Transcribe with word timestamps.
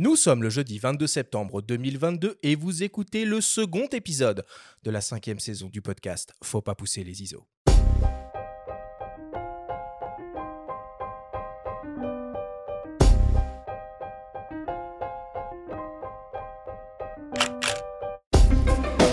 Nous 0.00 0.14
sommes 0.14 0.44
le 0.44 0.48
jeudi 0.48 0.78
22 0.78 1.08
septembre 1.08 1.60
2022 1.60 2.38
et 2.44 2.54
vous 2.54 2.84
écoutez 2.84 3.24
le 3.24 3.40
second 3.40 3.88
épisode 3.90 4.44
de 4.84 4.92
la 4.92 5.00
cinquième 5.00 5.40
saison 5.40 5.66
du 5.66 5.82
podcast 5.82 6.34
Faut 6.40 6.60
pas 6.60 6.76
pousser 6.76 7.02
les 7.02 7.20
ISO. 7.20 7.44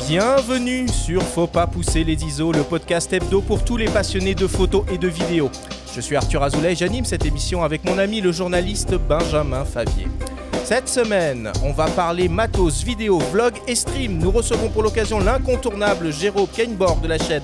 Bienvenue 0.08 0.88
sur 0.88 1.24
Faut 1.24 1.48
pas 1.48 1.66
pousser 1.66 2.04
les 2.04 2.24
ISO, 2.24 2.52
le 2.52 2.62
podcast 2.62 3.12
hebdo 3.12 3.42
pour 3.42 3.66
tous 3.66 3.78
les 3.78 3.88
passionnés 3.88 4.36
de 4.36 4.46
photos 4.46 4.86
et 4.92 5.00
de 5.00 5.08
vidéos. 5.08 5.50
Je 5.96 6.00
suis 6.00 6.16
Arthur 6.16 6.44
Azoulay 6.44 6.74
et 6.74 6.76
j'anime 6.76 7.06
cette 7.06 7.26
émission 7.26 7.64
avec 7.64 7.84
mon 7.86 7.98
ami 7.98 8.22
le 8.22 8.32
journaliste 8.32 8.94
Benjamin 8.94 9.66
Favier. 9.66 10.06
Cette 10.66 10.90
semaine, 10.90 11.52
on 11.62 11.74
va 11.74 11.86
parler 11.86 12.28
matos, 12.28 12.84
vidéo, 12.84 13.20
vlog 13.32 13.54
et 13.68 13.76
stream. 13.76 14.18
Nous 14.18 14.32
recevons 14.32 14.70
pour 14.70 14.82
l'occasion 14.82 15.20
l'incontournable 15.20 16.12
Jérôme 16.12 16.48
Kainborg 16.48 17.02
de 17.02 17.08
la 17.08 17.20
chaîne 17.20 17.44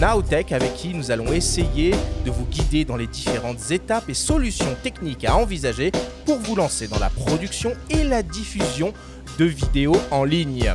Nowtech 0.00 0.52
avec 0.52 0.72
qui 0.72 0.94
nous 0.94 1.10
allons 1.10 1.30
essayer 1.34 1.90
de 2.24 2.30
vous 2.30 2.46
guider 2.46 2.86
dans 2.86 2.96
les 2.96 3.06
différentes 3.06 3.70
étapes 3.70 4.08
et 4.08 4.14
solutions 4.14 4.74
techniques 4.82 5.26
à 5.26 5.36
envisager 5.36 5.92
pour 6.24 6.38
vous 6.38 6.56
lancer 6.56 6.88
dans 6.88 6.98
la 6.98 7.10
production 7.10 7.74
et 7.90 8.04
la 8.04 8.22
diffusion 8.22 8.94
de 9.38 9.44
vidéos 9.44 10.00
en 10.10 10.24
ligne. 10.24 10.72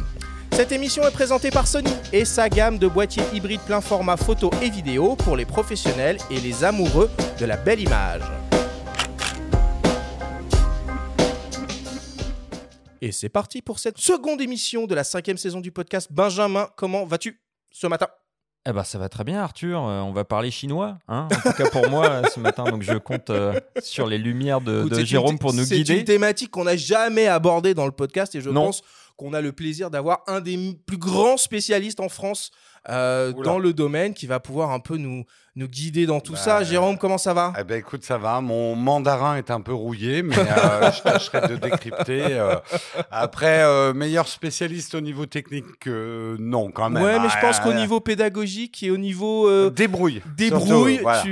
Cette 0.52 0.72
émission 0.72 1.02
est 1.02 1.12
présentée 1.12 1.50
par 1.50 1.66
Sony 1.66 1.92
et 2.14 2.26
sa 2.26 2.48
gamme 2.48 2.78
de 2.78 2.88
boîtiers 2.88 3.24
hybrides 3.34 3.62
plein 3.62 3.82
format 3.82 4.18
photo 4.18 4.52
et 4.62 4.70
vidéo 4.70 5.16
pour 5.16 5.36
les 5.36 5.46
professionnels 5.46 6.20
et 6.30 6.40
les 6.40 6.64
amoureux 6.64 7.10
de 7.40 7.46
la 7.48 7.58
belle 7.58 7.80
image. 7.80 8.22
Et 13.08 13.14
c'est 13.14 13.30
parti 13.30 13.62
pour 13.62 13.80
cette 13.80 13.98
seconde 14.00 14.42
émission 14.42 14.86
de 14.86 14.94
la 14.94 15.06
cinquième 15.06 15.38
saison 15.38 15.62
du 15.62 15.72
podcast. 15.72 16.10
Benjamin, 16.12 16.68
comment 16.76 17.06
vas-tu 17.06 17.42
ce 17.72 17.88
matin? 17.88 18.08
Eh 18.68 18.74
ben, 18.74 18.84
ça 18.84 18.98
va 18.98 19.08
très 19.08 19.24
bien, 19.24 19.42
Arthur. 19.42 19.82
Euh, 19.82 20.02
on 20.02 20.12
va 20.12 20.26
parler 20.26 20.52
chinois, 20.52 20.98
hein 21.08 21.30
en 21.32 21.50
tout 21.52 21.56
cas 21.56 21.70
pour 21.70 21.90
moi 21.90 22.24
ce 22.36 22.42
matin. 22.42 22.66
Donc 22.66 22.82
je 22.82 22.98
compte 22.98 23.30
euh, 23.30 23.58
sur 23.82 24.08
les 24.08 24.18
lumières 24.18 24.60
de, 24.60 24.80
Écoute, 24.80 24.92
de 24.92 24.96
c'est 24.98 25.06
Jérôme 25.06 25.32
une- 25.36 25.40
pour 25.40 25.54
nous 25.54 25.64
C'est 25.64 25.76
guider. 25.78 26.00
une 26.00 26.04
thématique 26.04 26.52
qu'on 26.52 26.66
n'a 26.66 26.76
jamais 26.76 27.28
abordée 27.28 27.74
dans 27.74 27.86
le 27.86 27.94
podcast 27.94 28.36
et 28.36 28.42
je 28.42 28.50
Non. 28.50 28.66
pense 28.66 28.82
qu'on 29.16 29.34
a 29.34 29.40
le 29.40 29.54
plaisir 29.54 29.90
d'avoir 29.90 30.24
un 30.28 30.42
des 30.42 30.78
plus 30.86 30.98
grands 30.98 31.38
spécialistes 31.38 32.02
en 32.02 32.10
France 32.10 32.52
euh, 32.90 33.34
dans 33.44 33.60
le 33.60 33.74
domaine 33.74 34.14
qui 34.14 34.28
va 34.28 34.40
pouvoir 34.40 34.72
un 34.72 34.80
peu 34.80 34.98
nous, 34.98 35.24
nous 35.56 35.68
guider 35.68 36.06
dans 36.06 36.20
tout 36.20 36.34
Bah, 36.34 36.40
ça. 36.40 36.64
Jérôme, 36.64 36.98
comment 36.98 37.18
ça 37.18 37.34
va? 37.34 37.54
Eh 37.60 37.64
ben 37.64 37.80
écoute, 37.80 38.04
ça 38.04 38.18
va. 38.18 38.40
Mon 38.42 38.76
mandarin 38.76 39.36
est 39.38 39.52
un 39.52 39.60
peu 39.62 39.74
rouillé, 39.74 40.22
mais 40.24 40.38
euh, 40.38 40.92
je 40.92 41.02
tâcherai 41.04 41.48
de 41.50 41.56
décrypter. 41.56 42.24
euh. 42.30 42.56
Après, 43.12 43.64
euh, 43.64 43.94
meilleur 43.94 44.28
spécialiste 44.28 44.96
au 44.96 45.02
niveau 45.02 45.26
technique, 45.26 45.66
non, 45.88 46.72
quand 46.72 46.90
même. 46.90 47.04
Ouais, 47.04 47.20
mais 47.20 47.30
je 47.30 47.40
pense 47.42 47.58
Ah, 47.60 47.64
qu'au 47.64 47.72
ah, 47.72 47.80
niveau 47.80 48.00
pédagogique 48.00 48.82
et 48.84 48.92
au 48.92 48.98
niveau 48.98 49.70
débrouille. 49.70 50.22
débrouille, 50.38 50.96
surtout, 50.96 51.02
voilà. 51.04 51.24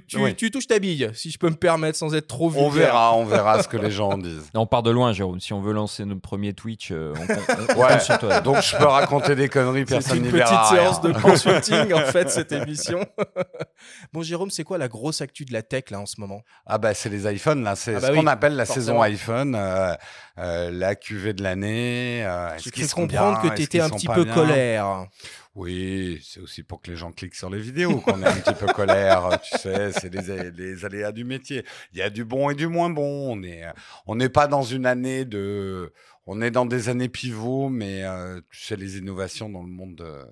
Tu, 0.00 0.06
tu, 0.06 0.18
Oui. 0.18 0.34
tu 0.34 0.50
touches 0.50 0.66
ta 0.66 0.78
bille, 0.78 1.10
si 1.14 1.30
je 1.30 1.38
peux 1.38 1.48
me 1.50 1.56
permettre 1.56 1.98
sans 1.98 2.14
être 2.14 2.26
trop 2.26 2.46
On 2.46 2.68
vulgaire. 2.68 2.88
verra, 2.92 3.16
on 3.16 3.24
verra 3.24 3.62
ce 3.62 3.68
que 3.68 3.76
les 3.76 3.90
gens 3.90 4.16
disent. 4.18 4.48
Non, 4.54 4.62
on 4.62 4.66
part 4.66 4.82
de 4.82 4.90
loin, 4.90 5.12
Jérôme. 5.12 5.40
Si 5.40 5.52
on 5.52 5.60
veut 5.60 5.72
lancer 5.72 6.04
notre 6.04 6.20
premier 6.20 6.52
Twitch, 6.54 6.90
euh, 6.92 7.12
on, 7.16 7.22
on- 7.22 7.76
on 7.76 7.82
Ouais. 7.82 7.88
compte 7.92 8.00
sur 8.02 8.18
toi. 8.18 8.40
Donc 8.40 8.60
je 8.62 8.76
peux 8.76 8.84
raconter 8.86 9.34
des 9.34 9.48
conneries, 9.48 9.84
C'est 9.88 9.94
personne 9.96 10.16
une 10.18 10.22
n'y 10.24 10.30
petite 10.30 10.44
verra. 10.46 10.68
rien. 10.70 10.80
séance 10.82 11.00
de 11.00 11.12
consulting 11.20 11.92
en 11.92 12.04
fait 12.06 12.30
cette 12.30 12.52
émission. 12.52 13.04
bon 14.12 14.22
Jérôme, 14.22 14.50
c'est 14.50 14.64
quoi 14.64 14.78
la 14.78 14.88
grosse 14.88 15.20
actu 15.20 15.44
de 15.44 15.52
la 15.52 15.62
tech 15.62 15.84
là 15.90 16.00
en 16.00 16.06
ce 16.06 16.20
moment? 16.20 16.42
Ah 16.66 16.78
bah 16.78 16.94
c'est 16.94 17.08
les 17.08 17.30
iPhones 17.32 17.62
là, 17.62 17.76
c'est 17.76 17.94
Ah 17.96 18.00
bah 18.00 18.06
ce 18.08 18.12
oui, 18.12 18.18
qu'on 18.18 18.26
appelle 18.26 18.56
la 18.56 18.64
forcément. 18.66 18.86
saison 18.86 19.02
iPhone, 19.02 19.54
euh, 19.54 19.94
euh, 20.38 20.70
la 20.70 20.94
cuvée 20.94 21.32
de 21.32 21.42
l'année. 21.42 22.24
euh, 22.24 22.54
est-ce 22.54 22.64
J'ai 22.64 22.70
cru 22.70 22.88
comprendre 22.88 23.40
bien, 23.40 23.50
que 23.50 23.56
tu 23.56 23.62
étais 23.62 23.80
un 23.80 23.90
petit 23.90 24.08
peu 24.08 24.24
colère. 24.24 25.06
Oui, 25.54 26.24
c'est 26.26 26.40
aussi 26.40 26.62
pour 26.62 26.80
que 26.80 26.90
les 26.90 26.96
gens 26.96 27.12
cliquent 27.12 27.34
sur 27.34 27.50
les 27.50 27.60
vidéos 27.60 28.00
qu'on 28.00 28.22
est 28.22 28.26
un 28.26 28.40
petit 28.40 28.54
peu 28.54 28.72
colère. 28.72 29.38
Tu 29.42 29.58
sais, 29.58 29.92
c'est 29.92 30.08
les, 30.12 30.50
les 30.50 30.84
aléas 30.86 31.12
du 31.12 31.24
métier. 31.24 31.64
Il 31.92 31.98
y 31.98 32.02
a 32.02 32.08
du 32.08 32.24
bon 32.24 32.48
et 32.48 32.54
du 32.54 32.68
moins 32.68 32.88
bon. 32.88 33.36
On 33.36 33.42
est, 33.42 33.62
on 34.06 34.14
n'est 34.14 34.30
pas 34.30 34.46
dans 34.46 34.62
une 34.62 34.86
année 34.86 35.26
de, 35.26 35.92
on 36.26 36.40
est 36.40 36.50
dans 36.50 36.64
des 36.64 36.88
années 36.88 37.10
pivots, 37.10 37.68
mais 37.68 38.04
euh, 38.04 38.40
tu 38.50 38.62
sais, 38.62 38.76
les 38.76 38.96
innovations 38.96 39.50
dans 39.50 39.62
le 39.62 39.68
monde 39.68 39.96
de, 39.96 40.24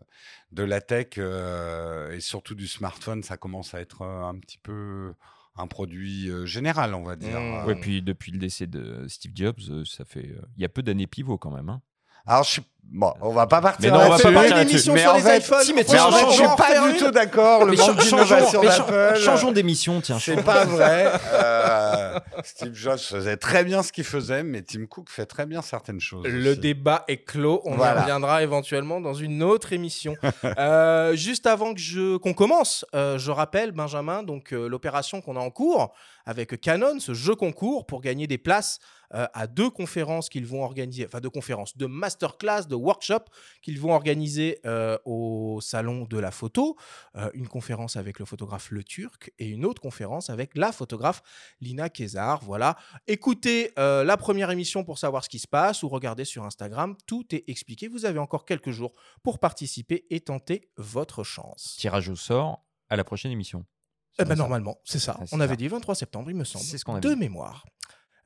de 0.52 0.62
la 0.62 0.80
tech 0.80 1.08
euh, 1.18 2.12
et 2.12 2.20
surtout 2.20 2.54
du 2.54 2.66
smartphone, 2.66 3.22
ça 3.22 3.36
commence 3.36 3.74
à 3.74 3.80
être 3.80 4.02
euh, 4.02 4.22
un 4.22 4.38
petit 4.38 4.58
peu 4.58 5.12
un 5.56 5.66
produit 5.66 6.28
euh, 6.30 6.46
général, 6.46 6.94
on 6.94 7.02
va 7.02 7.16
dire. 7.16 7.40
Mmh. 7.40 7.66
Ouais, 7.66 7.74
puis 7.76 8.02
depuis 8.02 8.32
le 8.32 8.38
décès 8.38 8.66
de 8.66 9.06
Steve 9.08 9.32
Jobs, 9.34 9.58
euh, 9.68 9.84
ça 9.84 10.04
fait. 10.04 10.28
euh, 10.28 10.40
Il 10.56 10.62
y 10.62 10.64
a 10.64 10.68
peu 10.68 10.82
d'années 10.82 11.06
pivot 11.06 11.38
quand 11.38 11.50
même. 11.50 11.68
hein. 11.68 11.82
Alors, 12.26 12.44
je 12.44 12.50
suis... 12.50 12.62
bon, 12.84 13.12
on 13.22 13.30
va 13.32 13.46
pas 13.46 13.60
partir 13.60 13.92
Mais 13.92 13.98
non, 13.98 14.04
on 14.04 14.08
va 14.10 14.10
pas 14.10 14.16
C'est 14.18 14.22
pas 14.24 14.32
partir 14.32 14.50
une 14.52 14.56
là-dessus. 14.58 14.74
émission 14.76 14.92
Mais 14.94 15.00
sur 15.00 15.10
en 15.10 15.16
les 15.16 15.22
fait- 15.22 15.38
iPhones. 15.38 15.62
si, 15.62 15.72
mais 15.74 15.84
Mais 15.88 15.98
en 15.98 16.10
Franchement, 16.10 16.18
fait, 16.18 16.26
je 16.30 16.32
suis 16.48 16.56
pas 16.56 16.80
du 16.80 16.90
une. 16.90 16.96
tout 16.98 17.10
d'accord. 17.10 17.64
Le 17.64 17.70
Mais 17.72 17.76
manque 17.78 17.96
d'innovation 18.02 18.62
d'Apple. 18.62 19.18
changeons 19.20 19.52
d'émission, 19.52 20.00
tiens. 20.00 20.18
C'est 20.20 20.42
pas 20.42 20.64
vrai. 20.64 21.10
Euh, 21.32 22.18
Steve 22.44 22.74
Jobs 22.74 22.98
faisait 22.98 23.36
très 23.36 23.64
bien 23.64 23.82
ce 23.82 23.92
qu'il 23.92 24.04
faisait, 24.04 24.42
mais 24.42 24.62
Tim 24.62 24.86
Cook 24.86 25.08
fait 25.10 25.26
très 25.26 25.46
bien 25.46 25.62
certaines 25.62 26.00
choses. 26.00 26.24
Le 26.26 26.50
aussi. 26.52 26.60
débat 26.60 27.04
est 27.08 27.18
clos. 27.24 27.60
On 27.64 27.74
Voilà. 27.76 28.00
y 28.00 28.02
reviendra 28.02 28.42
éventuellement 28.42 29.00
dans 29.00 29.14
une 29.14 29.42
autre 29.42 29.72
émission. 29.72 30.14
Euh, 30.58 31.14
juste 31.16 31.46
avant 31.46 31.74
que 31.74 31.80
je 31.80 32.16
qu'on 32.16 32.34
commence, 32.34 32.84
euh, 32.94 33.18
je 33.18 33.30
rappelle 33.30 33.72
Benjamin 33.72 34.22
donc 34.22 34.52
euh, 34.52 34.68
l'opération 34.68 35.20
qu'on 35.20 35.36
a 35.36 35.40
en 35.40 35.50
cours 35.50 35.92
avec 36.30 36.60
Canon, 36.60 37.00
ce 37.00 37.12
jeu 37.12 37.34
concours 37.34 37.86
pour 37.86 38.00
gagner 38.00 38.28
des 38.28 38.38
places 38.38 38.78
euh, 39.14 39.26
à 39.34 39.48
deux 39.48 39.68
conférences 39.68 40.28
qu'ils 40.28 40.46
vont 40.46 40.62
organiser, 40.62 41.04
enfin 41.04 41.18
deux 41.18 41.28
conférences, 41.28 41.76
de 41.76 41.86
masterclass, 41.86 42.68
de 42.68 42.76
workshop 42.76 43.24
qu'ils 43.62 43.80
vont 43.80 43.92
organiser 43.92 44.60
euh, 44.64 44.96
au 45.04 45.58
salon 45.60 46.04
de 46.04 46.18
la 46.18 46.30
photo. 46.30 46.76
Euh, 47.16 47.30
une 47.34 47.48
conférence 47.48 47.96
avec 47.96 48.20
le 48.20 48.24
photographe 48.26 48.70
Le 48.70 48.84
Turc 48.84 49.32
et 49.40 49.48
une 49.48 49.64
autre 49.64 49.82
conférence 49.82 50.30
avec 50.30 50.56
la 50.56 50.70
photographe 50.70 51.20
Lina 51.60 51.88
Kézar. 51.88 52.44
Voilà. 52.44 52.76
Écoutez 53.08 53.72
la 53.76 54.16
première 54.16 54.52
émission 54.52 54.84
pour 54.84 54.98
savoir 54.98 55.24
ce 55.24 55.28
qui 55.28 55.40
se 55.40 55.48
passe 55.48 55.82
ou 55.82 55.88
regardez 55.88 56.24
sur 56.24 56.44
Instagram. 56.44 56.96
Tout 57.08 57.26
est 57.34 57.42
expliqué. 57.48 57.88
Vous 57.88 58.04
avez 58.04 58.20
encore 58.20 58.44
quelques 58.44 58.70
jours 58.70 58.94
pour 59.24 59.40
participer 59.40 60.06
et 60.10 60.20
tenter 60.20 60.70
votre 60.76 61.24
chance. 61.24 61.76
Tirage 61.80 62.08
au 62.08 62.16
sort 62.16 62.64
à 62.88 62.94
la 62.94 63.02
prochaine 63.02 63.32
émission. 63.32 63.64
Eh 64.18 64.24
ben, 64.24 64.30
ça. 64.30 64.36
normalement, 64.36 64.78
c'est 64.84 64.98
ça. 64.98 65.16
Ah, 65.18 65.24
On 65.32 65.40
avait 65.40 65.56
dit 65.56 65.68
23 65.68 65.94
septembre, 65.94 66.30
il 66.30 66.36
me 66.36 66.44
semble. 66.44 66.64
C'est 66.64 66.78
ce 66.78 66.84
qu'on 66.84 66.98
de 66.98 67.14
mémoire. 67.14 67.64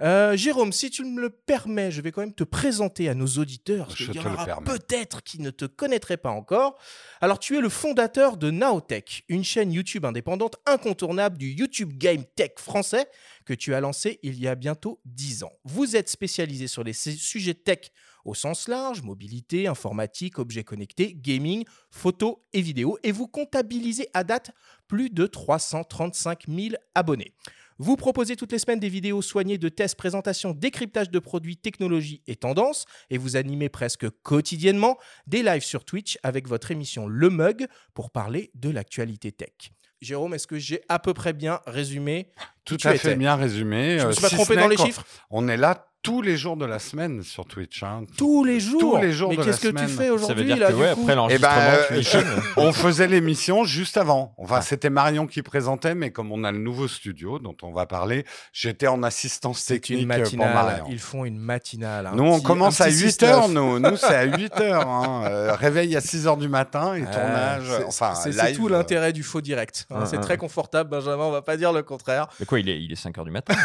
Euh, 0.02 0.36
Jérôme, 0.36 0.72
si 0.72 0.90
tu 0.90 1.04
me 1.04 1.20
le 1.20 1.30
permets, 1.30 1.90
je 1.90 2.00
vais 2.00 2.10
quand 2.10 2.20
même 2.22 2.34
te 2.34 2.44
présenter 2.44 3.08
à 3.08 3.14
nos 3.14 3.26
auditeurs. 3.26 3.86
parce 3.86 3.96
qu'il 3.98 4.14
y 4.16 4.18
en 4.18 4.32
aura 4.34 4.44
peut-être 4.64 5.22
qui 5.22 5.40
ne 5.40 5.50
te 5.50 5.64
connaîtraient 5.66 6.16
pas 6.16 6.30
encore. 6.30 6.78
Alors, 7.20 7.38
tu 7.38 7.56
es 7.56 7.60
le 7.60 7.68
fondateur 7.68 8.36
de 8.36 8.50
Naotech, 8.50 9.24
une 9.28 9.44
chaîne 9.44 9.72
YouTube 9.72 10.04
indépendante 10.04 10.56
incontournable 10.66 11.38
du 11.38 11.50
YouTube 11.50 11.92
Game 11.96 12.24
Tech 12.36 12.52
français 12.56 13.06
que 13.44 13.54
tu 13.54 13.72
as 13.74 13.80
lancé 13.80 14.18
il 14.22 14.38
y 14.40 14.48
a 14.48 14.54
bientôt 14.56 15.00
10 15.04 15.44
ans. 15.44 15.52
Vous 15.64 15.94
êtes 15.96 16.08
spécialisé 16.08 16.66
sur 16.66 16.82
les 16.82 16.92
su- 16.92 17.16
sujets 17.16 17.54
tech 17.54 17.90
au 18.24 18.34
sens 18.34 18.68
large, 18.68 19.02
mobilité, 19.02 19.66
informatique, 19.66 20.38
objets 20.38 20.64
connectés, 20.64 21.12
gaming, 21.14 21.64
photos 21.90 22.36
et 22.54 22.62
vidéos, 22.62 22.98
et 23.02 23.12
vous 23.12 23.26
comptabilisez 23.28 24.08
à 24.14 24.24
date 24.24 24.50
plus 24.88 25.10
de 25.10 25.26
335 25.26 26.44
000 26.48 26.74
abonnés. 26.94 27.34
Vous 27.78 27.96
proposez 27.96 28.36
toutes 28.36 28.52
les 28.52 28.58
semaines 28.58 28.78
des 28.78 28.88
vidéos 28.88 29.20
soignées 29.22 29.58
de 29.58 29.68
tests, 29.68 29.96
présentations, 29.96 30.52
décryptage 30.52 31.10
de 31.10 31.18
produits, 31.18 31.56
technologies 31.56 32.22
et 32.26 32.36
tendances, 32.36 32.84
et 33.10 33.18
vous 33.18 33.36
animez 33.36 33.68
presque 33.68 34.08
quotidiennement 34.22 34.96
des 35.26 35.42
lives 35.42 35.64
sur 35.64 35.84
Twitch 35.84 36.18
avec 36.22 36.46
votre 36.48 36.70
émission 36.70 37.06
Le 37.08 37.30
Mug 37.30 37.66
pour 37.94 38.10
parler 38.10 38.50
de 38.54 38.70
l'actualité 38.70 39.32
tech. 39.32 39.72
Jérôme, 40.00 40.34
est-ce 40.34 40.46
que 40.46 40.58
j'ai 40.58 40.82
à 40.88 40.98
peu 40.98 41.14
près 41.14 41.32
bien 41.32 41.60
résumé 41.66 42.28
Tout 42.64 42.76
à 42.84 42.94
fait 42.96 43.16
bien 43.16 43.36
résumé. 43.36 43.98
Je 43.98 44.04
me 44.04 44.10
Euh, 44.10 44.12
suis 44.12 44.22
pas 44.22 44.28
si 44.28 44.34
trompé 44.34 44.54
dans 44.56 44.68
les 44.68 44.76
chiffres? 44.76 45.04
On 45.30 45.48
est 45.48 45.56
là 45.56 45.86
tous 46.04 46.20
les 46.22 46.36
jours 46.36 46.56
de 46.58 46.66
la 46.66 46.78
semaine 46.78 47.22
sur 47.22 47.46
Twitch. 47.46 47.82
hein. 47.82 48.02
Tous 48.18 48.44
les 48.44 48.60
jours 48.60 48.78
Tous 48.78 48.96
les 48.98 49.10
jours 49.10 49.30
Mais 49.30 49.36
de 49.36 49.40
la 49.40 49.46
qu'est-ce 49.46 49.60
que 49.62 49.68
tu 49.68 49.86
fais 49.88 49.88
Ça 49.88 50.02
veut 50.04 50.12
aujourd'hui 50.12 50.44
dire 50.44 50.56
là 50.58 50.66
que 50.68 50.72
du 50.74 50.80
ouais, 50.82 50.92
coup 50.94 51.00
après 51.00 51.12
Eh 51.12 51.16
l'enregistrement, 51.16 51.54
ben, 51.56 51.96
euh, 51.96 52.02
jeune. 52.02 52.42
on 52.58 52.72
faisait 52.74 53.06
l'émission 53.08 53.64
juste 53.64 53.96
avant. 53.96 54.34
Enfin, 54.36 54.56
Ah. 54.58 54.62
c'était 54.62 54.90
Marion 54.90 55.26
qui 55.26 55.42
présentait, 55.42 55.94
mais 55.94 56.10
comme 56.12 56.30
on 56.30 56.44
a 56.44 56.52
le 56.52 56.58
nouveau 56.58 56.88
studio 56.88 57.38
dont 57.38 57.56
on 57.62 57.72
va 57.72 57.86
parler, 57.86 58.24
j'étais 58.52 58.86
en 58.86 59.02
assistance 59.02 59.64
technique 59.64 60.02
une 60.02 60.12
euh, 60.12 60.14
pour 60.16 60.22
matinale. 60.24 60.54
Marion. 60.54 60.86
Ils 60.90 60.98
font 61.00 61.24
une 61.24 61.38
matinale. 61.38 62.06
un 62.08 62.12
Nous, 62.14 62.22
on 62.24 62.36
petit- 62.36 62.44
commence 62.44 62.80
à 62.82 62.84
petit 62.86 63.00
8 63.00 63.22
6-9. 63.22 63.24
heures, 63.26 63.48
nous. 63.48 63.78
Nous, 63.80 63.96
c'est 63.96 64.14
à 64.14 64.24
8 64.36 64.60
heures. 64.60 64.86
hein. 64.86 65.22
Euh, 65.24 65.54
réveil 65.54 65.96
à 65.96 66.02
6 66.02 66.26
heures 66.26 66.36
du 66.36 66.48
matin 66.48 66.94
et 66.94 67.04
Ah, 67.08 67.14
tournage. 67.14 67.78
c'est- 67.78 67.84
Enfin, 67.86 68.12
tout 68.54 68.66
euh, 68.66 68.70
l'intérêt 68.70 69.14
du 69.14 69.22
faux 69.22 69.40
direct. 69.40 69.86
hein. 69.90 70.00
Ah, 70.02 70.06
c'est 70.06 70.18
ah, 70.18 70.20
très 70.20 70.36
confortable, 70.36 70.90
Benjamin. 70.90 71.24
On 71.24 71.30
va 71.32 71.40
pas 71.42 71.56
dire 71.56 71.72
le 71.72 71.82
contraire. 71.82 72.28
Mais 72.40 72.44
quoi, 72.46 72.60
il 72.60 72.68
est, 72.68 72.78
il 72.78 72.92
est 72.92 72.96
5 72.96 73.16
h 73.16 73.24
du 73.24 73.30
matin? 73.30 73.54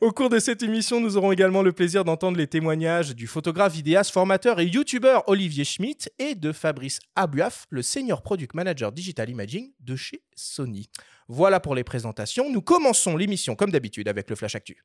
Au 0.00 0.12
cours 0.12 0.28
de 0.28 0.38
cette 0.38 0.62
émission, 0.62 1.00
nous 1.00 1.16
aurons 1.16 1.32
également 1.32 1.62
le 1.62 1.72
plaisir 1.72 2.04
d'entendre 2.04 2.36
les 2.36 2.46
témoignages 2.46 3.14
du 3.14 3.26
photographe, 3.26 3.72
vidéaste, 3.72 4.10
formateur 4.10 4.60
et 4.60 4.66
youtubeur 4.66 5.24
Olivier 5.28 5.64
Schmitt 5.64 6.10
et 6.18 6.34
de 6.34 6.52
Fabrice 6.52 7.00
Abuaf, 7.14 7.66
le 7.70 7.82
senior 7.82 8.22
product 8.22 8.54
manager 8.54 8.92
digital 8.92 9.30
imaging 9.30 9.72
de 9.80 9.96
chez 9.96 10.22
Sony. 10.34 10.88
Voilà 11.28 11.60
pour 11.60 11.74
les 11.74 11.84
présentations. 11.84 12.50
Nous 12.50 12.62
commençons 12.62 13.16
l'émission 13.16 13.54
comme 13.54 13.70
d'habitude 13.70 14.08
avec 14.08 14.30
le 14.30 14.36
Flash 14.36 14.54
Actu. 14.54 14.84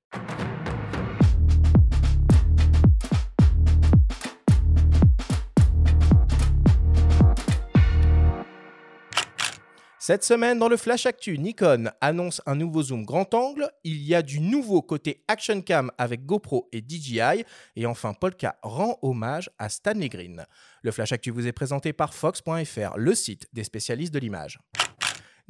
Cette 10.03 10.23
semaine, 10.23 10.57
dans 10.57 10.67
le 10.67 10.77
Flash 10.77 11.05
Actu, 11.05 11.37
Nikon 11.37 11.91
annonce 12.01 12.41
un 12.47 12.55
nouveau 12.55 12.81
zoom 12.81 13.05
grand 13.05 13.31
angle. 13.35 13.69
Il 13.83 14.01
y 14.01 14.15
a 14.15 14.23
du 14.23 14.39
nouveau 14.39 14.81
côté 14.81 15.23
Action 15.27 15.61
Cam 15.61 15.91
avec 15.99 16.25
GoPro 16.25 16.67
et 16.71 16.81
DJI. 16.81 17.45
Et 17.75 17.85
enfin, 17.85 18.15
Polka 18.15 18.55
rend 18.63 18.97
hommage 19.03 19.51
à 19.59 19.69
Stanley 19.69 20.09
Green. 20.09 20.43
Le 20.81 20.89
Flash 20.89 21.11
Actu 21.11 21.29
vous 21.29 21.45
est 21.45 21.51
présenté 21.51 21.93
par 21.93 22.15
Fox.fr, 22.15 22.97
le 22.97 23.13
site 23.13 23.47
des 23.53 23.63
spécialistes 23.63 24.11
de 24.11 24.17
l'image. 24.17 24.57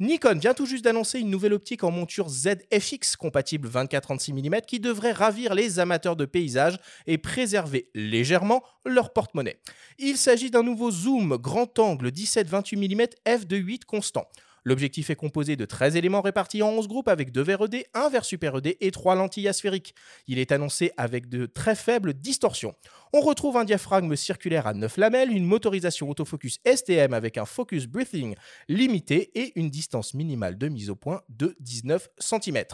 Nikon 0.02 0.34
vient 0.34 0.52
tout 0.52 0.66
juste 0.66 0.82
d'annoncer 0.82 1.20
une 1.20 1.30
nouvelle 1.30 1.52
optique 1.52 1.84
en 1.84 1.92
monture 1.92 2.28
ZFX 2.28 3.14
compatible 3.14 3.68
24-36 3.68 4.32
mm 4.32 4.62
qui 4.62 4.80
devrait 4.80 5.12
ravir 5.12 5.54
les 5.54 5.78
amateurs 5.78 6.16
de 6.16 6.24
paysages 6.24 6.76
et 7.06 7.18
préserver 7.18 7.88
légèrement 7.94 8.64
leur 8.84 9.12
porte-monnaie. 9.12 9.60
Il 10.00 10.16
s'agit 10.16 10.50
d'un 10.50 10.64
nouveau 10.64 10.90
zoom 10.90 11.36
grand 11.36 11.78
angle 11.78 12.08
17-28 12.08 12.78
mm 12.78 13.06
f2.8 13.26 13.84
constant. 13.84 14.26
L'objectif 14.64 15.10
est 15.10 15.16
composé 15.16 15.54
de 15.54 15.64
13 15.64 15.94
éléments 15.94 16.20
répartis 16.20 16.62
en 16.62 16.70
11 16.70 16.88
groupes 16.88 17.08
avec 17.08 17.30
2 17.30 17.42
verres 17.42 17.64
ED, 17.64 17.84
1 17.94 18.08
verre 18.10 18.24
super 18.24 18.56
ED 18.56 18.76
et 18.80 18.90
3 18.90 19.14
lentilles 19.14 19.48
asphériques. 19.48 19.94
Il 20.26 20.38
est 20.38 20.50
annoncé 20.50 20.90
avec 20.96 21.28
de 21.28 21.46
très 21.46 21.76
faibles 21.76 22.14
distorsions. 22.14 22.74
On 23.14 23.20
retrouve 23.20 23.58
un 23.58 23.64
diaphragme 23.64 24.16
circulaire 24.16 24.66
à 24.66 24.72
9 24.72 24.96
lamelles, 24.96 25.30
une 25.32 25.44
motorisation 25.44 26.08
autofocus 26.08 26.60
STM 26.64 27.12
avec 27.12 27.36
un 27.36 27.44
focus 27.44 27.86
breathing 27.86 28.34
limité 28.70 29.30
et 29.38 29.52
une 29.60 29.68
distance 29.68 30.14
minimale 30.14 30.56
de 30.56 30.68
mise 30.68 30.88
au 30.88 30.96
point 30.96 31.20
de 31.28 31.54
19 31.60 32.08
cm. 32.18 32.64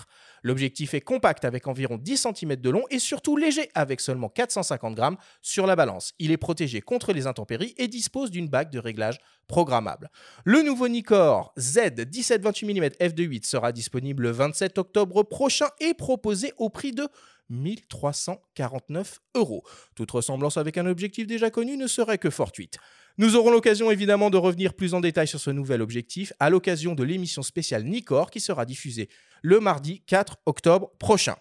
L'objectif 0.45 0.95
est 0.95 1.01
compact 1.01 1.45
avec 1.45 1.67
environ 1.67 1.99
10 1.99 2.29
cm 2.29 2.55
de 2.55 2.71
long 2.71 2.85
et 2.89 3.01
surtout 3.01 3.37
léger 3.37 3.69
avec 3.75 4.01
seulement 4.01 4.29
450 4.29 4.95
grammes 4.95 5.17
sur 5.43 5.67
la 5.67 5.75
balance. 5.75 6.13
Il 6.21 6.31
est 6.31 6.37
protégé 6.37 6.83
contre 6.83 7.13
les 7.13 7.27
intempéries 7.27 7.75
et 7.77 7.89
dispose 7.89 8.31
d'une 8.31 8.49
bague 8.49 8.71
de 8.71 8.79
réglage 8.79 9.19
programmable. 9.49 10.09
Le 10.45 10.63
nouveau 10.63 10.87
Nikkor 10.87 11.53
Z 11.59 11.79
17-28 11.79 12.65
mm 12.65 12.85
f2.8 13.01 13.45
sera 13.45 13.73
disponible 13.73 14.23
le 14.23 14.31
27 14.31 14.79
octobre 14.79 15.25
prochain 15.25 15.67
et 15.81 15.95
proposé 15.95 16.53
au 16.59 16.71
prix 16.71 16.93
de 16.93 17.09
1349 17.51 19.21
euros. 19.35 19.65
Toute 19.95 20.11
ressemblance 20.11 20.57
avec 20.57 20.79
un 20.79 20.87
objectif 20.87 21.27
déjà 21.27 21.51
connu 21.51 21.77
ne 21.77 21.87
serait 21.87 22.19
que 22.19 22.31
fortuite. 22.31 22.79
Nous 23.17 23.35
aurons 23.35 23.51
l'occasion 23.51 23.91
évidemment 23.91 24.31
de 24.31 24.37
revenir 24.37 24.75
plus 24.75 24.95
en 24.95 25.01
détail 25.01 25.27
sur 25.27 25.41
ce 25.41 25.51
nouvel 25.51 25.83
objectif 25.83 26.33
à 26.39 26.51
l'occasion 26.51 26.95
de 26.95 27.03
l'émission 27.03 27.43
spéciale 27.43 27.85
Nikkor 27.85 28.31
qui 28.31 28.41
sera 28.41 28.65
diffusée 28.65 29.09
le 29.43 29.61
mardi 29.61 30.03
4 30.07 30.37
octobre 30.47 30.93
prochain 30.99 31.35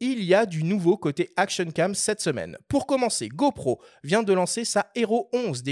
il 0.00 0.22
y 0.22 0.34
a 0.34 0.46
du 0.46 0.64
nouveau 0.64 0.96
côté 0.96 1.30
Action 1.36 1.70
Cam 1.70 1.94
cette 1.94 2.20
semaine. 2.20 2.56
Pour 2.68 2.86
commencer, 2.86 3.28
GoPro 3.28 3.80
vient 4.02 4.22
de 4.22 4.32
lancer 4.32 4.64
sa 4.64 4.90
Hero 4.94 5.28
11 5.32 5.62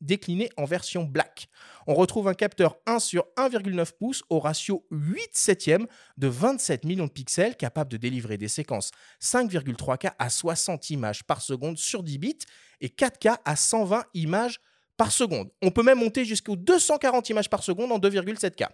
déclinée 0.00 0.50
en 0.56 0.64
version 0.64 1.04
black. 1.04 1.48
On 1.86 1.94
retrouve 1.94 2.28
un 2.28 2.34
capteur 2.34 2.76
1 2.86 3.00
sur 3.00 3.26
1,9 3.36 3.92
pouces 3.98 4.22
au 4.30 4.38
ratio 4.38 4.86
8 4.90 5.30
septième 5.32 5.86
de 6.16 6.28
27 6.28 6.84
millions 6.84 7.06
de 7.06 7.12
pixels 7.12 7.56
capable 7.56 7.90
de 7.90 7.96
délivrer 7.96 8.38
des 8.38 8.48
séquences 8.48 8.92
5,3K 9.20 10.12
à 10.18 10.30
60 10.30 10.90
images 10.90 11.24
par 11.24 11.42
seconde 11.42 11.78
sur 11.78 12.02
10 12.02 12.18
bits 12.18 12.38
et 12.80 12.88
4K 12.88 13.38
à 13.44 13.56
120 13.56 14.04
images 14.14 14.60
par 14.96 15.10
seconde. 15.10 15.50
On 15.62 15.70
peut 15.70 15.82
même 15.82 15.98
monter 15.98 16.24
jusqu'aux 16.24 16.56
240 16.56 17.28
images 17.30 17.50
par 17.50 17.62
seconde 17.62 17.90
en 17.90 17.98
2,7K. 17.98 18.68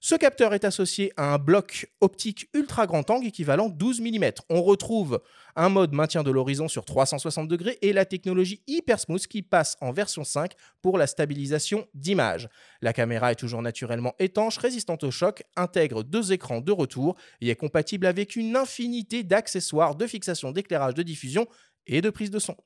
Ce 0.00 0.14
capteur 0.14 0.54
est 0.54 0.64
associé 0.64 1.12
à 1.16 1.34
un 1.34 1.38
bloc 1.38 1.90
optique 2.00 2.48
ultra 2.54 2.86
grand 2.86 3.10
angle 3.10 3.26
équivalent 3.26 3.68
12 3.68 4.00
mm. 4.00 4.30
On 4.48 4.62
retrouve 4.62 5.20
un 5.56 5.68
mode 5.68 5.92
maintien 5.92 6.22
de 6.22 6.30
l'horizon 6.30 6.68
sur 6.68 6.84
360 6.84 7.48
degrés 7.48 7.78
et 7.82 7.92
la 7.92 8.04
technologie 8.04 8.62
Hyper 8.68 9.00
Smooth 9.00 9.26
qui 9.26 9.42
passe 9.42 9.76
en 9.80 9.90
version 9.90 10.22
5 10.22 10.52
pour 10.82 10.98
la 10.98 11.08
stabilisation 11.08 11.88
d'image. 11.94 12.48
La 12.80 12.92
caméra 12.92 13.32
est 13.32 13.36
toujours 13.36 13.60
naturellement 13.60 14.14
étanche, 14.20 14.58
résistante 14.58 15.02
au 15.02 15.10
choc, 15.10 15.42
intègre 15.56 16.04
deux 16.04 16.32
écrans 16.32 16.60
de 16.60 16.70
retour 16.70 17.16
et 17.40 17.48
est 17.48 17.56
compatible 17.56 18.06
avec 18.06 18.36
une 18.36 18.54
infinité 18.54 19.24
d'accessoires 19.24 19.96
de 19.96 20.06
fixation 20.06 20.52
d'éclairage 20.52 20.94
de 20.94 21.02
diffusion 21.02 21.48
et 21.88 22.02
de 22.02 22.10
prise 22.10 22.30
de 22.30 22.38
son. 22.38 22.56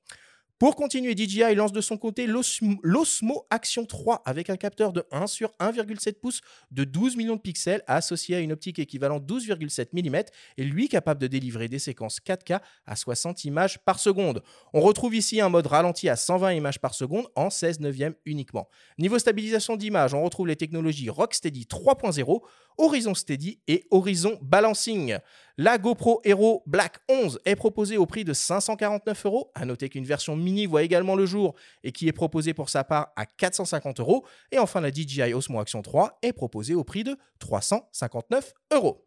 Pour 0.62 0.76
continuer, 0.76 1.16
DJI 1.16 1.56
lance 1.56 1.72
de 1.72 1.80
son 1.80 1.96
côté 1.96 2.28
l'Osmo 2.28 3.46
Action 3.50 3.84
3 3.84 4.22
avec 4.24 4.48
un 4.48 4.54
capteur 4.54 4.92
de 4.92 5.04
1 5.10 5.26
sur 5.26 5.48
1,7 5.58 6.20
pouces 6.20 6.40
de 6.70 6.84
12 6.84 7.16
millions 7.16 7.34
de 7.34 7.40
pixels 7.40 7.82
associé 7.88 8.36
à 8.36 8.38
une 8.38 8.52
optique 8.52 8.78
équivalente 8.78 9.24
12,7 9.24 9.88
mm 9.92 10.22
et 10.58 10.62
lui 10.62 10.88
capable 10.88 11.20
de 11.20 11.26
délivrer 11.26 11.66
des 11.66 11.80
séquences 11.80 12.20
4K 12.24 12.60
à 12.86 12.94
60 12.94 13.44
images 13.44 13.80
par 13.80 13.98
seconde. 13.98 14.40
On 14.72 14.80
retrouve 14.80 15.16
ici 15.16 15.40
un 15.40 15.48
mode 15.48 15.66
ralenti 15.66 16.08
à 16.08 16.14
120 16.14 16.52
images 16.52 16.78
par 16.78 16.94
seconde 16.94 17.26
en 17.34 17.50
16 17.50 17.80
neuvième 17.80 18.14
uniquement. 18.24 18.68
Niveau 18.98 19.18
stabilisation 19.18 19.74
d'image, 19.74 20.14
on 20.14 20.22
retrouve 20.22 20.46
les 20.46 20.54
technologies 20.54 21.10
Rocksteady 21.10 21.64
3.0 21.64 22.40
Horizon 22.78 23.14
Steady 23.14 23.60
et 23.68 23.84
Horizon 23.90 24.38
Balancing. 24.42 25.18
La 25.58 25.78
GoPro 25.78 26.20
Hero 26.24 26.62
Black 26.66 26.98
11 27.08 27.40
est 27.44 27.56
proposée 27.56 27.96
au 27.96 28.06
prix 28.06 28.24
de 28.24 28.32
549 28.32 29.26
euros. 29.26 29.50
À 29.54 29.64
noter 29.64 29.88
qu'une 29.88 30.04
version 30.04 30.34
mini 30.34 30.66
voit 30.66 30.82
également 30.82 31.14
le 31.14 31.26
jour 31.26 31.54
et 31.84 31.92
qui 31.92 32.08
est 32.08 32.12
proposée 32.12 32.54
pour 32.54 32.68
sa 32.68 32.84
part 32.84 33.12
à 33.16 33.26
450 33.26 34.00
euros. 34.00 34.24
Et 34.50 34.58
enfin, 34.58 34.80
la 34.80 34.90
DJI 34.90 35.34
Osmo 35.34 35.60
Action 35.60 35.82
3 35.82 36.18
est 36.22 36.32
proposée 36.32 36.74
au 36.74 36.84
prix 36.84 37.04
de 37.04 37.16
359 37.38 38.52
euros. 38.72 39.04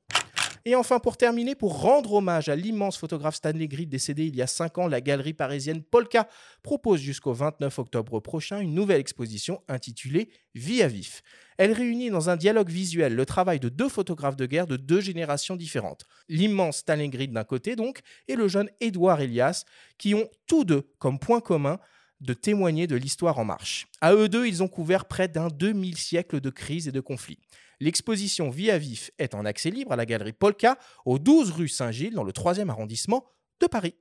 Et 0.68 0.74
enfin, 0.74 0.98
pour 0.98 1.16
terminer, 1.16 1.54
pour 1.54 1.80
rendre 1.80 2.14
hommage 2.14 2.50
à 2.50 2.56
l'immense 2.56 2.98
photographe 2.98 3.36
Stanley 3.36 3.68
Grid 3.68 3.88
décédé 3.88 4.26
il 4.26 4.36
y 4.36 4.42
a 4.42 4.48
5 4.48 4.80
ans, 4.80 4.88
la 4.88 5.00
galerie 5.00 5.36
parisienne 5.36 5.84
Polka 5.84 6.28
propose 6.64 7.00
jusqu'au 7.00 7.34
29 7.34 7.78
octobre 7.78 8.20
prochain 8.20 8.60
une 8.60 8.74
nouvelle 8.74 9.00
exposition 9.00 9.62
intitulée 9.68 10.30
Vie 10.56 10.82
à 10.82 10.88
vif. 10.88 11.22
Elle 11.60 11.72
réunit 11.72 12.10
dans 12.10 12.32
un 12.32 12.36
dialogue 12.36 12.72
visuel 12.72 13.14
le 13.14 13.26
travail 13.28 13.60
de 13.60 13.70
deux 13.70 13.90
photographes 13.90 14.38
de 14.38 14.48
guerre 14.48 14.66
de 14.66 14.76
deux 14.76 15.02
générations 15.02 15.56
différentes. 15.56 16.06
L'immense 16.30 16.78
Stanley 16.78 17.10
Grid 17.10 17.32
d'un 17.32 17.44
côté 17.44 17.76
donc, 17.76 18.00
et 18.28 18.36
le 18.36 18.48
jeune 18.48 18.72
Édouard 18.80 19.22
Elias, 19.22 19.66
qui 20.00 20.16
ont 20.16 20.28
tous 20.48 20.64
deux 20.64 20.90
comme 20.98 21.20
point 21.20 21.42
commun 21.42 21.80
de 22.26 22.34
témoigner 22.34 22.88
de 22.88 22.96
l'histoire 22.96 23.38
en 23.38 23.46
marche. 23.46 23.88
À 24.02 24.14
eux 24.14 24.28
deux, 24.28 24.48
ils 24.48 24.64
ont 24.64 24.68
couvert 24.68 25.06
près 25.06 25.28
d'un 25.28 25.48
demi-siècle 25.48 26.42
de 26.42 26.50
crises 26.50 26.88
et 26.88 26.92
de 26.92 27.00
conflits. 27.00 27.40
L'exposition 27.80 28.50
Vie 28.50 28.72
à 28.72 28.78
vif 28.78 29.12
est 29.20 29.36
en 29.36 29.46
accès 29.46 29.70
libre 29.70 29.92
à 29.92 29.96
la 29.96 30.06
galerie 30.06 30.34
Polka, 30.34 30.78
au 31.06 31.20
12 31.20 31.52
rue 31.52 31.68
Saint-Gilles, 31.68 32.14
dans 32.14 32.24
le 32.24 32.32
3e 32.32 32.70
arrondissement 32.70 33.26
de 33.62 33.68
Paris. 33.68 33.96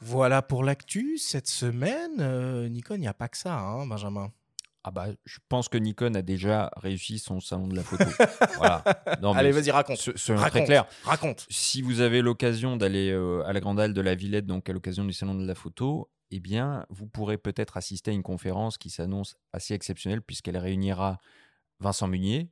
Voilà 0.00 0.42
pour 0.42 0.62
l'actu 0.62 1.18
cette 1.18 1.48
semaine. 1.48 2.20
Euh, 2.20 2.68
Nikon, 2.68 2.96
il 2.96 3.00
n'y 3.00 3.08
a 3.08 3.14
pas 3.14 3.28
que 3.28 3.38
ça, 3.38 3.58
hein, 3.58 3.86
Benjamin? 3.86 4.30
Ah 4.86 4.90
bah, 4.90 5.06
je 5.24 5.38
pense 5.48 5.70
que 5.70 5.78
Nikon 5.78 6.14
a 6.14 6.20
déjà 6.20 6.70
réussi 6.76 7.18
son 7.18 7.40
salon 7.40 7.66
de 7.66 7.74
la 7.74 7.82
photo. 7.82 8.04
voilà. 8.58 8.84
Allez, 9.34 9.50
vas-y, 9.50 9.70
raconte. 9.70 9.98
raconte. 9.98 10.50
très 10.50 10.64
clair. 10.64 10.86
Raconte. 11.04 11.46
Si 11.48 11.80
vous 11.80 12.00
avez 12.02 12.20
l'occasion 12.20 12.76
d'aller 12.76 13.10
euh, 13.10 13.42
à 13.46 13.54
la 13.54 13.60
Grande 13.60 13.80
Halle 13.80 13.94
de 13.94 14.00
la 14.02 14.14
Villette, 14.14 14.44
donc 14.44 14.68
à 14.68 14.74
l'occasion 14.74 15.06
du 15.06 15.14
salon 15.14 15.34
de 15.34 15.46
la 15.46 15.54
photo, 15.54 16.10
eh 16.30 16.38
bien, 16.38 16.84
vous 16.90 17.06
pourrez 17.06 17.38
peut-être 17.38 17.78
assister 17.78 18.10
à 18.10 18.14
une 18.14 18.22
conférence 18.22 18.76
qui 18.76 18.90
s'annonce 18.90 19.36
assez 19.54 19.72
exceptionnelle 19.72 20.20
puisqu'elle 20.20 20.58
réunira 20.58 21.18
Vincent 21.80 22.06
Munier, 22.06 22.50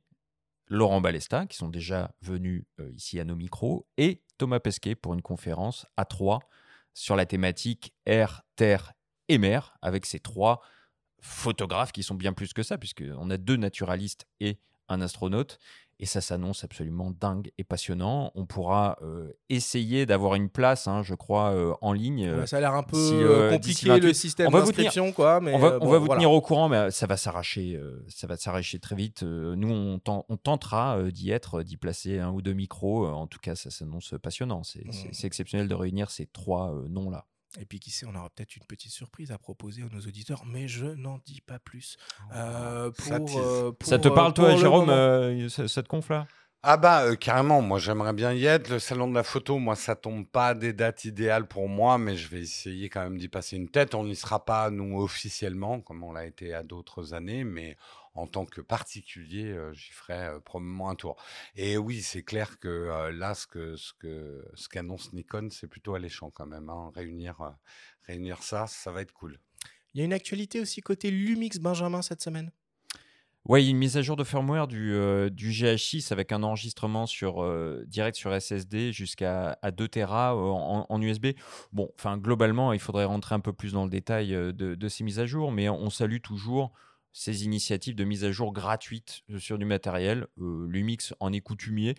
Laurent 0.67 1.01
Balesta, 1.01 1.45
qui 1.45 1.57
sont 1.57 1.69
déjà 1.69 2.15
venus 2.21 2.65
euh, 2.79 2.91
ici 2.93 3.19
à 3.19 3.25
nos 3.25 3.35
micros, 3.35 3.85
et 3.97 4.23
Thomas 4.39 4.59
Pesquet 4.59 4.95
pour 4.95 5.13
une 5.13 5.21
conférence 5.21 5.85
à 5.97 6.05
trois 6.05 6.39
sur 6.95 7.15
la 7.15 7.27
thématique 7.27 7.93
air, 8.07 8.41
terre 8.55 8.93
et 9.27 9.37
mer, 9.37 9.77
avec 9.83 10.07
ces 10.07 10.19
trois 10.19 10.61
photographes 11.23 11.91
qui 11.91 12.03
sont 12.03 12.15
bien 12.15 12.33
plus 12.33 12.53
que 12.53 12.63
ça, 12.63 12.77
puisqu'on 12.77 13.29
a 13.29 13.37
deux 13.37 13.55
naturalistes 13.55 14.27
et 14.39 14.59
un 14.89 15.01
astronaute. 15.01 15.57
Et 15.99 16.05
ça 16.05 16.21
s'annonce 16.21 16.63
absolument 16.65 17.11
dingue 17.11 17.51
et 17.57 17.63
passionnant. 17.63 18.31
On 18.35 18.45
pourra 18.45 18.97
euh, 19.03 19.31
essayer 19.49 20.05
d'avoir 20.05 20.35
une 20.35 20.49
place, 20.49 20.87
hein, 20.87 21.01
je 21.01 21.13
crois, 21.13 21.51
euh, 21.51 21.73
en 21.81 21.93
ligne. 21.93 22.45
ça 22.45 22.57
a 22.57 22.59
l'air 22.59 22.73
un 22.73 22.83
peu 22.83 22.97
euh, 22.97 23.51
compliqué 23.51 23.99
le 23.99 24.11
système 24.11 24.51
d'inscription, 24.51 25.13
quoi. 25.13 25.39
Mais 25.39 25.53
on 25.53 25.59
va, 25.59 25.77
on 25.79 25.89
va 25.89 25.99
vous 25.99 26.09
tenir 26.09 26.31
au 26.31 26.41
courant, 26.41 26.67
mais 26.67 26.91
ça 26.91 27.05
va 27.07 27.15
s'arracher, 27.15 27.79
ça 28.09 28.27
va 28.27 28.35
s'arracher 28.35 28.79
très 28.79 28.95
vite. 28.95 29.23
nous, 29.23 29.71
on, 29.71 30.01
on 30.05 30.37
tentera 30.37 31.01
d'y 31.11 31.31
être, 31.31 31.63
d'y 31.63 31.77
placer 31.77 32.19
un 32.19 32.31
ou 32.31 32.41
deux 32.41 32.53
micros. 32.53 33.07
en 33.07 33.27
tout 33.27 33.39
cas, 33.39 33.55
ça 33.55 33.69
s'annonce 33.69 34.15
passionnant. 34.21 34.63
C'est 34.63 34.83
mmh. 34.83 35.25
exceptionnel 35.25 35.67
de 35.67 35.75
réunir 35.75 36.09
ces 36.09 36.25
trois 36.25 36.73
noms-là. 36.89 37.27
Et 37.59 37.65
puis 37.65 37.79
qui 37.79 37.91
sait, 37.91 38.05
on 38.07 38.15
aura 38.15 38.29
peut-être 38.29 38.55
une 38.55 38.65
petite 38.65 38.91
surprise 38.91 39.31
à 39.31 39.37
proposer 39.37 39.83
à 39.83 39.85
nos 39.93 40.01
auditeurs, 40.01 40.43
mais 40.45 40.67
je 40.67 40.85
n'en 40.85 41.19
dis 41.25 41.41
pas 41.41 41.59
plus. 41.59 41.97
Oh, 42.19 42.35
euh, 42.35 42.91
euh, 43.11 43.71
ça, 43.81 43.99
te 43.99 44.07
parle 44.07 44.33
toi, 44.33 44.55
Jérôme 44.55 44.89
euh, 44.89 45.47
cette 45.49 45.87
conf 45.87 46.09
là 46.09 46.27
ah 46.65 46.77
bah 46.77 47.13
carrément, 47.17 47.61
moi 47.61 47.77
j'aimerais 47.77 48.13
bien 48.13 48.31
y 48.31 48.45
être. 48.45 48.69
Le 48.69 48.79
salon 48.79 49.09
de 49.09 49.13
la 49.13 49.23
photo, 49.23 49.59
moi 49.59 49.75
ça 49.75 49.97
tombe 49.97 50.25
pas 50.25 50.53
des 50.53 50.71
dates 50.71 51.03
idéales 51.03 51.45
pour 51.45 51.67
moi, 51.67 51.97
mais 51.97 52.15
je 52.15 52.29
vais 52.29 52.39
essayer 52.39 52.87
quand 52.87 53.03
même 53.03 53.17
d'y 53.17 53.27
passer 53.27 53.57
une 53.57 53.67
tête. 53.67 53.95
On 53.95 54.05
n'y 54.05 54.15
sera 54.15 54.45
pas 54.45 54.69
nous 54.69 54.97
officiellement, 55.01 55.81
comme 55.81 56.05
on 56.05 56.13
l'a 56.13 56.25
été 56.25 56.53
à 56.53 56.63
d'autres 56.63 57.13
années, 57.13 57.43
mais 57.43 57.75
en 58.15 58.27
tant 58.27 58.45
que 58.45 58.61
particulier, 58.61 59.57
j'y 59.73 59.91
ferai 59.91 60.39
probablement 60.45 60.89
un 60.89 60.95
tour. 60.95 61.15
Et 61.55 61.77
oui, 61.77 62.01
c'est 62.01 62.23
clair 62.23 62.59
que 62.59 63.09
là, 63.11 63.33
ce 63.33 63.47
que 63.47 63.75
ce 63.75 63.93
que 63.93 64.45
ce 64.53 64.69
qu'annonce 64.69 65.13
Nikon, 65.13 65.49
c'est 65.51 65.67
plutôt 65.67 65.95
alléchant 65.95 66.29
quand 66.29 66.45
même. 66.45 66.69
Hein. 66.69 66.91
Réunir 66.95 67.55
réunir 68.07 68.43
ça, 68.43 68.67
ça 68.67 68.91
va 68.91 69.01
être 69.01 69.13
cool. 69.13 69.39
Il 69.93 69.99
y 69.99 70.01
a 70.01 70.05
une 70.05 70.13
actualité 70.13 70.59
aussi 70.59 70.81
côté 70.81 71.11
Lumix 71.11 71.59
Benjamin 71.59 72.01
cette 72.01 72.21
semaine. 72.21 72.51
Ouais, 73.45 73.61
il 73.61 73.65
y 73.65 73.67
a 73.67 73.71
une 73.71 73.77
mise 73.77 73.97
à 73.97 74.01
jour 74.01 74.15
de 74.15 74.23
firmware 74.23 74.67
du, 74.67 74.93
euh, 74.93 75.29
du 75.29 75.49
GH6 75.49 76.13
avec 76.13 76.31
un 76.31 76.43
enregistrement 76.43 77.05
sur, 77.05 77.43
euh, 77.43 77.83
direct 77.87 78.15
sur 78.15 78.33
SSD 78.33 78.93
jusqu'à 78.93 79.59
à 79.61 79.71
2 79.71 79.89
Tera 79.89 80.33
euh, 80.33 80.39
en, 80.39 81.01
USB. 81.01 81.33
Bon, 81.73 81.91
enfin, 81.99 82.17
globalement, 82.17 82.71
il 82.71 82.79
faudrait 82.79 83.03
rentrer 83.03 83.35
un 83.35 83.41
peu 83.41 83.51
plus 83.51 83.73
dans 83.73 83.83
le 83.83 83.89
détail 83.89 84.29
de, 84.31 84.51
de, 84.51 84.87
ces 84.87 85.03
mises 85.03 85.19
à 85.19 85.25
jour, 85.25 85.51
mais 85.51 85.67
on 85.67 85.89
salue 85.89 86.21
toujours 86.21 86.71
ces 87.13 87.45
initiatives 87.45 87.95
de 87.95 88.03
mise 88.03 88.25
à 88.25 88.31
jour 88.31 88.51
gratuites 88.51 89.21
sur 89.37 89.57
du 89.57 89.65
matériel. 89.65 90.27
Lumix 90.37 91.13
en 91.19 91.31
est 91.31 91.41
coutumier. 91.41 91.95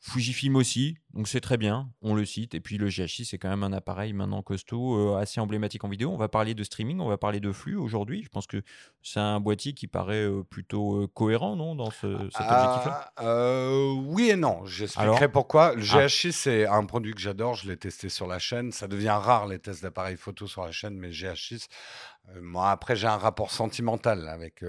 Fujifilm 0.00 0.54
aussi, 0.54 0.96
donc 1.12 1.26
c'est 1.26 1.40
très 1.40 1.56
bien, 1.56 1.90
on 2.02 2.14
le 2.14 2.24
cite. 2.24 2.54
Et 2.54 2.60
puis 2.60 2.78
le 2.78 2.88
GH6, 2.88 3.24
c'est 3.24 3.38
quand 3.38 3.48
même 3.48 3.64
un 3.64 3.72
appareil 3.72 4.12
maintenant 4.12 4.42
costaud, 4.42 4.96
euh, 4.96 5.16
assez 5.16 5.40
emblématique 5.40 5.82
en 5.82 5.88
vidéo. 5.88 6.12
On 6.12 6.16
va 6.16 6.28
parler 6.28 6.54
de 6.54 6.62
streaming, 6.62 7.00
on 7.00 7.08
va 7.08 7.18
parler 7.18 7.40
de 7.40 7.50
flux 7.50 7.74
aujourd'hui. 7.74 8.22
Je 8.22 8.28
pense 8.28 8.46
que 8.46 8.62
c'est 9.02 9.18
un 9.18 9.40
boîtier 9.40 9.72
qui 9.72 9.88
paraît 9.88 10.22
euh, 10.22 10.44
plutôt 10.44 11.02
euh, 11.02 11.08
cohérent, 11.08 11.56
non, 11.56 11.74
dans 11.74 11.90
ce, 11.90 12.16
cet 12.30 12.40
objectif-là? 12.40 13.12
Ah, 13.16 13.72
Oui 14.06 14.30
et 14.30 14.36
non. 14.36 14.64
J'expliquerai 14.66 15.32
pourquoi. 15.32 15.74
Le 15.74 15.82
ah. 15.82 16.06
GH6, 16.06 16.30
c'est 16.30 16.66
un 16.66 16.84
produit 16.84 17.12
que 17.12 17.20
j'adore. 17.20 17.54
Je 17.54 17.68
l'ai 17.68 17.76
testé 17.76 18.08
sur 18.08 18.28
la 18.28 18.38
chaîne. 18.38 18.70
Ça 18.70 18.86
devient 18.86 19.18
rare 19.20 19.48
les 19.48 19.58
tests 19.58 19.82
d'appareils 19.82 20.16
photo 20.16 20.46
sur 20.46 20.64
la 20.64 20.70
chaîne, 20.70 20.96
mais 20.96 21.10
GH6, 21.10 21.66
moi, 22.40 22.70
après, 22.70 22.94
j'ai 22.94 23.06
un 23.06 23.16
rapport 23.16 23.50
sentimental 23.50 24.28
avec 24.28 24.64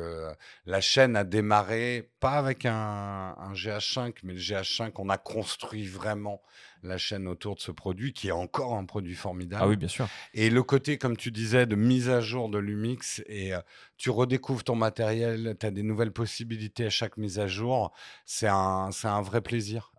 la 0.65 0.81
chaîne 0.81 1.15
a 1.15 1.23
démarré, 1.23 2.09
pas 2.19 2.33
avec 2.33 2.65
un, 2.65 3.35
GH5, 3.53 4.15
mais 4.23 4.33
le 4.33 4.39
GH5, 4.39 4.91
on 4.97 5.09
a 5.09 5.17
construit 5.17 5.85
vraiment 5.85 6.41
la 6.83 6.97
chaîne 6.97 7.27
autour 7.27 7.55
de 7.55 7.59
ce 7.59 7.71
produit, 7.71 8.13
qui 8.13 8.29
est 8.29 8.33
encore 8.33 8.75
un 8.75 8.85
produit 8.85 9.15
formidable. 9.15 9.63
Ah 9.63 9.67
oui, 9.67 9.75
bien 9.75 9.89
sûr. 9.89 10.07
Et 10.33 10.49
le 10.49 10.63
côté, 10.63 10.97
comme 10.97 11.17
tu 11.17 11.31
disais, 11.31 11.65
de 11.65 11.75
mise 11.75 12.09
à 12.09 12.21
jour 12.21 12.49
de 12.49 12.57
Lumix, 12.57 13.21
et 13.27 13.51
tu 13.97 14.09
redécouvres 14.09 14.63
ton 14.63 14.75
matériel, 14.75 15.57
tu 15.59 15.65
as 15.65 15.71
des 15.71 15.83
nouvelles 15.83 16.13
possibilités 16.13 16.85
à 16.85 16.89
chaque 16.89 17.17
mise 17.17 17.39
à 17.39 17.47
jour, 17.47 17.91
c'est 18.25 18.47
un, 18.47 18.89
un 19.03 19.21
vrai 19.21 19.41
plaisir. 19.41 19.91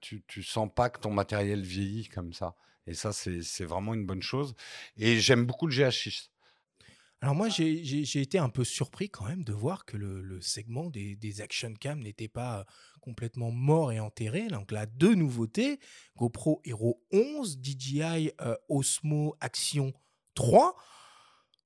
tu, 0.00 0.22
tu 0.26 0.42
sens 0.42 0.68
pas 0.74 0.88
que 0.88 1.00
ton 1.00 1.10
matériel 1.10 1.62
vieillit 1.62 2.08
comme 2.08 2.32
ça. 2.32 2.54
Et 2.86 2.94
ça, 2.94 3.12
c'est 3.12 3.64
vraiment 3.64 3.94
une 3.94 4.06
bonne 4.06 4.22
chose. 4.22 4.54
Et 4.96 5.20
j'aime 5.20 5.44
beaucoup 5.44 5.66
le 5.66 5.74
GH6. 5.74 6.29
Alors 7.22 7.34
moi, 7.34 7.48
j'ai 7.50 8.20
été 8.20 8.38
un 8.38 8.48
peu 8.48 8.64
surpris 8.64 9.10
quand 9.10 9.26
même 9.26 9.44
de 9.44 9.52
voir 9.52 9.84
que 9.84 9.98
le, 9.98 10.40
segment 10.40 10.88
des, 10.88 11.40
action 11.42 11.74
cam 11.74 12.00
n'était 12.00 12.28
pas 12.28 12.64
complètement 13.00 13.50
mort 13.50 13.92
et 13.92 14.00
enterré. 14.00 14.48
Donc 14.48 14.72
là, 14.72 14.86
deux 14.86 15.14
nouveautés, 15.14 15.80
GoPro 16.16 16.62
Hero 16.64 17.02
11, 17.12 17.58
DJI 17.62 18.32
euh, 18.40 18.56
Osmo 18.68 19.36
Action 19.40 19.92
3. 20.34 20.74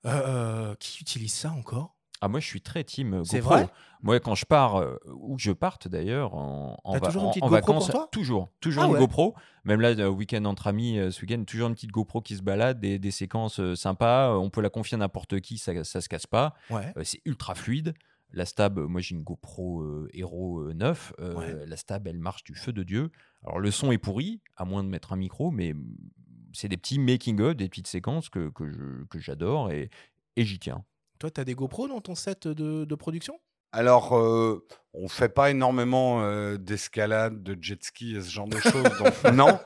Euh, 0.07 0.11
euh, 0.11 0.75
qui 0.75 1.01
utilise 1.01 1.33
ça 1.33 1.51
encore? 1.53 1.94
Ah, 2.25 2.29
moi, 2.29 2.41
je 2.41 2.47
suis 2.47 2.63
très 2.63 2.85
team 2.85 3.11
GoPro. 3.11 3.25
C'est 3.27 3.41
vrai? 3.41 3.69
Moi, 4.01 4.19
quand 4.19 4.35
je 4.35 4.47
pars, 4.47 4.77
euh, 4.77 4.97
où 5.13 5.39
je 5.39 5.53
parte 5.53 5.89
d'ailleurs, 5.89 6.33
en, 6.35 6.79
en, 6.83 6.99
vacances, 6.99 7.93
toujours, 8.11 8.51
toujours 8.61 8.85
ah 8.85 8.87
une 8.87 8.97
GoPro. 8.97 9.35
Même 9.65 9.83
là, 9.83 9.93
le 9.93 10.09
week-end 10.09 10.47
entre 10.47 10.67
amis, 10.67 10.99
euh, 10.99 11.11
ce 11.11 11.21
week-end, 11.21 11.45
toujours 11.45 11.69
une 11.69 11.75
petite 11.75 11.91
GoPro 11.91 12.23
qui 12.23 12.37
se 12.37 12.43
balade, 12.43 12.81
des, 12.81 12.99
des 12.99 13.11
séquences 13.11 13.61
euh, 13.61 13.77
sympas. 13.77 14.39
On 14.39 14.49
peut 14.49 14.63
la 14.63 14.71
confier 14.71 14.95
à 14.95 14.99
n'importe 14.99 15.39
qui, 15.41 15.59
ça, 15.59 15.85
ça 15.85 16.01
se 16.01 16.09
casse 16.09 16.27
pas. 16.27 16.55
c'est 17.03 17.21
ultra 17.27 17.55
fluide. 17.55 17.93
La 18.33 18.47
stab, 18.47 18.79
moi 18.79 19.03
j'ai 19.03 19.15
une 19.15 19.23
GoPro 19.23 19.85
Hero 20.15 20.73
9. 20.73 21.13
La 21.67 21.77
stab, 21.77 22.09
elle 22.09 22.19
marche 22.19 22.43
du 22.43 22.55
feu 22.55 22.73
de 22.73 22.83
Dieu. 22.83 23.13
Alors 23.45 23.61
le 23.61 23.71
son 23.71 23.93
est 23.93 23.99
pourri, 23.99 24.41
à 24.57 24.65
moins 24.65 24.83
de 24.83 24.89
mettre 24.89 25.13
un 25.13 25.17
micro, 25.17 25.51
mais 25.53 25.75
c'est 26.53 26.69
des 26.69 26.79
petits 26.79 26.99
making-of, 26.99 27.55
des 27.55 27.69
petites 27.69 27.87
séquences 27.87 28.31
que, 28.31 28.49
que 28.51 29.19
j'adore 29.21 29.71
et, 29.71 29.89
et 30.37 30.45
j'y 30.45 30.59
tiens. 30.59 30.85
Toi, 31.19 31.31
tu 31.31 31.41
as 31.41 31.45
des 31.45 31.55
GoPro 31.55 31.89
dans 31.89 32.01
ton 32.01 32.15
set 32.15 32.49
de, 32.49 32.95
production? 32.95 33.39
Alors, 33.73 34.17
euh, 34.17 34.65
on 34.95 35.09
fait 35.09 35.29
pas 35.29 35.51
énormément 35.51 36.23
euh, 36.23 36.57
d'escalade, 36.57 37.43
de 37.43 37.59
jet 37.61 37.83
ski 37.83 38.17
et 38.17 38.23
ce 38.23 38.31
genre 38.31 38.47
de 38.47 38.59
choses. 38.59 38.83
donc 38.83 39.25
non. 39.35 39.59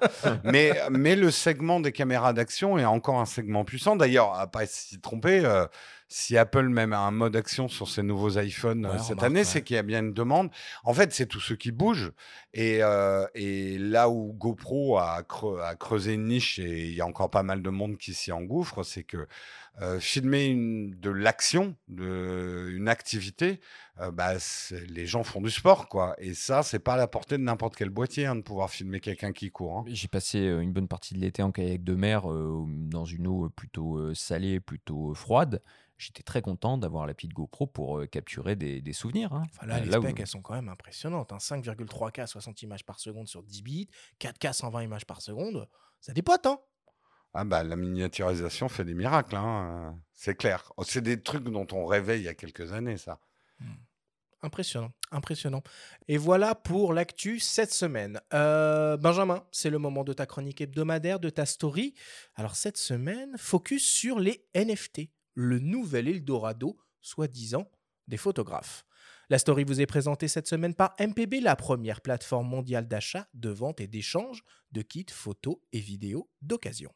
Mais, 0.43 0.73
mais 0.91 1.17
le 1.17 1.31
segment 1.31 1.81
des 1.81 1.93
caméras 1.93 2.33
d'action 2.33 2.79
est 2.79 2.87
encore 2.87 3.21
un 3.21 3.27
segment 3.27 3.65
puissant. 3.65 3.95
D'ailleurs, 3.95 4.35
à 4.35 4.47
pas 4.47 4.65
s'y 4.65 4.99
tromper, 5.01 5.45
euh, 5.45 5.67
si 6.09 6.39
Apple 6.39 6.69
même 6.69 6.95
a 6.95 7.01
un 7.01 7.11
mode 7.11 7.37
action 7.37 7.69
sur 7.69 7.89
ses 7.89 8.03
nouveaux 8.03 8.39
iPhones 8.39 8.87
euh, 8.87 8.99
cette 8.99 9.23
année, 9.23 9.45
c'est 9.45 9.63
qu'il 9.63 9.77
y 9.77 9.79
a 9.79 9.83
bien 9.83 10.01
une 10.01 10.15
demande. 10.15 10.51
En 10.83 10.95
fait, 10.95 11.13
c'est 11.13 11.27
tous 11.27 11.41
ceux 11.41 11.57
qui 11.57 11.73
bougent. 11.73 12.13
Et, 12.55 12.81
et 13.35 13.79
là 13.79 14.09
où 14.09 14.33
GoPro 14.33 14.97
a, 14.97 15.23
creusé 15.79 16.15
une 16.15 16.25
niche 16.25 16.59
et 16.59 16.87
il 16.87 16.95
y 16.95 17.03
a 17.03 17.07
encore 17.07 17.31
pas 17.31 17.43
mal 17.43 17.63
de 17.63 17.71
monde 17.71 17.99
qui 17.99 18.15
s'y 18.15 18.33
engouffre, 18.33 18.83
c'est 18.83 19.05
que 19.05 19.29
filmer 20.01 20.47
une, 20.47 20.91
de 20.99 21.11
l'action, 21.11 21.77
une 21.89 22.89
activité, 22.89 23.61
bah, 24.13 24.35
les 24.89 25.07
gens 25.07 25.23
font 25.25 25.41
du 25.41 25.51
sport, 25.51 25.89
quoi. 25.89 26.15
Et 26.19 26.35
ça, 26.35 26.63
c'est 26.63 26.79
pas 26.79 26.95
à 26.95 26.97
la 26.97 27.07
portée 27.07 27.39
de 27.39 27.43
n'importe 27.43 27.77
quel 27.77 27.91
boîtier 27.91 28.27
hein, 28.27 28.37
de 28.37 28.43
pouvoir 28.43 28.71
filmer 28.71 29.01
quelqu'un 29.01 29.33
qui 29.33 29.51
court. 29.51 29.79
Hein. 29.79 29.85
J'ai 29.87 30.09
passé 30.09 30.39
euh, 30.39 30.61
une 30.61 30.73
bonne 30.73 30.89
partie 30.89 31.15
de 31.15 31.21
l'été 31.21 31.43
en 31.43 31.53
kayak 31.53 31.83
de 31.83 31.95
mer 31.95 32.31
euh, 32.31 32.65
dans 32.67 33.05
une 33.05 33.27
eau 33.27 33.49
plutôt 33.51 33.97
euh, 33.97 34.15
salée, 34.15 34.61
plutôt 34.61 35.15
froide. 35.15 35.63
J'étais 35.97 36.23
très 36.23 36.43
content 36.43 36.79
d'avoir 36.79 37.07
la 37.07 37.15
petite 37.15 37.33
GoPro 37.33 37.67
pour 37.67 38.05
capturer 38.09 38.55
des, 38.55 38.93
souvenirs. 38.93 39.33
Hein. 39.33 39.47
Enfin 39.53 39.67
là, 39.67 39.81
les 39.81 39.91
specs, 39.91 40.21
elles 40.21 40.29
sont 40.29 40.43
quand 40.43 40.55
même 40.55 40.69
impressionnantes. 40.69 41.33
5,3K 41.33 42.21
à 42.21 42.27
60 42.29 42.63
images 42.63 42.85
par 42.85 43.01
seconde 43.01 43.27
sur 43.27 43.43
10 43.43 43.63
bits, 43.63 43.89
4K 44.21 44.53
120 44.53 44.83
images 44.85 45.07
par 45.07 45.21
seconde. 45.21 45.69
Ça 46.01 46.13
dépote, 46.13 46.47
hein 46.47 46.61
ah 47.41 47.45
bah, 47.45 47.63
la 47.63 47.77
miniaturisation 47.77 48.69
fait 48.69 48.85
des 48.85 48.95
miracles, 48.95 49.37
hein, 49.37 49.97
c'est 50.13 50.35
clair. 50.35 50.73
Oh, 50.77 50.83
c'est 50.83 51.03
des 51.03 51.23
trucs 51.23 51.45
dont 51.45 51.69
on 51.71 51.87
rêvait 51.87 52.19
il 52.19 52.25
y 52.25 52.29
a 52.29 52.35
quelques 52.35 52.73
années, 52.73 52.97
ça. 52.97 53.21
Mmh. 53.61 53.67
Impressionnant, 54.43 54.91
impressionnant. 55.13 55.63
Et 56.09 56.17
voilà 56.17 56.57
pour 56.57 56.93
l'actu 56.93 57.39
cette 57.39 57.73
semaine. 57.73 58.21
Euh, 58.35 58.97
Benjamin, 58.97 59.45
c'est 59.53 59.71
le 59.71 59.79
moment 59.79 60.03
de 60.03 60.13
ta 60.13 60.27
chronique 60.27 60.61
hebdomadaire, 60.61 61.21
de 61.21 61.31
ta 61.31 61.47
story. 61.47 61.95
Alors 62.35 62.57
cette 62.57 62.77
semaine, 62.77 63.37
focus 63.39 63.89
sur 63.89 64.19
les 64.19 64.45
NFT, 64.57 65.03
le 65.35 65.61
nouvel 65.61 66.09
Eldorado, 66.09 66.77
soi-disant, 67.03 67.71
des 68.09 68.17
photographes. 68.17 68.85
La 69.31 69.39
story 69.39 69.63
vous 69.63 69.81
est 69.81 69.87
présentée 69.87 70.27
cette 70.27 70.49
semaine 70.49 70.75
par 70.75 70.97
MPB, 70.99 71.41
la 71.41 71.55
première 71.55 72.01
plateforme 72.01 72.49
mondiale 72.49 72.89
d'achat, 72.89 73.29
de 73.35 73.51
vente 73.51 73.81
et 73.81 73.87
d'échange 73.87 74.43
de 74.73 74.83
kits 74.83 75.07
photos 75.09 75.59
et 75.73 75.79
vidéos 75.79 76.29
d'occasion. 76.43 76.93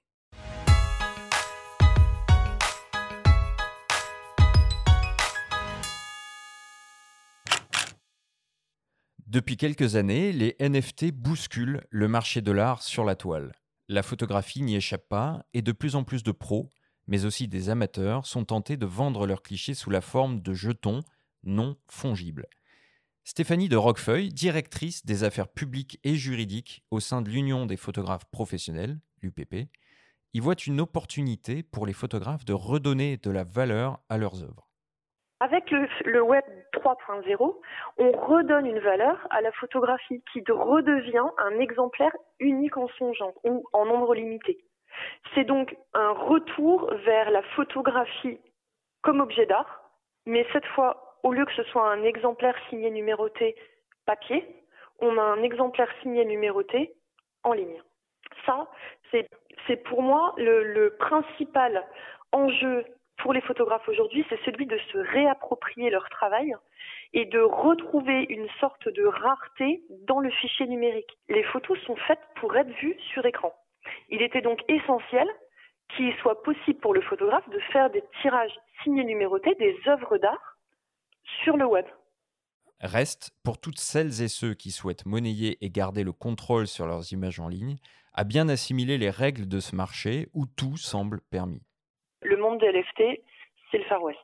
Depuis 9.33 9.57
quelques 9.57 9.97
années, 9.97 10.31
les 10.31 10.57
NFT 10.61 11.11
bousculent 11.11 11.87
le 11.89 12.07
marché 12.07 12.43
de 12.43 12.53
l'art 12.53 12.83
sur 12.83 13.03
la 13.03 13.17
toile. 13.17 13.53
La 13.89 14.03
photographie 14.03 14.61
n'y 14.61 14.77
échappe 14.77 15.09
pas 15.09 15.47
et 15.55 15.63
de 15.63 15.73
plus 15.73 15.97
en 15.97 16.05
plus 16.05 16.23
de 16.23 16.33
pros, 16.33 16.69
mais 17.07 17.25
aussi 17.25 17.49
des 17.49 17.71
amateurs, 17.71 18.27
sont 18.27 18.45
tentés 18.45 18.77
de 18.77 18.85
vendre 18.85 19.27
leurs 19.27 19.41
clichés 19.41 19.73
sous 19.73 19.89
la 19.89 20.03
forme 20.03 20.43
de 20.43 20.53
jetons 20.53 21.01
non 21.45 21.79
fongibles. 21.89 22.47
Stéphanie 23.25 23.71
de 23.71 23.77
Roquefeuille, 23.77 24.29
directrice 24.29 25.07
des 25.07 25.25
affaires 25.25 25.49
publiques 25.49 25.99
et 26.05 26.15
juridiques 26.15 26.85
au 26.91 27.01
sein 27.01 27.23
de 27.23 27.31
l'Union 27.31 27.65
des 27.65 27.79
photographes 27.79 28.27
professionnels, 28.27 29.01
l'UPP, 29.23 29.71
y 30.35 30.41
voit 30.41 30.57
une 30.67 30.79
opportunité 30.79 31.63
pour 31.63 31.87
les 31.87 31.95
photographes 31.95 32.45
de 32.45 32.53
redonner 32.53 33.17
de 33.17 33.31
la 33.31 33.45
valeur 33.45 33.99
à 34.11 34.19
leurs 34.19 34.43
œuvres. 34.43 34.72
Avec 35.43 35.73
le, 35.73 36.23
web 36.23 36.45
3.0, 36.73 37.57
on 37.99 38.13
redonne 38.13 38.65
une 38.65 38.79
valeur 38.79 39.27
à 39.31 39.41
la 39.41 39.51
photographie 39.51 40.23
qui 40.33 40.41
redevient 40.49 41.27
un 41.39 41.59
exemplaire 41.59 42.13
unique 42.39 42.77
en 42.77 42.87
son 42.97 43.13
genre 43.13 43.35
ou 43.43 43.65
en 43.73 43.85
nombre 43.85 44.15
limité. 44.15 44.65
C'est 45.35 45.43
donc 45.43 45.77
un 45.95 46.13
retour 46.13 46.95
vers 47.05 47.33
la 47.33 47.43
photographie 47.57 48.39
comme 49.03 49.21
objet 49.21 49.47
d'art, 49.47 49.91
mais 50.27 50.47
cette 50.53 50.67
fois, 50.67 51.19
au 51.25 51.33
lieu 51.33 51.45
que 51.45 51.55
ce 51.55 51.65
soit 51.65 51.91
un 51.91 52.05
exemplaire 52.05 52.55
signé 52.71 52.93
numéroté 52.93 53.57
papier, 54.07 54.47
on 55.01 55.19
a 55.19 55.23
un 55.23 55.43
exemplaire 55.43 55.93
signé 56.03 56.25
numéroté 56.25 56.95
en 57.43 57.53
ligne. 57.53 57.83
Ça, 58.47 58.69
c'est 59.11 59.77
pour 59.89 60.03
moi 60.03 60.35
le, 60.37 60.91
principal 61.01 61.85
enjeu 62.31 62.85
pour 63.23 63.33
les 63.33 63.41
photographes 63.41 63.89
aujourd'hui, 63.89 64.27
c'est 64.29 64.41
celui 64.45 64.67
de 64.67 64.79
se 64.93 64.99
réapproprier 64.99 65.91
leur 65.91 66.09
travail 66.09 66.55
et 67.15 67.25
de 67.25 67.39
retrouver 67.39 68.27
une 68.29 68.49
sorte 68.59 68.89
de 68.89 69.05
rareté 69.05 69.83
dans 70.09 70.19
le 70.19 70.31
fichier 70.31 70.67
numérique. 70.67 71.19
Les 71.29 71.45
photos 71.45 71.79
sont 71.87 71.95
faites 72.09 72.21
pour 72.41 72.55
être 72.57 72.71
vues 72.81 72.97
sur 73.13 73.25
écran. 73.25 73.55
Il 74.09 74.23
était 74.23 74.43
donc 74.43 74.61
essentiel 74.69 75.29
qu'il 75.95 76.13
soit 76.17 76.43
possible 76.43 76.81
pour 76.81 76.95
le 76.95 77.01
photographe 77.03 77.49
de 77.51 77.61
faire 77.73 77.91
des 77.91 78.03
tirages 78.21 78.59
signés 78.83 79.05
numérotés 79.05 79.55
des 79.55 79.77
œuvres 79.87 80.19
d'art 80.19 80.57
sur 81.45 81.57
le 81.57 81.65
web. 81.65 81.87
Reste, 82.81 83.31
pour 83.45 83.61
toutes 83.61 83.79
celles 83.79 84.21
et 84.21 84.29
ceux 84.29 84.55
qui 84.55 84.73
souhaitent 84.73 85.07
monnayer 85.07 85.65
et 85.65 85.71
garder 85.71 86.03
le 86.03 86.13
contrôle 86.13 86.67
sur 86.67 86.87
leurs 86.87 87.13
images 87.13 87.39
en 87.39 87.47
ligne, 87.47 87.77
à 88.15 88.25
bien 88.25 88.49
assimiler 88.49 88.99
les 88.99 89.11
règles 89.11 89.47
de 89.47 89.61
ce 89.61 89.77
marché 89.77 90.29
où 90.35 90.47
tout 90.47 90.77
semble 90.77 91.21
permis. 91.31 91.63
Le 92.23 92.37
monde 92.37 92.59
des 92.59 92.71
LFT, 92.71 93.21
c'est 93.71 93.79
le 93.79 93.85
Far 93.85 94.03
West. 94.03 94.19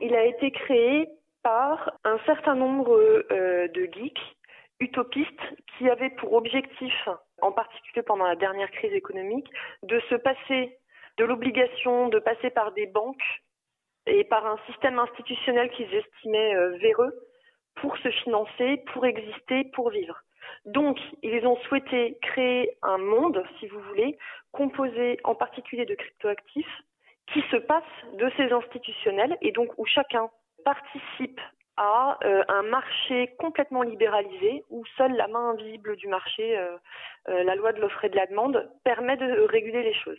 Il 0.00 0.14
a 0.14 0.24
été 0.24 0.50
créé 0.50 1.08
par 1.42 1.92
un 2.04 2.18
certain 2.26 2.54
nombre 2.54 2.96
euh, 3.30 3.68
de 3.68 3.88
geeks 3.92 4.20
utopistes 4.80 5.30
qui 5.76 5.88
avaient 5.88 6.10
pour 6.10 6.32
objectif, 6.32 7.08
en 7.40 7.52
particulier 7.52 8.02
pendant 8.02 8.26
la 8.26 8.36
dernière 8.36 8.70
crise 8.70 8.92
économique, 8.92 9.48
de 9.82 10.00
se 10.08 10.14
passer 10.16 10.78
de 11.18 11.24
l'obligation 11.24 12.08
de 12.08 12.18
passer 12.18 12.50
par 12.50 12.72
des 12.72 12.86
banques 12.86 13.42
et 14.06 14.24
par 14.24 14.46
un 14.46 14.58
système 14.66 14.98
institutionnel 14.98 15.70
qu'ils 15.70 15.92
estimaient 15.94 16.54
euh, 16.54 16.76
véreux 16.78 17.12
pour 17.76 17.96
se 17.98 18.10
financer, 18.10 18.82
pour 18.92 19.06
exister, 19.06 19.64
pour 19.74 19.90
vivre. 19.90 20.20
Donc, 20.64 20.98
ils 21.22 21.46
ont 21.46 21.56
souhaité 21.68 22.18
créer 22.22 22.76
un 22.82 22.98
monde, 22.98 23.42
si 23.58 23.66
vous 23.68 23.80
voulez, 23.80 24.18
composé 24.50 25.18
en 25.24 25.34
particulier 25.34 25.86
de 25.86 25.94
cryptoactifs, 25.94 26.80
qui 27.32 27.42
se 27.50 27.56
passe 27.56 27.82
de 28.14 28.30
ces 28.36 28.52
institutionnels 28.52 29.36
et 29.40 29.52
donc 29.52 29.70
où 29.78 29.86
chacun 29.86 30.30
participe 30.64 31.40
à 31.76 32.18
euh, 32.24 32.42
un 32.48 32.62
marché 32.62 33.34
complètement 33.38 33.82
libéralisé 33.82 34.64
où 34.70 34.84
seule 34.96 35.14
la 35.14 35.28
main 35.28 35.50
invisible 35.50 35.96
du 35.96 36.06
marché, 36.08 36.58
euh, 36.58 36.76
euh, 37.28 37.44
la 37.44 37.54
loi 37.54 37.72
de 37.72 37.80
l'offre 37.80 38.04
et 38.04 38.10
de 38.10 38.16
la 38.16 38.26
demande, 38.26 38.70
permet 38.84 39.16
de 39.16 39.40
réguler 39.46 39.82
les 39.82 39.94
choses. 39.94 40.18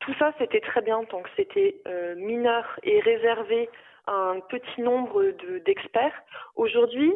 Tout 0.00 0.14
ça, 0.18 0.32
c'était 0.38 0.60
très 0.60 0.80
bien 0.80 1.04
tant 1.04 1.20
que 1.20 1.28
c'était 1.36 1.82
mineur 2.16 2.64
et 2.82 3.00
réservé 3.00 3.68
à 4.06 4.12
un 4.12 4.40
petit 4.40 4.80
nombre 4.80 5.22
d'experts. 5.66 6.22
Aujourd'hui, 6.56 7.12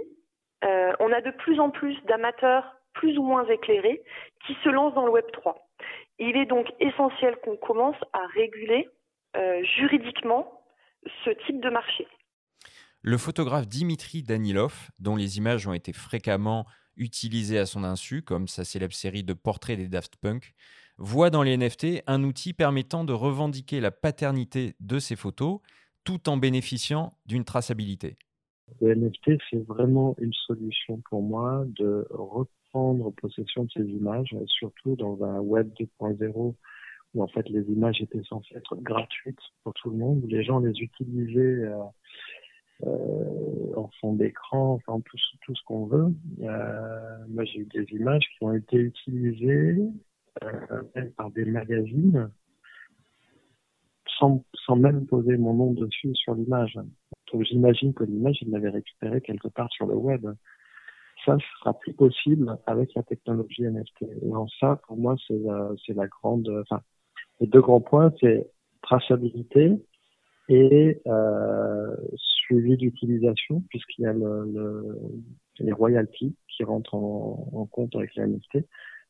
on 0.62 1.10
a 1.10 1.22
de 1.22 1.30
plus 1.30 1.58
en 1.60 1.70
plus 1.70 1.96
d'amateurs 2.04 2.76
plus 2.92 3.16
ou 3.16 3.22
moins 3.22 3.46
éclairés 3.46 4.02
qui 4.46 4.54
se 4.62 4.68
lancent 4.68 4.92
dans 4.92 5.06
le 5.06 5.12
Web 5.12 5.24
3. 5.32 5.56
Il 6.18 6.36
est 6.36 6.44
donc 6.44 6.66
essentiel 6.78 7.36
qu'on 7.36 7.56
commence 7.56 7.96
à 8.12 8.26
réguler 8.34 8.90
juridiquement 9.76 10.60
ce 11.24 11.30
type 11.46 11.60
de 11.60 11.70
marché. 11.70 12.06
Le 13.02 13.18
photographe 13.18 13.68
Dimitri 13.68 14.22
Danilov, 14.22 14.88
dont 14.98 15.16
les 15.16 15.36
images 15.36 15.66
ont 15.66 15.74
été 15.74 15.92
fréquemment 15.92 16.64
utilisées 16.96 17.58
à 17.58 17.66
son 17.66 17.84
insu, 17.84 18.22
comme 18.22 18.48
sa 18.48 18.64
célèbre 18.64 18.94
série 18.94 19.24
de 19.24 19.34
portraits 19.34 19.76
des 19.76 19.88
Daft 19.88 20.16
Punk, 20.16 20.54
voit 20.96 21.30
dans 21.30 21.42
les 21.42 21.56
NFT 21.56 22.02
un 22.06 22.22
outil 22.24 22.52
permettant 22.52 23.04
de 23.04 23.12
revendiquer 23.12 23.80
la 23.80 23.90
paternité 23.90 24.74
de 24.80 24.98
ses 24.98 25.16
photos 25.16 25.58
tout 26.04 26.28
en 26.28 26.36
bénéficiant 26.36 27.16
d'une 27.26 27.44
traçabilité. 27.44 28.16
Les 28.80 28.94
NFT, 28.94 29.32
c'est 29.50 29.66
vraiment 29.66 30.14
une 30.18 30.32
solution 30.32 31.02
pour 31.10 31.22
moi 31.22 31.64
de 31.66 32.06
reprendre 32.10 33.12
possession 33.12 33.64
de 33.64 33.70
ces 33.70 33.84
images, 33.84 34.34
surtout 34.46 34.96
dans 34.96 35.22
un 35.22 35.40
web 35.40 35.70
2.0 35.78 36.54
où 37.14 37.22
en 37.22 37.28
fait 37.28 37.48
les 37.48 37.62
images 37.70 38.00
étaient 38.00 38.22
censées 38.24 38.56
être 38.56 38.76
gratuites 38.76 39.38
pour 39.62 39.74
tout 39.74 39.90
le 39.90 39.96
monde, 39.96 40.24
où 40.24 40.26
les 40.26 40.44
gens 40.44 40.58
les 40.58 40.72
utilisaient 40.80 41.40
euh, 41.40 41.76
euh, 42.82 43.76
en 43.76 43.88
fond 44.00 44.14
d'écran, 44.14 44.74
enfin 44.74 45.00
tout, 45.00 45.16
tout 45.42 45.54
ce 45.54 45.62
qu'on 45.64 45.86
veut. 45.86 46.12
Euh, 46.42 47.26
moi, 47.28 47.44
j'ai 47.44 47.60
eu 47.60 47.66
des 47.66 47.86
images 47.92 48.24
qui 48.36 48.44
ont 48.44 48.52
été 48.52 48.76
utilisées 48.76 49.78
par 51.16 51.30
des 51.30 51.44
magazines 51.44 52.28
sans, 54.18 54.44
sans 54.66 54.76
même 54.76 55.06
poser 55.06 55.36
mon 55.36 55.54
nom 55.54 55.72
dessus 55.72 56.14
sur 56.14 56.34
l'image. 56.34 56.78
Donc 57.32 57.44
j'imagine 57.44 57.94
que 57.94 58.04
l'image, 58.04 58.38
ils 58.42 58.50
l'avaient 58.50 58.70
récupérée 58.70 59.20
quelque 59.20 59.48
part 59.48 59.70
sur 59.72 59.86
le 59.86 59.94
web. 59.94 60.26
Ça, 61.24 61.38
sera 61.60 61.78
plus 61.78 61.94
possible 61.94 62.58
avec 62.66 62.92
la 62.94 63.02
technologie 63.02 63.62
NFT. 63.62 64.02
Et 64.22 64.34
en 64.34 64.46
ça, 64.60 64.80
pour 64.86 64.96
moi, 64.96 65.14
c'est 65.26 65.38
la, 65.38 65.70
c'est 65.86 65.94
la 65.94 66.06
grande, 66.06 66.64
les 67.40 67.46
deux 67.46 67.60
grands 67.60 67.80
points, 67.80 68.12
c'est 68.20 68.50
traçabilité 68.82 69.72
et 70.48 71.00
euh, 71.06 71.96
suivi 72.16 72.76
d'utilisation 72.76 73.62
puisqu'il 73.70 74.02
y 74.02 74.06
a 74.06 74.12
le, 74.12 74.44
le, 74.52 74.98
les 75.60 75.72
royalties 75.72 76.36
qui 76.48 76.64
rentrent 76.64 76.94
en, 76.94 77.66
compte 77.70 77.94
avec 77.96 78.14
la 78.16 78.26
NFT, 78.26 78.58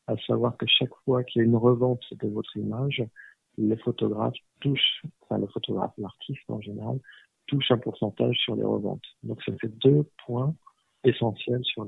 à 0.07 0.17
savoir 0.27 0.57
que 0.57 0.67
chaque 0.67 0.95
fois 1.05 1.25
qu'il 1.25 1.41
y 1.41 1.43
a 1.43 1.47
une 1.47 1.57
revente 1.57 2.05
de 2.13 2.29
votre 2.29 2.57
image, 2.57 3.03
les 3.57 3.77
photographes 3.79 4.35
touchent, 4.61 5.03
enfin 5.23 5.39
le 5.39 5.47
photographe, 5.49 5.93
l'artiste 5.99 6.49
en 6.49 6.61
général, 6.61 6.99
touche 7.47 7.71
un 7.71 7.79
pourcentage 7.79 8.37
sur 8.37 8.57
les 8.57 8.65
reventes. 8.65 9.05
Donc 9.23 9.43
ça 9.43 9.53
fait 9.61 9.69
deux 9.69 10.09
points 10.27 10.55
essentiels 11.05 11.63
sur 11.65 11.87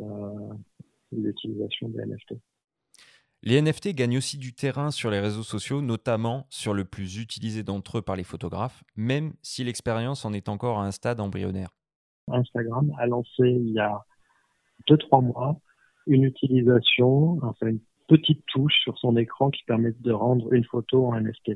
l'utilisation 1.13 1.89
des 1.89 2.05
NFT. 2.05 2.35
Les 3.43 3.61
NFT 3.61 3.95
gagnent 3.95 4.17
aussi 4.17 4.39
du 4.39 4.55
terrain 4.55 4.91
sur 4.91 5.11
les 5.11 5.21
réseaux 5.21 5.43
sociaux, 5.43 5.83
notamment 5.83 6.47
sur 6.49 6.75
le 6.75 6.85
plus 6.85 7.19
utilisé 7.19 7.63
d'entre 7.63 7.99
eux 7.99 8.03
par 8.03 8.17
les 8.17 8.25
photographes, 8.25 8.83
même 8.97 9.35
si 9.43 9.63
l'expérience 9.63 10.25
en 10.25 10.33
est 10.33 10.49
encore 10.49 10.79
à 10.79 10.87
un 10.87 10.91
stade 10.91 11.21
embryonnaire. 11.21 11.71
Instagram 12.29 12.93
a 12.99 13.07
lancé 13.07 13.43
il 13.43 13.71
y 13.71 13.79
a 13.79 14.05
2-3 14.89 15.25
mois 15.25 15.61
une 16.07 16.25
utilisation, 16.25 17.39
enfin 17.43 17.67
une 17.67 17.81
petite 18.09 18.45
touche 18.47 18.75
sur 18.83 18.97
son 18.99 19.17
écran 19.17 19.51
qui 19.51 19.65
permet 19.65 19.93
de 20.01 20.13
rendre 20.13 20.53
une 20.53 20.65
photo 20.65 21.07
en 21.07 21.21
NFT. 21.21 21.53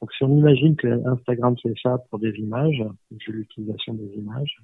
Donc 0.00 0.12
si 0.14 0.24
on 0.24 0.34
imagine 0.36 0.76
que 0.76 1.06
Instagram 1.06 1.56
fait 1.62 1.74
ça 1.82 1.98
pour 2.10 2.18
des 2.18 2.32
images, 2.38 2.82
l'utilisation 3.26 3.94
des 3.94 4.10
images, 4.16 4.56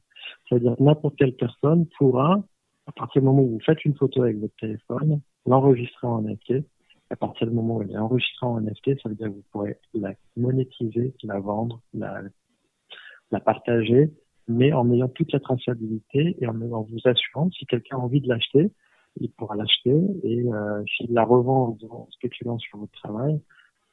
c'est-à-dire 0.48 0.74
n'importe 0.80 1.16
quelle 1.16 1.36
personne 1.36 1.86
pourra, 1.98 2.42
à 2.86 2.92
partir 2.92 3.20
du 3.20 3.26
moment 3.26 3.42
où 3.42 3.50
vous 3.50 3.60
faites 3.64 3.84
une 3.84 3.96
photo 3.96 4.22
avec 4.22 4.38
votre 4.38 4.54
téléphone, 4.56 5.20
l'enregistrer 5.46 6.06
en 6.06 6.22
NFT. 6.22 6.64
À 7.10 7.16
partir 7.16 7.46
du 7.46 7.54
moment 7.54 7.76
où 7.76 7.82
elle 7.82 7.92
est 7.92 7.98
enregistrée 7.98 8.46
en 8.46 8.60
NFT, 8.60 9.00
ça 9.02 9.08
veut 9.08 9.14
dire 9.14 9.28
que 9.28 9.34
vous 9.34 9.44
pourrez 9.52 9.78
la 9.94 10.14
monétiser, 10.36 11.14
la 11.22 11.38
vendre, 11.38 11.80
la, 11.94 12.22
la 13.30 13.40
partager, 13.40 14.12
mais 14.48 14.72
en 14.72 14.90
ayant 14.92 15.08
toute 15.08 15.32
la 15.32 15.40
traçabilité 15.40 16.36
et 16.40 16.46
en, 16.46 16.54
vous 16.54 17.00
assurant 17.04 17.50
si 17.50 17.66
quelqu'un 17.66 17.96
a 17.96 18.00
envie 18.00 18.20
de 18.20 18.28
l'acheter, 18.28 18.72
il 19.20 19.30
pourra 19.32 19.56
l'acheter 19.56 19.96
et 20.24 20.44
euh, 20.52 20.82
s'il 20.96 21.12
la 21.12 21.24
revend 21.24 21.76
en 21.88 22.08
spéculant 22.10 22.58
sur 22.58 22.78
votre 22.78 22.92
travail, 22.92 23.40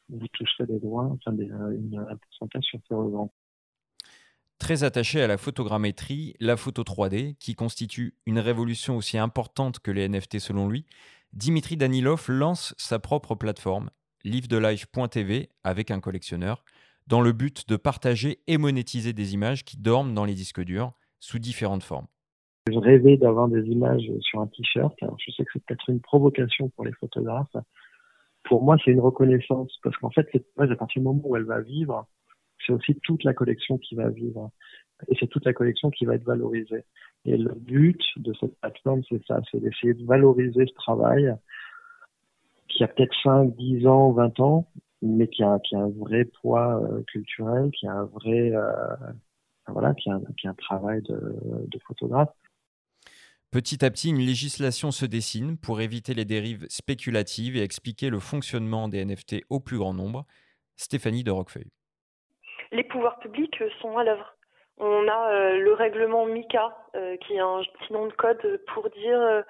vous 0.09 0.27
toucherez 0.33 0.65
des 0.65 0.79
droits, 0.79 1.09
enfin 1.13 1.31
des, 1.33 1.45
une, 1.45 2.05
un 2.09 2.17
pourcentage 2.17 2.63
sur 2.63 2.79
ces 2.87 2.93
reventes. 2.93 3.31
Très 4.63 4.85
attaché 4.85 5.21
à 5.21 5.27
la 5.27 5.35
photogrammétrie, 5.35 6.35
la 6.39 6.55
photo 6.55 6.83
3D, 6.83 7.35
qui 7.35 7.53
constitue 7.53 8.15
une 8.25 8.39
révolution 8.39 8.95
aussi 8.95 9.17
importante 9.17 9.79
que 9.79 9.91
les 9.91 10.07
NFT 10.07 10.39
selon 10.39 10.69
lui, 10.69 10.85
Dimitri 11.33 11.75
Danilov 11.75 12.27
lance 12.29 12.73
sa 12.77 12.97
propre 12.97 13.35
plateforme, 13.35 13.89
live-de-life.tv, 14.23 15.49
avec 15.65 15.91
un 15.91 15.99
collectionneur, 15.99 16.63
dans 17.07 17.19
le 17.19 17.33
but 17.33 17.67
de 17.67 17.75
partager 17.75 18.39
et 18.47 18.57
monétiser 18.57 19.11
des 19.11 19.33
images 19.33 19.65
qui 19.65 19.75
dorment 19.75 20.13
dans 20.13 20.23
les 20.23 20.33
disques 20.33 20.63
durs 20.63 20.93
sous 21.19 21.39
différentes 21.39 21.83
formes. 21.83 22.07
Je 22.71 22.79
rêvais 22.79 23.17
d'avoir 23.17 23.49
des 23.49 23.65
images 23.65 24.09
sur 24.21 24.39
un 24.39 24.47
t-shirt. 24.47 24.97
Je 25.01 25.31
sais 25.33 25.43
que 25.43 25.49
c'est 25.51 25.65
peut-être 25.65 25.89
une 25.89 25.99
provocation 25.99 26.69
pour 26.69 26.85
les 26.85 26.93
photographes. 26.93 27.57
Pour 28.45 28.63
moi, 28.63 28.77
c'est 28.85 28.91
une 28.91 29.01
reconnaissance 29.01 29.77
parce 29.83 29.97
qu'en 29.97 30.11
fait, 30.11 30.25
cette 30.31 30.45
image, 30.55 30.71
à 30.71 30.77
partir 30.77 31.01
du 31.01 31.05
moment 31.05 31.21
où 31.25 31.35
elle 31.35 31.43
va 31.43 31.59
vivre, 31.59 32.07
c'est 32.65 32.73
aussi 32.73 32.95
toute 33.03 33.23
la 33.23 33.33
collection 33.33 33.77
qui 33.77 33.95
va 33.95 34.09
vivre 34.09 34.51
et 35.09 35.15
c'est 35.19 35.27
toute 35.27 35.45
la 35.45 35.53
collection 35.53 35.89
qui 35.91 36.05
va 36.05 36.15
être 36.15 36.23
valorisée. 36.23 36.85
Et 37.25 37.37
le 37.37 37.53
but 37.53 38.01
de 38.17 38.33
cette 38.39 38.57
plateforme, 38.59 39.01
c'est 39.09 39.25
ça, 39.25 39.41
c'est 39.51 39.59
d'essayer 39.59 39.93
de 39.93 40.05
valoriser 40.05 40.65
ce 40.65 40.73
travail 40.73 41.33
qui 42.67 42.83
a 42.83 42.87
peut-être 42.87 43.15
5, 43.23 43.55
10 43.55 43.87
ans, 43.87 44.11
20 44.11 44.39
ans, 44.39 44.67
mais 45.01 45.27
qui 45.27 45.43
a, 45.43 45.59
un 45.73 45.89
vrai 45.89 46.25
poids 46.25 46.81
euh, 46.83 47.03
culturel, 47.03 47.71
qui 47.71 47.87
a 47.87 47.93
un 47.93 48.05
vrai, 48.05 48.51
euh, 48.55 48.71
voilà, 49.67 49.93
qui 49.93 50.09
a, 50.09 50.15
un 50.15 50.53
travail 50.53 51.01
de, 51.03 51.35
de 51.67 51.79
photographe. 51.85 52.33
Petit 53.51 53.85
à 53.85 53.91
petit, 53.91 54.09
une 54.09 54.17
législation 54.17 54.89
se 54.91 55.05
dessine 55.05 55.57
pour 55.57 55.79
éviter 55.79 56.15
les 56.15 56.25
dérives 56.25 56.65
spéculatives 56.69 57.55
et 57.55 57.61
expliquer 57.61 58.09
le 58.09 58.19
fonctionnement 58.19 58.87
des 58.87 59.05
NFT 59.05 59.43
au 59.49 59.59
plus 59.59 59.77
grand 59.77 59.93
nombre. 59.93 60.25
Stéphanie 60.75 61.23
de 61.23 61.29
Roquefeuille. 61.29 61.69
Les 62.73 62.83
pouvoirs 62.83 63.19
publics 63.19 63.63
sont 63.81 63.99
à 63.99 64.03
l'œuvre. 64.03 64.33
On 64.79 65.07
a 65.07 65.31
euh, 65.31 65.59
le 65.59 65.73
règlement 65.73 66.25
MICA, 66.25 66.75
euh, 66.95 67.15
qui 67.17 67.35
est 67.35 67.39
un 67.39 67.61
petit 67.61 67.93
nom 67.93 68.07
de 68.07 68.13
code 68.13 68.61
pour 68.73 68.89
dire 68.89 69.19
euh, 69.19 69.43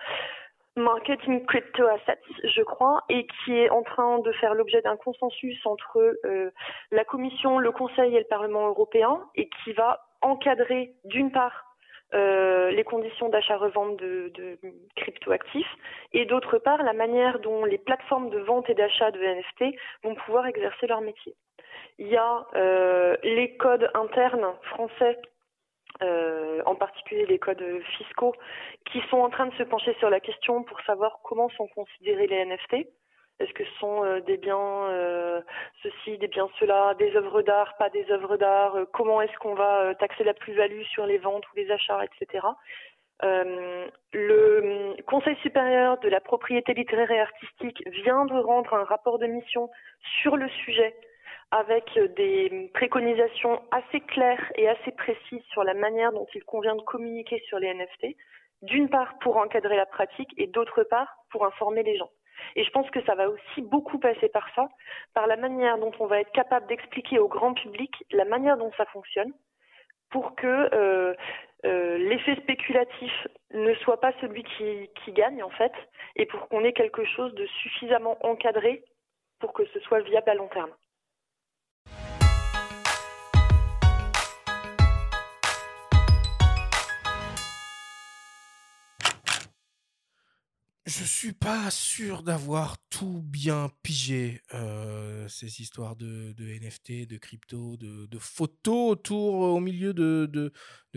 Marketing 0.76 1.46
Crypto 1.46 1.88
Assets, 1.88 2.20
je 2.44 2.62
crois, 2.64 3.06
et 3.08 3.26
qui 3.26 3.54
est 3.54 3.70
en 3.70 3.82
train 3.82 4.20
de 4.20 4.32
faire 4.34 4.56
l'objet 4.56 4.82
d'un 4.82 4.98
consensus 4.98 5.58
entre 5.66 6.18
la 6.92 7.06
Commission, 7.06 7.60
le 7.60 7.72
Conseil 7.72 8.14
et 8.14 8.20
le 8.20 8.26
Parlement 8.26 8.68
européen, 8.68 9.24
et 9.36 9.48
qui 9.64 9.72
va 9.72 10.02
encadrer 10.22 10.94
d'une 11.06 11.32
part 11.32 11.64
les 12.12 12.84
conditions 12.84 13.30
d'achat-revente 13.30 13.98
de, 13.98 14.32
de 14.36 14.58
cryptoactifs 14.96 15.76
et 16.12 16.26
d'autre 16.26 16.58
part 16.58 16.84
la 16.84 16.94
manière 16.94 17.40
dont 17.40 17.66
les 17.66 17.80
plateformes 17.80 18.30
de 18.30 18.40
vente 18.40 18.70
et 18.70 18.76
d'achat 18.76 19.12
de 19.12 19.20
NFT 19.20 19.76
vont 20.04 20.16
pouvoir 20.16 20.48
exercer 20.48 20.88
leur 20.88 21.02
métier. 21.02 21.36
Il 22.00 22.08
y 22.08 22.18
a 22.18 22.46
euh, 22.56 23.16
les 23.24 23.56
codes 23.58 23.90
internes 23.94 24.54
français 24.64 25.20
en 26.66 26.76
particulier 26.76 27.26
les 27.28 27.40
codes 27.40 27.64
fiscaux, 27.98 28.34
qui 28.92 29.00
sont 29.10 29.20
en 29.20 29.30
train 29.30 29.46
de 29.46 29.54
se 29.54 29.64
pencher 29.64 29.96
sur 30.00 30.10
la 30.10 30.20
question 30.20 30.64
pour 30.64 30.82
savoir 30.82 31.20
comment 31.24 31.48
sont 31.50 31.68
considérés 31.68 32.28
les 32.28 32.44
NFT. 32.44 32.88
Est-ce 33.40 33.54
que 33.54 33.64
ce 33.64 33.80
sont 33.80 34.20
des 34.26 34.36
biens 34.36 34.90
ceci, 35.82 36.18
des 36.18 36.28
biens 36.28 36.50
cela, 36.60 36.94
des 36.96 37.16
œuvres 37.16 37.42
d'art, 37.42 37.78
pas 37.78 37.90
des 37.90 38.12
œuvres 38.12 38.36
d'art 38.36 38.76
Comment 38.92 39.22
est-ce 39.22 39.38
qu'on 39.38 39.54
va 39.54 39.96
taxer 39.96 40.26
la 40.26 40.34
plus-value 40.34 40.82
sur 40.92 41.06
les 41.06 41.20
ventes 41.20 41.46
ou 41.52 41.56
les 41.56 41.72
achats, 41.72 42.04
etc. 42.04 42.48
Euh, 43.24 43.88
le 44.12 44.96
Conseil 45.08 45.36
supérieur 45.38 45.98
de 46.00 46.10
la 46.10 46.20
propriété 46.20 46.74
littéraire 46.74 47.12
et 47.12 47.20
artistique 47.20 47.84
vient 47.88 48.26
de 48.26 48.34
rendre 48.34 48.74
un 48.74 48.84
rapport 48.84 49.20
de 49.20 49.28
mission 49.28 49.70
sur 50.22 50.36
le 50.36 50.50
sujet 50.50 50.96
avec 51.54 52.00
des 52.16 52.72
préconisations 52.74 53.62
assez 53.70 54.02
claires 54.02 54.52
et 54.56 54.68
assez 54.68 54.92
précises 54.92 55.44
sur 55.52 55.64
la 55.64 55.76
manière 55.76 56.12
dont 56.12 56.26
il 56.34 56.44
convient 56.44 56.76
de 56.76 56.82
communiquer 56.82 57.44
sur 57.48 57.60
les 57.60 57.72
NFT, 57.72 58.18
d'une 58.64 58.90
part 58.90 59.20
pour 59.20 59.38
encadrer 59.38 59.76
la 59.76 59.86
pratique 59.86 60.34
et 60.38 60.48
d'autre 60.48 60.82
part 60.82 61.16
pour 61.30 61.46
informer 61.46 61.84
les 61.84 61.96
gens. 61.96 62.10
Et 62.56 62.64
je 62.64 62.72
pense 62.72 62.90
que 62.90 63.04
ça 63.04 63.14
va 63.14 63.30
aussi 63.30 63.62
beaucoup 63.62 64.00
passer 64.00 64.30
par 64.30 64.48
ça, 64.56 64.68
par 65.14 65.28
la 65.28 65.38
manière 65.38 65.78
dont 65.78 65.92
on 66.00 66.08
va 66.08 66.22
être 66.22 66.32
capable 66.32 66.66
d'expliquer 66.66 67.20
au 67.20 67.28
grand 67.28 67.54
public 67.54 68.04
la 68.12 68.26
manière 68.26 68.58
dont 68.58 68.72
ça 68.76 68.86
fonctionne, 68.88 69.32
pour 70.10 70.34
que 70.34 70.48
euh, 70.74 71.14
euh, 71.66 71.98
l'effet 72.00 72.36
spéculatif 72.38 73.28
ne 73.52 73.76
soit 73.76 74.02
pas 74.02 74.14
celui 74.22 74.44
qui, 74.44 74.90
qui 75.06 75.12
gagne 75.12 75.44
en 75.44 75.52
fait, 75.52 75.74
et 76.16 76.26
pour 76.26 76.48
qu'on 76.48 76.64
ait 76.64 76.74
quelque 76.74 77.06
chose 77.06 77.36
de 77.36 77.46
suffisamment 77.46 78.18
encadré 78.26 78.84
pour 79.40 79.54
que 79.54 79.66
ce 79.68 79.80
soit 79.82 80.00
viable 80.00 80.32
à 80.32 80.34
long 80.34 80.48
terme. 80.48 80.72
Je 90.86 91.06
suis 91.06 91.32
pas 91.32 91.72
sûr 91.72 92.24
d'avoir 92.24 92.76
tout 92.90 93.22
bien 93.24 93.72
pigé 93.84 94.42
euh, 94.54 95.26
ces 95.30 95.62
histoires 95.62 95.96
de, 95.96 96.36
NFT, 96.38 97.08
de 97.08 97.16
crypto, 97.16 97.78
de, 97.78 98.20
photos 98.20 98.92
autour, 98.92 99.36
au 99.36 99.62
milieu 99.62 99.94
de, 99.94 100.52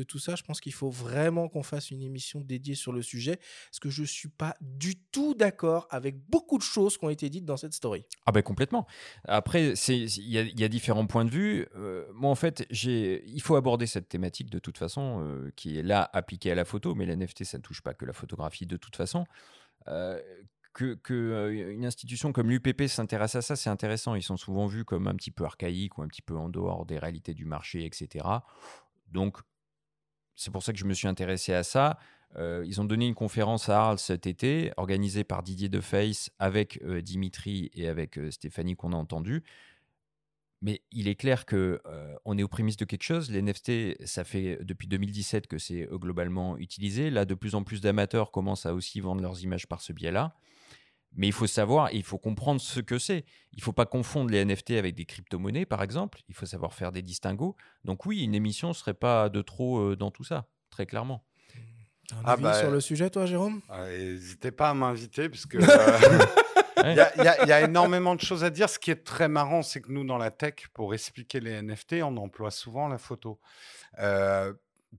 tout 0.09 0.19
ça. 0.19 0.35
Je 0.35 0.43
pense 0.43 0.61
qu'il 0.61 0.73
faut 0.73 0.91
vraiment 0.91 1.49
qu'on 1.49 1.63
fasse 1.63 1.93
une 1.93 2.03
émission 2.03 2.41
dédiée 2.41 2.75
sur 2.75 2.93
le 2.93 3.01
sujet, 3.01 3.37
parce 3.37 3.79
que 3.79 3.89
je 3.89 4.03
suis 4.03 4.29
pas 4.29 4.57
du 4.61 4.97
tout 4.97 5.35
d'accord 5.35 5.87
avec 5.91 6.19
beaucoup 6.19 6.59
de 6.59 6.65
choses 6.65 6.99
qui 6.99 7.05
ont 7.05 7.11
été 7.11 7.31
dites 7.31 7.45
dans 7.45 7.57
cette 7.57 7.73
story. 7.73 8.05
Ah 8.27 8.33
ben 8.33 8.43
complètement. 8.43 8.89
Après, 9.23 9.75
il 9.89 10.29
y, 10.29 10.65
a 10.65 10.69
différents 10.69 11.07
points 11.07 11.25
de 11.25 11.31
vue. 11.31 11.69
Euh, 11.77 12.07
moi, 12.13 12.33
en 12.33 12.35
fait, 12.35 12.67
il 12.73 13.41
faut 13.41 13.55
aborder 13.55 13.87
cette 13.87 14.09
thématique 14.09 14.51
de 14.51 14.59
toute 14.59 14.79
façon, 14.79 15.21
euh, 15.21 15.53
qui 15.55 15.79
est 15.79 15.85
là 15.85 16.11
appliquée 16.13 16.51
à 16.51 16.57
la 16.57 16.65
photo, 16.65 16.97
mais 16.97 17.07
l'NFT, 17.07 17.45
ça 17.45 17.59
ne 17.59 17.63
touche 17.63 17.83
pas 17.83 17.95
que 17.95 18.05
la 18.05 18.13
photographie 18.13 18.67
de 18.67 18.77
toute 18.77 18.97
façon. 18.97 19.27
Euh, 19.89 20.21
que, 20.73 20.99
euh, 21.11 21.73
une 21.73 21.87
institution 21.87 22.33
comme 22.33 22.51
l'UPP 22.51 22.87
s'intéresse 22.87 23.35
à 23.35 23.41
ça, 23.41 23.57
c'est 23.57 23.71
intéressant. 23.71 24.15
Ils 24.15 24.23
sont 24.23 24.37
souvent 24.37 24.67
vus 24.67 24.85
comme 24.85 25.09
un 25.09 25.15
petit 25.15 25.31
peu 25.31 25.45
archaïques 25.45 25.97
ou 25.97 26.03
un 26.03 26.09
petit 26.09 26.21
peu 26.21 26.37
en 26.37 26.51
dehors 26.51 26.85
des 26.85 26.99
réalités 26.99 27.33
du 27.33 27.47
marché, 27.47 27.87
etc. 27.87 28.27
Donc, 29.09 29.39
c'est 30.35 30.51
pour 30.51 30.63
ça 30.63 30.75
que 30.75 30.79
je 30.79 30.85
me 30.85 30.93
suis 30.93 31.09
intéressé 31.09 31.55
à 31.55 31.63
ça. 31.63 31.99
Euh, 32.37 32.63
ils 32.67 32.79
ont 32.83 32.85
donné 32.85 33.07
une 33.07 33.15
conférence 33.15 33.71
à 33.71 33.81
Arles 33.81 33.99
cet 33.99 34.27
été, 34.27 34.71
organisée 34.77 35.25
par 35.25 35.43
Didier 35.43 35.71
Deface 35.71 36.29
avec 36.39 36.85
Dimitri 36.85 37.71
et 37.73 37.89
avec 37.89 38.21
Stéphanie 38.31 38.77
qu'on 38.77 38.93
a 38.93 38.97
entendu. 38.97 39.45
Mais 40.67 40.83
il 40.91 41.07
est 41.07 41.15
clair 41.15 41.47
que 41.47 41.81
on 42.25 42.37
est 42.37 42.43
aux 42.43 42.49
prémices 42.49 42.77
de 42.77 42.85
quelque 42.85 43.05
chose. 43.05 43.31
Les 43.31 43.41
NFT, 43.41 44.05
ça 44.05 44.25
fait 44.25 44.59
depuis 44.65 44.89
2017 44.89 45.47
que 45.47 45.59
c'est 45.59 45.87
globalement 45.93 46.59
utilisé. 46.59 47.09
Là, 47.09 47.25
de 47.25 47.37
plus 47.37 47.55
en 47.55 47.63
plus 47.63 47.81
d'amateurs 47.81 48.33
commencent 48.33 48.67
à 48.67 48.75
aussi 48.75 48.99
vendre 48.99 49.23
leurs 49.23 49.45
images 49.45 49.69
par 49.69 49.81
ce 49.81 49.93
biais-là. 49.93 50.35
Mais 51.15 51.29
il 51.29 51.33
faut 51.33 51.47
savoir, 51.47 51.93
il 51.93 52.03
faut 52.03 52.19
comprendre 52.19 52.61
ce 52.61 52.81
que 52.81 52.99
c'est. 52.99 53.25
Il 53.53 53.59
ne 53.59 53.63
faut 53.63 53.73
pas 53.73 53.87
confondre 53.87 54.29
les 54.29 54.45
NFT 54.45 54.73
avec 54.73 54.97
des 54.97 55.05
crypto-monnaies, 55.05 55.67
par 55.67 55.85
exemple. 55.85 56.19
Il 56.29 56.35
faut 56.35 56.47
savoir 56.47 56.75
faire 56.75 56.91
des 56.91 57.01
distinguos. 57.01 57.55
Donc 57.85 58.05
oui, 58.05 58.25
une 58.25 58.35
émission 58.35 58.71
ne 58.71 58.75
serait 58.75 58.93
pas 58.93 59.29
de 59.29 59.43
trop 59.43 59.95
dans 59.95 60.11
tout 60.11 60.25
ça, 60.25 60.49
très 60.71 60.85
clairement. 60.85 61.23
Un 62.11 62.23
ah 62.25 62.33
avis 62.33 62.43
bah, 62.43 62.59
sur 62.59 62.73
le 62.73 62.81
sujet, 62.81 63.09
toi, 63.09 63.25
Jérôme? 63.27 63.61
ah, 63.69 63.87
N'hésitez 63.87 64.51
pas 64.51 64.71
à 64.71 64.75
m'inviter, 64.75 65.29
parce 65.29 65.47
que 65.47 65.59
Il 66.93 67.49
y, 67.49 67.53
a 67.53 67.61
énormément 67.63 68.15
de 68.15 68.21
choses 68.21 68.45
à 68.45 68.51
dire. 68.51 68.69
Ce 68.69 68.79
qui 68.79 68.91
est 68.91 69.05
très 69.05 69.29
marrant, 69.29 69.63
c'est 69.63 69.81
que 69.81 69.91
nous, 69.91 70.05
dans 70.05 70.19
la 70.19 70.31
tech, 70.31 70.69
pour 70.73 70.95
expliquer 70.95 71.41
les 71.41 71.61
NFT, 71.63 71.97
on 72.03 72.17
emploie 72.17 72.51
souvent 72.51 72.89
la 72.89 72.99
photo. 72.99 73.41
Euh, 73.99 74.53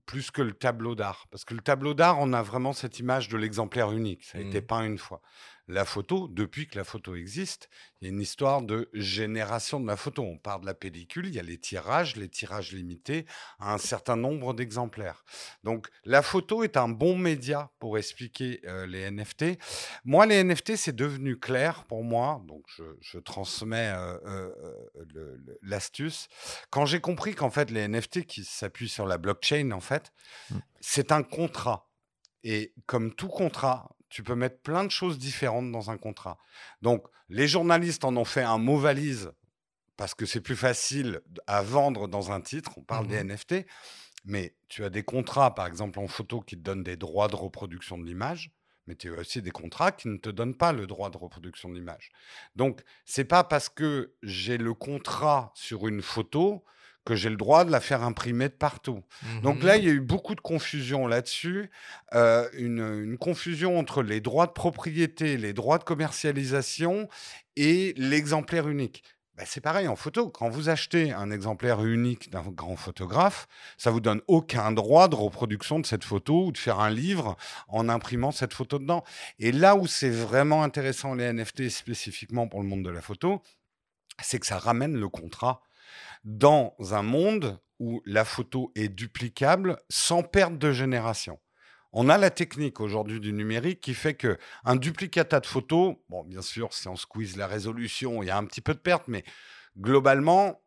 plus 0.06 0.30
que 0.30 0.42
le 0.42 0.52
tableau 0.52 0.94
d'art. 0.94 1.26
Parce 1.30 1.44
que 1.44 1.54
le 1.54 1.60
tableau 1.60 1.94
d'art, 1.94 2.18
on 2.20 2.32
a 2.32 2.42
vraiment 2.42 2.72
cette 2.72 2.98
image 2.98 3.28
de 3.28 3.36
l'exemplaire 3.36 3.90
unique. 3.90 4.24
Ça 4.24 4.38
a 4.38 4.40
été 4.40 4.60
mmh. 4.60 4.66
peint 4.66 4.84
une 4.84 4.98
fois 4.98 5.20
la 5.68 5.84
photo, 5.84 6.28
depuis 6.28 6.66
que 6.66 6.78
la 6.78 6.84
photo 6.84 7.14
existe, 7.14 7.68
il 8.00 8.08
y 8.08 8.10
a 8.10 8.14
une 8.14 8.20
histoire 8.20 8.62
de 8.62 8.88
génération 8.94 9.80
de 9.80 9.86
la 9.86 9.96
photo. 9.96 10.22
On 10.22 10.38
part 10.38 10.60
de 10.60 10.66
la 10.66 10.74
pellicule, 10.74 11.26
il 11.26 11.34
y 11.34 11.38
a 11.38 11.42
les 11.42 11.58
tirages, 11.58 12.16
les 12.16 12.28
tirages 12.28 12.72
limités 12.72 13.26
à 13.58 13.74
un 13.74 13.78
certain 13.78 14.16
nombre 14.16 14.54
d'exemplaires. 14.54 15.24
Donc 15.64 15.88
la 16.04 16.22
photo 16.22 16.64
est 16.64 16.78
un 16.78 16.88
bon 16.88 17.16
média 17.16 17.70
pour 17.80 17.98
expliquer 17.98 18.60
euh, 18.64 18.86
les 18.86 19.10
NFT. 19.10 19.58
Moi, 20.04 20.24
les 20.24 20.42
NFT, 20.42 20.76
c'est 20.76 20.96
devenu 20.96 21.38
clair 21.38 21.84
pour 21.84 22.02
moi, 22.02 22.42
donc 22.46 22.64
je, 23.00 23.18
transmets 23.18 23.92
euh, 23.94 24.16
euh, 24.24 25.36
l'astuce. 25.62 26.28
Quand 26.70 26.86
j'ai 26.86 27.00
compris 27.00 27.34
qu'en 27.34 27.50
fait, 27.50 27.70
les 27.70 27.86
NFT 27.88 28.24
qui 28.24 28.44
s'appuient 28.44 28.88
sur 28.88 29.06
la 29.06 29.18
blockchain, 29.18 29.72
en 29.72 29.80
fait, 29.80 30.12
mmh. 30.50 30.58
c'est 30.80 31.12
un 31.12 31.22
contrat. 31.22 31.90
Et 32.44 32.72
comme 32.86 33.14
tout 33.14 33.28
contrat, 33.28 33.96
tu 34.08 34.22
peux 34.22 34.34
mettre 34.34 34.60
plein 34.60 34.84
de 34.84 34.90
choses 34.90 35.18
différentes 35.18 35.70
dans 35.70 35.90
un 35.90 35.98
contrat. 35.98 36.38
Donc, 36.82 37.06
les 37.28 37.48
journalistes 37.48 38.04
en 38.04 38.16
ont 38.16 38.24
fait 38.24 38.42
un 38.42 38.58
mot 38.58 38.78
valise 38.78 39.32
parce 39.96 40.14
que 40.14 40.26
c'est 40.26 40.40
plus 40.40 40.56
facile 40.56 41.20
à 41.46 41.62
vendre 41.62 42.08
dans 42.08 42.30
un 42.30 42.40
titre. 42.40 42.72
On 42.76 42.82
parle 42.82 43.08
des 43.08 43.22
mmh 43.22 43.32
NFT. 43.32 43.54
Mais 44.24 44.54
tu 44.68 44.84
as 44.84 44.90
des 44.90 45.02
contrats, 45.02 45.54
par 45.54 45.66
exemple 45.66 45.98
en 45.98 46.06
photo, 46.06 46.40
qui 46.40 46.56
te 46.56 46.62
donnent 46.62 46.82
des 46.82 46.96
droits 46.96 47.28
de 47.28 47.36
reproduction 47.36 47.98
de 47.98 48.04
l'image. 48.04 48.50
Mais 48.86 48.94
tu 48.94 49.14
as 49.14 49.18
aussi 49.18 49.42
des 49.42 49.50
contrats 49.50 49.92
qui 49.92 50.08
ne 50.08 50.16
te 50.16 50.30
donnent 50.30 50.56
pas 50.56 50.72
le 50.72 50.86
droit 50.86 51.10
de 51.10 51.18
reproduction 51.18 51.68
de 51.68 51.74
l'image. 51.74 52.10
Donc, 52.56 52.82
c'est 53.04 53.24
pas 53.24 53.44
parce 53.44 53.68
que 53.68 54.14
j'ai 54.22 54.56
le 54.56 54.72
contrat 54.72 55.52
sur 55.54 55.86
une 55.88 56.00
photo 56.00 56.64
que 57.08 57.16
j'ai 57.16 57.30
le 57.30 57.36
droit 57.36 57.64
de 57.64 57.70
la 57.70 57.80
faire 57.80 58.02
imprimer 58.02 58.50
de 58.50 58.54
partout. 58.54 59.02
Donc 59.42 59.62
là, 59.62 59.78
il 59.78 59.84
y 59.84 59.88
a 59.88 59.92
eu 59.92 60.00
beaucoup 60.00 60.34
de 60.34 60.42
confusion 60.42 61.06
là-dessus, 61.06 61.70
euh, 62.12 62.46
une, 62.52 63.16
confusion 63.16 63.78
entre 63.78 64.02
les 64.02 64.20
droits 64.20 64.46
de 64.46 64.52
propriété, 64.52 65.38
les 65.38 65.54
droits 65.54 65.78
de 65.78 65.84
commercialisation 65.84 67.08
et 67.56 67.94
l'exemplaire 67.96 68.68
unique. 68.68 69.04
Ben, 69.38 69.46
c'est 69.46 69.62
pareil 69.62 69.88
en 69.88 69.96
photo. 69.96 70.28
Quand 70.28 70.50
vous 70.50 70.68
achetez 70.68 71.12
un 71.12 71.30
exemplaire 71.30 71.82
unique 71.82 72.28
d'un 72.28 72.42
grand 72.42 72.76
photographe, 72.76 73.48
ça 73.78 73.90
vous 73.90 74.00
donne 74.00 74.20
aucun 74.26 74.70
droit 74.70 75.08
de 75.08 75.14
reproduction 75.14 75.78
de 75.78 75.86
cette 75.86 76.04
photo 76.04 76.44
ou 76.44 76.52
de 76.52 76.58
faire 76.58 76.80
un 76.80 76.90
livre 76.90 77.38
en 77.68 77.88
imprimant 77.88 78.32
cette 78.32 78.52
photo 78.52 78.78
dedans. 78.78 79.02
Et 79.38 79.50
là 79.50 79.76
où 79.76 79.86
c'est 79.86 80.10
vraiment 80.10 80.62
intéressant 80.62 81.14
les 81.14 81.32
NFT 81.32 81.70
spécifiquement 81.70 82.48
pour 82.48 82.60
le 82.60 82.68
monde 82.68 82.84
de 82.84 82.90
la 82.90 83.00
photo, 83.00 83.40
c'est 84.20 84.38
que 84.38 84.46
ça 84.46 84.58
ramène 84.58 84.94
le 84.94 85.08
contrat 85.08 85.62
dans 86.24 86.74
un 86.90 87.02
monde 87.02 87.58
où 87.78 88.02
la 88.04 88.24
photo 88.24 88.72
est 88.74 88.88
duplicable 88.88 89.78
sans 89.88 90.22
perte 90.22 90.58
de 90.58 90.72
génération. 90.72 91.38
On 91.92 92.08
a 92.08 92.18
la 92.18 92.30
technique 92.30 92.80
aujourd'hui 92.80 93.18
du 93.18 93.32
numérique 93.32 93.80
qui 93.80 93.94
fait 93.94 94.14
que 94.14 94.38
un 94.64 94.76
duplicata 94.76 95.40
de 95.40 95.46
photos, 95.46 95.96
bon, 96.08 96.22
bien 96.24 96.42
sûr, 96.42 96.72
si 96.74 96.86
on 96.88 96.96
squeeze 96.96 97.36
la 97.36 97.46
résolution, 97.46 98.22
il 98.22 98.26
y 98.26 98.30
a 98.30 98.36
un 98.36 98.44
petit 98.44 98.60
peu 98.60 98.74
de 98.74 98.78
perte, 98.78 99.08
mais 99.08 99.24
globalement, 99.78 100.60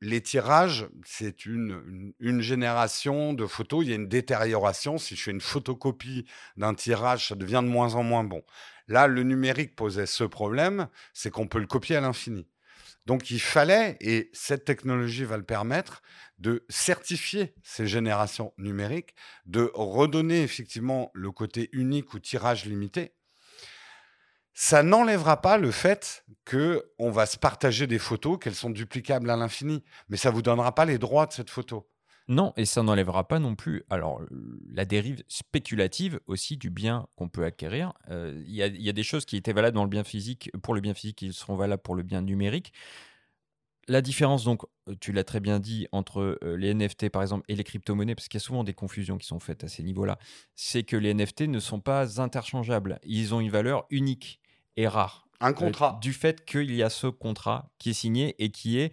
les 0.00 0.20
tirages, 0.20 0.88
c'est 1.06 1.46
une, 1.46 2.12
une, 2.18 2.40
génération 2.40 3.32
de 3.32 3.46
photos. 3.46 3.84
Il 3.84 3.90
y 3.90 3.92
a 3.92 3.96
une 3.96 4.08
détérioration. 4.08 4.98
Si 4.98 5.16
je 5.16 5.22
fais 5.22 5.30
une 5.30 5.40
photocopie 5.40 6.26
d'un 6.56 6.74
tirage, 6.74 7.28
ça 7.28 7.36
devient 7.36 7.62
de 7.62 7.68
moins 7.68 7.94
en 7.94 8.02
moins 8.02 8.24
bon. 8.24 8.42
Là, 8.88 9.06
le 9.06 9.22
numérique 9.22 9.76
posait 9.76 10.06
ce 10.06 10.24
problème, 10.24 10.88
c'est 11.14 11.30
qu'on 11.30 11.46
peut 11.46 11.60
le 11.60 11.66
copier 11.66 11.96
à 11.96 12.00
l'infini. 12.00 12.46
Donc 13.06 13.30
il 13.30 13.40
fallait, 13.40 13.96
et 14.00 14.30
cette 14.32 14.64
technologie 14.64 15.24
va 15.24 15.36
le 15.36 15.44
permettre, 15.44 16.02
de 16.38 16.64
certifier 16.68 17.54
ces 17.62 17.86
générations 17.86 18.54
numériques, 18.58 19.14
de 19.46 19.70
redonner 19.74 20.42
effectivement 20.42 21.10
le 21.14 21.30
côté 21.30 21.68
unique 21.72 22.14
ou 22.14 22.18
tirage 22.18 22.64
limité. 22.64 23.14
Ça 24.54 24.82
n'enlèvera 24.82 25.40
pas 25.42 25.58
le 25.58 25.70
fait 25.70 26.24
que 26.44 26.92
on 26.98 27.10
va 27.10 27.26
se 27.26 27.36
partager 27.36 27.86
des 27.86 27.98
photos, 27.98 28.38
qu'elles 28.40 28.54
sont 28.54 28.70
duplicables 28.70 29.28
à 29.28 29.36
l'infini, 29.36 29.84
mais 30.08 30.16
ça 30.16 30.30
vous 30.30 30.42
donnera 30.42 30.74
pas 30.74 30.84
les 30.84 30.98
droits 30.98 31.26
de 31.26 31.32
cette 31.32 31.50
photo. 31.50 31.88
Non, 32.26 32.54
et 32.56 32.64
ça 32.64 32.82
n'enlèvera 32.82 33.28
pas 33.28 33.38
non 33.38 33.54
plus 33.54 33.82
alors 33.90 34.22
la 34.70 34.86
dérive 34.86 35.22
spéculative 35.28 36.20
aussi 36.26 36.56
du 36.56 36.70
bien 36.70 37.06
qu'on 37.16 37.28
peut 37.28 37.44
acquérir. 37.44 37.92
Euh, 38.10 38.42
il 38.46 38.54
y, 38.54 38.88
a 38.88 38.92
des 38.92 39.02
choses 39.02 39.26
qui 39.26 39.36
étaient 39.36 39.52
valables 39.52 39.74
dans 39.74 39.84
le 39.84 39.90
bien 39.90 40.04
physique 40.04 40.50
pour 40.62 40.74
le 40.74 40.80
bien 40.80 40.94
physique 40.94 41.16
qui 41.18 41.32
seront 41.34 41.56
valables 41.56 41.82
pour 41.82 41.94
le 41.94 42.02
bien 42.02 42.22
numérique. 42.22 42.72
la 43.88 44.00
différence, 44.00 44.44
donc, 44.44 44.62
euh, 44.88 44.94
tu 44.98 45.12
l'as 45.12 45.24
très 45.24 45.40
bien 45.40 45.60
dit, 45.60 45.86
entre 45.92 46.38
euh, 46.42 46.56
les 46.56 46.72
NFT, 46.72 47.10
par 47.10 47.20
exemple, 47.20 47.44
et 47.48 47.54
les 47.56 47.64
crypto-monnaies, 47.64 48.14
parce 48.14 48.28
qu'il 48.28 48.38
y 48.40 48.42
a 48.42 48.46
souvent 48.46 48.64
des 48.64 48.72
confusions 48.72 49.18
qui 49.18 49.26
sont 49.26 49.40
faites 49.40 49.62
à 49.62 49.68
ces 49.68 49.82
niveaux-là, 49.82 50.18
c'est 50.54 50.84
que 50.84 50.96
les 50.96 51.12
NFT 51.12 51.42
ne 51.42 51.60
sont 51.60 51.80
pas 51.80 52.22
interchangeables. 52.22 52.98
Ils 53.04 53.34
ont 53.34 53.40
une 53.40 53.50
valeur 53.50 53.84
unique 53.90 54.40
et 54.76 54.88
rare. 54.88 55.26
Un 55.40 55.50
Euh, 55.50 55.52
contrat. 55.52 55.98
du 56.00 56.14
fait 56.14 56.46
qu'il 56.46 56.74
y 56.74 56.82
a 56.82 56.88
ce 56.88 57.08
contrat 57.08 57.70
qui 57.78 57.90
est 57.90 57.94
signé 57.94 58.34
et 58.42 58.50
qui 58.50 58.78
est, 58.78 58.90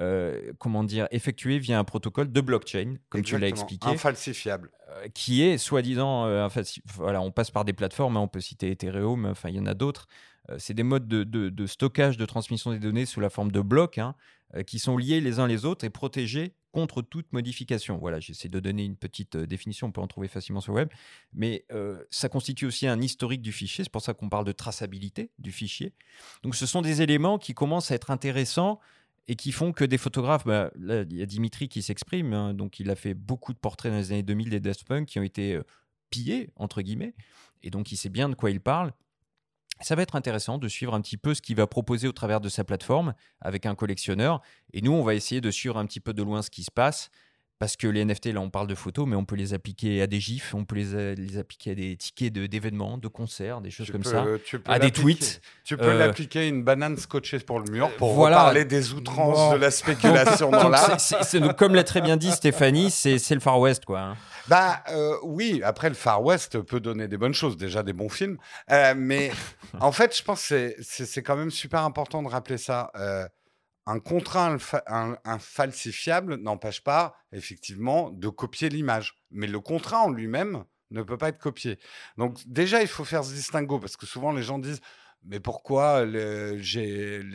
euh, 0.00 0.52
comment 0.58 0.82
dire, 0.84 1.06
effectué 1.10 1.58
via 1.58 1.78
un 1.78 1.84
protocole 1.84 2.32
de 2.32 2.40
blockchain, 2.40 2.96
comme 3.10 3.22
tu 3.22 3.38
l'as 3.38 3.48
expliqué, 3.48 3.88
Infalsifiable. 3.88 4.70
euh, 4.90 5.08
qui 5.14 5.42
est 5.42 5.56
soi-disant, 5.58 6.26
euh, 6.26 6.48
voilà, 6.96 7.20
on 7.20 7.30
passe 7.30 7.50
par 7.50 7.64
des 7.64 7.72
plateformes, 7.72 8.16
hein, 8.16 8.20
on 8.20 8.28
peut 8.28 8.40
citer 8.40 8.70
Ethereum, 8.72 9.26
enfin, 9.26 9.50
il 9.50 9.56
y 9.56 9.60
en 9.60 9.66
a 9.66 9.74
d'autres. 9.74 10.08
Euh, 10.50 10.56
c'est 10.58 10.74
des 10.74 10.82
modes 10.82 11.06
de, 11.08 11.24
de- 11.24 11.48
de 11.48 11.66
stockage, 11.66 12.16
de 12.16 12.26
transmission 12.26 12.70
des 12.72 12.78
données 12.78 13.06
sous 13.06 13.20
la 13.20 13.30
forme 13.30 13.50
de 13.52 13.60
blocs, 13.60 13.98
hein, 13.98 14.14
euh, 14.56 14.62
qui 14.62 14.78
sont 14.78 14.98
liés 14.98 15.20
les 15.20 15.38
uns 15.38 15.46
les 15.46 15.64
autres 15.64 15.84
et 15.86 15.90
protégés 15.90 16.54
contre 16.72 17.00
toute 17.00 17.32
modification. 17.32 17.96
Voilà, 17.98 18.18
j'essaie 18.18 18.48
de 18.48 18.58
donner 18.58 18.84
une 18.84 18.96
petite 18.96 19.36
définition, 19.36 19.86
on 19.86 19.92
peut 19.92 20.00
en 20.00 20.08
trouver 20.08 20.26
facilement 20.26 20.60
sur 20.60 20.72
le 20.72 20.80
web, 20.80 20.88
mais 21.32 21.64
euh, 21.72 22.02
ça 22.10 22.28
constitue 22.28 22.66
aussi 22.66 22.88
un 22.88 23.00
historique 23.00 23.42
du 23.42 23.52
fichier, 23.52 23.84
c'est 23.84 23.90
pour 23.92 24.02
ça 24.02 24.12
qu'on 24.12 24.28
parle 24.28 24.44
de 24.44 24.50
traçabilité 24.52 25.30
du 25.38 25.52
fichier. 25.52 25.92
Donc 26.42 26.56
ce 26.56 26.66
sont 26.66 26.82
des 26.82 27.00
éléments 27.00 27.38
qui 27.38 27.54
commencent 27.54 27.92
à 27.92 27.94
être 27.94 28.10
intéressants 28.10 28.80
et 29.26 29.36
qui 29.36 29.52
font 29.52 29.72
que 29.72 29.84
des 29.84 29.98
photographes, 29.98 30.44
bah, 30.44 30.70
il 30.76 31.16
y 31.16 31.22
a 31.22 31.26
Dimitri 31.26 31.68
qui 31.68 31.82
s'exprime, 31.82 32.32
hein, 32.32 32.54
donc 32.54 32.80
il 32.80 32.90
a 32.90 32.94
fait 32.94 33.14
beaucoup 33.14 33.52
de 33.52 33.58
portraits 33.58 33.90
dans 33.90 33.98
les 33.98 34.12
années 34.12 34.22
2000 34.22 34.50
des 34.50 34.60
Daft 34.60 34.84
Punk 34.84 35.06
qui 35.06 35.18
ont 35.18 35.22
été 35.22 35.54
euh, 35.54 35.62
pillés, 36.10 36.50
entre 36.56 36.82
guillemets, 36.82 37.14
et 37.62 37.70
donc 37.70 37.90
il 37.92 37.96
sait 37.96 38.10
bien 38.10 38.28
de 38.28 38.34
quoi 38.34 38.50
il 38.50 38.60
parle. 38.60 38.92
Ça 39.80 39.96
va 39.96 40.02
être 40.02 40.14
intéressant 40.14 40.58
de 40.58 40.68
suivre 40.68 40.94
un 40.94 41.00
petit 41.00 41.16
peu 41.16 41.34
ce 41.34 41.42
qu'il 41.42 41.56
va 41.56 41.66
proposer 41.66 42.06
au 42.06 42.12
travers 42.12 42.40
de 42.40 42.48
sa 42.48 42.62
plateforme 42.64 43.14
avec 43.40 43.66
un 43.66 43.74
collectionneur. 43.74 44.40
Et 44.72 44.80
nous, 44.82 44.92
on 44.92 45.02
va 45.02 45.14
essayer 45.14 45.40
de 45.40 45.50
suivre 45.50 45.76
un 45.78 45.86
petit 45.86 45.98
peu 45.98 46.12
de 46.12 46.22
loin 46.22 46.42
ce 46.42 46.50
qui 46.50 46.62
se 46.62 46.70
passe. 46.70 47.10
Parce 47.64 47.76
que 47.78 47.86
les 47.86 48.04
NFT, 48.04 48.26
là, 48.26 48.40
on 48.40 48.50
parle 48.50 48.66
de 48.66 48.74
photos, 48.74 49.06
mais 49.08 49.16
on 49.16 49.24
peut 49.24 49.36
les 49.36 49.54
appliquer 49.54 50.02
à 50.02 50.06
des 50.06 50.20
gifs, 50.20 50.52
on 50.54 50.66
peut 50.66 50.74
les, 50.76 51.14
les 51.14 51.38
appliquer 51.38 51.70
à 51.70 51.74
des 51.74 51.96
tickets 51.96 52.30
de- 52.30 52.44
d'événements, 52.44 52.98
de, 52.98 53.08
concerts, 53.08 53.62
des 53.62 53.70
choses 53.70 53.86
Tu 53.86 53.92
comme 53.92 54.02
peux- 54.02 54.10
ça. 54.10 54.26
tu 54.44 54.58
peux 54.58 54.70
à 54.70 54.78
des 54.78 54.90
tweets. 54.90 55.40
Tu 55.64 55.78
peux 55.78 55.84
Euh, 55.86 55.98
l'appliquer 55.98 56.40
à 56.40 56.44
une 56.44 56.62
banane 56.62 56.98
scotchée 56.98 57.38
pour 57.38 57.60
le 57.60 57.70
mur 57.70 57.90
pour 57.96 58.12
voilà. 58.12 58.36
parler 58.36 58.66
des 58.66 58.92
outrances 58.92 59.54
de 59.54 59.56
la 59.56 59.70
spéculation 59.70 60.50
dans 60.50 60.68
l'art. 60.68 60.98
comme 61.56 61.74
l'a 61.74 61.84
très 61.84 62.02
bien 62.02 62.18
dit 62.18 62.32
Stéphanie, 62.32 62.90
c'est 62.90 63.30
le 63.30 63.40
Far 63.40 63.58
West, 63.58 63.86
quoi. 63.86 64.00
hein. 64.00 64.16
Bah 64.46 64.84
euh, 64.90 65.16
oui, 65.22 65.62
après 65.64 65.88
le 65.88 65.94
Far 65.94 66.22
West 66.22 66.60
peut 66.60 66.80
donner 66.80 67.08
des 67.08 67.16
bonnes 67.16 67.32
choses, 67.32 67.56
déjà 67.56 67.82
des 67.82 67.94
bons 67.94 68.10
films. 68.10 68.36
Euh, 68.70 68.92
mais 68.94 69.30
en 69.80 69.90
fait, 69.90 70.14
je 70.14 70.22
pense 70.22 70.46
que 70.48 70.74
c'est 70.82 71.22
quand 71.22 71.36
même 71.36 71.50
super 71.50 71.80
important 71.80 72.22
de 72.22 72.28
rappeler 72.28 72.58
ça. 72.58 72.90
Un 73.86 74.00
contrat 74.00 74.56
infalsifiable 75.24 76.36
n'empêche 76.36 76.82
pas, 76.82 77.16
effectivement, 77.32 78.10
de 78.10 78.28
copier 78.28 78.68
l'image. 78.68 79.20
Mais 79.30 79.46
le 79.46 79.60
contrat 79.60 80.00
en 80.00 80.10
lui-même 80.10 80.64
ne 80.90 81.02
peut 81.02 81.18
pas 81.18 81.28
être 81.28 81.38
copié. 81.38 81.78
Donc 82.16 82.38
déjà, 82.46 82.80
il 82.80 82.88
faut 82.88 83.04
faire 83.04 83.24
ce 83.24 83.34
distinguo, 83.34 83.78
parce 83.78 83.96
que 83.96 84.06
souvent 84.06 84.32
les 84.32 84.42
gens 84.42 84.58
disent, 84.58 84.80
mais 85.26 85.40
pourquoi 85.40 86.04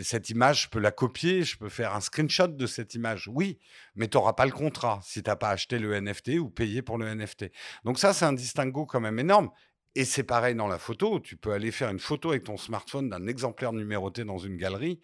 cette 0.03 0.29
image, 0.29 0.63
je 0.63 0.69
peux 0.69 0.79
la 0.79 0.91
copier, 0.91 1.43
je 1.43 1.57
peux 1.57 1.69
faire 1.69 1.95
un 1.95 2.01
screenshot 2.01 2.47
de 2.47 2.67
cette 2.67 2.93
image? 2.93 3.27
Oui, 3.27 3.57
mais 3.95 4.07
tu 4.07 4.17
n'auras 4.17 4.33
pas 4.33 4.45
le 4.45 4.51
contrat 4.51 4.99
si 5.03 5.23
tu 5.23 5.29
n'as 5.29 5.35
pas 5.35 5.49
acheté 5.49 5.79
le 5.79 5.99
NFT 5.99 6.39
ou 6.39 6.49
payé 6.49 6.81
pour 6.83 6.97
le 6.97 7.13
NFT. 7.13 7.51
Donc 7.83 7.97
ça, 7.97 8.13
c'est 8.13 8.25
un 8.25 8.33
distinguo 8.33 8.85
quand 8.85 8.99
même 8.99 9.17
énorme. 9.17 9.49
Et 9.95 10.05
c'est 10.05 10.23
pareil 10.23 10.53
dans 10.53 10.67
la 10.67 10.77
photo. 10.77 11.19
Tu 11.19 11.35
peux 11.35 11.51
aller 11.51 11.71
faire 11.71 11.89
une 11.89 11.99
photo 11.99 12.29
avec 12.29 12.43
ton 12.43 12.57
smartphone 12.57 13.09
d'un 13.09 13.25
exemplaire 13.25 13.73
numéroté 13.73 14.23
dans 14.23 14.37
une 14.37 14.55
galerie. 14.55 15.01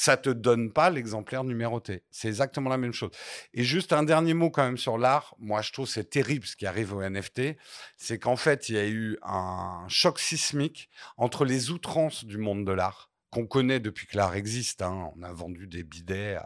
Ça 0.00 0.16
te 0.16 0.30
donne 0.30 0.72
pas 0.72 0.90
l'exemplaire 0.90 1.42
numéroté. 1.42 2.04
C'est 2.12 2.28
exactement 2.28 2.70
la 2.70 2.76
même 2.76 2.92
chose. 2.92 3.10
Et 3.52 3.64
juste 3.64 3.92
un 3.92 4.04
dernier 4.04 4.32
mot 4.32 4.48
quand 4.48 4.62
même 4.62 4.78
sur 4.78 4.96
l'art. 4.96 5.34
Moi, 5.40 5.60
je 5.60 5.72
trouve 5.72 5.88
c'est 5.88 6.08
terrible 6.08 6.46
ce 6.46 6.54
qui 6.54 6.66
arrive 6.66 6.94
au 6.94 7.02
NFT. 7.02 7.56
C'est 7.96 8.20
qu'en 8.20 8.36
fait, 8.36 8.68
il 8.68 8.76
y 8.76 8.78
a 8.78 8.86
eu 8.86 9.18
un 9.24 9.84
choc 9.88 10.20
sismique 10.20 10.88
entre 11.16 11.44
les 11.44 11.72
outrances 11.72 12.24
du 12.24 12.38
monde 12.38 12.64
de 12.64 12.70
l'art 12.70 13.10
qu'on 13.30 13.48
connaît 13.48 13.80
depuis 13.80 14.06
que 14.06 14.16
l'art 14.16 14.36
existe. 14.36 14.82
hein. 14.82 15.10
On 15.16 15.22
a 15.24 15.32
vendu 15.32 15.66
des 15.66 15.82
bidets 15.82 16.38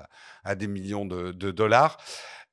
à, 0.44 0.54
des 0.54 0.66
millions 0.66 1.04
de 1.04 1.50
dollars. 1.50 1.98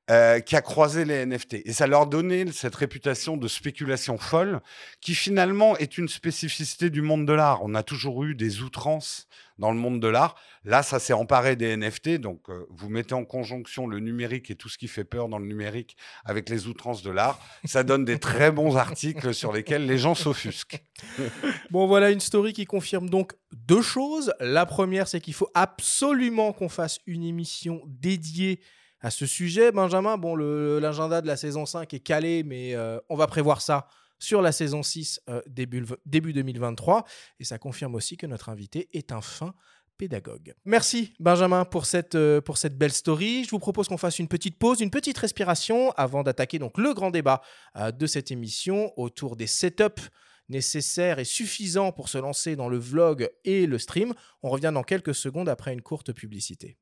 Euh, 0.09 0.39
qui 0.39 0.55
a 0.55 0.61
croisé 0.61 1.05
les 1.05 1.25
NFT. 1.25 1.57
Et 1.65 1.73
ça 1.73 1.85
leur 1.85 2.07
donnait 2.07 2.51
cette 2.51 2.75
réputation 2.75 3.37
de 3.37 3.47
spéculation 3.47 4.17
folle, 4.17 4.59
qui 5.01 5.13
finalement 5.13 5.77
est 5.77 5.97
une 5.97 6.07
spécificité 6.07 6.89
du 6.89 7.01
monde 7.01 7.27
de 7.27 7.33
l'art. 7.33 7.59
On 7.63 7.75
a 7.75 7.83
toujours 7.83 8.23
eu 8.23 8.33
des 8.33 8.61
outrances 8.61 9.27
dans 9.59 9.71
le 9.71 9.77
monde 9.77 9.99
de 9.99 10.07
l'art. 10.07 10.35
Là, 10.65 10.81
ça 10.81 10.99
s'est 10.99 11.13
emparé 11.13 11.55
des 11.55 11.77
NFT. 11.77 12.17
Donc, 12.17 12.49
euh, 12.49 12.65
vous 12.71 12.89
mettez 12.89 13.13
en 13.13 13.23
conjonction 13.23 13.85
le 13.85 13.99
numérique 13.99 14.49
et 14.49 14.55
tout 14.55 14.67
ce 14.67 14.79
qui 14.79 14.87
fait 14.87 15.03
peur 15.03 15.29
dans 15.29 15.37
le 15.37 15.45
numérique 15.45 15.95
avec 16.25 16.49
les 16.49 16.67
outrances 16.67 17.03
de 17.03 17.11
l'art. 17.11 17.39
Ça 17.65 17.83
donne 17.83 18.03
des 18.03 18.17
très 18.17 18.51
bons 18.51 18.77
articles 18.77 19.33
sur 19.33 19.53
lesquels 19.53 19.85
les 19.85 19.99
gens 19.99 20.15
s'offusquent. 20.15 20.83
Bon, 21.69 21.85
voilà 21.85 22.09
une 22.09 22.19
story 22.19 22.51
qui 22.51 22.65
confirme 22.65 23.09
donc 23.09 23.33
deux 23.51 23.83
choses. 23.83 24.33
La 24.39 24.65
première, 24.65 25.07
c'est 25.07 25.21
qu'il 25.21 25.35
faut 25.35 25.51
absolument 25.53 26.51
qu'on 26.51 26.69
fasse 26.69 26.99
une 27.05 27.23
émission 27.23 27.83
dédiée 27.85 28.59
à 29.01 29.11
ce 29.11 29.25
sujet. 29.25 29.71
Benjamin, 29.71 30.17
bon, 30.17 30.35
l'agenda 30.35 31.21
de 31.21 31.27
la 31.27 31.37
saison 31.37 31.65
5 31.65 31.93
est 31.93 31.99
calé, 31.99 32.43
mais 32.43 32.75
euh, 32.75 32.99
on 33.09 33.15
va 33.15 33.27
prévoir 33.27 33.61
ça 33.61 33.87
sur 34.19 34.41
la 34.41 34.51
saison 34.51 34.83
6 34.83 35.21
euh, 35.29 35.41
début, 35.47 35.85
début 36.05 36.33
2023. 36.33 37.05
Et 37.39 37.43
ça 37.43 37.57
confirme 37.57 37.95
aussi 37.95 38.17
que 38.17 38.27
notre 38.27 38.49
invité 38.49 38.89
est 38.93 39.11
un 39.11 39.21
fin 39.21 39.53
pédagogue. 39.97 40.53
Merci 40.65 41.13
Benjamin 41.19 41.65
pour 41.65 41.85
cette, 41.85 42.15
euh, 42.15 42.41
pour 42.41 42.57
cette 42.57 42.77
belle 42.77 42.91
story. 42.91 43.43
Je 43.45 43.49
vous 43.49 43.59
propose 43.59 43.87
qu'on 43.87 43.97
fasse 43.97 44.19
une 44.19 44.27
petite 44.27 44.57
pause, 44.57 44.81
une 44.81 44.91
petite 44.91 45.17
respiration 45.17 45.91
avant 45.91 46.23
d'attaquer 46.23 46.59
donc 46.59 46.77
le 46.77 46.93
grand 46.93 47.11
débat 47.11 47.41
de 47.75 48.07
cette 48.07 48.31
émission 48.31 48.93
autour 48.97 49.35
des 49.35 49.47
setups 49.47 50.09
nécessaires 50.47 51.19
et 51.19 51.25
suffisants 51.25 51.91
pour 51.91 52.09
se 52.09 52.17
lancer 52.17 52.55
dans 52.55 52.69
le 52.69 52.77
vlog 52.77 53.29
et 53.43 53.67
le 53.67 53.77
stream. 53.77 54.13
On 54.41 54.49
revient 54.49 54.71
dans 54.73 54.83
quelques 54.83 55.15
secondes 55.15 55.49
après 55.49 55.73
une 55.73 55.81
courte 55.81 56.11
publicité. 56.11 56.77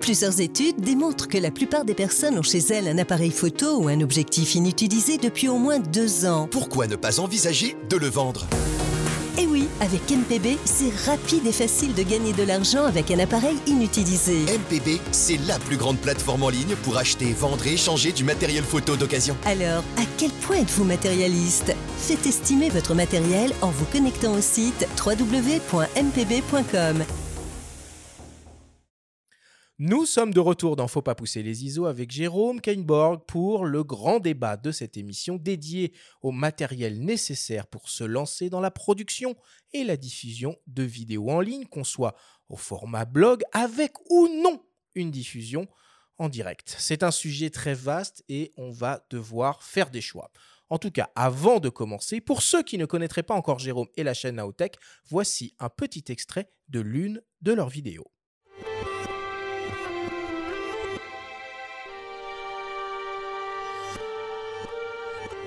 Plusieurs 0.00 0.40
études 0.40 0.80
démontrent 0.80 1.28
que 1.28 1.38
la 1.38 1.52
plupart 1.52 1.84
des 1.84 1.94
personnes 1.94 2.36
ont 2.36 2.42
chez 2.42 2.58
elles 2.58 2.88
un 2.88 2.98
appareil 2.98 3.30
photo 3.30 3.76
ou 3.80 3.86
un 3.86 4.00
objectif 4.00 4.56
inutilisé 4.56 5.18
depuis 5.18 5.48
au 5.48 5.58
moins 5.58 5.78
deux 5.78 6.26
ans. 6.26 6.48
Pourquoi 6.50 6.88
ne 6.88 6.96
pas 6.96 7.20
envisager 7.20 7.76
de 7.88 7.96
le 7.96 8.08
vendre? 8.08 8.48
Et 9.38 9.46
oui, 9.46 9.68
avec 9.80 10.00
MPB, 10.10 10.58
c'est 10.64 10.92
rapide 11.08 11.46
et 11.46 11.52
facile 11.52 11.94
de 11.94 12.02
gagner 12.02 12.32
de 12.32 12.42
l'argent 12.42 12.84
avec 12.84 13.12
un 13.12 13.20
appareil 13.20 13.56
inutilisé. 13.68 14.40
MPB, 14.46 14.98
c'est 15.12 15.38
la 15.46 15.60
plus 15.60 15.76
grande 15.76 15.98
plateforme 15.98 16.42
en 16.42 16.48
ligne 16.48 16.74
pour 16.82 16.96
acheter, 16.96 17.32
vendre 17.32 17.64
et 17.68 17.74
échanger 17.74 18.10
du 18.10 18.24
matériel 18.24 18.64
photo 18.64 18.96
d'occasion. 18.96 19.36
Alors, 19.44 19.84
à 19.98 20.02
quel 20.18 20.32
point 20.32 20.56
êtes-vous 20.56 20.82
matérialiste? 20.84 21.72
Faites 21.98 22.26
estimer 22.26 22.70
votre 22.70 22.94
matériel 22.94 23.52
en 23.62 23.70
vous 23.70 23.86
connectant 23.92 24.32
au 24.32 24.40
site 24.40 24.88
www.mpb.com. 25.06 25.84
Nous 29.82 30.04
sommes 30.04 30.34
de 30.34 30.40
retour 30.40 30.76
dans 30.76 30.88
Faut 30.88 31.00
pas 31.00 31.14
pousser 31.14 31.42
les 31.42 31.64
ISO 31.64 31.86
avec 31.86 32.10
Jérôme 32.10 32.60
Kainborg 32.60 33.24
pour 33.26 33.64
le 33.64 33.82
grand 33.82 34.20
débat 34.20 34.58
de 34.58 34.72
cette 34.72 34.98
émission 34.98 35.36
dédiée 35.36 35.94
au 36.20 36.32
matériel 36.32 37.02
nécessaire 37.02 37.66
pour 37.66 37.88
se 37.88 38.04
lancer 38.04 38.50
dans 38.50 38.60
la 38.60 38.70
production 38.70 39.36
et 39.72 39.82
la 39.82 39.96
diffusion 39.96 40.54
de 40.66 40.82
vidéos 40.82 41.30
en 41.30 41.40
ligne, 41.40 41.64
qu'on 41.64 41.82
soit 41.82 42.14
au 42.50 42.56
format 42.56 43.06
blog 43.06 43.42
avec 43.52 43.94
ou 44.10 44.28
non 44.28 44.62
une 44.94 45.10
diffusion 45.10 45.66
en 46.18 46.28
direct. 46.28 46.74
C'est 46.76 47.02
un 47.02 47.10
sujet 47.10 47.48
très 47.48 47.72
vaste 47.72 48.22
et 48.28 48.52
on 48.58 48.72
va 48.72 49.06
devoir 49.08 49.62
faire 49.62 49.88
des 49.88 50.02
choix. 50.02 50.30
En 50.68 50.76
tout 50.76 50.90
cas, 50.90 51.08
avant 51.14 51.58
de 51.58 51.70
commencer, 51.70 52.20
pour 52.20 52.42
ceux 52.42 52.62
qui 52.62 52.76
ne 52.76 52.84
connaîtraient 52.84 53.22
pas 53.22 53.34
encore 53.34 53.60
Jérôme 53.60 53.88
et 53.96 54.02
la 54.02 54.12
chaîne 54.12 54.36
Naotech, 54.36 54.74
voici 55.08 55.54
un 55.58 55.70
petit 55.70 56.04
extrait 56.08 56.52
de 56.68 56.80
l'une 56.80 57.22
de 57.40 57.54
leurs 57.54 57.70
vidéos. 57.70 58.12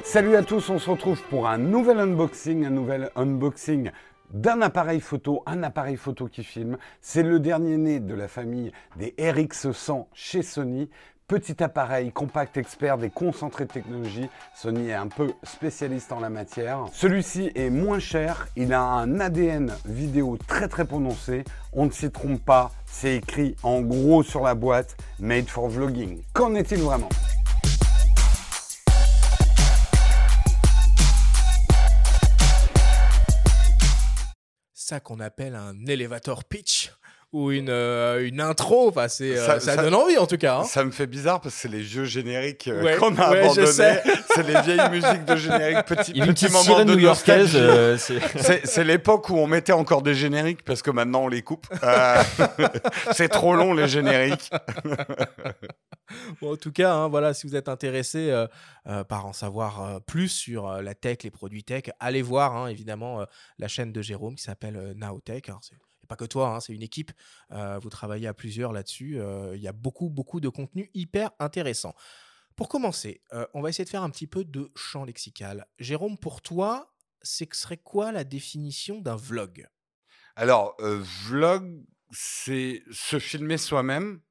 Salut 0.03 0.35
à 0.35 0.43
tous, 0.43 0.69
on 0.69 0.79
se 0.79 0.89
retrouve 0.89 1.21
pour 1.29 1.47
un 1.47 1.57
nouvel 1.57 1.97
unboxing, 1.97 2.65
un 2.65 2.69
nouvel 2.69 3.09
unboxing 3.15 3.89
d'un 4.31 4.61
appareil 4.61 4.99
photo, 4.99 5.41
un 5.45 5.63
appareil 5.63 5.95
photo 5.95 6.27
qui 6.27 6.43
filme. 6.43 6.77
C'est 7.01 7.23
le 7.23 7.39
dernier 7.39 7.77
né 7.77 7.99
de 8.01 8.13
la 8.13 8.27
famille 8.27 8.73
des 8.97 9.15
RX100 9.17 10.07
chez 10.13 10.43
Sony. 10.43 10.89
Petit 11.27 11.63
appareil 11.63 12.11
compact 12.11 12.57
expert 12.57 12.97
des 12.97 13.09
concentrés 13.09 13.63
de 13.63 13.71
technologie. 13.71 14.29
Sony 14.53 14.89
est 14.89 14.93
un 14.93 15.07
peu 15.07 15.31
spécialiste 15.41 16.11
en 16.11 16.19
la 16.19 16.29
matière. 16.29 16.85
Celui-ci 16.91 17.51
est 17.55 17.69
moins 17.69 17.99
cher, 17.99 18.49
il 18.57 18.73
a 18.73 18.81
un 18.81 19.21
ADN 19.21 19.73
vidéo 19.85 20.37
très 20.47 20.67
très 20.67 20.85
prononcé. 20.85 21.45
On 21.71 21.85
ne 21.85 21.91
s'y 21.91 22.11
trompe 22.11 22.43
pas, 22.43 22.71
c'est 22.85 23.15
écrit 23.15 23.55
en 23.63 23.81
gros 23.81 24.21
sur 24.21 24.43
la 24.43 24.53
boîte, 24.53 24.97
made 25.19 25.47
for 25.47 25.69
vlogging. 25.69 26.21
Qu'en 26.33 26.53
est-il 26.55 26.81
vraiment? 26.81 27.09
Qu'on 34.99 35.19
appelle 35.19 35.55
un 35.55 35.85
elevator 35.85 36.43
pitch 36.43 36.91
ou 37.33 37.51
une, 37.51 37.69
euh, 37.69 38.25
une 38.25 38.39
intro. 38.39 38.87
Enfin, 38.87 39.07
c'est, 39.09 39.35
euh, 39.37 39.45
Ça- 39.45 39.59
ça, 39.59 39.75
ça- 39.75 39.81
donne 39.81 39.95
envie 39.95 40.17
en 40.17 40.25
tout 40.27 40.37
cas. 40.37 40.59
hein. 40.59 40.63
Ça 40.63 40.85
me 40.85 40.91
fait 40.91 41.07
bizarre 41.07 41.41
parce 41.41 41.53
que 41.55 41.61
c'est 41.61 41.67
les 41.67 41.81
vieux 41.81 42.05
génériques 42.05 42.67
euh, 42.69 42.81
Ouais, 42.83 42.95
qu'on 42.95 43.15
a 43.17 43.31
ouais, 43.31 43.39
abandonnés. 43.41 43.65
C'est 44.35 44.47
les 44.47 44.61
vieilles 44.61 44.89
musiques 44.89 45.25
de 45.25 45.35
générique. 45.35 45.85
Petit, 45.85 46.13
petit 46.13 46.49
moment 46.49 46.79
de 46.83 46.95
new-yorkaise. 46.95 47.51
euh, 47.55 47.97
c'est- 47.97 48.19
C'est 48.39 48.65
c'est 48.65 48.83
l'époque 48.83 49.29
où 49.29 49.35
on 49.37 49.45
mettait 49.47 49.73
encore 49.73 50.01
des 50.01 50.15
génériques 50.15 50.63
parce 50.63 50.81
que 50.81 50.89
maintenant 50.91 51.23
on 51.23 51.27
les 51.27 51.41
coupe. 51.41 51.67
Euh, 51.83 52.21
c'est 53.11 53.27
trop 53.29 53.55
long 53.55 53.73
les 53.73 53.87
génériques. 53.87 54.49
Bon, 56.41 56.53
en 56.53 56.57
tout 56.57 56.71
cas, 56.71 56.93
hein, 56.93 57.07
voilà, 57.07 57.33
si 57.33 57.47
vous 57.47 57.55
êtes 57.55 57.69
intéressé 57.69 58.29
euh, 58.29 58.45
euh, 58.87 59.03
par 59.03 59.25
en 59.25 59.33
savoir 59.33 59.81
euh, 59.83 59.99
plus 59.99 60.29
sur 60.29 60.67
euh, 60.69 60.81
la 60.81 60.93
tech, 60.93 61.17
les 61.23 61.31
produits 61.31 61.63
tech, 61.63 61.83
allez 61.99 62.21
voir 62.21 62.55
hein, 62.55 62.67
évidemment 62.67 63.21
euh, 63.21 63.25
la 63.57 63.67
chaîne 63.67 63.91
de 63.91 64.01
Jérôme 64.01 64.35
qui 64.35 64.43
s'appelle 64.43 64.77
euh, 64.77 64.93
Naotech. 64.95 65.49
Alors, 65.49 65.61
c'est 65.63 65.75
et 65.75 65.92
pas 66.13 66.25
que 66.25 66.25
toi, 66.25 66.49
hein, 66.49 66.59
c'est 66.59 66.73
une 66.73 66.83
équipe. 66.83 67.11
euh, 67.51 67.79
vous 67.81 67.89
travaillez 67.89 68.27
à 68.27 68.33
plusieurs 68.33 68.71
là-dessus. 68.71 69.19
euh, 69.19 69.55
Il 69.55 69.61
y 69.61 69.67
a 69.67 69.71
beaucoup, 69.71 70.09
beaucoup 70.09 70.39
de 70.39 70.49
contenu 70.49 70.91
hyper 70.93 71.31
intéressant. 71.39 71.95
Pour 72.55 72.69
commencer, 72.69 73.21
euh, 73.33 73.47
on 73.55 73.61
va 73.61 73.69
essayer 73.69 73.85
de 73.85 73.89
faire 73.89 74.03
un 74.03 74.11
petit 74.11 74.27
peu 74.27 74.43
de 74.43 74.71
champ 74.75 75.05
lexical. 75.05 75.65
Jérôme, 75.79 76.17
pour 76.17 76.41
toi, 76.41 76.93
que 77.47 77.57
serait 77.57 77.77
quoi 77.77 78.11
la 78.11 78.23
définition 78.23 79.01
d'un 79.01 79.15
vlog? 79.15 79.67
Alors, 80.35 80.75
vlog, 80.79 81.83
c'est 82.11 82.83
se 82.91 83.17
filmer 83.17 83.57
soi-même 83.57 84.21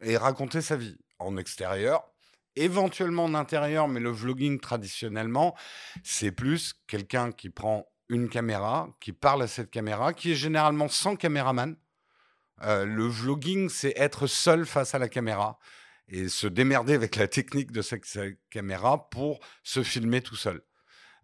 et 0.00 0.16
raconter 0.16 0.62
sa 0.62 0.76
vie 0.76 0.96
en 1.18 1.36
extérieur, 1.36 2.10
éventuellement 2.56 3.24
en 3.24 3.34
intérieur, 3.34 3.86
mais 3.88 4.00
le 4.00 4.10
vlogging 4.10 4.60
traditionnellement, 4.60 5.54
c'est 6.02 6.32
plus 6.32 6.74
quelqu'un 6.86 7.32
qui 7.32 7.50
prend 7.50 7.86
une 8.08 8.28
caméra, 8.28 8.88
qui 9.00 9.12
parle 9.12 9.42
à 9.42 9.46
cette 9.46 9.70
caméra, 9.70 10.12
qui 10.12 10.32
est 10.32 10.36
généralement 10.36 10.88
sans 10.88 11.16
caméraman. 11.16 11.76
Euh, 12.62 12.84
le 12.84 13.06
vlogging, 13.06 13.68
c'est 13.68 13.94
être 13.96 14.26
seul 14.26 14.66
face 14.66 14.94
à 14.94 14.98
la 14.98 15.08
caméra 15.08 15.58
et 16.08 16.28
se 16.28 16.46
démerder 16.46 16.94
avec 16.94 17.16
la 17.16 17.28
technique 17.28 17.70
de 17.70 17.82
sa 17.82 17.96
caméra 18.50 19.08
pour 19.10 19.40
se 19.62 19.82
filmer 19.82 20.22
tout 20.22 20.36
seul. 20.36 20.62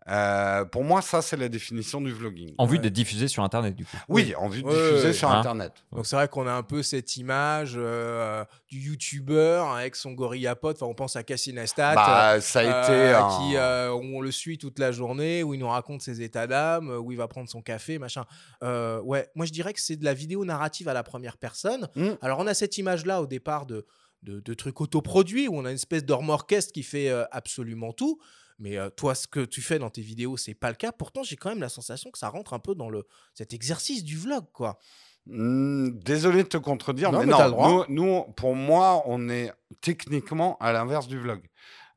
Euh, 0.08 0.64
pour 0.66 0.84
moi, 0.84 1.00
ça, 1.00 1.22
c'est 1.22 1.36
la 1.36 1.48
définition 1.48 2.00
du 2.00 2.12
vlogging. 2.12 2.54
En 2.58 2.66
vue 2.66 2.76
Ouais. 2.76 2.82
d'être 2.82 2.92
diffusé 2.92 3.26
sur 3.26 3.42
Internet, 3.42 3.74
du 3.74 3.86
coup. 3.86 3.96
Oui, 4.08 4.34
en 4.36 4.48
vue 4.48 4.62
de 4.62 4.66
Ouais, 4.66 4.72
diffuser 4.74 5.06
ouais, 5.08 5.12
sur 5.14 5.30
hein. 5.30 5.40
Internet. 5.40 5.72
Donc 5.92 6.04
c'est 6.06 6.14
vrai 6.16 6.28
qu'on 6.28 6.46
a 6.46 6.52
un 6.52 6.62
peu 6.62 6.82
cette 6.82 7.16
image 7.16 7.74
euh, 7.76 8.44
du 8.68 8.78
youtubeur 8.80 9.68
avec 9.70 9.96
son 9.96 10.12
gorilla 10.12 10.56
pote. 10.56 10.76
Enfin, 10.76 10.90
on 10.90 10.94
pense 10.94 11.16
à 11.16 11.22
Cassie 11.22 11.52
Neistat. 11.54 11.94
Bah, 11.94 12.40
ça 12.40 12.60
a 12.60 12.62
été 12.64 12.92
euh, 12.92 13.18
un- 13.22 13.28
qui, 13.38 13.56
euh, 13.56 13.92
où 13.92 14.02
on 14.18 14.20
le 14.20 14.30
suit 14.30 14.58
toute 14.58 14.78
la 14.78 14.92
journée, 14.92 15.42
où 15.42 15.54
il 15.54 15.60
nous 15.60 15.68
raconte 15.68 16.02
ses 16.02 16.20
états 16.20 16.46
d'âme, 16.46 16.90
euh, 16.90 16.98
où 16.98 17.10
il 17.12 17.16
va 17.18 17.26
prendre 17.28 17.48
son 17.48 17.62
café, 17.62 17.98
machin. 17.98 18.24
Euh, 18.62 19.00
ouais, 19.00 19.30
moi 19.34 19.46
je 19.46 19.52
dirais 19.52 19.72
que 19.72 19.80
c'est 19.80 19.96
de 19.96 20.04
la 20.04 20.12
vidéo 20.14 20.44
narrative 20.44 20.88
à 20.88 20.92
la 20.92 21.02
première 21.02 21.38
personne. 21.38 21.88
Mm. 21.96 22.10
Alors 22.20 22.38
on 22.40 22.46
a 22.46 22.52
cette 22.54 22.76
image-là 22.76 23.22
au 23.22 23.26
départ 23.26 23.64
de, 23.64 23.86
de, 24.22 24.40
de 24.40 24.54
trucs 24.54 24.80
autoproduits, 24.82 25.48
où 25.48 25.56
on 25.56 25.64
a 25.64 25.70
une 25.70 25.76
espèce 25.76 26.04
d'homme 26.04 26.28
orchestre 26.28 26.72
qui 26.72 26.82
fait 26.82 27.08
euh, 27.08 27.24
absolument 27.32 27.92
tout. 27.92 28.18
Mais 28.58 28.76
euh, 28.78 28.88
toi, 28.90 29.14
ce 29.14 29.26
que 29.26 29.40
tu 29.44 29.60
fais 29.62 29.78
dans 29.78 29.90
tes 29.90 30.00
vidéos, 30.02 30.36
c'est 30.36 30.54
pas 30.54 30.68
le 30.70 30.76
cas. 30.76 30.92
Pourtant, 30.92 31.22
j'ai 31.22 31.36
quand 31.36 31.48
même 31.48 31.60
la 31.60 31.68
sensation 31.68 32.10
que 32.10 32.18
ça 32.18 32.28
rentre 32.28 32.52
un 32.54 32.58
peu 32.60 32.74
dans 32.74 32.88
le 32.88 33.04
cet 33.34 33.52
exercice 33.52 34.04
du 34.04 34.16
vlog, 34.16 34.44
quoi. 34.52 34.78
Hmm, 35.26 35.90
désolé 36.00 36.42
de 36.44 36.48
te 36.48 36.56
contredire, 36.58 37.10
Non, 37.10 37.20
mais, 37.20 37.26
mais 37.26 37.32
non. 37.32 37.48
droit. 37.50 37.86
Nous, 37.88 37.94
nous, 38.04 38.22
pour 38.34 38.54
moi, 38.54 39.02
on 39.06 39.28
est 39.28 39.50
techniquement 39.80 40.56
à 40.60 40.72
l'inverse 40.72 41.08
du 41.08 41.18
vlog. 41.18 41.42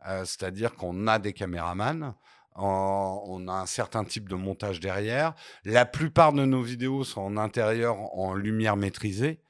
Euh, 0.07 0.23
C'est-à-dire 0.25 0.73
qu'on 0.75 1.07
a 1.07 1.19
des 1.19 1.33
caméramans, 1.33 2.15
on 2.55 3.47
a 3.47 3.53
un 3.53 3.65
certain 3.65 4.03
type 4.03 4.27
de 4.29 4.35
montage 4.35 4.79
derrière. 4.79 5.33
La 5.63 5.85
plupart 5.85 6.33
de 6.33 6.43
nos 6.45 6.61
vidéos 6.63 7.03
sont 7.03 7.21
en 7.21 7.37
intérieur, 7.37 7.97
en 8.17 8.33
lumière 8.33 8.77
maîtrisée. 8.77 9.41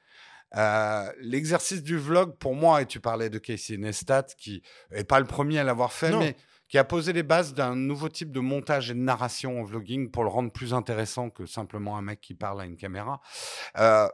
Euh, 0.56 1.10
L'exercice 1.20 1.82
du 1.82 1.96
vlog, 1.98 2.36
pour 2.38 2.54
moi, 2.54 2.82
et 2.82 2.86
tu 2.86 3.00
parlais 3.00 3.30
de 3.30 3.38
Casey 3.38 3.76
Neistat, 3.76 4.24
qui 4.38 4.62
est 4.90 5.04
pas 5.04 5.20
le 5.20 5.26
premier 5.26 5.58
à 5.58 5.64
l'avoir 5.64 5.92
fait, 5.92 6.10
Non. 6.10 6.18
mais 6.20 6.36
qui 6.68 6.78
a 6.78 6.84
posé 6.84 7.12
les 7.12 7.22
bases 7.22 7.54
d'un 7.54 7.74
nouveau 7.74 8.08
type 8.08 8.30
de 8.30 8.40
montage 8.40 8.90
et 8.90 8.94
de 8.94 8.98
narration 9.00 9.60
en 9.60 9.64
vlogging 9.64 10.10
pour 10.10 10.22
le 10.24 10.28
rendre 10.30 10.52
plus 10.52 10.74
intéressant 10.74 11.30
que 11.30 11.46
simplement 11.46 11.96
un 11.96 12.02
mec 12.02 12.20
qui 12.20 12.34
parle 12.34 12.60
à 12.60 12.64
une 12.64 12.76
caméra. 12.76 13.20
Euh, 13.78 14.06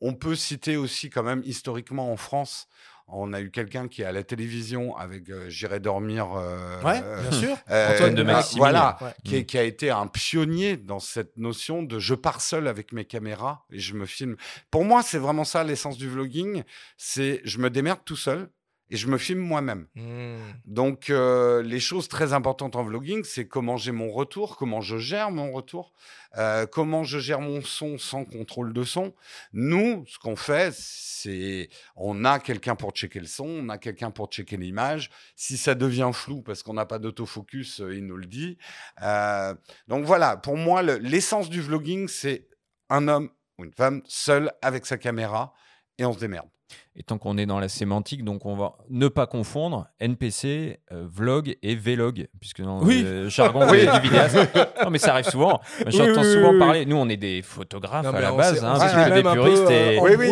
on 0.00 0.14
peut 0.14 0.34
citer 0.34 0.76
aussi 0.76 1.08
quand 1.08 1.22
même 1.22 1.42
historiquement 1.44 2.12
en 2.12 2.16
France, 2.16 2.66
on 3.06 3.32
a 3.34 3.40
eu 3.42 3.50
quelqu'un 3.50 3.86
qui 3.86 4.00
est 4.02 4.06
à 4.06 4.12
la 4.12 4.22
télévision 4.22 4.96
avec 4.96 5.28
euh, 5.28 5.48
J'irai 5.50 5.78
dormir. 5.78 6.32
euh, 6.34 6.82
Ouais, 6.82 7.00
euh, 7.02 7.20
bien 7.20 7.30
sûr. 7.32 7.56
euh, 7.70 7.92
Antoine 7.94 8.14
de 8.14 8.22
euh, 8.22 8.24
Maximilien. 8.24 8.58
Voilà, 8.70 8.98
Ouais. 9.02 9.14
qui, 9.24 9.36
est- 9.36 9.44
qui 9.46 9.58
a 9.58 9.62
été 9.62 9.90
un 9.90 10.06
pionnier 10.06 10.76
dans 10.78 11.00
cette 11.00 11.36
notion 11.36 11.82
de 11.82 11.98
je 11.98 12.14
pars 12.14 12.40
seul 12.40 12.66
avec 12.66 12.92
mes 12.92 13.04
caméras 13.04 13.66
et 13.70 13.78
je 13.78 13.94
me 13.94 14.06
filme. 14.06 14.36
Pour 14.70 14.84
moi, 14.84 15.02
c'est 15.02 15.18
vraiment 15.18 15.44
ça 15.44 15.62
l'essence 15.64 15.98
du 15.98 16.08
vlogging, 16.08 16.64
c'est 16.96 17.40
je 17.44 17.58
me 17.58 17.68
démerde 17.70 18.00
tout 18.06 18.16
seul 18.16 18.48
et 18.90 18.96
je 18.96 19.06
me 19.08 19.18
filme 19.18 19.40
moi-même. 19.40 19.86
Hmm. 19.94 20.36
Donc, 20.66 21.10
euh, 21.10 21.62
les 21.62 21.80
choses 21.80 22.08
très 22.08 22.32
importantes 22.32 22.76
en 22.76 22.82
vlogging, 22.82 23.24
c'est 23.24 23.48
comment 23.48 23.76
j'ai 23.76 23.92
mon 23.92 24.10
retour, 24.10 24.56
comment 24.56 24.80
je 24.80 24.98
gère 24.98 25.30
mon 25.30 25.52
retour, 25.52 25.92
euh, 26.36 26.66
comment 26.66 27.02
je 27.04 27.18
gère 27.18 27.40
mon 27.40 27.62
son 27.62 27.96
sans 27.98 28.24
contrôle 28.24 28.72
de 28.72 28.82
son. 28.84 29.14
Nous, 29.52 30.04
ce 30.06 30.18
qu'on 30.18 30.36
fait, 30.36 30.74
c'est 30.74 31.70
on 31.96 32.24
a 32.24 32.38
quelqu'un 32.38 32.76
pour 32.76 32.90
checker 32.92 33.20
le 33.20 33.26
son, 33.26 33.46
on 33.46 33.68
a 33.70 33.78
quelqu'un 33.78 34.10
pour 34.10 34.28
checker 34.30 34.56
l'image. 34.58 35.10
Si 35.34 35.56
ça 35.56 35.74
devient 35.74 36.10
flou 36.12 36.42
parce 36.42 36.62
qu'on 36.62 36.74
n'a 36.74 36.86
pas 36.86 36.98
d'autofocus, 36.98 37.80
euh, 37.80 37.94
il 37.94 38.06
nous 38.06 38.16
le 38.16 38.26
dit. 38.26 38.58
Euh, 39.02 39.54
donc 39.88 40.04
voilà, 40.04 40.36
pour 40.36 40.56
moi, 40.56 40.82
le- 40.82 40.98
l'essence 40.98 41.48
du 41.48 41.60
vlogging, 41.62 42.06
c'est 42.08 42.48
un 42.90 43.08
homme 43.08 43.30
ou 43.58 43.64
une 43.64 43.72
femme 43.72 44.02
seul 44.06 44.52
avec 44.60 44.84
sa 44.84 44.98
caméra 44.98 45.54
et 45.96 46.04
on 46.04 46.12
se 46.12 46.18
démerde. 46.18 46.48
Et 46.96 47.02
tant 47.02 47.18
qu'on 47.18 47.36
est 47.38 47.46
dans 47.46 47.58
la 47.58 47.68
sémantique, 47.68 48.22
donc 48.24 48.46
on 48.46 48.54
va 48.54 48.74
ne 48.88 49.08
pas 49.08 49.26
confondre 49.26 49.88
NPC, 49.98 50.78
euh, 50.92 51.04
vlog 51.08 51.56
et 51.60 51.74
vlog, 51.74 52.28
puisque 52.40 52.62
dans 52.62 52.80
Oui. 52.84 53.02
le 53.02 53.28
jargon 53.28 53.66
Oui. 53.68 53.80
du 53.80 53.92
du 53.92 53.98
vidéaste. 54.00 54.36
Non, 54.84 54.90
mais 54.90 54.98
ça 54.98 55.10
arrive 55.14 55.24
souvent. 55.28 55.60
J'entends 55.88 56.22
oui, 56.22 56.32
souvent 56.32 56.56
parler. 56.56 56.86
Nous, 56.86 56.94
on 56.96 57.08
est 57.08 57.16
des 57.16 57.42
photographes 57.42 58.04
Non, 58.04 58.14
à 58.14 58.20
la 58.20 58.32
on 58.32 58.36
base, 58.36 58.62
hein, 58.64 58.74
on 58.76 58.78
parce 58.78 58.92
que 58.92 59.10
des 59.12 59.26
un 59.28 59.34
peu, 59.34 59.40
puristes. 59.40 59.62
euh, 59.70 59.90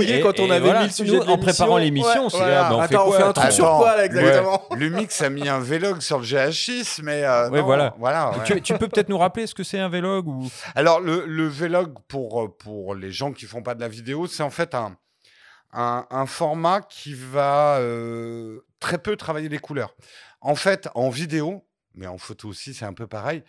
et, 0.08 0.18
et- 0.18 0.20
quand 0.20 0.38
on 0.38 0.46
et 0.46 0.50
avait 0.52 0.60
voilà. 0.60 0.80
mis 0.82 0.86
le 0.86 0.92
sujet 0.92 1.16
Nous, 1.16 1.22
En 1.22 1.36
préparant 1.38 1.78
l'émission. 1.78 2.08
l'émission, 2.08 2.22
Ouais, 2.24 2.30
c'est 2.30 2.36
voilà. 2.38 2.54
là, 2.54 2.68
bah, 2.70 2.76
on 2.76 2.78
fait 2.82 2.94
Attends, 2.94 3.02
on 3.02 3.08
quoi 3.08 3.16
fait 3.18 3.24
un 3.24 3.32
truc 3.32 3.52
sur 3.52 3.76
quoi, 3.78 3.96
là, 3.96 4.04
exactement 4.06 4.62
Le 4.70 4.76
Lumix 4.88 5.20
a 5.22 5.30
mis 5.30 5.48
un 5.48 5.58
vlog 5.58 6.00
sur 6.00 6.18
le 6.20 6.24
GH6, 6.24 7.00
mais 7.02 7.24
euh, 7.24 7.50
Ouais, 7.50 7.58
non, 7.58 7.64
voilà. 7.66 7.94
voilà 7.98 8.30
ouais. 8.30 8.44
Tu, 8.44 8.60
tu 8.62 8.74
peux 8.78 8.86
peut-être 8.86 9.08
nous 9.08 9.18
rappeler 9.18 9.48
ce 9.48 9.54
que 9.56 9.64
c'est 9.64 9.80
un 9.80 9.88
vlog 9.88 10.28
ou 10.28 10.48
Alors, 10.76 11.00
le, 11.00 11.24
le 11.26 11.48
vlog, 11.48 11.94
pour, 12.06 12.40
euh, 12.42 12.48
pour 12.56 12.94
les 12.94 13.10
gens 13.10 13.32
qui 13.32 13.46
font 13.46 13.62
pas 13.62 13.74
de 13.74 13.80
la 13.80 13.88
vidéo, 13.88 14.28
c'est 14.28 14.44
en 14.44 14.50
fait 14.50 14.76
un, 14.76 14.94
un, 15.72 16.06
un 16.10 16.26
format 16.26 16.80
qui 16.82 17.14
va 17.14 17.78
euh, 17.78 18.60
très 18.80 18.98
peu 18.98 19.16
travailler 19.16 19.48
les 19.48 19.58
couleurs. 19.58 19.94
En 20.40 20.54
fait, 20.54 20.88
en 20.94 21.08
vidéo, 21.08 21.64
mais 21.94 22.06
en 22.06 22.18
photo 22.18 22.48
aussi, 22.48 22.74
c'est 22.74 22.84
un 22.84 22.92
peu 22.92 23.06
pareil. 23.06 23.42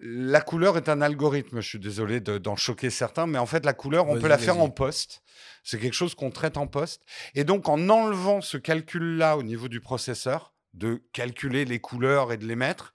La 0.00 0.40
couleur 0.40 0.76
est 0.76 0.88
un 0.88 1.00
algorithme. 1.00 1.60
Je 1.60 1.68
suis 1.68 1.78
désolé 1.78 2.20
de- 2.20 2.38
d'en 2.38 2.56
choquer 2.56 2.90
certains, 2.90 3.26
mais 3.26 3.38
en 3.38 3.46
fait, 3.46 3.64
la 3.64 3.72
couleur, 3.72 4.08
on 4.08 4.14
peut 4.20 4.28
la 4.28 4.36
faire 4.38 4.58
en 4.58 4.68
post. 4.70 5.22
C'est 5.62 5.78
quelque 5.78 5.94
chose 5.94 6.14
qu'on 6.16 6.30
traite 6.32 6.56
en 6.56 6.66
post. 6.66 7.02
Et 7.34 7.44
donc, 7.44 7.68
en 7.68 7.88
enlevant 7.88 8.40
ce 8.40 8.56
calcul-là 8.56 9.36
au 9.36 9.42
niveau 9.44 9.68
du 9.68 9.80
processeur, 9.80 10.52
de 10.74 11.02
calculer 11.12 11.64
les 11.64 11.80
couleurs 11.80 12.32
et 12.32 12.36
de 12.36 12.46
les 12.46 12.56
mettre, 12.56 12.94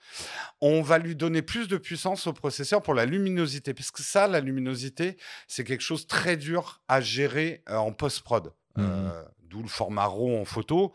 on 0.62 0.82
va 0.82 0.98
lui 0.98 1.16
donner 1.16 1.42
plus 1.42 1.68
de 1.68 1.78
puissance 1.78 2.28
au 2.28 2.34
processeur 2.34 2.82
pour 2.82 2.94
la 2.94 3.06
luminosité. 3.06 3.74
Parce 3.74 3.92
que 3.92 4.02
ça, 4.02 4.28
la 4.28 4.40
luminosité, 4.40 5.18
c'est 5.48 5.64
quelque 5.64 5.82
chose 5.82 6.08
très 6.08 6.38
dur 6.38 6.82
à 6.88 7.02
gérer 7.02 7.64
euh, 7.70 7.76
en 7.76 7.92
post-prod. 7.92 8.54
Euh, 8.78 9.24
D'où 9.42 9.62
le 9.62 9.70
format 9.70 10.06
RAW 10.06 10.42
en 10.42 10.46
photo. 10.46 10.94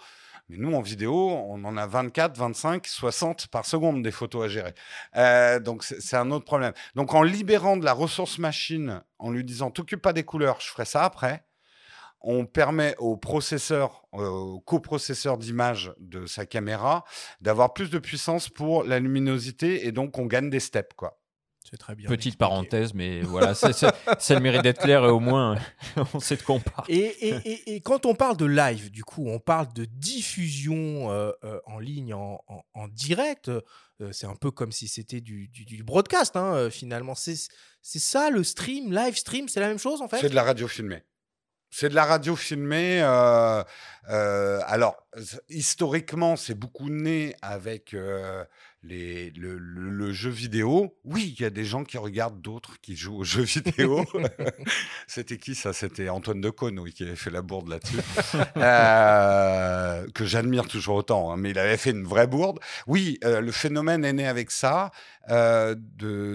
Mais 0.49 0.57
nous, 0.59 0.75
en 0.75 0.83
vidéo, 0.83 1.15
on 1.15 1.65
en 1.65 1.77
a 1.77 1.87
24, 1.87 2.37
25, 2.37 2.87
60 2.87 3.47
par 3.47 3.65
seconde 3.65 4.03
des 4.03 4.11
photos 4.11 4.45
à 4.45 4.49
gérer. 4.49 4.75
Euh, 5.17 5.59
donc, 5.59 5.85
c'est 5.85 6.01
c'est 6.01 6.17
un 6.17 6.31
autre 6.31 6.45
problème. 6.45 6.73
Donc, 6.95 7.15
en 7.15 7.23
libérant 7.23 7.77
de 7.77 7.85
la 7.85 7.93
ressource 7.93 8.39
machine, 8.39 9.03
en 9.19 9.31
lui 9.31 9.45
disant, 9.45 9.71
t'occupe 9.71 10.03
pas 10.03 10.13
des 10.13 10.25
couleurs, 10.25 10.61
je 10.61 10.69
ferai 10.69 10.85
ça 10.85 11.05
après, 11.05 11.45
on 12.25 12.47
permet 12.47 12.95
au 12.99 13.17
processeur, 13.17 14.05
euh, 14.15 14.27
au 14.29 14.61
coprocesseur 14.61 15.39
d'image 15.39 15.93
de 15.99 16.27
sa 16.27 16.47
caméra, 16.47 17.05
d'avoir 17.41 17.73
plus 17.75 17.91
de 17.91 17.99
puissance 17.99 18.49
pour 18.49 18.85
la 18.85 18.99
luminosité 18.99 19.87
et 19.87 19.93
donc 19.93 20.19
on 20.19 20.27
gagne 20.27 20.51
des 20.51 20.61
steps, 20.61 20.95
quoi. 20.97 21.19
C'est 21.71 21.77
très 21.79 21.95
bien. 21.95 22.07
petite 22.09 22.19
expliqué. 22.33 22.37
parenthèse, 22.39 22.93
mais 22.93 23.23
voilà, 23.23 23.55
c'est 23.55 23.71
le 24.35 24.41
mérite 24.41 24.63
d'être 24.63 24.81
clair 24.83 25.05
et 25.05 25.09
au 25.09 25.21
moins 25.21 25.57
on 26.15 26.21
sait 26.21 26.37
de 26.37 26.43
quoi 26.43 26.57
on 26.57 26.61
parle. 26.61 26.85
Et, 26.91 26.97
et- 26.99 27.35
et- 27.51 27.75
et 27.77 27.81
quand 27.81 28.05
on 28.05 28.15
parle 28.15 28.37
de 28.37 28.45
live, 28.45 28.91
du 28.91 29.05
coup, 29.05 29.25
on 29.27 29.39
parle 29.39 29.73
de 29.73 29.87
diffusion 29.87 31.11
euh, 31.11 31.31
euh, 31.45 31.61
en 31.67 31.79
ligne, 31.79 32.15
en, 32.15 32.41
en- 32.49 32.63
en 32.75 32.89
direct. 32.89 33.49
euh, 33.49 33.61
c'est 34.11 34.27
un 34.27 34.35
peu 34.35 34.51
comme 34.51 34.73
si 34.73 34.89
c'était 34.89 35.21
du, 35.21 35.49
du- 35.49 35.65
du 35.65 35.83
broadcast, 35.85 36.37
hein, 36.37 36.53
euh, 36.55 36.71
finalement. 36.71 37.15
C'est 37.15 37.39
ça 37.83 38.31
le 38.31 38.43
stream, 38.45 38.93
live 38.93 39.17
stream, 39.17 39.49
c'est 39.49 39.61
la 39.61 39.69
même 39.69 39.79
chose 39.79 40.03
en 40.03 40.09
fait? 40.09 40.19
C'est 40.21 40.31
de 40.31 40.35
la 40.35 40.43
radio 40.43 40.67
filmée. 40.69 41.03
C'est 41.75 41.89
de 41.89 41.95
la 41.95 42.05
radio 42.05 42.37
filmée. 42.37 43.01
euh, 43.03 43.65
euh, 44.11 44.61
alors, 44.67 44.95
historiquement, 45.49 46.37
c'est 46.37 46.55
beaucoup 46.55 46.91
né 46.91 47.35
avec 47.41 47.95
euh, 47.95 48.45
les, 48.83 49.31
le, 49.31 49.57
le- 49.57 49.89
le 49.91 50.13
jeu 50.13 50.29
vidéo. 50.29 50.95
Oui, 51.05 51.35
il 51.35 51.43
y 51.43 51.47
a 51.47 51.51
des 51.51 51.65
gens 51.65 51.83
qui 51.85 51.97
regardent 51.97 52.43
d'autres 52.43 52.79
qui 52.83 52.95
jouent 52.95 53.17
aux 53.21 53.25
jeux 53.25 53.45
vidéo. 53.45 54.05
C'était 55.07 55.39
qui 55.39 55.55
ça? 55.55 55.73
C'était 55.73 56.11
Antoine 56.11 56.43
Decaune, 56.43 56.79
oui, 56.79 56.93
qui 56.93 57.05
avait 57.05 57.17
fait 57.17 57.31
la 57.31 57.41
bourde 57.41 57.69
là-dessus. 57.69 57.97
Que 60.15 60.27
j'admire 60.27 60.69
toujours 60.69 60.97
autant, 60.97 61.33
hein, 61.33 61.37
mais 61.39 61.51
il 61.53 61.59
avait 61.59 61.79
fait 61.79 61.91
une 61.93 62.05
vraie 62.05 62.27
bourde. 62.27 62.59
Oui, 62.87 63.19
le 63.23 63.51
phénomène 63.51 64.05
est 64.05 64.13
né 64.13 64.27
avec 64.27 64.51
ça. 64.51 64.91
de, 65.29 65.75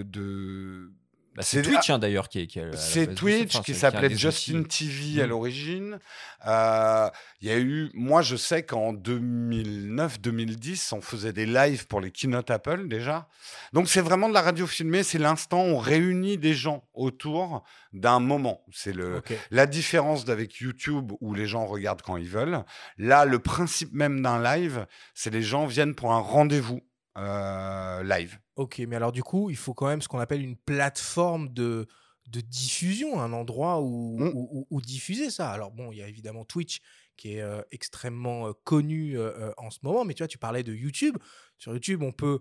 de... 0.02 0.90
Bah, 1.38 1.44
c'est 1.44 1.62
Twitch 1.62 1.88
hein, 1.88 2.00
d'ailleurs 2.00 2.28
qui 2.28 2.46
C'est. 2.74 3.14
Twitch 3.14 3.54
Enfin, 3.54 3.62
qui 3.64 3.74
s'appelait 3.74 4.10
Justin. 4.10 4.64
TV 4.64 5.22
à 5.22 5.26
Mm. 5.26 5.30
l'origine. 5.30 5.98
Euh, 6.46 7.08
Il 7.40 7.48
y 7.48 7.52
a 7.52 7.58
eu, 7.58 7.90
moi 7.94 8.22
je 8.22 8.34
sais 8.34 8.64
qu'en 8.64 8.92
2009-2010, 8.92 10.92
on 10.94 11.00
faisait 11.00 11.32
des 11.32 11.46
lives 11.46 11.86
pour 11.86 12.00
les 12.00 12.10
keynote 12.10 12.50
Apple 12.50 12.88
déjà. 12.88 13.28
Donc 13.72 13.88
c'est 13.88 14.00
vraiment 14.00 14.28
de 14.28 14.34
la 14.34 14.42
radio 14.42 14.66
filmée, 14.66 15.02
c'est 15.04 15.18
l'instant 15.18 15.62
où 15.64 15.68
on 15.68 15.78
réunit 15.78 16.38
des 16.38 16.54
gens 16.54 16.84
autour 16.94 17.62
d'un 17.92 18.18
moment. 18.20 18.64
C'est 18.72 18.92
le, 18.92 19.22
la 19.50 19.66
différence 19.66 20.24
d'avec 20.24 20.56
YouTube 20.56 21.12
où 21.20 21.34
les 21.34 21.46
gens 21.46 21.66
regardent 21.66 22.02
quand 22.02 22.16
ils 22.16 22.28
veulent. 22.28 22.64
Là, 22.96 23.24
le 23.24 23.38
principe 23.38 23.92
même 23.92 24.22
d'un 24.22 24.42
live, 24.42 24.86
c'est 25.14 25.30
les 25.30 25.42
gens 25.42 25.66
viennent 25.66 25.94
pour 25.94 26.12
un 26.12 26.20
rendez-vous 26.20 26.80
euh, 27.16 28.02
live. 28.02 28.38
Ok, 28.58 28.78
mais 28.88 28.96
alors 28.96 29.12
du 29.12 29.22
coup, 29.22 29.50
il 29.50 29.56
faut 29.56 29.72
quand 29.72 29.86
même 29.86 30.02
ce 30.02 30.08
qu'on 30.08 30.18
appelle 30.18 30.42
une 30.42 30.56
plateforme 30.56 31.48
de, 31.54 31.86
de 32.28 32.40
diffusion, 32.40 33.20
un 33.20 33.32
endroit 33.32 33.80
où, 33.80 34.18
Mm. 34.18 34.32
où, 34.34 34.48
où- 34.52 34.66
où 34.70 34.80
diffuser 34.82 35.30
ça. 35.30 35.50
Alors 35.50 35.70
bon, 35.70 35.92
il 35.92 35.98
y 35.98 36.02
a 36.02 36.08
évidemment 36.08 36.44
Twitch 36.44 36.80
qui 37.16 37.34
est 37.34 37.40
euh, 37.40 37.62
extrêmement 37.70 38.48
euh, 38.48 38.52
connu 38.64 39.16
euh, 39.16 39.50
en 39.56 39.70
ce 39.70 39.78
moment, 39.82 40.04
mais 40.04 40.12
tu 40.14 40.22
vois, 40.22 40.28
tu 40.28 40.38
parlais 40.38 40.62
de 40.64 40.74
YouTube. 40.74 41.16
Sur 41.56 41.72
YouTube, 41.72 42.02
on 42.02 42.12
peut 42.12 42.40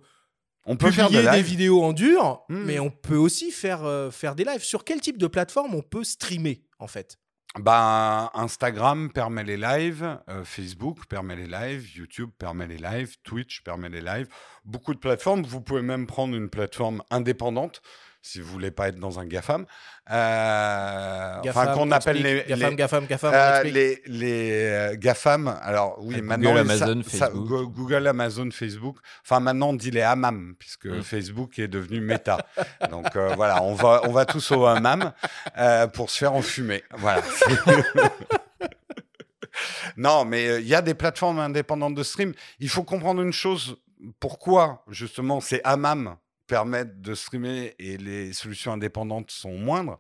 On 0.65 0.75
peut 0.75 0.91
faire 0.91 1.09
des 1.09 1.41
vidéos 1.43 1.81
en 1.83 1.93
dur, 1.93 2.41
Mm. 2.49 2.63
mais 2.65 2.79
on 2.79 2.89
peut 2.89 3.15
aussi 3.15 3.51
faire, 3.51 4.11
faire 4.11 4.35
des 4.35 4.43
lives. 4.43 4.63
Sur 4.63 4.83
quel 4.83 4.99
type 4.99 5.17
de 5.19 5.27
plateforme 5.27 5.73
on 5.75 5.81
peut 5.83 6.03
streamer, 6.03 6.65
en 6.79 6.87
fait? 6.87 7.17
Ben, 7.55 8.29
Instagram 8.33 9.11
permet 9.11 9.43
les 9.43 9.57
lives, 9.57 10.19
euh, 10.29 10.43
Facebook 10.43 11.07
permet 11.07 11.35
les 11.35 11.47
lives, 11.47 11.95
YouTube 11.95 12.29
permet 12.37 12.67
les 12.67 12.77
lives, 12.77 13.15
Twitch 13.23 13.63
permet 13.63 13.89
les 13.89 14.01
lives. 14.01 14.27
Beaucoup 14.63 14.93
de 14.93 14.99
plateformes. 14.99 15.41
Vous 15.43 15.61
pouvez 15.61 15.81
même 15.81 16.05
prendre 16.05 16.35
une 16.35 16.49
plateforme 16.49 17.01
indépendante 17.09 17.81
si 18.21 18.41
vous 18.41 18.51
voulez 18.51 18.71
pas 18.71 18.89
être 18.89 18.99
dans 18.99 19.19
un 19.19 19.25
GAFAM. 19.25 19.65
Euh, 20.09 21.35
enfin, 21.47 21.67
qu'on 21.73 21.91
appelle 21.91 22.21
les, 22.21 22.43
GAFAM, 22.47 22.69
les- 22.71 22.75
GAFAM, 22.75 23.05
GAFAM, 23.05 23.33
euh, 23.33 23.63
les, 23.63 24.01
les 24.05 24.51
euh, 24.63 24.95
GAFAM, 24.97 25.47
alors 25.61 25.97
oui, 25.99 26.15
Google, 26.15 26.25
maintenant, 26.27 26.55
Amazon, 26.55 27.01
ça- 27.03 27.27
Facebook. 27.27 27.47
Go- 27.47 27.67
Google, 27.67 28.07
Amazon, 28.07 28.49
Facebook. 28.51 28.97
Enfin, 29.25 29.39
maintenant, 29.39 29.69
on 29.69 29.73
dit 29.73 29.91
les 29.91 30.01
hammams, 30.01 30.55
puisque 30.57 30.85
Mm. 30.87 31.03
Facebook 31.03 31.59
est 31.59 31.67
devenu 31.67 31.99
Meta. 32.01 32.37
Donc 32.89 33.15
euh, 33.15 33.33
voilà, 33.35 33.63
on 33.63 33.73
va, 33.75 34.01
on 34.05 34.11
va 34.11 34.25
tous 34.25 34.51
au 34.51 34.65
hammam 34.65 35.11
euh, 35.57 35.87
pour 35.87 36.09
se 36.09 36.17
faire 36.19 36.33
enfumer. 36.33 36.83
Voilà. 36.97 37.21
non, 39.97 40.25
mais 40.25 40.61
il 40.61 40.67
y 40.67 40.75
a 40.75 40.81
des 40.81 40.93
plateformes 40.93 41.39
indépendantes 41.39 41.95
de 41.95 42.03
stream. 42.03 42.33
Il 42.59 42.69
faut 42.69 42.83
comprendre 42.83 43.21
une 43.21 43.33
chose. 43.33 43.77
Pourquoi, 44.19 44.83
justement, 44.89 45.39
ces 45.41 45.59
hammams 45.63 46.15
permettent 46.47 47.01
de 47.01 47.13
streamer 47.13 47.75
et 47.79 47.97
les 47.97 48.33
solutions 48.33 48.73
indépendantes 48.73 49.31
sont 49.31 49.57
moindres 49.57 49.99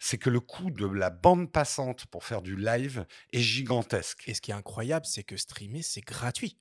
c'est 0.00 0.18
que 0.18 0.28
le 0.28 0.40
coût 0.40 0.70
de 0.70 0.86
la 0.86 1.08
bande 1.08 1.50
passante 1.50 2.04
pour 2.06 2.24
faire 2.24 2.42
du 2.42 2.56
live 2.56 3.06
est 3.32 3.40
gigantesque. 3.40 4.24
Et 4.26 4.34
ce 4.34 4.42
qui 4.42 4.50
est 4.50 4.54
incroyable, 4.54 5.06
c'est 5.06 5.22
que 5.22 5.36
streamer, 5.36 5.80
c'est 5.80 6.02
gratuit. 6.02 6.58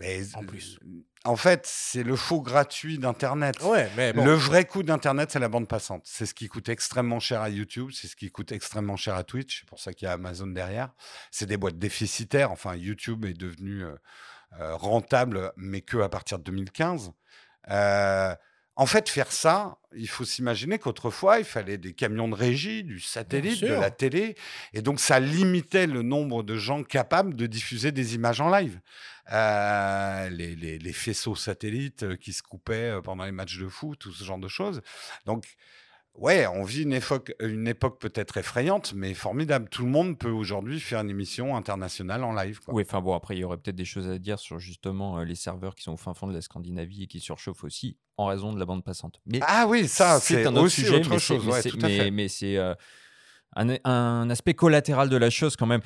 Mais, 0.00 0.22
En 0.34 0.44
plus. 0.44 0.80
euh, 0.84 1.04
En 1.24 1.36
fait, 1.36 1.64
c'est 1.64 2.02
le 2.02 2.16
faux 2.16 2.40
gratuit 2.40 2.98
d'Internet. 2.98 3.62
Ouais, 3.62 3.88
mais 3.96 4.12
bon. 4.12 4.24
Le 4.24 4.32
vrai 4.32 4.64
coût 4.64 4.82
d'Internet, 4.82 5.30
c'est 5.30 5.38
la 5.38 5.48
bande 5.48 5.68
passante. 5.68 6.02
C'est 6.06 6.26
ce 6.26 6.34
qui 6.34 6.48
coûte 6.48 6.68
extrêmement 6.68 7.20
cher 7.20 7.40
à 7.40 7.50
YouTube, 7.50 7.90
c'est 7.92 8.08
ce 8.08 8.16
qui 8.16 8.32
coûte 8.32 8.50
extrêmement 8.50 8.96
cher 8.96 9.14
à 9.14 9.22
Twitch. 9.22 9.60
C'est 9.60 9.68
pour 9.68 9.78
ça 9.78 9.92
qu'il 9.92 10.06
y 10.06 10.08
a 10.08 10.14
Amazon 10.14 10.48
derrière. 10.48 10.92
C'est 11.30 11.46
des 11.46 11.56
boîtes 11.58 11.78
déficitaires. 11.78 12.50
Enfin, 12.50 12.74
YouTube 12.74 13.24
est 13.26 13.38
devenu 13.38 13.84
euh, 13.84 13.94
euh, 14.58 14.74
rentable, 14.74 15.52
mais 15.56 15.82
que 15.82 15.98
à 15.98 16.08
partir 16.08 16.38
de 16.40 16.44
2015. 16.44 17.12
Euh, 17.70 18.34
en 18.82 18.86
fait, 18.86 19.08
faire 19.08 19.30
ça, 19.30 19.78
il 19.94 20.08
faut 20.08 20.24
s'imaginer 20.24 20.78
qu'autrefois, 20.78 21.38
il 21.38 21.44
fallait 21.44 21.78
des 21.78 21.92
camions 21.94 22.28
de 22.28 22.34
régie, 22.34 22.82
du 22.82 22.98
satellite, 22.98 23.60
de 23.62 23.80
la 23.80 23.90
télé. 23.90 24.34
Et 24.72 24.82
donc, 24.82 24.98
ça 24.98 25.20
limitait 25.20 25.86
le 25.86 26.02
nombre 26.02 26.42
de 26.42 26.56
gens 26.56 26.82
capables 26.82 27.36
de 27.36 27.46
diffuser 27.46 27.92
des 27.92 28.14
images 28.16 28.40
en 28.40 28.50
live. 28.50 28.80
Euh, 29.32 30.28
les, 30.30 30.56
les- 30.56 30.78
les 30.78 30.92
faisceaux 30.92 31.36
satellites 31.36 32.02
euh, 32.02 32.16
qui 32.16 32.32
se 32.32 32.42
coupaient 32.42 32.90
euh, 32.96 33.00
pendant 33.00 33.24
les 33.24 33.30
matchs 33.32 33.58
de 33.58 33.68
foot, 33.68 33.98
tout 34.00 34.12
ce 34.12 34.24
genre 34.24 34.38
de 34.38 34.48
choses. 34.48 34.80
Donc, 35.26 35.44
ouais, 36.14 36.46
on 36.46 36.62
vit 36.64 36.82
une 36.82 36.92
époque, 36.92 37.34
une 37.40 37.66
époque 37.66 37.98
peut-être 38.00 38.36
effrayante, 38.36 38.92
mais 38.94 39.14
formidable. 39.14 39.68
Tout 39.68 39.84
le 39.84 39.90
monde 39.90 40.18
peut 40.18 40.30
aujourd'hui 40.30 40.78
faire 40.80 41.00
une 41.00 41.10
émission 41.10 41.56
internationale 41.56 42.22
en 42.24 42.32
live. 42.34 42.60
quoi. 42.60 42.74
Oui, 42.74 42.82
enfin 42.86 43.00
bon, 43.00 43.14
après, 43.14 43.36
il 43.36 43.40
y 43.40 43.44
aurait 43.44 43.56
peut-être 43.56 43.76
des 43.76 43.84
choses 43.84 44.08
à 44.08 44.18
dire 44.18 44.38
sur 44.38 44.58
justement 44.58 45.18
euh, 45.18 45.24
les 45.24 45.34
serveurs 45.34 45.74
qui 45.74 45.82
sont 45.84 45.92
au 45.92 45.96
fin 45.96 46.14
fond 46.14 46.26
de 46.26 46.34
la 46.34 46.40
Scandinavie 46.40 47.04
et 47.04 47.06
qui 47.06 47.20
surchauffent 47.20 47.64
aussi 47.64 47.96
en 48.16 48.26
raison 48.26 48.52
de 48.52 48.58
la 48.58 48.66
bande 48.66 48.84
passante. 48.84 49.20
Mais 49.26 49.40
Ah 49.42 49.66
oui, 49.68 49.88
ça, 49.88 50.20
c'est 50.20 50.44
un 50.46 50.52
autre 50.52 50.62
aussi 50.66 50.82
sujet, 50.82 50.96
autre 50.96 51.10
mais 51.10 51.18
c'est- 51.18 51.26
chose. 51.70 52.10
mais 52.12 52.28
c'est- 52.28 52.56
euh, 52.56 52.74
un, 53.56 53.76
un 53.84 54.30
aspect 54.30 54.54
collatéral 54.54 55.08
de 55.08 55.16
la 55.16 55.28
chose 55.30 55.56
quand 55.56 55.66
même. 55.66 55.82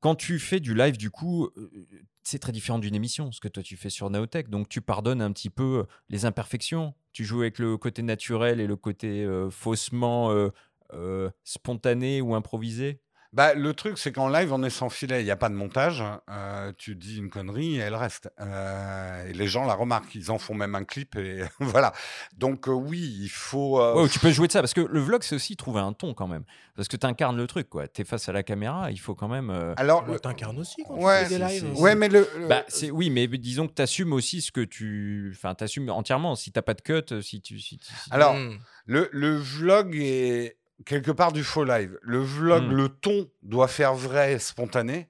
Quand 0.00 0.14
tu 0.14 0.38
fais 0.38 0.60
du 0.60 0.74
live, 0.74 0.96
du 0.96 1.10
coup, 1.10 1.50
euh, 1.56 1.86
c'est 2.22 2.38
très 2.38 2.52
différent 2.52 2.78
d'une 2.78 2.94
émission, 2.94 3.32
ce 3.32 3.40
que 3.40 3.48
toi 3.48 3.62
tu 3.62 3.76
fais 3.76 3.90
sur 3.90 4.08
Naotech. 4.10 4.48
Donc 4.48 4.68
tu 4.68 4.80
pardonnes 4.80 5.22
un 5.22 5.32
petit 5.32 5.50
peu 5.50 5.86
les 6.08 6.24
imperfections. 6.24 6.94
Tu 7.12 7.24
joues 7.24 7.40
avec 7.40 7.58
le 7.58 7.76
côté 7.76 8.02
naturel 8.02 8.60
et 8.60 8.66
le 8.66 8.76
côté 8.76 9.24
euh, 9.24 9.50
faussement 9.50 10.30
euh, 10.30 10.50
euh, 10.92 11.30
spontané 11.44 12.20
ou 12.20 12.34
improvisé. 12.34 13.00
Bah, 13.32 13.54
le 13.54 13.74
truc, 13.74 13.96
c'est 13.96 14.10
qu'en 14.10 14.28
live, 14.28 14.52
on 14.52 14.62
est 14.64 14.70
sans 14.70 14.88
filet. 14.88 15.22
Il 15.22 15.24
n'y 15.24 15.30
a 15.30 15.36
pas 15.36 15.48
de 15.48 15.54
montage. 15.54 16.02
Euh, 16.28 16.72
tu 16.76 16.96
dis 16.96 17.18
une 17.18 17.30
connerie 17.30 17.76
et 17.76 17.78
elle 17.78 17.94
reste. 17.94 18.28
Euh, 18.40 19.26
et 19.28 19.32
les 19.32 19.46
gens 19.46 19.64
la 19.66 19.74
remarquent. 19.74 20.14
Ils 20.16 20.32
en 20.32 20.38
font 20.38 20.54
même 20.54 20.74
un 20.74 20.82
clip. 20.82 21.14
Et 21.14 21.42
voilà. 21.60 21.92
Donc, 22.36 22.66
euh, 22.68 22.72
oui, 22.72 22.98
il 23.20 23.28
faut. 23.28 23.80
euh, 23.80 23.94
Ouais, 24.02 24.08
tu 24.08 24.18
peux 24.18 24.30
jouer 24.32 24.48
de 24.48 24.52
ça 24.52 24.60
parce 24.60 24.74
que 24.74 24.80
le 24.80 24.98
vlog, 25.00 25.22
c'est 25.22 25.36
aussi 25.36 25.56
trouver 25.56 25.80
un 25.80 25.92
ton 25.92 26.12
quand 26.12 26.26
même. 26.26 26.42
Parce 26.74 26.88
que 26.88 26.96
tu 26.96 27.06
incarnes 27.06 27.36
le 27.36 27.46
truc, 27.46 27.68
quoi. 27.68 27.86
Tu 27.86 28.02
es 28.02 28.04
face 28.04 28.28
à 28.28 28.32
la 28.32 28.42
caméra, 28.42 28.90
il 28.90 28.98
faut 28.98 29.14
quand 29.14 29.28
même. 29.28 29.50
euh, 29.50 29.74
Alors, 29.76 30.02
Bah, 30.04 30.14
le- 30.14 30.18
T'incarnes 30.20 30.58
aussi 30.58 30.82
quand 30.84 30.96
Ouais, 30.96 31.22
tu 31.24 31.28
fais 31.34 31.38
des 31.38 31.44
lives. 31.44 31.78
ouais, 31.80 31.94
mais 31.94 32.08
le. 32.08 32.26
le- 32.36 32.48
Bah, 32.48 32.64
c'est 32.68 32.90
oui, 32.90 33.10
mais 33.10 33.28
disons 33.28 33.68
que 33.68 33.74
tu 33.74 33.82
assumes 33.82 34.12
aussi 34.12 34.40
ce 34.42 34.50
que 34.50 34.62
tu. 34.62 35.32
Enfin, 35.36 35.54
tu 35.54 35.62
assumes 35.62 35.88
entièrement. 35.90 36.34
Si 36.34 36.50
t'as 36.50 36.62
pas 36.62 36.74
de 36.74 36.80
cut, 36.82 37.22
si 37.22 37.40
tu. 37.40 37.60
Si, 37.60 37.78
tu- 37.78 37.86
si- 37.86 38.10
Alors, 38.10 38.34
Hmm. 38.34 38.58
Le, 38.86 39.08
le 39.12 39.36
vlog 39.36 39.94
est 39.94 40.56
quelque 40.86 41.10
part 41.10 41.32
du 41.32 41.44
faux 41.44 41.64
live. 41.64 41.98
Le 42.02 42.18
vlog, 42.18 42.64
Mm. 42.64 42.72
le 42.72 42.88
ton 42.88 43.28
doit 43.42 43.68
faire 43.68 43.94
vrai, 43.94 44.38
spontané, 44.38 45.08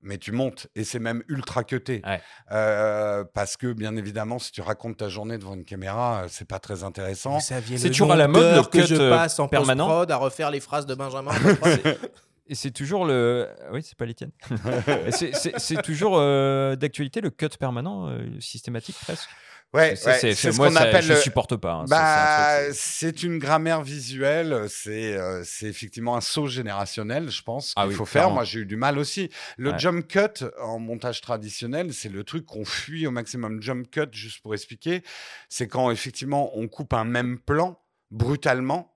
mais 0.00 0.18
tu 0.18 0.32
montes 0.32 0.66
et 0.74 0.82
c'est 0.84 0.98
même 0.98 1.22
ultra 1.28 1.62
cuté. 1.64 2.02
Ouais. 2.04 2.20
Euh, 2.50 3.24
parce 3.34 3.56
que, 3.56 3.72
bien 3.72 3.94
évidemment, 3.96 4.38
si 4.38 4.50
tu 4.52 4.60
racontes 4.60 4.96
ta 4.96 5.08
journée 5.08 5.38
devant 5.38 5.54
une 5.54 5.64
caméra, 5.64 6.22
euh, 6.22 6.26
c'est 6.28 6.46
pas 6.48 6.58
très 6.58 6.82
intéressant. 6.82 7.38
C'est 7.40 7.62
toujours 7.90 8.12
à 8.12 8.16
la 8.16 8.26
mode, 8.28 8.56
le 8.56 8.62
que 8.64 8.78
cut, 8.78 8.86
je 8.86 8.94
euh, 8.96 9.10
passe 9.10 9.38
en 9.38 9.48
permanent. 9.48 10.02
à 10.02 10.16
refaire 10.16 10.50
les 10.50 10.60
phrases 10.60 10.86
de 10.86 10.94
Benjamin. 10.94 11.32
Et 12.48 12.54
c'est 12.56 12.72
toujours 12.72 13.06
le. 13.06 13.48
Oui, 13.72 13.82
c'est 13.82 13.96
pas 13.96 14.04
les 14.04 14.14
tiennes. 14.14 14.32
Et 15.06 15.12
c'est- 15.12 15.82
toujours 15.82 16.16
euh, 16.18 16.74
d'actualité 16.76 17.20
le 17.20 17.30
cut 17.30 17.48
permanent, 17.58 18.08
euh, 18.08 18.26
systématique 18.40 18.96
presque. 19.00 19.28
Ouais, 19.74 19.96
Ça, 19.96 20.10
ouais, 20.10 20.18
c'est- 20.18 20.34
c'est 20.34 20.52
ce 20.52 20.56
moi, 20.58 20.68
qu'on 20.68 20.76
appelle 20.76 21.02
je 21.02 21.14
le- 21.14 21.18
supporte 21.20 21.56
pas. 21.56 21.72
hein. 21.72 21.84
Bah, 21.88 22.72
c'est- 22.74 23.22
une 23.22 23.38
grammaire 23.38 23.82
visuelle, 23.82 24.66
c'est 24.68 25.14
euh, 25.16 25.42
c'est 25.44 25.66
effectivement 25.66 26.14
un 26.14 26.20
saut 26.20 26.46
générationnel, 26.46 27.30
je 27.30 27.42
pense, 27.42 27.72
Ah 27.76 27.82
qu'il 27.82 27.90
oui, 27.90 27.94
faut 27.94 28.04
faire. 28.04 28.22
clairement. 28.22 28.34
Moi, 28.34 28.44
j'ai 28.44 28.60
eu 28.60 28.66
du 28.66 28.76
mal 28.76 28.98
aussi. 28.98 29.30
Le 29.56 29.70
Ouais. 29.70 29.78
jump 29.78 30.06
cut 30.08 30.44
en 30.60 30.78
montage 30.78 31.22
traditionnel, 31.22 31.94
c'est 31.94 32.10
le 32.10 32.22
truc 32.22 32.44
qu'on 32.44 32.64
fuit 32.66 33.06
au 33.06 33.10
maximum. 33.10 33.62
Jump 33.62 33.90
cut, 33.90 34.08
juste 34.12 34.40
pour 34.42 34.52
expliquer, 34.54 35.02
c'est 35.48 35.68
quand 35.68 35.90
effectivement 35.90 36.56
on 36.58 36.68
coupe 36.68 36.92
un 36.92 37.04
même 37.04 37.38
plan 37.38 37.80
brutalement 38.10 38.94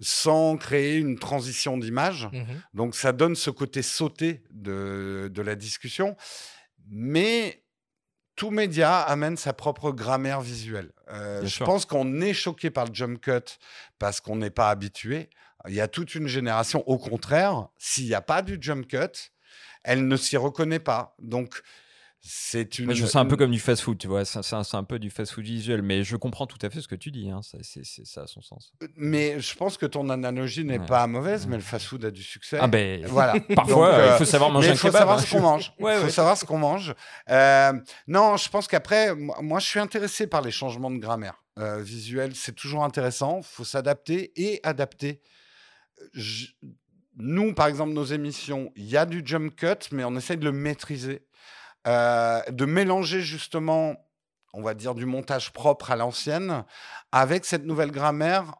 sans 0.00 0.56
créer 0.56 0.96
une 0.96 1.18
transition 1.18 1.76
d'image. 1.78 2.28
Mhm. 2.32 2.46
Donc 2.74 2.94
ça 2.96 3.12
donne 3.12 3.36
ce 3.36 3.50
côté 3.50 3.82
sauté 3.82 4.42
de, 4.50 5.30
de 5.32 5.42
la 5.42 5.54
discussion. 5.54 6.16
Mais 6.90 7.62
tout 8.38 8.50
média 8.50 9.00
amène 9.00 9.36
sa 9.36 9.52
propre 9.52 9.90
grammaire 9.90 10.40
visuelle. 10.40 10.92
Euh, 11.10 11.42
je 11.42 11.48
sûr. 11.48 11.66
pense 11.66 11.84
qu'on 11.84 12.20
est 12.20 12.32
choqué 12.32 12.70
par 12.70 12.86
le 12.86 12.94
jump 12.94 13.20
cut 13.20 13.58
parce 13.98 14.20
qu'on 14.20 14.36
n'est 14.36 14.50
pas 14.50 14.70
habitué. 14.70 15.28
Il 15.66 15.74
y 15.74 15.80
a 15.80 15.88
toute 15.88 16.14
une 16.14 16.28
génération, 16.28 16.88
au 16.88 16.98
contraire, 16.98 17.66
s'il 17.78 18.04
n'y 18.06 18.14
a 18.14 18.20
pas 18.20 18.42
du 18.42 18.56
jump 18.60 18.86
cut, 18.86 19.32
elle 19.82 20.06
ne 20.06 20.16
s'y 20.16 20.36
reconnaît 20.36 20.78
pas. 20.78 21.16
Donc, 21.18 21.62
c'est 22.20 22.78
une. 22.78 22.92
Je 22.92 23.06
c'est 23.06 23.16
un 23.18 23.26
peu 23.26 23.36
comme 23.36 23.50
du 23.52 23.60
fast-food, 23.60 23.96
tu 23.98 24.08
vois. 24.08 24.24
C'est 24.24 24.52
un, 24.54 24.62
un 24.72 24.84
peu 24.84 24.98
du 24.98 25.08
fast-food 25.10 25.44
visuel, 25.44 25.82
mais 25.82 26.02
je 26.04 26.16
comprends 26.16 26.46
tout 26.46 26.58
à 26.62 26.68
fait 26.70 26.80
ce 26.80 26.88
que 26.88 26.94
tu 26.94 27.10
dis. 27.10 27.30
Hein. 27.30 27.40
Ça, 27.42 27.58
c'est- 27.62 27.84
c'est- 27.84 28.04
ça 28.04 28.22
a 28.22 28.26
son 28.26 28.42
sens. 28.42 28.72
Mais 28.96 29.40
je 29.40 29.54
pense 29.54 29.76
que 29.78 29.86
ton 29.86 30.08
analogie 30.10 30.64
n'est 30.64 30.78
Ouais. 30.78 30.86
pas 30.86 31.06
mauvaise, 31.06 31.46
mais 31.46 31.56
le 31.56 31.62
fast-food 31.62 32.04
a 32.04 32.10
du 32.10 32.22
succès. 32.22 32.58
Ah 32.60 32.66
ben, 32.66 33.04
Voilà. 33.06 33.34
parfois, 33.54 33.90
Donc, 33.90 33.98
euh, 34.00 34.08
euh, 34.08 34.14
il 34.14 34.18
faut 34.18 34.24
savoir 34.24 34.50
manger 34.50 34.70
il 34.70 34.76
faut 34.76 34.88
kebab. 34.88 35.00
savoir 35.00 35.18
hein. 35.18 35.22
ce 35.22 35.30
qu'on 35.30 35.40
mange. 35.40 35.72
Il 35.78 35.84
Ouais, 35.84 35.96
faut 35.98 36.04
ouais. 36.04 36.10
savoir 36.10 36.36
ce 36.36 36.44
qu'on 36.44 36.58
mange. 36.58 36.94
Euh, 37.30 37.72
non, 38.06 38.36
je 38.36 38.48
pense 38.48 38.66
qu'après, 38.68 39.14
moi, 39.14 39.60
je 39.60 39.66
suis 39.66 39.80
intéressé 39.80 40.26
par 40.26 40.42
les 40.42 40.50
changements 40.50 40.90
de 40.90 40.98
grammaire 40.98 41.42
euh, 41.58 41.80
visuelle. 41.82 42.34
C'est 42.34 42.54
toujours 42.54 42.84
intéressant. 42.84 43.38
Il 43.38 43.44
faut 43.44 43.64
s'adapter 43.64 44.32
et 44.36 44.60
adapter. 44.64 45.20
Je- 46.14 46.46
Nous, 47.20 47.52
par 47.52 47.66
exemple, 47.66 47.92
nos 47.94 48.04
émissions, 48.04 48.70
il 48.76 48.84
y 48.84 48.96
a 48.96 49.04
du 49.04 49.22
jump 49.24 49.52
cut, 49.56 49.88
mais 49.90 50.04
on 50.04 50.14
essaye 50.14 50.36
de 50.36 50.44
le 50.44 50.52
maîtriser. 50.52 51.26
Euh, 51.86 52.42
de 52.50 52.64
mélanger 52.64 53.20
justement, 53.20 53.94
on 54.52 54.62
va 54.62 54.74
dire, 54.74 54.94
du 54.94 55.06
montage 55.06 55.52
propre 55.52 55.90
à 55.90 55.96
l'ancienne 55.96 56.64
avec 57.12 57.44
cette 57.44 57.64
nouvelle 57.64 57.92
grammaire. 57.92 58.56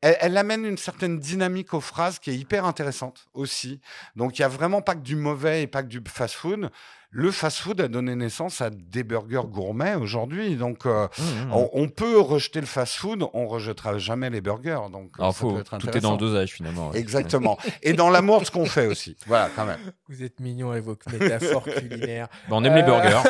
Elle, 0.00 0.16
elle 0.20 0.36
amène 0.36 0.64
une 0.64 0.76
certaine 0.76 1.18
dynamique 1.18 1.74
aux 1.74 1.80
phrases 1.80 2.18
qui 2.18 2.30
est 2.30 2.36
hyper 2.36 2.64
intéressante 2.64 3.28
aussi. 3.34 3.80
Donc, 4.14 4.38
il 4.38 4.42
n'y 4.42 4.46
a 4.46 4.48
vraiment 4.48 4.82
pas 4.82 4.94
que 4.94 5.00
du 5.00 5.16
mauvais 5.16 5.62
et 5.62 5.66
pas 5.66 5.82
que 5.82 5.88
du 5.88 6.02
fast-food. 6.06 6.70
Le 7.10 7.30
fast-food 7.30 7.80
a 7.80 7.88
donné 7.88 8.14
naissance 8.14 8.60
à 8.60 8.68
des 8.70 9.02
burgers 9.04 9.46
gourmets 9.48 9.94
aujourd'hui. 9.94 10.56
Donc, 10.56 10.84
euh, 10.86 11.06
Mmh, 11.18 11.22
mmh. 11.22 11.52
on, 11.52 11.70
on 11.72 11.88
peut 11.88 12.18
rejeter 12.20 12.60
le 12.60 12.66
fast-food, 12.66 13.24
on 13.32 13.46
rejettera 13.46 13.96
jamais 13.98 14.28
les 14.28 14.40
burgers. 14.40 14.80
Donc, 14.92 15.12
Alors, 15.18 15.32
ça 15.32 15.38
faut, 15.40 15.52
peut 15.52 15.60
être 15.60 15.78
tout 15.78 15.96
est 15.96 16.00
dans 16.00 16.12
le 16.12 16.18
dosage 16.18 16.52
finalement. 16.52 16.90
ouais. 16.90 16.98
Exactement. 16.98 17.56
Et 17.82 17.92
dans 17.94 18.10
l'amour 18.10 18.40
de 18.40 18.44
ce 18.46 18.50
qu'on 18.50 18.66
fait 18.66 18.86
aussi. 18.86 19.16
Voilà, 19.26 19.48
quand 19.54 19.64
même. 19.64 19.78
Vous 20.08 20.22
êtes 20.22 20.40
mignon 20.40 20.70
avec 20.72 20.84
vos 20.84 20.96
métaphores 21.12 21.64
culinaires. 21.64 22.28
Bon, 22.48 22.56
on 22.60 22.64
aime 22.64 22.74
les 22.74 22.82
Euh, 22.82 22.84
burgers. 22.84 23.20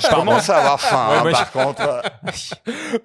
Je 0.00 0.14
commence 0.14 0.48
à 0.50 0.58
avoir 0.58 0.80
faim, 0.80 1.08
Ouais, 1.10 1.16
hein, 1.18 1.22
moi, 1.22 1.32
par 1.32 1.52
contre. 1.52 2.02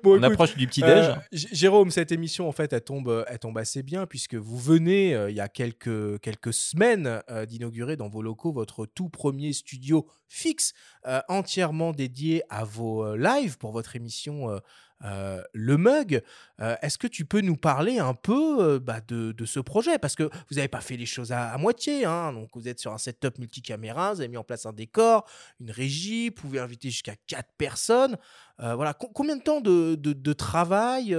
Bon, 0.03 0.13
on 0.13 0.15
écoute, 0.17 0.23
approche 0.31 0.55
du 0.55 0.67
petit-déj. 0.67 1.05
Euh, 1.09 1.13
J- 1.31 1.47
Jérôme, 1.51 1.91
cette 1.91 2.11
émission, 2.11 2.47
en 2.47 2.51
fait, 2.51 2.73
elle 2.73 2.81
tombe, 2.81 3.09
euh, 3.09 3.23
elle 3.27 3.39
tombe 3.39 3.57
assez 3.57 3.83
bien 3.83 4.05
puisque 4.05 4.35
vous 4.35 4.57
venez, 4.57 5.13
euh, 5.13 5.29
il 5.29 5.35
y 5.35 5.39
a 5.41 5.47
quelques, 5.47 6.19
quelques 6.21 6.53
semaines, 6.53 7.21
euh, 7.29 7.45
d'inaugurer 7.45 7.95
dans 7.97 8.09
vos 8.09 8.21
locaux 8.21 8.51
votre 8.51 8.85
tout 8.85 9.09
premier 9.09 9.53
studio 9.53 9.96
fixe, 10.27 10.73
euh, 11.05 11.21
entièrement 11.29 11.91
dédié 11.91 12.43
à 12.49 12.63
vos 12.63 13.03
euh, 13.05 13.17
lives 13.17 13.57
pour 13.57 13.71
votre 13.71 13.95
émission 13.95 14.59
euh, 15.03 15.41
Le 15.53 15.77
Mug. 15.77 16.21
Est-ce 16.59 16.97
que 16.97 17.07
tu 17.07 17.23
peux 17.23 17.41
nous 17.41 17.55
parler 17.55 17.99
un 17.99 18.13
peu 18.15 18.79
bah, 18.79 18.99
de, 19.07 19.33
ce 19.45 19.59
projet? 19.59 19.99
Parce 19.99 20.15
que 20.15 20.23
vous 20.23 20.55
n'avez 20.55 20.67
pas 20.67 20.81
fait 20.81 20.97
les 20.97 21.05
choses 21.05 21.31
à, 21.31 21.55
moitié. 21.57 22.05
hein. 22.05 22.33
Donc, 22.33 22.49
vous 22.55 22.67
êtes 22.67 22.79
sur 22.79 22.93
un 22.93 22.97
setup 22.97 23.37
multicaméra, 23.37 24.13
vous 24.13 24.21
avez 24.21 24.27
mis 24.27 24.37
en 24.37 24.43
place 24.43 24.65
un 24.65 24.73
décor, 24.73 25.27
une 25.59 25.69
régie, 25.71 26.29
vous 26.29 26.35
pouvez 26.35 26.59
inviter 26.59 26.89
jusqu'à 26.89 27.15
4 27.27 27.47
personnes. 27.57 28.17
Voilà, 28.57 28.93
Co- 28.95 29.11
combien 29.13 29.35
de 29.37 29.43
temps 29.43 29.61
de, 29.61 30.33
travail 30.33 31.15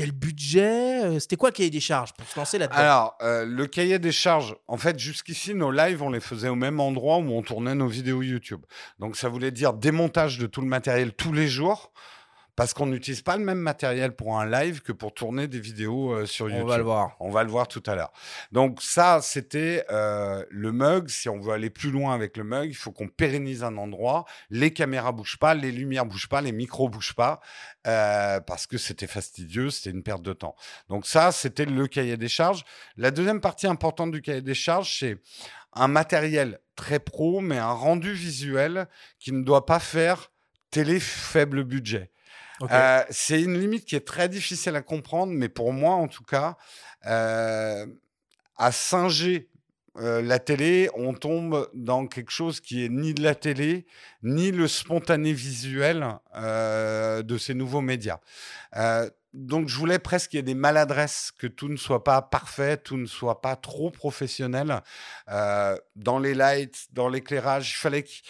Quel 0.00 0.12
budget 0.12 1.04
euh, 1.04 1.18
C'était 1.18 1.36
quoi 1.36 1.50
le 1.50 1.54
cahier 1.54 1.68
des 1.68 1.78
charges 1.78 2.14
pour 2.14 2.26
se 2.26 2.38
lancer 2.38 2.56
là-dedans? 2.56 2.78
Alors, 2.78 3.18
euh, 3.20 3.44
le 3.44 3.66
cahier 3.66 3.98
des 3.98 4.12
charges, 4.12 4.56
en 4.66 4.78
fait, 4.78 4.98
jusqu'ici, 4.98 5.54
nos 5.54 5.70
lives, 5.70 6.02
on 6.02 6.08
les 6.08 6.20
faisait 6.20 6.48
au 6.48 6.54
même 6.54 6.80
endroit 6.80 7.18
où 7.18 7.30
on 7.30 7.42
tournait 7.42 7.74
nos 7.74 7.86
vidéos 7.86 8.22
YouTube. 8.22 8.62
Donc, 8.98 9.14
ça 9.14 9.28
voulait 9.28 9.50
dire 9.50 9.74
démontage 9.74 10.38
de 10.38 10.46
tout 10.46 10.62
le 10.62 10.68
matériel 10.68 11.12
tous 11.12 11.34
les 11.34 11.48
jours, 11.48 11.92
parce 12.60 12.74
qu'on 12.74 12.84
n'utilise 12.84 13.22
pas 13.22 13.38
le 13.38 13.42
même 13.42 13.58
matériel 13.58 14.12
pour 14.14 14.38
un 14.38 14.44
live 14.44 14.82
que 14.82 14.92
pour 14.92 15.14
tourner 15.14 15.48
des 15.48 15.60
vidéos 15.60 16.12
euh, 16.12 16.26
sur 16.26 16.50
YouTube. 16.50 16.64
On 16.64 16.68
va 16.68 16.76
le 16.76 16.82
voir. 16.82 17.16
On 17.18 17.30
va 17.30 17.42
le 17.42 17.48
voir 17.48 17.68
tout 17.68 17.82
à 17.86 17.94
l'heure. 17.94 18.12
Donc 18.52 18.82
ça, 18.82 19.20
c'était 19.22 19.86
euh, 19.90 20.44
le 20.50 20.70
mug. 20.70 21.08
Si 21.08 21.30
on 21.30 21.40
veut 21.40 21.54
aller 21.54 21.70
plus 21.70 21.90
loin 21.90 22.14
avec 22.14 22.36
le 22.36 22.44
mug, 22.44 22.68
il 22.68 22.74
faut 22.74 22.92
qu'on 22.92 23.08
pérennise 23.08 23.64
un 23.64 23.78
endroit. 23.78 24.26
Les 24.50 24.74
caméras 24.74 25.12
bougent 25.12 25.38
pas, 25.38 25.54
les 25.54 25.72
lumières 25.72 26.04
bougent 26.04 26.28
pas, 26.28 26.42
les 26.42 26.52
micros 26.52 26.90
bougent 26.90 27.14
pas, 27.14 27.40
euh, 27.86 28.40
parce 28.40 28.66
que 28.66 28.76
c'était 28.76 29.06
fastidieux, 29.06 29.70
c'était 29.70 29.96
une 29.96 30.02
perte 30.02 30.20
de 30.20 30.34
temps. 30.34 30.54
Donc 30.90 31.06
ça, 31.06 31.32
c'était 31.32 31.64
le 31.64 31.86
cahier 31.86 32.18
des 32.18 32.28
charges. 32.28 32.66
La 32.98 33.10
deuxième 33.10 33.40
partie 33.40 33.68
importante 33.68 34.10
du 34.10 34.20
cahier 34.20 34.42
des 34.42 34.52
charges, 34.52 34.98
c'est 34.98 35.16
un 35.72 35.88
matériel 35.88 36.58
très 36.76 36.98
pro, 36.98 37.40
mais 37.40 37.56
un 37.56 37.72
rendu 37.72 38.12
visuel 38.12 38.86
qui 39.18 39.32
ne 39.32 39.42
doit 39.44 39.64
pas 39.64 39.80
faire 39.80 40.30
télé 40.70 41.00
faible 41.00 41.64
budget. 41.64 42.10
Euh, 42.62 43.02
c'est 43.10 43.40
une 43.40 43.58
limite 43.58 43.84
qui 43.84 43.96
est 43.96 44.06
très 44.06 44.28
difficile 44.28 44.76
à 44.76 44.82
comprendre, 44.82 45.32
mais 45.32 45.48
pour 45.48 45.72
moi, 45.72 45.94
en 45.94 46.08
tout 46.08 46.24
cas, 46.24 46.56
euh, 47.06 47.86
à 48.56 48.72
singer 48.72 49.48
euh, 49.96 50.22
la 50.22 50.38
télé, 50.38 50.88
on 50.94 51.14
tombe 51.14 51.68
dans 51.74 52.06
quelque 52.06 52.30
chose 52.30 52.60
qui 52.60 52.84
est 52.84 52.88
ni 52.88 53.14
de 53.14 53.22
la 53.22 53.34
télé, 53.34 53.86
ni 54.22 54.52
le 54.52 54.68
spontané 54.68 55.32
visuel 55.32 56.06
de 56.34 57.38
ces 57.38 57.54
nouveaux 57.54 57.80
médias. 57.80 58.18
Donc, 59.32 59.68
je 59.68 59.76
voulais 59.76 60.00
presque 60.00 60.30
qu'il 60.30 60.38
y 60.38 60.40
ait 60.40 60.42
des 60.42 60.54
maladresses, 60.54 61.32
que 61.38 61.46
tout 61.46 61.68
ne 61.68 61.76
soit 61.76 62.02
pas 62.02 62.20
parfait, 62.20 62.76
tout 62.76 62.96
ne 62.96 63.06
soit 63.06 63.40
pas 63.40 63.56
trop 63.56 63.90
professionnel. 63.90 64.82
Dans 65.28 66.18
les 66.18 66.34
lights, 66.34 66.88
dans 66.92 67.08
l'éclairage, 67.08 67.70
il 67.70 67.76
fallait 67.76 68.02
qu'il 68.02 68.22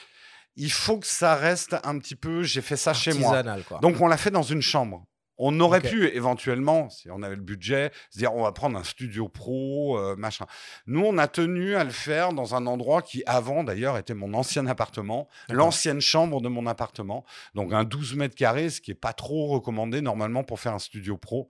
il 0.61 0.71
faut 0.71 0.99
que 0.99 1.07
ça 1.07 1.37
reste 1.37 1.77
un 1.85 1.99
petit 1.99 2.15
peu. 2.15 2.43
J'ai 2.43 2.61
fait 2.61 2.77
ça 2.77 2.93
chez 2.93 3.15
moi. 3.15 3.43
Quoi. 3.67 3.79
Donc 3.81 4.01
on 4.01 4.07
l'a 4.07 4.19
fait 4.19 4.31
dans 4.31 4.43
une 4.43 4.61
chambre. 4.63 5.07
On 5.43 5.59
aurait 5.61 5.81
pu 5.81 6.07
éventuellement, 6.09 6.91
si 6.91 7.11
on 7.11 7.23
avait 7.23 7.35
le 7.35 7.41
budget, 7.41 7.93
se 8.11 8.19
dire 8.19 8.35
on 8.35 8.43
va 8.43 8.53
prendre 8.53 8.79
un 8.79 8.85
studio 8.85 9.27
pro, 9.27 9.99
euh, 9.99 10.15
machin. 10.15 10.45
Nous, 10.87 11.01
on 11.01 11.17
a 11.17 11.29
tenu 11.29 11.77
à 11.77 11.85
le 11.85 11.91
faire 11.91 12.35
dans 12.35 12.55
un 12.55 12.67
endroit 12.67 13.01
qui, 13.01 13.23
avant 13.25 13.65
d'ailleurs, 13.65 13.97
était 13.97 14.13
mon 14.13 14.35
ancien 14.35 14.67
appartement, 14.67 15.29
l'ancienne 15.49 16.03
chambre 16.03 16.43
de 16.43 16.49
mon 16.49 16.67
appartement. 16.67 17.25
Donc 17.55 17.73
un 17.73 17.85
12 17.85 18.17
mètres 18.17 18.35
carrés, 18.35 18.69
ce 18.69 18.83
qui 18.83 18.91
est 18.91 18.95
pas 18.95 19.15
trop 19.15 19.47
recommandé 19.47 20.03
normalement 20.03 20.45
pour 20.45 20.61
faire 20.61 20.75
un 20.75 20.79
studio 20.79 21.17
pro. 21.17 21.49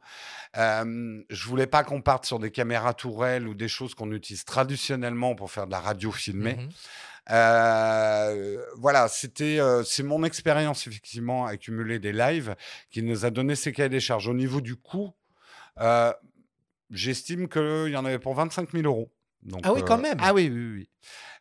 Euh, 0.57 1.21
je 1.29 1.49
voulais 1.49 1.67
pas 1.67 1.83
qu'on 1.83 2.01
parte 2.01 2.27
sur 2.27 2.39
des 2.39 2.53
caméras 2.53 2.95
tourelles 2.95 3.49
ou 3.49 3.55
des 3.55 3.69
choses 3.69 3.97
qu'on 3.97 4.13
utilise 4.13 4.45
traditionnellement 4.45 5.35
pour 5.35 5.51
faire 5.51 5.67
de 5.67 5.73
la 5.73 5.81
radio 5.81 6.13
filmée. 6.13 6.55
Mhm. 6.55 6.69
Euh, 7.31 8.65
voilà, 8.77 9.09
c'était 9.09 9.61
euh, 9.61 9.83
c'est 9.85 10.03
mon 10.03 10.25
expérience 10.25 10.87
effectivement 10.87 11.47
accumulée 11.47 11.99
des 11.99 12.13
lives 12.13 12.57
qui 12.91 13.03
nous 13.03 13.25
a 13.25 13.31
donné 13.31 13.55
ces 13.55 13.73
cahiers 13.73 13.89
des 13.89 14.01
charges. 14.01 14.29
Au 14.29 14.35
niveau 14.35 14.61
du 14.61 14.77
coût, 14.77 15.13
euh, 15.81 16.13
j'estime 16.91 17.49
qu'il 17.49 17.89
y 17.91 17.97
en 17.97 18.05
avait 18.05 18.19
pour 18.19 18.35
25 18.35 18.71
000 18.73 18.85
euros. 18.85 19.13
Donc, 19.43 19.61
Ah 19.65 19.73
oui, 19.73 19.83
quand 19.87 19.99
même. 19.99 20.19
Ah 20.21 20.35
oui, 20.35 20.51
oui, 20.53 20.73
oui. 20.75 20.91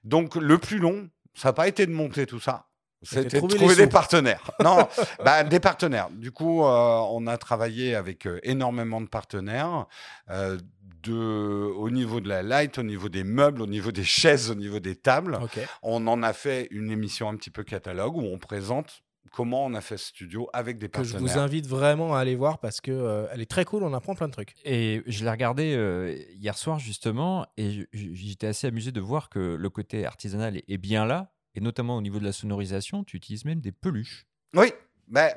Donc 0.04 0.36
le 0.36 0.58
plus 0.58 0.80
long, 0.80 1.10
ça 1.34 1.50
n'a 1.50 1.54
pas 1.54 1.68
été 1.68 1.86
de 1.86 1.92
monter 1.92 2.26
tout 2.26 2.40
ça. 2.40 2.70
C'était 3.02 3.38
trouver 3.38 3.56
trouver 3.56 3.76
des 3.76 3.88
partenaires. 3.88 4.52
Non, 4.64 4.88
bah, 5.24 5.44
des 5.44 5.60
partenaires. 5.60 6.10
Du 6.12 6.32
coup, 6.32 6.66
euh, 6.66 7.00
on 7.12 7.28
a 7.28 7.38
travaillé 7.38 7.96
avec 7.96 8.28
euh, 8.28 8.40
énormément 8.44 9.00
de 9.00 9.08
partenaires, 9.08 9.86
euh, 10.30 10.58
de, 11.04 11.14
au 11.14 11.89
niveau 11.89 12.20
de 12.22 12.28
la 12.30 12.41
light, 12.43 12.78
au 12.78 12.84
niveau 12.84 13.10
des 13.10 13.24
meubles, 13.24 13.62
au 13.62 13.68
niveau 13.68 13.91
des 13.91 14.04
chaises, 14.04 14.50
au 14.52 14.56
niveau 14.56 14.80
des 14.80 14.95
tables. 14.95 15.39
On 15.84 16.06
en 16.08 16.24
a 16.24 16.34
fait 16.34 16.68
une 16.72 16.91
émission 16.91 17.30
un 17.30 17.36
petit 17.36 17.50
peu 17.52 17.64
catalogue 17.64 18.16
où 18.18 18.22
on 18.24 18.38
présente 18.38 19.02
comment 19.32 19.64
on 19.66 19.76
a 19.76 19.82
fait 19.82 19.97
ce 19.97 20.08
studio 20.08 20.50
avec 20.54 20.80
des 20.80 20.89
Que 20.89 21.04
je 21.04 21.12
partenaires. 21.12 21.34
vous 21.34 21.39
invite 21.39 21.68
vraiment 21.68 22.16
à 22.16 22.20
aller 22.20 22.36
voir 22.36 22.58
parce 22.60 22.82
que 22.82 22.89
euh, 22.91 23.28
elle 23.32 23.41
est 23.41 23.50
très 23.50 23.64
cool. 23.64 23.84
On 23.84 23.93
apprend 23.93 24.16
plein 24.16 24.28
de 24.28 24.34
trucs. 24.34 24.56
Et 24.66 25.04
je 25.06 25.24
l'ai 25.24 25.30
regardé 25.30 25.76
euh, 25.76 26.16
hier 26.34 26.58
soir 26.58 26.80
justement, 26.80 27.45
et 27.56 27.88
j'étais 27.93 28.47
assez 28.47 28.66
amusé 28.68 28.91
de 28.91 29.00
voir 29.00 29.30
que 29.30 29.39
le 29.39 29.70
côté 29.70 30.06
artisanal 30.06 30.58
est- 30.58 30.64
est 30.68 30.78
bien 30.80 31.06
là, 31.06 31.32
et 31.54 31.62
notamment 31.62 31.95
au 31.97 32.02
niveau 32.02 32.18
de 32.20 32.26
la 32.26 32.32
sonorisation, 32.32 33.04
tu 33.04 33.18
utilises 33.18 33.45
même 33.45 33.62
des 33.62 33.72
peluches. 33.72 34.26
Oui, 34.56 34.72
ben, 35.08 35.30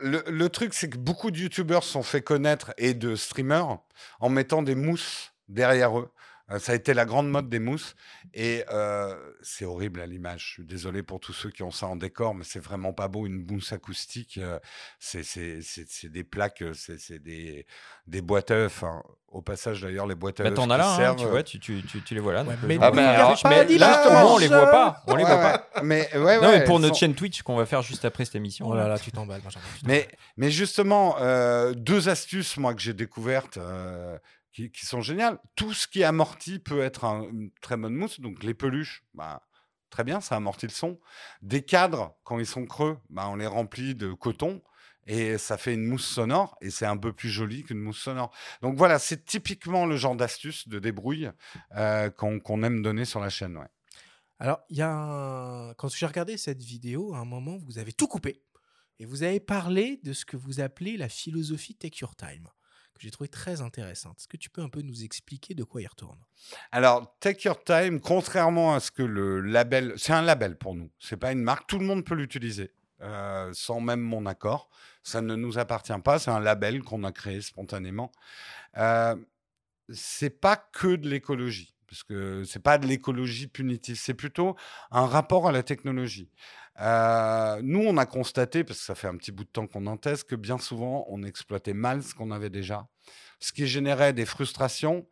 le, 0.00 0.48
truc, 0.48 0.74
c'est 0.74 0.90
que 0.90 0.98
beaucoup 0.98 1.30
de 1.30 1.38
youtubeurs 1.38 1.84
sont 1.84 2.02
fait 2.02 2.22
connaître 2.22 2.72
et 2.78 2.94
de 2.94 3.16
streamers 3.16 3.78
en 4.20 4.28
mettant 4.28 4.62
des 4.62 4.74
mousses 4.74 5.32
derrière 5.48 5.98
eux. 5.98 6.10
Euh, 6.50 6.58
ça 6.58 6.72
a 6.72 6.74
été 6.74 6.92
la 6.92 7.06
grande 7.06 7.30
mode 7.30 7.48
des 7.48 7.58
mousses. 7.58 7.94
Et 8.34 8.64
euh, 8.70 9.14
c'est 9.42 9.64
horrible 9.64 10.00
à 10.00 10.06
l'image. 10.06 10.44
Je 10.46 10.52
suis 10.54 10.64
désolé 10.64 11.02
pour 11.02 11.18
tous 11.20 11.32
ceux 11.32 11.50
qui 11.50 11.62
ont 11.62 11.70
ça 11.70 11.86
en 11.86 11.96
décor, 11.96 12.34
mais 12.34 12.44
c'est 12.44 12.58
vraiment 12.60 12.92
pas 12.92 13.08
beau. 13.08 13.26
Une 13.26 13.46
mousse 13.46 13.72
acoustique, 13.72 14.38
euh, 14.38 14.58
c'est 14.98 15.22
c'est- 15.22 15.60
c'est- 15.62 15.86
c'est 15.88 16.10
des 16.10 16.22
plaques, 16.24 16.62
euh, 16.62 16.74
c'est 16.74 16.98
c'est 16.98 17.18
des, 17.18 17.64
des 18.06 18.20
boîtes 18.20 18.50
à 18.50 18.54
œufs. 18.54 18.82
hein. 18.82 19.02
Au 19.28 19.42
passage, 19.42 19.80
d'ailleurs, 19.80 20.06
les 20.06 20.14
boîtes 20.14 20.38
à 20.40 20.44
Bah, 20.44 20.50
œufs. 20.50 20.54
t'en 20.54 20.70
as 20.70 20.74
qui 20.74 20.78
là, 20.78 20.92
hein, 20.92 20.96
servent, 20.96 21.16
tu 21.18 21.26
vois, 21.26 21.42
tu, 21.42 21.58
tu, 21.58 21.82
tu, 21.82 22.02
tu 22.02 22.14
les 22.14 22.20
vois 22.20 22.34
là. 22.34 22.44
Ouais, 22.44 22.54
mais 22.62 22.78
Ah, 22.80 22.86
alors, 22.86 22.94
mais 23.48 23.78
là, 23.78 24.10
moins, 24.10 24.34
on 24.34 24.38
les 24.38 24.46
voit 24.46 24.66
pas. 24.70 25.02
On 25.08 25.16
les 25.16 25.24
ouais, 25.24 25.28
voit 25.30 25.40
pas. 25.40 25.68
ouais. 25.76 25.82
Mais, 25.82 26.16
ouais, 26.16 26.40
non, 26.40 26.52
mais 26.52 26.62
pour 26.64 26.78
notre 26.78 26.94
sont- 26.94 27.00
chaîne 27.00 27.14
Twitch 27.14 27.42
qu'on 27.42 27.56
va 27.56 27.66
faire 27.66 27.82
juste 27.82 28.04
après 28.04 28.24
cette 28.24 28.36
émission. 28.36 28.68
Oh 28.68 28.74
là. 28.76 28.82
là 28.84 28.88
là, 28.90 28.98
tu 28.98 29.10
t'emballes, 29.10 29.40
Mais, 29.84 30.06
mais 30.36 30.50
justement, 30.52 31.16
euh, 31.20 31.72
deux 31.74 32.08
astuces, 32.08 32.56
moi, 32.58 32.74
que 32.74 32.80
j'ai 32.80 32.94
découvertes 32.94 33.56
euh, 33.56 34.16
qui, 34.54 34.86
sont 34.86 35.00
géniales. 35.00 35.38
Tout 35.56 35.74
ce 35.74 35.86
qui 35.88 36.00
est 36.02 36.04
amorti 36.04 36.58
peut 36.58 36.80
être 36.80 37.04
un- 37.04 37.24
une 37.28 37.50
très 37.60 37.76
bonne 37.76 37.94
mousse. 37.94 38.20
Donc, 38.20 38.42
les 38.44 38.54
peluches, 38.54 39.04
bah, 39.12 39.42
très 39.90 40.04
bien, 40.04 40.20
ça 40.20 40.36
amortit 40.36 40.66
le 40.66 40.72
son. 40.72 41.00
Des 41.42 41.62
cadres, 41.62 42.16
quand 42.24 42.38
ils 42.38 42.46
sont 42.46 42.64
creux, 42.64 42.98
bah, 43.10 43.28
on 43.28 43.36
les 43.36 43.46
remplit 43.48 43.94
de 43.94 44.12
coton 44.12 44.62
et 45.06 45.36
ça 45.38 45.58
fait 45.58 45.74
une 45.74 45.84
mousse 45.84 46.06
sonore 46.06 46.56
et 46.62 46.70
c'est 46.70 46.86
un 46.86 46.96
peu 46.96 47.12
plus 47.12 47.28
joli 47.28 47.64
qu'une 47.64 47.80
mousse 47.80 48.00
sonore. 48.00 48.32
Donc, 48.62 48.76
voilà, 48.76 48.98
c'est 48.98 49.24
typiquement 49.24 49.86
le 49.86 49.96
genre 49.96 50.16
d'astuce 50.16 50.68
de 50.68 50.78
débrouille 50.78 51.30
euh, 51.76 52.08
qu'on 52.10 52.62
aime 52.62 52.80
donner 52.82 53.04
sur 53.04 53.20
la 53.20 53.30
chaîne. 53.30 53.58
Alors, 54.38 54.60
y 54.70 54.82
a 54.82 55.74
quand 55.78 55.88
j'ai 55.88 56.06
regardé 56.06 56.36
cette 56.36 56.62
vidéo, 56.62 57.14
à 57.14 57.18
un 57.18 57.24
moment, 57.24 57.56
vous 57.58 57.78
avez 57.78 57.92
tout 57.92 58.08
coupé 58.08 58.42
et 58.98 59.06
vous 59.06 59.22
avez 59.24 59.40
parlé 59.40 60.00
de 60.02 60.12
ce 60.12 60.24
que 60.24 60.36
vous 60.36 60.60
appelez 60.60 60.96
la 60.96 61.08
philosophie 61.08 61.74
Take 61.74 61.98
Your 62.00 62.14
Time, 62.16 62.48
que 62.94 63.02
j'ai 63.02 63.10
trouvé 63.10 63.28
très 63.28 63.60
intéressante. 63.60 64.18
Est-ce 64.18 64.28
que 64.28 64.36
tu 64.36 64.50
peux 64.50 64.62
un 64.62 64.68
peu 64.68 64.82
nous 64.82 65.04
expliquer 65.04 65.54
de 65.54 65.64
quoi 65.64 65.82
il 65.82 65.86
retourne? 65.86 66.18
Alors, 66.72 67.16
Take 67.20 67.46
Your 67.48 67.62
Time, 67.62 68.00
contrairement 68.00 68.74
à 68.74 68.80
ce 68.80 68.90
que 68.90 69.02
le 69.02 69.40
label, 69.40 69.94
c'est 69.96 70.12
un 70.12 70.22
label 70.22 70.56
pour 70.56 70.74
nous, 70.74 70.90
c'est 70.98 71.16
pas 71.16 71.32
une 71.32 71.42
marque, 71.42 71.66
tout 71.66 71.78
le 71.78 71.86
monde 71.86 72.04
peut 72.04 72.14
l'utiliser. 72.14 72.70
euh, 73.04 73.50
sans 73.52 73.80
même 73.80 74.00
mon 74.00 74.26
accord. 74.26 74.70
Ça 75.02 75.20
ne 75.20 75.34
nous 75.34 75.58
appartient 75.58 75.92
pas, 76.02 76.18
c'est 76.18 76.30
un 76.30 76.40
label 76.40 76.82
qu'on 76.82 77.04
a 77.04 77.12
créé 77.12 77.40
spontanément. 77.40 78.10
Euh, 78.78 79.16
c'est 79.90 80.30
pas 80.30 80.56
que 80.56 80.96
de 80.96 81.08
l'écologie, 81.08 81.74
parce 81.88 82.02
que 82.02 82.44
c'est 82.44 82.62
pas 82.62 82.78
de 82.78 82.86
l'écologie 82.86 83.46
punitive, 83.46 83.96
c'est 83.96 84.14
plutôt 84.14 84.56
un 84.90 85.06
rapport 85.06 85.46
à 85.46 85.52
la 85.52 85.62
technologie. 85.62 86.30
Euh, 86.80 87.60
nous, 87.62 87.80
on 87.80 87.96
a 87.96 88.06
constaté, 88.06 88.64
parce 88.64 88.80
que 88.80 88.84
ça 88.84 88.94
fait 88.94 89.08
un 89.08 89.16
petit 89.16 89.32
bout 89.32 89.44
de 89.44 89.50
temps 89.50 89.66
qu'on 89.66 89.86
en 89.86 89.96
teste, 89.96 90.28
que 90.28 90.34
bien 90.34 90.58
souvent, 90.58 91.06
on 91.08 91.22
exploitait 91.22 91.74
mal 91.74 92.02
ce 92.02 92.14
qu'on 92.14 92.30
avait 92.30 92.50
déjà, 92.50 92.88
ce 93.38 93.52
qui 93.52 93.66
générait 93.66 94.12
des 94.12 94.26
frustrations 94.26 95.06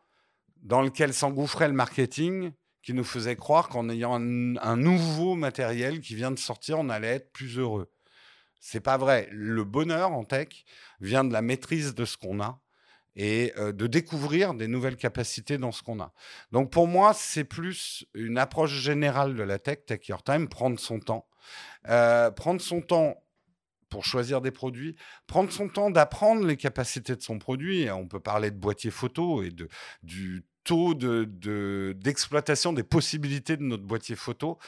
dans 0.63 0.83
lesquelles 0.83 1.15
s'engouffrait 1.15 1.69
le 1.69 1.75
marketing, 1.75 2.53
qui 2.83 2.95
nous 2.95 3.05
faisait 3.05 3.37
croire 3.37 3.69
qu'en 3.69 3.89
ayant 3.89 4.15
un, 4.15 4.77
nouveau 4.77 5.35
matériel 5.37 6.01
qui 6.01 6.17
vient 6.17 6.33
de 6.33 6.39
sortir, 6.39 6.79
on 6.81 6.89
allait 6.89 7.15
être 7.15 7.33
plus 7.33 7.59
heureux. 7.59 7.91
C'est 8.61 8.81
pas 8.81 8.97
vrai. 8.97 9.29
Le 9.31 9.65
bonheur 9.65 10.13
en 10.13 10.25
tech 10.25 10.49
vient 11.01 11.25
de 11.25 11.33
la 11.33 11.43
maîtrise 11.43 11.95
de 11.95 12.05
ce 12.05 12.17
qu'on 12.17 12.41
a 12.41 12.61
et 13.15 13.53
euh, 13.57 13.73
de 13.73 13.87
découvrir 13.87 14.55
des 14.55 14.69
nouvelles 14.69 14.97
capacités 14.97 15.59
dans 15.59 15.73
ce 15.73 15.83
qu'on 15.83 16.01
a. 16.01 16.13
Donc 16.51 16.71
pour 16.71 16.87
moi, 16.87 17.13
c'est 17.15 17.45
plus 17.45 18.05
une 18.15 18.39
approche 18.39 18.73
générale 18.73 19.37
de 19.37 19.43
la 19.43 19.59
tech, 19.59 19.85
Take 19.87 20.07
Your 20.09 20.23
Time, 20.23 20.49
prendre 20.49 20.79
son 20.79 20.99
temps. 20.99 21.29
Euh, 21.89 22.31
prendre 22.31 22.61
son 22.61 22.81
temps 22.81 23.17
pour 23.89 24.05
choisir 24.05 24.41
des 24.41 24.51
produits, 24.51 24.97
prendre 25.27 25.53
son 25.53 25.69
temps 25.69 25.91
d'apprendre 25.91 26.47
les 26.47 26.57
capacités 26.57 27.15
de 27.15 27.21
son 27.23 27.39
produit. 27.39 27.91
On 27.91 28.09
peut 28.09 28.21
parler 28.21 28.51
de 28.51 28.57
boîtier 28.57 28.91
photo 28.91 29.43
et 29.43 29.51
du 30.03 30.45
taux 30.65 30.95
de- 30.95 31.25
de- 31.25 31.95
d'exploitation 31.99 32.73
des 32.73 32.85
possibilités 32.85 33.57
de 33.57 33.65
notre 33.65 33.83
boîtier 33.83 34.15
photo 34.17 34.59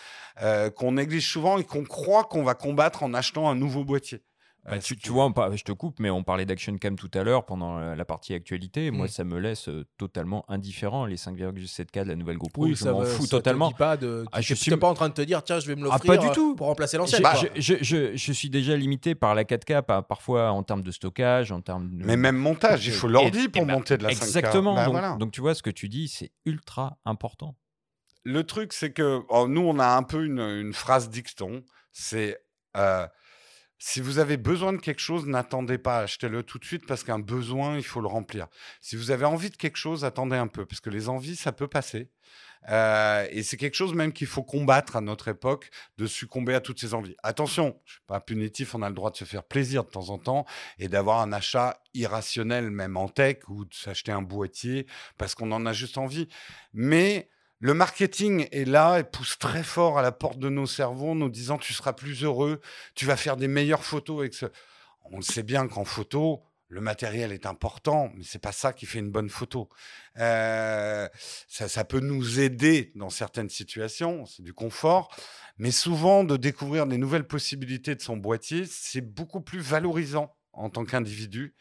euh, 0.42 0.68
qu'on 0.68 0.92
néglige 0.92 1.30
souvent 1.30 1.56
et 1.58 1.64
qu'on 1.64 1.84
croit 1.84 2.24
qu'on 2.24 2.42
va 2.42 2.54
combattre 2.54 3.02
en 3.02 3.14
achetant 3.14 3.48
un 3.48 3.54
nouveau 3.54 3.84
boîtier. 3.84 4.22
Bah, 4.66 4.76
Euh, 4.76 4.78
tu, 4.80 5.10
vois, 5.10 5.26
on 5.26 5.32
par- 5.32 5.54
je 5.54 5.62
te 5.62 5.72
coupe, 5.72 6.00
mais 6.00 6.08
on 6.08 6.22
parlait 6.22 6.46
d'Action 6.46 6.76
Cam 6.78 6.96
tout 6.96 7.10
à 7.12 7.22
l'heure 7.22 7.44
pendant 7.44 7.78
euh, 7.78 7.94
la 7.94 8.04
partie 8.06 8.32
actualité. 8.32 8.90
Moi, 8.90 9.06
Mm. 9.06 9.08
ça 9.10 9.24
me 9.24 9.38
laisse 9.38 9.68
euh, 9.68 9.84
totalement 9.98 10.44
indifférent. 10.48 11.04
Les 11.04 11.16
5,7K 11.16 12.04
de 12.04 12.08
la 12.08 12.16
nouvelle 12.16 12.38
GoPro, 12.38 12.68
je 12.68 12.74
ça 12.74 12.92
m'en 12.92 13.00
va- 13.00 13.04
fous 13.06 13.26
totalement. 13.26 13.70
pas 13.72 13.96
de. 13.98 14.24
Ah, 14.32 14.40
je 14.40 14.54
suis- 14.54 14.74
pas 14.76 14.88
en 14.88 14.94
train 14.94 15.10
de 15.10 15.14
te 15.14 15.20
dire, 15.22 15.42
tiens, 15.42 15.60
je 15.60 15.66
vais 15.66 15.76
me 15.76 15.82
Ah, 15.82 15.94
l'offrir 15.94 16.06
pas 16.14 16.16
du 16.16 16.28
euh, 16.28 16.32
tout. 16.32 16.56
pour 16.56 16.66
remplacer 16.68 16.96
Je, 16.96 17.00
l'ancien. 17.02 17.20
Bah, 17.20 17.34
je- 17.34 17.60
je- 17.60 17.82
je- 17.84 18.16
je 18.16 18.32
suis 18.32 18.48
déjà 18.48 18.74
limité 18.76 19.14
par 19.14 19.34
la 19.34 19.44
4K, 19.44 19.82
par- 19.82 20.06
parfois 20.06 20.50
en 20.52 20.62
termes 20.62 20.82
de 20.82 20.90
stockage, 20.90 21.52
en 21.52 21.60
termes 21.60 21.90
de... 21.98 22.04
Mais 22.06 22.16
même 22.16 22.36
montage, 22.36 22.86
il 22.86 22.92
faut 22.92 23.06
l'ordi 23.08 23.48
pour 23.48 23.66
ben, 23.66 23.74
monter 23.74 23.98
de 23.98 24.02
la 24.04 24.10
5K. 24.10 24.22
Exactement. 24.24 24.74
Bah, 24.74 24.84
donc, 24.86 24.92
voilà. 24.92 25.16
donc, 25.16 25.30
tu 25.32 25.40
vois, 25.42 25.54
ce 25.54 25.62
que 25.62 25.70
tu 25.70 25.88
dis, 25.90 26.08
c'est 26.08 26.32
ultra 26.46 26.96
important. 27.04 27.54
Le 28.24 28.42
truc, 28.44 28.72
c'est 28.72 28.92
que 28.92 29.20
oh, 29.28 29.46
nous, 29.46 29.60
on 29.60 29.78
a 29.78 29.88
un 29.88 30.02
peu 30.02 30.24
une, 30.24 30.40
une 30.40 30.72
phrase 30.72 31.10
dicton. 31.10 31.62
C'est 31.92 32.38
euh, 32.78 33.06
si 33.78 34.00
vous 34.00 34.18
avez 34.18 34.36
besoin 34.36 34.72
de 34.72 34.78
quelque 34.78 35.00
chose, 35.00 35.26
n'attendez 35.26 35.78
pas, 35.78 36.00
achetez-le 36.00 36.42
tout 36.42 36.58
de 36.58 36.64
suite 36.64 36.86
parce 36.86 37.04
qu'un 37.04 37.18
besoin, 37.18 37.76
il 37.76 37.84
faut 37.84 38.00
le 38.00 38.06
remplir. 38.06 38.46
Si 38.80 38.96
vous 38.96 39.10
avez 39.10 39.24
envie 39.24 39.50
de 39.50 39.56
quelque 39.56 39.76
chose, 39.76 40.04
attendez 40.04 40.36
un 40.36 40.46
peu 40.46 40.64
parce 40.64 40.80
que 40.80 40.90
les 40.90 41.08
envies, 41.08 41.36
ça 41.36 41.52
peut 41.52 41.68
passer. 41.68 42.10
Euh, 42.70 43.26
et 43.30 43.42
c'est 43.42 43.56
quelque 43.56 43.74
chose 43.74 43.94
même 43.94 44.12
qu'il 44.12 44.26
faut 44.26 44.42
combattre 44.42 44.96
à 44.96 45.00
notre 45.00 45.28
époque, 45.28 45.70
de 45.98 46.06
succomber 46.06 46.54
à 46.54 46.60
toutes 46.60 46.80
ces 46.80 46.94
envies. 46.94 47.16
Attention, 47.22 47.78
je 47.84 47.92
suis 47.92 48.02
pas 48.06 48.20
punitif, 48.20 48.74
on 48.74 48.82
a 48.82 48.88
le 48.88 48.94
droit 48.94 49.10
de 49.10 49.16
se 49.16 49.24
faire 49.24 49.44
plaisir 49.44 49.84
de 49.84 49.90
temps 49.90 50.08
en 50.08 50.18
temps 50.18 50.46
et 50.78 50.88
d'avoir 50.88 51.20
un 51.20 51.32
achat 51.32 51.78
irrationnel 51.92 52.70
même 52.70 52.96
en 52.96 53.08
tech 53.08 53.38
ou 53.48 53.64
de 53.66 53.74
s'acheter 53.74 54.12
un 54.12 54.22
boîtier 54.22 54.86
parce 55.18 55.34
qu'on 55.34 55.52
en 55.52 55.66
a 55.66 55.72
juste 55.72 55.98
envie. 55.98 56.28
Mais 56.72 57.28
le 57.60 57.74
marketing 57.74 58.48
est 58.52 58.64
là 58.66 58.98
et 58.98 59.04
pousse 59.04 59.38
très 59.38 59.62
fort 59.62 59.98
à 59.98 60.02
la 60.02 60.12
porte 60.12 60.38
de 60.38 60.48
nos 60.48 60.66
cerveaux, 60.66 61.14
nous 61.14 61.28
disant 61.28 61.58
tu 61.58 61.72
seras 61.72 61.92
plus 61.92 62.24
heureux, 62.24 62.60
tu 62.94 63.06
vas 63.06 63.16
faire 63.16 63.36
des 63.36 63.48
meilleures 63.48 63.84
photos 63.84 64.20
avec. 64.20 64.52
On 65.04 65.16
le 65.16 65.22
sait 65.22 65.42
bien 65.42 65.68
qu'en 65.68 65.84
photo, 65.84 66.42
le 66.68 66.80
matériel 66.80 67.30
est 67.30 67.46
important, 67.46 68.10
mais 68.16 68.24
c'est 68.24 68.38
pas 68.38 68.52
ça 68.52 68.72
qui 68.72 68.86
fait 68.86 68.98
une 68.98 69.10
bonne 69.10 69.28
photo. 69.28 69.68
Euh, 70.18 71.08
ça, 71.46 71.68
ça 71.68 71.84
peut 71.84 72.00
nous 72.00 72.40
aider 72.40 72.90
dans 72.96 73.10
certaines 73.10 73.50
situations, 73.50 74.26
c'est 74.26 74.42
du 74.42 74.54
confort, 74.54 75.14
mais 75.56 75.70
souvent 75.70 76.24
de 76.24 76.36
découvrir 76.36 76.86
des 76.86 76.98
nouvelles 76.98 77.26
possibilités 77.26 77.94
de 77.94 78.00
son 78.00 78.16
boîtier, 78.16 78.64
c'est 78.66 79.02
beaucoup 79.02 79.40
plus 79.40 79.60
valorisant 79.60 80.34
en 80.52 80.70
tant 80.70 80.84
qu'individu. 80.84 81.54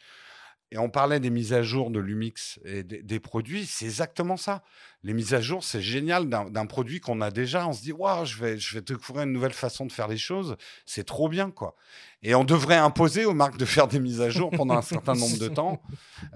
Et 0.74 0.80
on 0.80 0.90
parlait 0.90 1.20
des 1.20 1.30
mises 1.30 1.54
à 1.54 1.62
jour 1.62 1.92
de 1.92 2.00
Lumix 2.00 2.60
et 2.66 2.82
des, 2.82 3.04
des 3.04 3.20
produits, 3.20 3.68
c'est 3.68 3.86
exactement 3.86 4.38
ça. 4.38 4.64
Les 5.04 5.14
mises 5.14 5.36
à 5.36 5.40
jour, 5.40 5.64
c'est 5.64 5.82
génial 5.84 6.28
d'un 6.28 6.66
produit 6.66 7.00
qu'on 7.00 7.22
a 7.22 7.30
déjà. 7.30 7.68
On 7.68 7.74
se 7.74 7.84
dit, 7.84 7.92
waouh, 7.92 8.26
je 8.26 8.40
vais, 8.40 8.58
je 8.58 8.74
vais 8.74 8.82
découvrir 8.82 9.26
une 9.26 9.34
nouvelle 9.34 9.54
façon 9.54 9.86
de 9.86 9.92
faire 9.92 10.08
les 10.08 10.18
choses. 10.18 10.58
C'est 10.88 11.04
trop 11.04 11.30
bien, 11.30 11.52
quoi. 11.52 11.76
Et 12.24 12.34
on 12.34 12.44
devrait 12.44 12.78
imposer 12.78 13.24
aux 13.26 13.36
marques 13.36 13.58
de 13.58 13.66
faire 13.66 13.88
des 13.88 14.00
mises 14.00 14.20
à 14.20 14.32
jour 14.32 14.50
pendant 14.50 14.76
un 14.76 14.82
certain 14.82 15.14
nombre 15.14 15.38
de 15.38 15.48
temps 15.48 15.80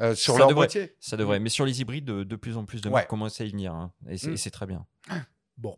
euh, 0.02 0.14
sur 0.16 0.34
Ça 0.34 0.40
leur 0.40 0.50
devrait- 0.50 0.66
boîtier. 0.68 0.96
Ça 1.00 1.18
devrait. 1.18 1.40
Mais 1.40 1.50
sur 1.50 1.66
les 1.66 1.82
hybrides, 1.82 2.06
de, 2.06 2.24
de 2.24 2.36
plus 2.36 2.58
en 2.58 2.66
plus 2.66 2.82
de 2.82 2.90
Ouais. 2.90 2.94
marques 2.94 3.10
commencent 3.10 3.42
à 3.42 3.46
y 3.46 3.50
venir. 3.50 3.74
hein. 3.74 3.92
Et 4.08 4.18
c'est 4.20 4.30
Mm. 4.30 4.34
et 4.34 4.38
c'est 4.38 4.52
très 4.52 4.68
bien. 4.68 4.86
Bon. 5.58 5.76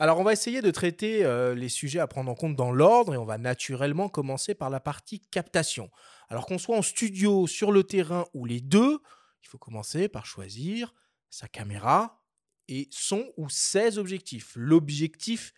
Alors, 0.00 0.18
on 0.18 0.24
va 0.24 0.32
essayer 0.32 0.60
de 0.60 0.72
traiter 0.72 1.24
euh, 1.24 1.54
les 1.54 1.68
sujets 1.68 2.00
à 2.00 2.08
prendre 2.08 2.28
en 2.28 2.34
compte 2.34 2.56
dans 2.56 2.72
l'ordre 2.72 3.14
et 3.14 3.16
on 3.16 3.24
va 3.24 3.38
naturellement 3.38 4.08
commencer 4.08 4.52
par 4.56 4.68
la 4.68 4.80
partie 4.80 5.20
captation. 5.20 5.88
Alors 6.28 6.46
qu'on 6.46 6.58
soit 6.58 6.76
en 6.76 6.82
studio, 6.82 7.46
sur 7.46 7.72
le 7.72 7.84
terrain 7.84 8.26
ou 8.34 8.46
les 8.46 8.60
deux, 8.60 9.00
il 9.42 9.48
faut 9.48 9.58
commencer 9.58 10.08
par 10.08 10.26
choisir 10.26 10.94
sa 11.30 11.48
caméra 11.48 12.22
et 12.68 12.88
son 12.90 13.32
ou 13.36 13.48
ses 13.50 13.98
objectifs. 13.98 14.52
L'objectif 14.56 15.52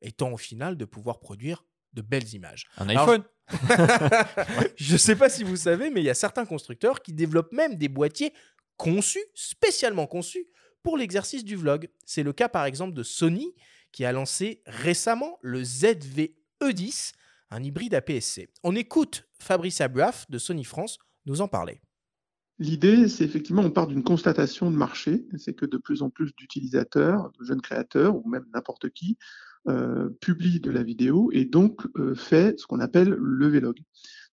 étant 0.00 0.32
au 0.32 0.36
final 0.36 0.76
de 0.76 0.84
pouvoir 0.84 1.20
produire 1.20 1.64
de 1.92 2.02
belles 2.02 2.34
images. 2.34 2.66
Un 2.76 2.88
Alors, 2.88 3.08
iPhone 3.08 3.24
Je 4.76 4.92
ne 4.92 4.98
sais 4.98 5.16
pas 5.16 5.28
si 5.28 5.44
vous 5.44 5.56
savez, 5.56 5.90
mais 5.90 6.00
il 6.00 6.04
y 6.04 6.10
a 6.10 6.14
certains 6.14 6.46
constructeurs 6.46 7.02
qui 7.02 7.12
développent 7.12 7.52
même 7.52 7.76
des 7.76 7.88
boîtiers 7.88 8.32
conçus, 8.76 9.24
spécialement 9.34 10.06
conçus, 10.06 10.46
pour 10.82 10.96
l'exercice 10.96 11.44
du 11.44 11.56
vlog. 11.56 11.88
C'est 12.04 12.22
le 12.22 12.32
cas 12.32 12.48
par 12.48 12.64
exemple 12.64 12.94
de 12.94 13.02
Sony, 13.02 13.54
qui 13.92 14.04
a 14.04 14.12
lancé 14.12 14.62
récemment 14.66 15.38
le 15.42 15.62
ZV-E10, 15.62 17.12
un 17.50 17.62
hybride 17.62 17.94
APS-C. 17.94 18.48
On 18.64 18.74
écoute 18.74 19.28
Fabrice 19.40 19.80
Abuaf 19.80 20.30
de 20.30 20.38
Sony 20.38 20.64
France 20.64 20.98
nous 21.26 21.40
en 21.40 21.48
parler. 21.48 21.80
L'idée, 22.58 23.08
c'est 23.08 23.24
effectivement, 23.24 23.62
on 23.62 23.70
part 23.70 23.86
d'une 23.86 24.02
constatation 24.02 24.70
de 24.70 24.76
marché, 24.76 25.26
c'est 25.36 25.54
que 25.54 25.66
de 25.66 25.76
plus 25.76 26.02
en 26.02 26.08
plus 26.08 26.34
d'utilisateurs, 26.36 27.30
de 27.38 27.44
jeunes 27.44 27.60
créateurs 27.60 28.16
ou 28.16 28.28
même 28.28 28.46
n'importe 28.54 28.88
qui, 28.90 29.18
euh, 29.68 30.08
publie 30.20 30.60
de 30.60 30.70
la 30.70 30.82
vidéo 30.82 31.28
et 31.32 31.44
donc 31.44 31.82
euh, 31.96 32.14
fait 32.14 32.58
ce 32.58 32.66
qu'on 32.66 32.80
appelle 32.80 33.10
le 33.10 33.48
vlog. 33.48 33.76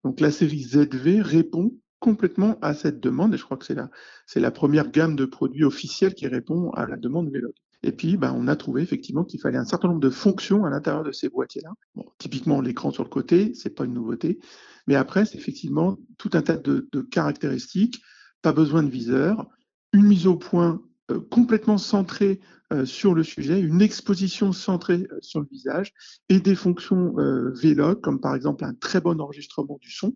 Donc 0.04 0.20
la 0.20 0.30
série 0.30 0.62
ZV 0.62 1.22
répond 1.22 1.74
complètement 2.00 2.60
à 2.62 2.74
cette 2.74 3.00
demande 3.00 3.34
et 3.34 3.38
je 3.38 3.44
crois 3.44 3.58
que 3.58 3.66
c'est 3.66 3.76
la, 3.76 3.90
c'est 4.28 4.40
la 4.40 4.52
première 4.52 4.92
gamme 4.92 5.16
de 5.16 5.26
produits 5.26 5.64
officiels 5.64 6.14
qui 6.14 6.28
répond 6.28 6.72
à 6.72 6.86
la 6.86 6.98
demande 6.98 7.32
vlog. 7.32 7.54
Et 7.84 7.92
puis, 7.92 8.18
ben, 8.18 8.34
on 8.38 8.48
a 8.48 8.56
trouvé 8.56 8.82
effectivement 8.82 9.24
qu'il 9.24 9.40
fallait 9.40 9.58
un 9.58 9.66
certain 9.66 9.88
nombre 9.88 10.00
de 10.00 10.10
fonctions 10.10 10.66
à 10.66 10.70
l'intérieur 10.70 11.04
de 11.04 11.12
ces 11.12 11.30
boîtiers-là. 11.30 11.72
Typiquement, 12.20 12.62
l'écran 12.62 12.92
sur 12.92 13.04
le 13.04 13.10
côté, 13.10 13.54
c'est 13.56 13.72
pas 13.72 13.86
une 13.86 13.94
nouveauté. 13.94 14.40
Mais 14.88 14.96
après, 14.96 15.26
c'est 15.26 15.38
effectivement 15.38 15.98
tout 16.18 16.30
un 16.34 16.42
tas 16.42 16.58
de, 16.58 16.88
caractéristiques. 17.10 18.02
Pas 18.42 18.54
besoin 18.54 18.84
de 18.84 18.90
viseur, 18.90 19.48
une 19.94 20.06
mise 20.06 20.28
au 20.28 20.36
point 20.36 20.82
euh, 21.12 21.20
complètement 21.30 21.78
centrée 21.78 22.40
euh, 22.74 22.86
sur 22.86 23.14
le 23.14 23.24
sujet, 23.24 23.60
une 23.60 23.82
exposition 23.82 24.52
centrée 24.52 25.08
euh, 25.12 25.20
sur 25.22 25.42
le 25.42 25.48
visage 25.52 25.94
et 26.30 26.40
des 26.40 26.56
fonctions 26.56 27.14
vlog, 27.14 28.02
comme 28.02 28.20
par 28.20 28.34
exemple 28.34 28.64
un 28.64 28.74
très 28.74 29.00
bon 29.00 29.20
enregistrement 29.22 29.78
du 29.80 29.92
son, 29.92 30.16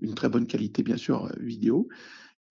une 0.00 0.14
très 0.14 0.28
bonne 0.28 0.46
qualité 0.46 0.82
bien 0.82 0.98
sûr 0.98 1.32
vidéo, 1.38 1.88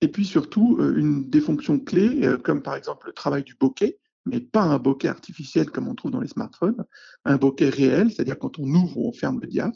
et 0.01 0.07
puis 0.07 0.25
surtout 0.25 0.79
une 0.95 1.29
des 1.29 1.41
fonctions 1.41 1.79
clés, 1.79 2.27
comme 2.43 2.63
par 2.63 2.75
exemple 2.75 3.07
le 3.07 3.13
travail 3.13 3.43
du 3.43 3.53
bokeh, 3.53 3.99
mais 4.25 4.39
pas 4.39 4.63
un 4.63 4.77
bokeh 4.77 5.07
artificiel 5.07 5.69
comme 5.71 5.87
on 5.87 5.95
trouve 5.95 6.11
dans 6.11 6.19
les 6.19 6.27
smartphones, 6.27 6.83
un 7.25 7.37
bokeh 7.37 7.69
réel, 7.69 8.11
c'est-à-dire 8.11 8.37
quand 8.37 8.59
on 8.59 8.67
ouvre 8.73 8.97
ou 8.97 9.09
on 9.09 9.13
ferme 9.13 9.39
le 9.41 9.47
diaph. 9.47 9.75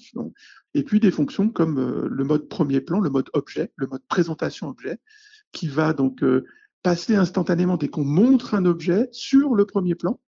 et 0.74 0.84
puis 0.84 1.00
des 1.00 1.12
fonctions 1.12 1.50
comme 1.50 1.80
euh, 1.80 2.08
le 2.10 2.24
mode 2.24 2.48
premier 2.48 2.82
plan, 2.82 3.00
le 3.00 3.10
mode 3.10 3.30
objet, 3.34 3.72
le 3.76 3.88
mode 3.88 4.04
présentation 4.08 4.68
objet, 4.68 5.00
qui 5.52 5.68
va 5.68 5.94
donc 5.94 6.24
euh, 6.24 6.46
passer 6.84 7.16
instantanément 7.16 7.78
dès 7.78 7.88
qu'on 7.88 8.06
montre 8.06 8.54
un 8.54 8.66
objet 8.66 9.10
sur 9.12 9.56
le 9.56 9.66
premier 9.66 9.96
plan, 9.96 10.20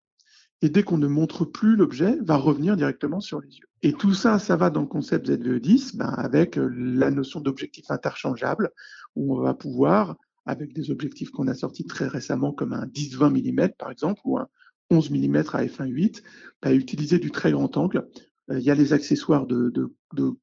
et 0.62 0.70
dès 0.70 0.82
qu'on 0.82 0.98
ne 0.98 1.08
montre 1.08 1.46
plus 1.46 1.76
l'objet, 1.76 2.18
va 2.22 2.36
revenir 2.36 2.76
directement 2.76 3.20
sur 3.20 3.40
les 3.40 3.50
yeux. 3.50 3.68
Et 3.84 3.94
tout 3.94 4.16
ça, 4.16 4.40
ça 4.40 4.56
va 4.56 4.72
dans 4.72 4.82
le 4.82 4.88
concept 4.88 5.30
ZVE10, 5.30 5.98
ben, 5.98 6.10
avec 6.10 6.58
euh, 6.58 6.68
la 6.76 7.12
notion 7.12 7.42
d'objectif 7.42 7.92
interchangeable, 7.92 8.72
où 9.16 9.38
on 9.38 9.42
va 9.42 9.54
pouvoir, 9.54 10.16
avec 10.48 10.74
des 10.74 10.90
objectifs 10.92 11.30
qu'on 11.30 11.48
a 11.48 11.54
sortis 11.54 11.86
très 11.86 12.08
récemment, 12.08 12.52
comme 12.52 12.74
un 12.74 12.86
10-20 12.88 13.30
mm 13.32 13.70
par 13.78 13.92
exemple, 13.92 14.22
ou 14.26 14.38
un, 14.38 14.48
11 14.90 15.12
mm 15.12 15.36
à 15.54 15.66
f1.8, 15.66 16.24
à 16.62 16.74
utiliser 16.74 17.20
du 17.20 17.32
très 17.32 17.52
grand 17.52 17.76
angle. 17.78 18.08
Euh, 18.50 18.60
il 18.60 18.66
y 18.66 18.72
a 18.72 18.76
les 18.76 18.94
accessoires 18.94 19.46
de, 19.46 19.72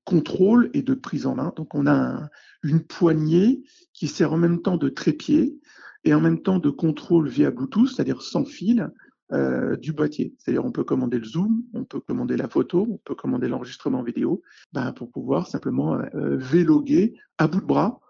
contrôle 0.04 0.70
et 0.74 0.82
de 0.82 0.94
prise 0.94 1.26
en 1.26 1.34
main. 1.34 1.52
Donc 1.56 1.74
on 1.74 1.86
a 1.86 1.94
un, 1.94 2.28
une 2.62 2.80
poignée 2.80 3.62
qui 3.92 4.08
sert 4.08 4.32
en 4.32 4.36
même 4.36 4.60
temps 4.60 4.76
de 4.76 4.88
trépied 4.88 5.58
et 6.04 6.12
en 6.12 6.20
même 6.20 6.42
temps 6.42 6.58
de 6.58 6.70
contrôle 6.70 7.28
via 7.28 7.50
Bluetooth, 7.50 7.88
c'est-à-dire 7.88 8.20
sans 8.20 8.44
fil, 8.44 8.90
euh, 9.32 9.76
du 9.76 9.94
boîtier. 9.94 10.34
C'est-à-dire 10.38 10.66
on 10.66 10.72
peut 10.72 10.84
commander 10.84 11.18
le 11.18 11.24
zoom, 11.24 11.62
on 11.72 11.84
peut 11.84 12.00
commander 12.00 12.36
la 12.36 12.46
photo, 12.46 12.86
on 12.90 12.98
peut 12.98 13.14
commander 13.14 13.48
l'enregistrement 13.48 14.02
vidéo, 14.02 14.42
ben, 14.74 14.92
pour 14.92 15.10
pouvoir 15.10 15.46
simplement 15.46 15.94
euh, 15.94 16.36
véloguer 16.36 17.14
à 17.38 17.48
bout 17.48 17.62
de 17.62 17.66
bras 17.66 18.00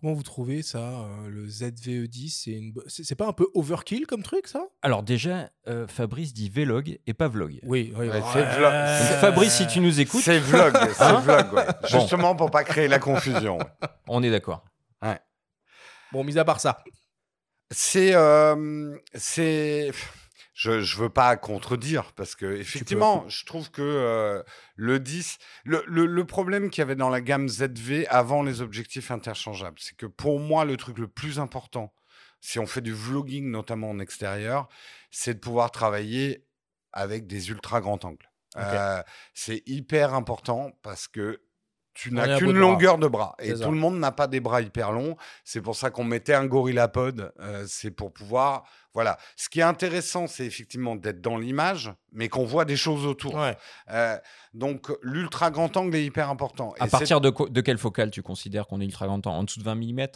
Comment 0.00 0.12
vous 0.12 0.22
trouvez 0.22 0.62
ça, 0.62 0.78
euh, 0.78 1.28
le 1.28 1.46
ZVE10 1.46 2.28
C'est 2.28 2.50
une... 2.52 2.74
c'est 2.86 3.14
pas 3.14 3.26
un 3.26 3.32
peu 3.32 3.46
overkill 3.54 4.06
comme 4.06 4.22
truc, 4.22 4.46
ça? 4.46 4.66
Alors 4.82 5.02
déjà, 5.02 5.50
euh, 5.68 5.86
Fabrice 5.88 6.34
dit 6.34 6.50
vlog 6.50 6.98
et 7.06 7.14
pas 7.14 7.28
vlog. 7.28 7.58
Oui, 7.62 7.92
oui, 7.96 8.08
Ouais, 8.08 8.08
ouais. 8.10 8.22
c'est 8.32 8.42
vlog. 8.44 8.72
Donc, 8.72 9.20
Fabrice, 9.20 9.52
si 9.56 9.66
tu 9.66 9.80
nous 9.80 9.98
écoutes, 9.98 10.22
C'est 10.22 10.38
vlog, 10.38 10.74
c'est 10.94 11.02
Hein 11.02 11.20
vlog, 11.20 11.52
ouais. 11.54 11.64
Justement 11.88 12.36
pour 12.36 12.50
pas 12.50 12.62
créer 12.64 12.88
la 12.88 12.98
confusion. 12.98 13.56
ouais. 13.58 13.88
on 14.08 14.22
est 14.22 14.30
d'accord. 14.30 14.64
Bon, 16.12 16.22
mis 16.22 16.38
à 16.38 16.44
part 16.44 16.60
ça. 16.60 16.84
C'est, 17.72 18.14
euh, 18.14 18.96
c'est, 19.14 19.90
je, 20.56 20.80
je 20.80 20.96
veux 20.96 21.10
pas 21.10 21.36
contredire 21.36 22.14
parce 22.14 22.34
que 22.34 22.56
effectivement, 22.56 23.28
je 23.28 23.44
trouve 23.44 23.70
que 23.70 23.82
euh, 23.82 24.42
le 24.74 24.98
10, 24.98 25.36
le, 25.64 25.84
le, 25.86 26.06
le 26.06 26.24
problème 26.24 26.70
qu'il 26.70 26.80
y 26.80 26.82
avait 26.82 26.96
dans 26.96 27.10
la 27.10 27.20
gamme 27.20 27.46
ZV 27.46 28.06
avant 28.08 28.42
les 28.42 28.62
objectifs 28.62 29.10
interchangeables, 29.10 29.78
c'est 29.78 29.96
que 29.98 30.06
pour 30.06 30.40
moi, 30.40 30.64
le 30.64 30.78
truc 30.78 30.96
le 30.96 31.08
plus 31.08 31.38
important, 31.38 31.92
si 32.40 32.58
on 32.58 32.66
fait 32.66 32.80
du 32.80 32.94
vlogging 32.94 33.50
notamment 33.50 33.90
en 33.90 33.98
extérieur, 33.98 34.66
c'est 35.10 35.34
de 35.34 35.40
pouvoir 35.40 35.70
travailler 35.70 36.46
avec 36.94 37.26
des 37.26 37.50
ultra 37.50 37.82
grands 37.82 38.00
angles. 38.02 38.30
Euh, 38.56 39.02
c'est 39.34 39.62
hyper 39.66 40.14
important 40.14 40.70
parce 40.80 41.06
que 41.06 41.42
tu 41.96 42.12
n'as 42.12 42.38
qu'une 42.38 42.52
longueur 42.52 42.98
de 42.98 43.08
bras 43.08 43.34
et 43.40 43.56
ça. 43.56 43.64
tout 43.64 43.70
le 43.72 43.78
monde 43.78 43.98
n'a 43.98 44.12
pas 44.12 44.26
des 44.26 44.38
bras 44.40 44.60
hyper 44.60 44.92
longs. 44.92 45.16
C'est 45.44 45.62
pour 45.62 45.74
ça 45.74 45.90
qu'on 45.90 46.04
mettait 46.04 46.34
un 46.34 46.46
gorillapod. 46.46 47.32
euh, 47.40 47.64
c'est 47.66 47.90
pour 47.90 48.12
pouvoir, 48.12 48.64
voilà. 48.92 49.16
Ce 49.34 49.48
qui 49.48 49.60
est 49.60 49.64
intéressant, 49.64 50.26
c'est 50.26 50.44
effectivement 50.44 50.94
d'être 50.94 51.20
dans 51.20 51.38
l'image, 51.38 51.92
mais 52.12 52.28
qu'on 52.28 52.44
voit 52.44 52.64
des 52.66 52.76
choses 52.76 53.06
autour. 53.06 53.34
Ouais. 53.36 53.56
Euh, 53.90 54.16
donc 54.54 54.92
l'ultra 55.02 55.50
grand 55.50 55.74
angle 55.76 55.96
est 55.96 56.04
hyper 56.04 56.28
important. 56.30 56.74
À 56.78 56.86
Et 56.86 56.90
partir 56.90 57.20
de, 57.20 57.32
de 57.48 57.60
quelle 57.62 57.78
focale 57.78 58.10
tu 58.10 58.22
considères 58.22 58.66
qu'on 58.66 58.80
est 58.80 58.84
ultra 58.84 59.06
grand 59.06 59.20
temps 59.20 59.36
En 59.36 59.44
dessous 59.44 59.58
de 59.60 59.64
20 59.64 59.74
mm 59.76 60.06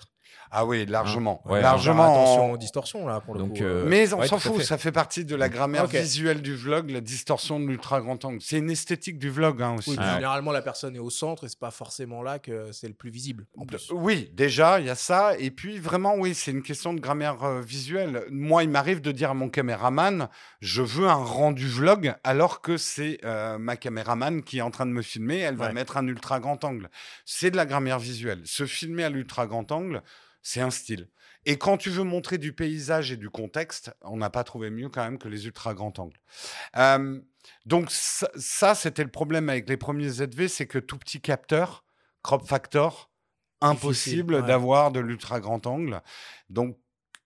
ah 0.50 0.64
oui, 0.66 0.84
largement, 0.86 1.42
Ouais, 1.46 1.60
largement. 1.60 2.02
Alors, 2.04 2.16
attention 2.22 2.44
en- 2.44 2.50
aux 2.52 2.56
distorsions, 2.56 3.06
là, 3.06 3.20
pour 3.20 3.34
le 3.34 3.40
Donc, 3.40 3.58
coup. 3.58 3.62
euh, 3.64 3.84
Mais 3.86 4.12
on 4.12 4.22
s'en 4.24 4.38
fout, 4.38 4.56
fait. 4.58 4.64
ça 4.64 4.78
fait 4.78 4.92
partie 4.92 5.24
de 5.24 5.36
la 5.36 5.48
grammaire 5.48 5.84
Ok. 5.84 5.92
visuelle 5.94 6.42
du 6.42 6.54
vlog, 6.54 6.90
la 6.90 7.00
distorsion 7.00 7.60
de 7.60 7.66
l'ultra 7.66 8.00
grand 8.00 8.24
angle. 8.24 8.40
C'est 8.40 8.58
une 8.58 8.70
esthétique 8.70 9.18
du 9.18 9.30
vlog 9.30 9.62
hein, 9.62 9.76
aussi. 9.78 9.90
Oui, 9.90 9.96
généralement, 10.14 10.52
la 10.52 10.62
personne 10.62 10.96
est 10.96 11.00
au 11.00 11.10
centre 11.10 11.44
et 11.44 11.48
c'est 11.48 11.58
pas 11.58 11.70
forcément 11.70 12.22
là 12.22 12.38
que 12.38 12.72
c'est 12.72 12.88
le 12.88 12.94
plus 12.94 13.10
visible. 13.10 13.46
En 13.56 13.62
De- 13.64 13.68
plus. 13.68 13.90
Oui, 13.92 14.30
déjà, 14.34 14.80
il 14.80 14.86
y 14.86 14.90
a 14.90 14.94
ça. 14.94 15.36
Et 15.38 15.50
puis, 15.50 15.78
vraiment, 15.78 16.14
oui, 16.16 16.34
c'est 16.34 16.50
une 16.50 16.62
question 16.62 16.94
de 16.94 17.00
grammaire 17.00 17.42
euh, 17.44 17.60
visuelle. 17.60 18.24
Moi, 18.30 18.62
il 18.64 18.70
m'arrive 18.70 19.00
de 19.00 19.12
dire 19.12 19.30
à 19.30 19.34
mon 19.34 19.48
caméraman, 19.48 20.28
je 20.60 20.82
veux 20.82 21.06
un 21.08 21.14
rendu 21.14 21.68
vlog, 21.68 22.14
alors 22.24 22.60
que 22.60 22.76
c'est 22.76 23.18
euh, 23.24 23.58
ma 23.58 23.76
caméraman 23.76 24.42
qui 24.42 24.58
est 24.58 24.62
en 24.62 24.70
train 24.70 24.86
de 24.86 24.92
me 24.92 25.02
filmer. 25.02 25.38
Elle 25.38 25.56
va 25.56 25.66
Ouais. 25.66 25.72
mettre 25.72 25.96
un 25.96 26.06
ultra 26.06 26.40
grand 26.40 26.64
angle. 26.64 26.90
C'est 27.24 27.50
de 27.50 27.56
la 27.56 27.66
grammaire 27.66 27.98
visuelle. 27.98 28.40
Se 28.44 28.66
filmer 28.66 29.04
à 29.04 29.10
l'ultra 29.10 29.46
grand 29.46 29.70
angle, 29.72 30.02
c'est 30.42 30.60
un 30.60 30.70
style. 30.70 31.08
Et 31.46 31.56
quand 31.56 31.78
tu 31.78 31.90
veux 31.90 32.04
montrer 32.04 32.38
du 32.38 32.52
paysage 32.52 33.12
et 33.12 33.16
du 33.16 33.30
contexte, 33.30 33.92
on 34.02 34.18
n'a 34.18 34.30
pas 34.30 34.44
trouvé 34.44 34.70
mieux 34.70 34.88
quand 34.88 35.02
même 35.02 35.18
que 35.18 35.28
les 35.28 35.46
ultra 35.46 35.74
grands 35.74 35.92
angles. 35.96 36.20
Euh, 36.76 37.20
donc 37.64 37.90
ça, 37.90 38.30
ça, 38.36 38.74
c'était 38.74 39.04
le 39.04 39.10
problème 39.10 39.48
avec 39.48 39.68
les 39.68 39.78
premiers 39.78 40.10
ZV, 40.10 40.48
c'est 40.48 40.66
que 40.66 40.78
tout 40.78 40.98
petit 40.98 41.20
capteur, 41.20 41.84
crop 42.22 42.46
factor, 42.46 43.10
impossible 43.62 44.34
ouais. 44.34 44.42
d'avoir 44.42 44.92
de 44.92 45.00
l'ultra 45.00 45.40
grand 45.40 45.66
angle. 45.66 46.02
Donc 46.50 46.78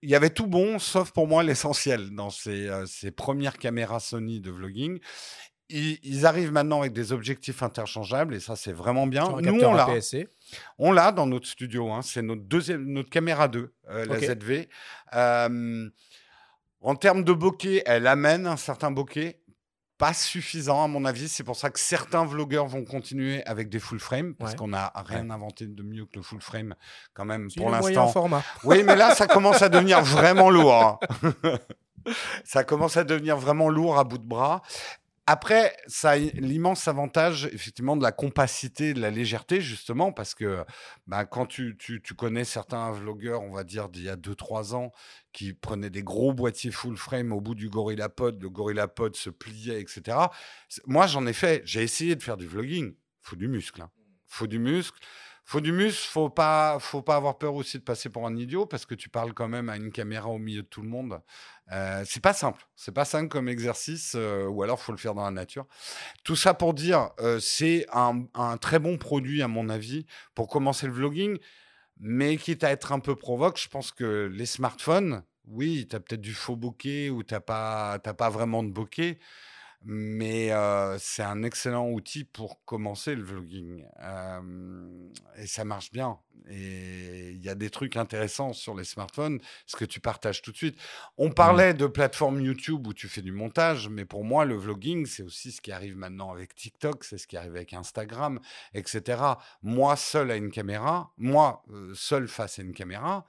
il 0.02 0.10
y 0.10 0.14
avait 0.14 0.30
tout 0.30 0.46
bon, 0.46 0.78
sauf 0.78 1.12
pour 1.12 1.26
moi 1.26 1.42
l'essentiel 1.42 2.10
dans 2.10 2.30
ces, 2.30 2.68
euh, 2.68 2.84
ces 2.86 3.10
premières 3.10 3.58
caméras 3.58 4.00
Sony 4.00 4.40
de 4.40 4.50
vlogging. 4.50 5.00
Ils, 5.70 5.98
ils 6.02 6.26
arrivent 6.26 6.52
maintenant 6.52 6.80
avec 6.80 6.92
des 6.92 7.12
objectifs 7.12 7.62
interchangeables 7.62 8.34
et 8.34 8.40
ça 8.40 8.54
c'est 8.54 8.72
vraiment 8.72 9.06
bien. 9.06 9.24
Un 9.24 9.40
Nous 9.40 9.60
on 9.62 9.72
l'a. 9.74 9.88
On 10.78 10.92
l'a 10.92 11.10
dans 11.10 11.26
notre 11.26 11.46
studio, 11.46 11.90
hein. 11.90 12.02
c'est 12.02 12.20
notre 12.22 12.42
deuxième, 12.42 12.84
notre 12.84 13.08
caméra 13.10 13.48
2, 13.48 13.72
euh, 13.88 14.04
la. 14.04 14.18
ZV. 14.20 14.68
Euh, 15.14 15.88
en 16.82 16.94
termes 16.96 17.24
de 17.24 17.32
bokeh, 17.32 17.82
elle 17.86 18.06
amène 18.06 18.46
un 18.46 18.58
certain 18.58 18.90
bokeh, 18.90 19.40
pas 19.96 20.12
suffisant 20.12 20.84
à 20.84 20.86
mon 20.86 21.06
avis. 21.06 21.30
C'est 21.30 21.44
pour 21.44 21.56
ça 21.56 21.70
que 21.70 21.78
certains 21.80 22.26
vlogueurs 22.26 22.66
vont 22.66 22.84
continuer 22.84 23.42
avec 23.46 23.70
des 23.70 23.78
full 23.78 24.00
frame, 24.00 24.34
parce 24.34 24.50
Ouais. 24.52 24.58
qu'on 24.58 24.68
n'a 24.68 24.92
rien 25.06 25.30
inventé 25.30 25.66
de 25.66 25.82
mieux 25.82 26.04
que 26.04 26.16
le 26.16 26.22
full 26.22 26.42
frame 26.42 26.74
quand 27.14 27.24
même 27.24 27.48
pour 27.56 27.70
l'instant. 27.70 28.08
format. 28.08 28.42
Oui, 28.64 28.82
mais 28.82 28.96
là, 28.96 29.14
ça 29.14 29.26
commence 29.26 29.62
à 29.62 29.70
devenir 29.70 30.02
vraiment 30.02 30.50
lourd. 30.50 30.74
hein. 30.74 30.98
ça 32.44 32.64
commence 32.64 32.98
à 32.98 33.04
devenir 33.04 33.38
vraiment 33.38 33.70
lourd 33.70 33.98
à 33.98 34.04
bout 34.04 34.18
de 34.18 34.26
bras. 34.26 34.60
Après, 35.26 35.74
ça 35.86 36.10
a 36.10 36.16
l'immense 36.18 36.86
avantage, 36.86 37.46
effectivement, 37.46 37.96
de 37.96 38.02
la 38.02 38.12
compacité, 38.12 38.92
de 38.92 39.00
la 39.00 39.10
légèreté, 39.10 39.62
justement, 39.62 40.12
parce 40.12 40.34
que 40.34 40.64
bah, 41.06 41.24
quand 41.24 41.46
tu, 41.46 41.76
tu- 41.78 42.02
tu 42.02 42.14
connais 42.14 42.44
certains 42.44 42.90
vlogueurs, 42.90 43.40
on 43.40 43.50
va 43.52 43.64
dire, 43.64 43.88
d'il 43.88 44.02
y 44.04 44.10
a 44.10 44.16
2-3 44.16 44.74
ans, 44.74 44.92
qui 45.32 45.54
prenaient 45.54 45.88
des 45.88 46.02
gros 46.02 46.34
boîtiers 46.34 46.70
full 46.70 46.98
frame 46.98 47.32
au 47.32 47.40
bout 47.40 47.54
du 47.54 47.70
GorillaPod, 47.70 48.42
le 48.42 48.50
GorillaPod 48.50 49.16
se 49.16 49.30
pliait, 49.30 49.80
etc. 49.80 50.30
Moi, 50.86 51.06
j'en 51.06 51.26
ai 51.26 51.32
fait, 51.32 51.62
j'ai 51.64 51.82
essayé 51.82 52.16
de 52.16 52.22
faire 52.22 52.36
du 52.36 52.46
vlogging. 52.46 52.94
Faut 53.22 53.36
du 53.36 53.48
muscle. 53.48 53.80
hein. 53.80 53.90
Faut 54.26 54.46
du 54.46 54.58
muscle. 54.58 54.98
Faut 55.46 55.60
du 55.60 55.72
muscle, 55.72 56.08
faut 56.08 56.30
pas, 56.30 56.78
faut 56.80 57.02
pas 57.02 57.16
avoir 57.16 57.36
peur 57.36 57.54
aussi 57.54 57.78
de 57.78 57.82
passer 57.82 58.08
pour 58.08 58.26
un 58.26 58.34
idiot 58.34 58.64
parce 58.64 58.86
que 58.86 58.94
tu 58.94 59.10
parles 59.10 59.34
quand 59.34 59.46
même 59.48 59.68
à 59.68 59.76
une 59.76 59.92
caméra 59.92 60.28
au 60.28 60.38
milieu 60.38 60.62
de 60.62 60.66
tout 60.66 60.80
le 60.80 60.88
monde. 60.88 61.20
Euh, 61.70 62.02
c'est 62.06 62.22
pas 62.22 62.32
simple, 62.32 62.66
c'est 62.76 62.94
pas 62.94 63.04
simple 63.04 63.28
comme 63.28 63.48
exercice, 63.48 64.14
euh, 64.16 64.46
ou 64.46 64.62
alors 64.62 64.80
faut 64.80 64.92
le 64.92 64.98
faire 64.98 65.14
dans 65.14 65.24
la 65.24 65.30
nature. 65.30 65.66
Tout 66.24 66.36
ça 66.36 66.54
pour 66.54 66.72
dire, 66.72 67.10
euh, 67.20 67.40
c'est 67.40 67.86
un, 67.92 68.26
très 68.58 68.78
bon 68.78 68.96
produit 68.96 69.42
à 69.42 69.48
mon 69.48 69.68
avis 69.68 70.06
pour 70.34 70.48
commencer 70.48 70.86
le 70.86 70.94
vlogging, 70.94 71.38
mais 72.00 72.38
quitte 72.38 72.64
à 72.64 72.70
être 72.70 72.92
un 72.92 73.00
peu 73.00 73.14
provoque, 73.14 73.58
je 73.60 73.68
pense 73.68 73.92
que 73.92 74.30
les 74.32 74.46
smartphones, 74.46 75.24
oui, 75.46 75.86
tu 75.88 75.94
as 75.94 76.00
peut-être 76.00 76.22
du 76.22 76.32
faux 76.32 76.56
bokeh 76.56 77.10
ou 77.10 77.22
t'as 77.22 77.40
pas, 77.40 77.98
pas 77.98 78.30
vraiment 78.30 78.62
de 78.62 78.70
bokeh, 78.70 79.18
mais 79.84 80.50
euh, 80.52 80.98
c'est 80.98 81.22
un 81.22 81.42
excellent 81.42 81.90
outil 81.90 82.24
pour 82.24 82.64
commencer 82.64 83.14
le 83.14 83.22
vlogging. 83.22 83.84
Euh, 84.02 85.10
et 85.36 85.46
ça 85.46 85.64
marche 85.64 85.92
bien. 85.92 86.18
Et 86.48 87.30
il 87.32 87.42
y 87.42 87.48
a 87.48 87.54
des 87.54 87.70
trucs 87.70 87.96
intéressants 87.96 88.52
sur 88.52 88.74
les 88.74 88.84
smartphones, 88.84 89.40
ce 89.66 89.76
que 89.76 89.84
tu 89.84 90.00
partages 90.00 90.42
tout 90.42 90.52
de 90.52 90.56
suite. 90.56 90.78
On 91.16 91.30
parlait 91.30 91.72
de 91.74 91.86
plateforme 91.86 92.40
YouTube 92.40 92.86
où 92.86 92.92
tu 92.92 93.08
fais 93.08 93.22
du 93.22 93.32
montage, 93.32 93.88
mais 93.88 94.04
pour 94.04 94.24
moi, 94.24 94.44
le 94.44 94.54
vlogging, 94.54 95.06
c'est 95.06 95.22
aussi 95.22 95.52
ce 95.52 95.60
qui 95.60 95.72
arrive 95.72 95.96
maintenant 95.96 96.30
avec 96.32 96.54
TikTok, 96.54 97.04
c'est 97.04 97.18
ce 97.18 97.26
qui 97.26 97.36
arrive 97.36 97.56
avec 97.56 97.72
Instagram, 97.72 98.40
etc. 98.74 99.22
Moi, 99.62 99.96
seul 99.96 100.30
à 100.30 100.36
une 100.36 100.50
caméra, 100.50 101.12
moi, 101.16 101.62
euh, 101.70 101.94
seul 101.94 102.28
face 102.28 102.58
à 102.58 102.62
une 102.62 102.74
caméra, 102.74 103.26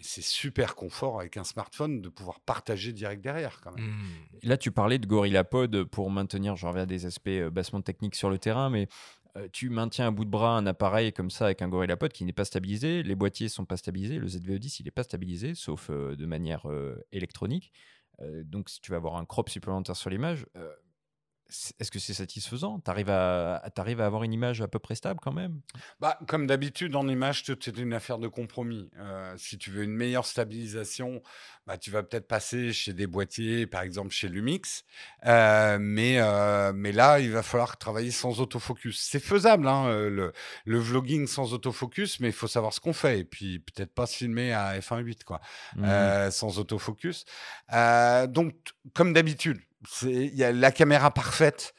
c'est 0.00 0.22
super 0.22 0.74
confort 0.74 1.20
avec 1.20 1.36
un 1.36 1.44
smartphone 1.44 2.00
de 2.00 2.08
pouvoir 2.08 2.40
partager 2.40 2.92
direct 2.92 3.22
derrière 3.22 3.60
quand 3.60 3.72
même. 3.74 3.84
Hmm. 3.84 4.38
Là, 4.42 4.56
tu 4.56 4.70
parlais 4.70 4.98
de 4.98 5.06
GorillaPod 5.06 5.84
pour 5.84 6.10
maintenir, 6.10 6.56
je 6.56 6.66
reviens 6.66 6.86
des 6.86 7.06
aspects 7.06 7.28
euh, 7.28 7.50
bassement 7.50 7.80
techniques 7.80 8.14
sur 8.14 8.30
le 8.30 8.38
terrain, 8.38 8.70
mais 8.70 8.88
euh, 9.36 9.48
tu 9.52 9.70
maintiens 9.70 10.08
à 10.08 10.10
bout 10.10 10.24
de 10.24 10.30
bras 10.30 10.56
un 10.56 10.66
appareil 10.66 11.12
comme 11.12 11.30
ça 11.30 11.46
avec 11.46 11.62
un 11.62 11.68
GorillaPod 11.68 12.12
qui 12.12 12.24
n'est 12.24 12.32
pas 12.32 12.44
stabilisé, 12.44 13.02
les 13.02 13.14
boîtiers 13.14 13.48
sont 13.48 13.64
pas 13.64 13.76
stabilisés, 13.76 14.18
le 14.18 14.26
ZVE10 14.26 14.76
il 14.80 14.84
n'est 14.84 14.90
pas 14.90 15.02
stabilisé, 15.02 15.54
sauf 15.54 15.90
euh, 15.90 16.16
de 16.16 16.26
manière 16.26 16.70
euh, 16.70 16.96
électronique. 17.12 17.72
Euh, 18.20 18.42
donc, 18.44 18.68
si 18.68 18.80
tu 18.80 18.90
vas 18.90 18.96
avoir 18.96 19.16
un 19.16 19.24
crop 19.24 19.48
supplémentaire 19.48 19.96
sur 19.96 20.10
l'image, 20.10 20.46
euh, 20.56 20.72
est-ce 21.48 21.90
que 21.90 21.98
c'est 21.98 22.14
satisfaisant? 22.14 22.80
Tu 22.80 22.90
arrives 22.90 23.08
à, 23.08 23.56
avoir 23.56 24.22
une 24.22 24.32
image 24.34 24.60
à 24.60 24.68
peu 24.68 24.78
près 24.78 24.94
stable 24.94 25.18
quand 25.22 25.32
même? 25.32 25.60
Bah, 25.98 26.18
comme 26.26 26.46
d'habitude, 26.46 26.94
en 26.94 27.08
image, 27.08 27.42
tout 27.42 27.58
est 27.68 27.78
une 27.78 27.94
affaire 27.94 28.18
de 28.18 28.28
compromis. 28.28 28.90
Euh, 28.98 29.34
si 29.38 29.56
tu 29.56 29.70
veux 29.70 29.82
une 29.82 29.94
meilleure 29.94 30.26
stabilisation, 30.26 31.22
bah, 31.66 31.78
tu 31.78 31.90
vas 31.90 32.02
peut-être 32.02 32.28
passer 32.28 32.72
chez 32.74 32.92
des 32.92 33.06
boîtiers, 33.06 33.66
par 33.66 33.80
exemple 33.80 34.10
chez 34.10 34.28
Lumix. 34.28 34.84
Euh, 35.24 35.78
mais, 35.80 36.16
euh, 36.18 36.72
mais 36.74 36.92
là, 36.92 37.18
il 37.18 37.30
va 37.30 37.42
falloir 37.42 37.78
travailler 37.78 38.10
sans 38.10 38.40
autofocus. 38.40 39.00
C'est 39.00 39.20
faisable, 39.20 39.68
hein, 39.68 39.88
le, 39.88 40.32
le 40.66 40.78
vlogging 40.78 41.26
sans 41.26 41.54
autofocus, 41.54 42.20
mais 42.20 42.28
il 42.28 42.34
faut 42.34 42.46
savoir 42.48 42.74
ce 42.74 42.80
qu'on 42.80 42.92
fait. 42.92 43.20
Et 43.20 43.24
puis, 43.24 43.60
peut-être 43.60 43.94
pas 43.94 44.06
se 44.06 44.16
filmer 44.18 44.52
à 44.52 44.78
f1.8, 44.78 45.24
quoi, 45.24 45.40
euh, 45.78 46.30
sans 46.30 46.58
autofocus. 46.58 47.24
Donc, 48.28 48.54
comme 48.92 49.14
d'habitude, 49.14 49.58
c'est- 49.58 49.67
y 50.06 50.44
a 50.44 50.52
la 50.52 50.72
caméra 50.72 51.12
parfaite. 51.12 51.74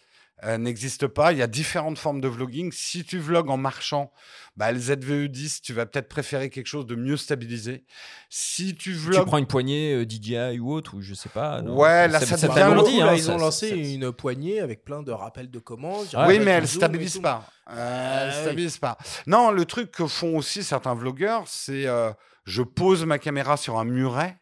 euh, 0.45 0.57
n'existe 0.57 1.05
pas. 1.07 1.33
Il 1.33 1.37
y 1.37 1.41
a 1.41 1.47
différentes 1.47 1.97
formes 1.97 2.21
de 2.21 2.29
vlogging. 2.29 2.71
Si 2.71 3.03
tu 3.03 3.19
vlogs 3.19 3.49
en 3.49 3.57
marchant, 3.57 4.09
bah, 4.55 4.71
le 4.71 4.79
ZVE10, 4.79 5.59
tu 5.61 5.73
vas 5.73 5.85
peut-être 5.85 6.07
préférer 6.07 6.49
quelque 6.49 6.67
chose 6.67 6.85
de 6.85 6.95
mieux 6.95 7.17
stabilisé. 7.17 7.83
Si 8.29 8.73
tu 8.73 8.91
Tu 8.91 8.93
vlogs. 8.93 9.25
prends 9.25 9.37
une 9.37 9.47
poignée 9.47 9.93
euh, 9.95 10.05
DJI 10.07 10.59
ou 10.59 10.71
autre, 10.71 10.95
ou 10.95 11.01
je 11.01 11.13
sais 11.13 11.27
pas. 11.27 11.61
non 11.61 11.75
Ouais, 11.77 12.07
là, 12.07 12.21
ça 12.21 12.37
ça 12.37 12.47
Là, 12.47 12.67
hein, 12.69 13.13
ils 13.15 13.21
ça- 13.23 13.33
ont 13.33 13.37
lancé 13.37 13.67
ça- 13.71 13.75
une 13.75 14.13
poignée 14.13 14.61
avec 14.61 14.85
plein 14.85 15.03
de 15.03 15.11
rappels 15.11 15.51
de 15.51 15.59
commandes. 15.59 16.07
Oui, 16.27 16.39
mais 16.39 16.51
elle 16.51 16.69
stabilise 16.69 17.19
pas. 17.19 17.45
Euh, 17.69 17.73
Ah, 17.75 18.21
elle 18.23 18.29
oui. 18.29 18.41
stabilise 18.43 18.77
pas. 18.77 18.97
Non, 19.27 19.51
le 19.51 19.65
truc 19.65 19.91
que 19.91 20.07
font 20.07 20.37
aussi 20.37 20.63
certains 20.63 20.95
vlogueurs, 20.95 21.43
c'est 21.47 21.85
euh, 21.85 22.11
je 22.45 22.61
pose 22.61 23.03
ma 23.03 23.19
caméra 23.19 23.57
sur 23.57 23.77
un 23.77 23.83
muret 23.83 24.37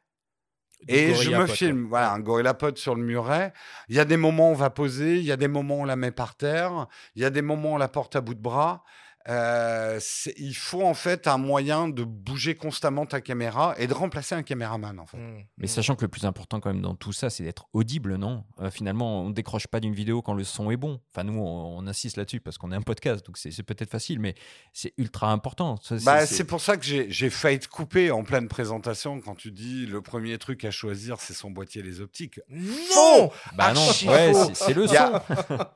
et 0.88 1.13
je 1.13 1.13
Gorilla 1.13 1.39
me 1.39 1.45
Pod, 1.47 1.55
filme. 1.55 1.85
Voilà, 1.88 2.11
un 2.13 2.19
gorillapod 2.19 2.77
sur 2.77 2.95
le 2.95 3.01
muret. 3.01 3.53
Il 3.89 3.95
y 3.95 3.99
a 3.99 4.05
des 4.05 4.17
moments 4.17 4.49
où 4.49 4.53
on 4.53 4.55
va 4.55 4.69
poser, 4.69 5.17
il 5.17 5.23
y 5.23 5.31
a 5.31 5.38
des 5.38 5.47
moments 5.47 5.77
où 5.77 5.81
on 5.81 5.85
la 5.85 5.95
met 5.95 6.11
par 6.11 6.35
terre, 6.35 6.88
il 7.15 7.21
y 7.21 7.25
a 7.25 7.29
des 7.29 7.41
moments 7.41 7.71
où 7.71 7.75
on 7.75 7.77
la 7.77 7.88
porte 7.88 8.15
à 8.15 8.21
bout 8.21 8.33
de 8.33 8.41
bras. 8.41 8.83
Euh, 9.30 9.99
il 10.38 10.53
faut 10.55 10.84
en 10.84 10.93
fait 10.93 11.28
un 11.28 11.38
moyen 11.38 11.89
de 11.89 12.03
bouger 12.03 12.55
constamment 12.55 13.05
ta 13.05 13.19
caméra 13.19 13.75
et 13.78 13.88
de 13.88 13.93
remplacer 13.93 14.36
un 14.36 14.43
caméraman 14.43 14.99
en 14.99 15.05
fait. 15.05 15.17
Mm, 15.17 15.43
Mais 15.57 15.67
sachant 15.67 15.95
que 15.95 16.01
le 16.03 16.07
plus 16.07 16.25
important 16.25 16.59
quand 16.59 16.71
même 16.71 16.82
dans 16.82 16.95
tout 16.95 17.11
ça, 17.11 17.30
c'est 17.30 17.43
d'être 17.43 17.65
audible, 17.73 18.15
non? 18.15 18.45
Euh, 18.61 18.71
Finalement, 18.71 19.23
on 19.23 19.30
ne 19.30 19.34
décroche 19.34 19.67
pas 19.67 19.80
d'une 19.80 19.93
vidéo 19.93 20.21
quand 20.21 20.34
le 20.34 20.43
son 20.45 20.71
est 20.71 20.78
bon. 20.78 21.01
Enfin, 21.13 21.23
nous, 21.25 21.38
on, 21.39 21.78
on 21.78 21.88
insiste 21.88 22.15
là-dessus 22.17 22.39
parce 22.39 22.57
qu'on 22.57 22.71
est 22.71 22.75
un 22.75 22.82
podcast, 22.82 23.25
donc 23.25 23.38
c'est 23.38 23.63
peut-être 23.63 23.89
facile, 23.91 24.19
mais 24.19 24.36
c'est 24.71 24.93
ultra 24.97 25.32
important. 25.32 25.75
Bah, 26.05 26.25
c'est 26.25 26.43
pour 26.45 26.61
ça 26.61 26.78
que 26.78 26.86
j'ai 26.86 27.30
failli 27.30 27.59
te 27.59 27.67
couper 27.67 28.11
en 28.11 28.23
pleine 28.23 28.47
présentation 28.47 29.19
quand 29.19 29.36
tu 29.36 29.51
dis 29.51 29.86
le 29.88 30.01
premier 30.01 30.38
truc 30.38 30.63
à 30.63 30.71
choisir, 30.71 31.19
c'est 31.19 31.34
son 31.34 31.51
boîtier 31.51 31.82
les 31.82 31.99
optiques. 32.01 32.39
Non 32.49 33.30
Bah 33.55 33.73
non, 33.73 33.86
ouais, 34.09 34.32
c'est- 34.53 34.73
le 34.73 34.88
son. 34.88 34.95
a- 34.95 35.23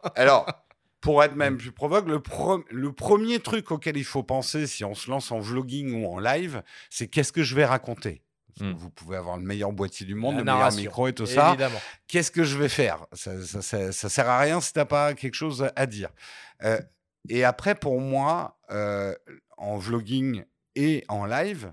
Alors, 0.15 0.45
pour 1.01 1.23
être 1.23 1.35
même 1.35 1.57
plus 1.57 1.71
provoque, 1.71 2.07
le, 2.07 2.19
pro- 2.21 2.63
le 2.69 2.91
premier 2.93 3.39
truc 3.39 3.71
auquel 3.71 3.97
il 3.97 4.03
faut 4.05 4.23
penser 4.23 4.67
si 4.67 4.85
on 4.85 4.93
se 4.93 5.09
lance 5.09 5.31
en 5.31 5.39
vlogging 5.39 6.01
ou 6.03 6.07
en 6.07 6.19
live, 6.19 6.61
c'est 6.89 7.07
qu'est-ce 7.07 7.31
que 7.33 7.43
je 7.43 7.55
vais 7.55 7.65
raconter? 7.65 8.21
Parce 8.47 8.69
que 8.69 8.73
Mm. 8.75 8.77
Vous 8.77 8.89
pouvez 8.89 9.17
avoir 9.17 9.37
le 9.37 9.43
meilleur 9.43 9.71
boîtier 9.71 10.05
du 10.05 10.13
monde, 10.13 10.33
La 10.35 10.39
le 10.39 10.43
meilleur 10.45 10.59
micro 10.83 11.07
et 11.07 11.13
tout 11.13 11.25
ça. 11.25 11.51
Qu'est-ce 12.07 12.31
que 12.31 12.43
je 12.43 12.57
vais 12.57 12.69
faire? 12.69 13.05
Ça, 13.13 13.43
ça, 13.45 13.61
ça- 13.61 13.91
ça 13.91 14.09
sert 14.09 14.29
à 14.29 14.39
rien 14.39 14.59
si 14.61 14.73
t'as 14.73 14.85
pas 14.85 15.13
quelque 15.15 15.35
chose 15.35 15.69
à 15.75 15.85
dire. 15.85 16.09
Euh, 16.63 16.79
et 17.29 17.43
après, 17.43 17.75
pour 17.75 17.99
moi, 18.01 18.59
euh, 18.71 19.15
en 19.57 19.77
vlogging 19.77 20.43
et 20.75 21.03
en 21.07 21.25
live, 21.25 21.71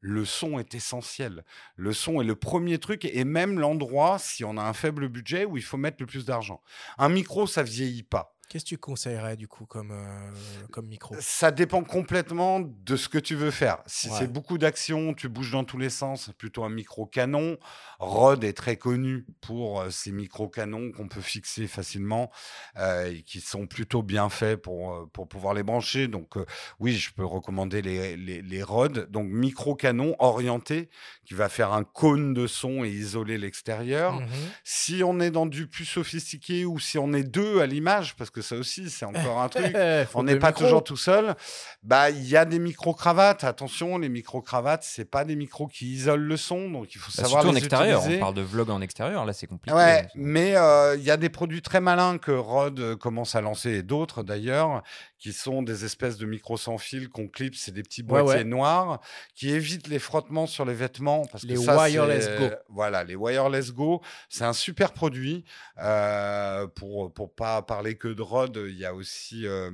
le 0.00 0.24
son 0.24 0.58
est 0.60 0.74
essentiel. 0.74 1.44
Le 1.76 1.92
son 1.92 2.20
est 2.20 2.24
le 2.24 2.36
premier 2.36 2.78
truc 2.78 3.04
et 3.04 3.24
même 3.24 3.58
l'endroit, 3.58 4.18
si 4.20 4.44
on 4.44 4.56
a 4.56 4.62
un 4.62 4.72
faible 4.74 5.08
budget, 5.08 5.44
où 5.44 5.56
il 5.56 5.62
faut 5.64 5.76
mettre 5.78 5.96
le 6.00 6.06
plus 6.06 6.24
d'argent. 6.26 6.60
Un 6.98 7.08
micro, 7.08 7.46
ça 7.48 7.62
vieillit 7.64 8.04
pas. 8.04 8.36
Qu'est-ce 8.48 8.64
que 8.64 8.68
tu 8.70 8.78
conseillerais 8.78 9.36
du 9.36 9.46
coup 9.46 9.66
comme, 9.66 9.90
euh, 9.92 10.30
comme 10.72 10.86
micro? 10.86 11.14
Ça 11.20 11.50
dépend 11.50 11.82
complètement 11.84 12.60
de 12.60 12.96
ce 12.96 13.08
que 13.10 13.18
tu 13.18 13.34
veux 13.34 13.50
faire. 13.50 13.78
Si 13.86 14.08
Ouais. 14.08 14.14
c'est 14.20 14.32
beaucoup 14.32 14.56
d'action, 14.56 15.12
tu 15.12 15.28
bouges 15.28 15.52
dans 15.52 15.64
tous 15.64 15.76
les 15.76 15.90
sens, 15.90 16.30
plutôt 16.38 16.64
un 16.64 16.70
micro 16.70 17.04
canon. 17.04 17.58
Rode 17.98 18.44
est 18.44 18.54
très 18.54 18.76
connu 18.76 19.26
pour 19.42 19.80
euh, 19.82 19.90
ces 19.90 20.12
micro 20.12 20.48
canons 20.48 20.92
qu'on 20.92 21.08
peut 21.08 21.20
fixer 21.20 21.66
facilement 21.66 22.30
euh, 22.78 23.12
et 23.12 23.22
qui 23.22 23.40
sont 23.40 23.66
plutôt 23.66 24.02
bien 24.02 24.30
faits 24.30 24.62
pour, 24.62 24.94
euh, 24.94 25.06
pour 25.12 25.28
pouvoir 25.28 25.52
les 25.52 25.62
brancher. 25.62 26.08
Donc 26.08 26.36
euh, 26.38 26.46
oui, 26.78 26.94
je 26.96 27.12
peux 27.12 27.26
recommander 27.26 27.82
les, 27.82 28.16
les, 28.16 28.40
les 28.40 28.62
Rode. 28.62 29.10
Donc 29.10 29.28
micro 29.28 29.74
canon 29.74 30.16
orienté 30.20 30.88
qui 31.26 31.34
va 31.34 31.50
faire 31.50 31.74
un 31.74 31.84
cône 31.84 32.32
de 32.32 32.46
son 32.46 32.82
et 32.84 32.88
isoler 32.88 33.36
l'extérieur. 33.36 34.20
Mhm. 34.20 34.28
Si 34.64 35.02
on 35.04 35.20
est 35.20 35.30
dans 35.30 35.44
du 35.46 35.66
plus 35.66 35.84
sophistiqué 35.84 36.64
ou 36.64 36.78
si 36.78 36.96
on 36.96 37.12
est 37.12 37.24
deux 37.24 37.60
à 37.60 37.66
l'image, 37.66 38.16
parce 38.16 38.30
que 38.30 38.37
ça 38.42 38.56
aussi 38.56 38.90
c'est 38.90 39.04
encore 39.06 39.40
un 39.40 39.48
truc. 39.48 39.74
On 40.14 40.22
n'est 40.22 40.36
pas 40.38 40.48
micros. 40.48 40.64
toujours 40.64 40.84
tout 40.84 40.96
seul. 40.96 41.34
Bah, 41.82 42.10
il 42.10 42.26
y 42.28 42.36
a 42.36 42.44
des 42.44 42.58
micro-cravates. 42.58 43.44
Attention, 43.44 43.98
les 43.98 44.08
micro-cravates, 44.08 44.82
c'est 44.84 45.04
pas 45.04 45.24
des 45.24 45.36
micros 45.36 45.66
qui 45.68 45.86
isolent 45.92 46.26
le 46.26 46.36
son, 46.36 46.70
donc 46.70 46.94
il 46.94 46.98
faut 46.98 47.12
Bah, 47.16 47.22
savoir 47.24 47.42
surtout 47.42 47.48
en 47.48 47.52
les 47.52 47.58
extérieur. 47.58 48.00
utiliser. 48.00 48.18
On 48.20 48.24
parle 48.24 48.34
de 48.34 48.42
vlog 48.42 48.70
en 48.70 48.80
extérieur, 48.80 49.24
là, 49.24 49.32
c'est 49.32 49.46
compliqué. 49.46 49.76
Ouais, 49.76 50.06
mais 50.14 50.56
euh, 50.56 50.96
il 50.96 51.02
y 51.04 51.10
a 51.10 51.16
des 51.16 51.28
produits 51.28 51.62
très 51.62 51.80
malins 51.80 52.18
que 52.18 52.32
Rode 52.32 52.80
euh, 52.80 52.96
commence 52.96 53.34
à 53.34 53.40
lancer 53.40 53.70
et 53.70 53.82
d'autres 53.82 54.22
d'ailleurs, 54.22 54.82
qui 55.18 55.32
sont 55.32 55.62
des 55.62 55.84
espèces 55.84 56.16
de 56.16 56.26
micros 56.26 56.56
sans 56.56 56.78
fil 56.78 57.08
qu'on 57.08 57.26
clip, 57.28 57.54
c'est 57.56 57.72
des 57.72 57.82
petits 57.82 58.02
boîtiers 58.02 58.38
ouais. 58.38 58.44
noirs 58.44 59.00
qui 59.34 59.50
évitent 59.50 59.88
les 59.88 59.98
frottements 59.98 60.46
sur 60.46 60.64
les 60.64 60.74
vêtements. 60.74 61.24
Parce 61.32 61.44
Les 61.44 61.54
que 61.54 61.60
ça, 61.60 61.76
wireless 61.76 62.28
go. 62.38 62.46
Voilà, 62.68 63.02
les 63.04 63.16
wireless 63.16 63.72
go, 63.72 64.00
c'est 64.28 64.44
un 64.44 64.52
super 64.52 64.92
produit. 64.92 65.44
Euh, 65.80 66.66
pour 66.68 67.12
pour 67.12 67.32
pas 67.34 67.62
parler 67.62 67.94
que 67.96 68.08
de 68.08 68.22
Rode, 68.28 68.60
il 68.68 68.78
y 68.78 68.84
a 68.84 68.94
aussi 68.94 69.46
euh, 69.46 69.70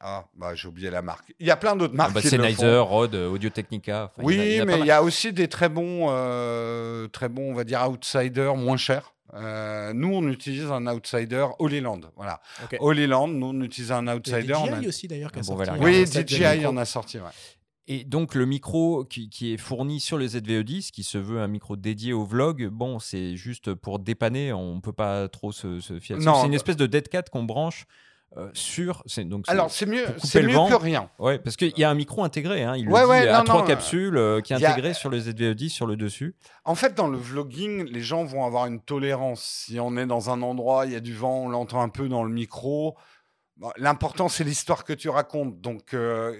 ah 0.00 0.24
bah 0.36 0.54
j'ai 0.54 0.68
oublié 0.68 0.90
la 0.90 1.02
marque. 1.02 1.32
Il 1.38 1.46
y 1.46 1.50
a 1.50 1.56
plein 1.56 1.74
d'autres 1.76 1.94
Ah 1.94 1.96
marques. 1.96 2.12
bah, 2.14 2.20
le 2.22 2.30
font. 2.30 2.36
Sennheiser, 2.36 2.78
Rode, 2.78 3.14
Audio 3.14 3.50
Technica. 3.50 4.10
enfin, 4.16 4.22
il 4.28 4.34
y 4.34 4.38
en 4.38 4.40
a- 4.40 4.44
il 4.44 4.50
Oui, 4.50 4.56
y 4.56 4.60
a 4.60 4.64
mais 4.64 4.78
il 4.80 4.86
y 4.86 4.90
a 4.90 5.02
aussi 5.02 5.32
des 5.32 5.48
très 5.48 5.68
bons, 5.68 6.06
euh, 6.10 7.08
très 7.08 7.28
bons, 7.28 7.50
on 7.50 7.54
va 7.54 7.64
dire, 7.64 7.80
outsiders 7.88 8.54
moins 8.56 8.76
chers. 8.76 9.12
Euh, 9.34 9.92
nous, 9.92 10.12
on 10.12 10.26
utilise 10.28 10.70
un 10.70 10.86
outsider 10.88 11.46
Holyland. 11.60 12.00
Voilà. 12.16 12.40
Ok. 12.64 12.76
Holyland, 12.80 13.28
nous, 13.28 13.46
on 13.48 13.60
utilise 13.62 13.92
un 13.92 14.02
Il 14.02 14.06
y 14.06 14.10
a 14.10 14.14
outsider. 14.16 14.54
on 14.54 14.64
a- 14.72 14.76
DJI 14.80 14.88
aussi 14.88 15.06
d'ailleurs 15.08 15.30
qui 15.30 15.38
a 15.38 15.42
Bon, 15.42 15.56
sorti 15.56 15.70
voilà. 15.70 15.84
Oui, 15.84 16.04
DJI 16.06 16.66
en 16.66 16.76
a 16.76 16.84
sorti. 16.84 17.18
ouais. 17.18 17.24
Et 17.92 18.04
donc 18.04 18.36
le 18.36 18.46
micro 18.46 19.04
qui, 19.04 19.28
qui 19.28 19.52
est 19.52 19.56
fourni 19.56 19.98
sur 19.98 20.16
le 20.16 20.24
ZVE10, 20.26 20.92
qui 20.92 21.02
se 21.02 21.18
veut 21.18 21.40
un 21.40 21.48
micro 21.48 21.74
dédié 21.74 22.12
au 22.12 22.24
vlog, 22.24 22.68
bon, 22.68 23.00
c'est 23.00 23.34
juste 23.36 23.74
pour 23.74 23.98
dépanner, 23.98 24.52
on 24.52 24.80
peut 24.80 24.92
pas 24.92 25.28
trop 25.28 25.50
se, 25.50 25.80
se 25.80 25.98
fier. 25.98 26.16
C'est 26.20 26.24
une 26.28 26.50
bah- 26.50 26.54
espèce 26.54 26.76
de 26.76 26.86
dead 26.86 27.08
cat 27.08 27.22
qu'on 27.22 27.42
branche 27.42 27.86
euh, 28.36 28.48
sur. 28.54 29.02
c'est- 29.06 29.24
Donc 29.24 29.44
Alors, 29.48 29.72
c'est 29.72 29.86
mieux, 29.86 30.04
c'est 30.22 30.40
le 30.40 30.46
mieux 30.46 30.54
vent. 30.54 30.68
que 30.68 30.74
rien. 30.74 31.10
Ouais, 31.18 31.40
parce 31.40 31.56
qu'il 31.56 31.76
y 31.76 31.82
a 31.82 31.90
un 31.90 31.94
micro 31.96 32.22
intégré, 32.22 32.62
hein, 32.62 32.76
il 32.76 32.84
le 32.86 32.92
Ouais, 32.92 33.00
dit, 33.02 33.06
ouais, 33.10 33.26
à 33.26 33.38
non, 33.38 33.44
trois 33.44 33.62
non, 33.62 33.66
capsules 33.66 34.16
euh, 34.16 34.40
qui 34.40 34.52
est 34.52 34.64
a- 34.64 34.70
intégré 34.70 34.94
sur 34.94 35.10
le 35.10 35.18
ZVE10 35.18 35.68
sur 35.70 35.86
le 35.88 35.96
dessus. 35.96 36.36
En 36.64 36.76
fait, 36.76 36.94
dans 36.94 37.08
le 37.08 37.18
vlogging, 37.18 37.86
les 37.86 38.02
gens 38.02 38.22
vont 38.22 38.44
avoir 38.46 38.66
une 38.66 38.80
tolérance. 38.80 39.42
Si 39.66 39.80
on 39.80 39.96
est 39.96 40.06
dans 40.06 40.30
un 40.30 40.42
endroit, 40.42 40.86
il 40.86 40.92
y 40.92 40.94
a 40.96 41.00
du 41.00 41.12
vent, 41.16 41.40
on 41.46 41.48
l'entend 41.48 41.80
un 41.80 41.88
peu 41.88 42.08
dans 42.08 42.22
le 42.22 42.32
micro. 42.32 42.96
L'important, 43.76 44.28
c'est 44.28 44.44
l'histoire 44.44 44.84
que 44.84 44.92
tu 44.94 45.08
racontes. 45.10 45.60
Donc, 45.60 45.92
euh, 45.92 46.34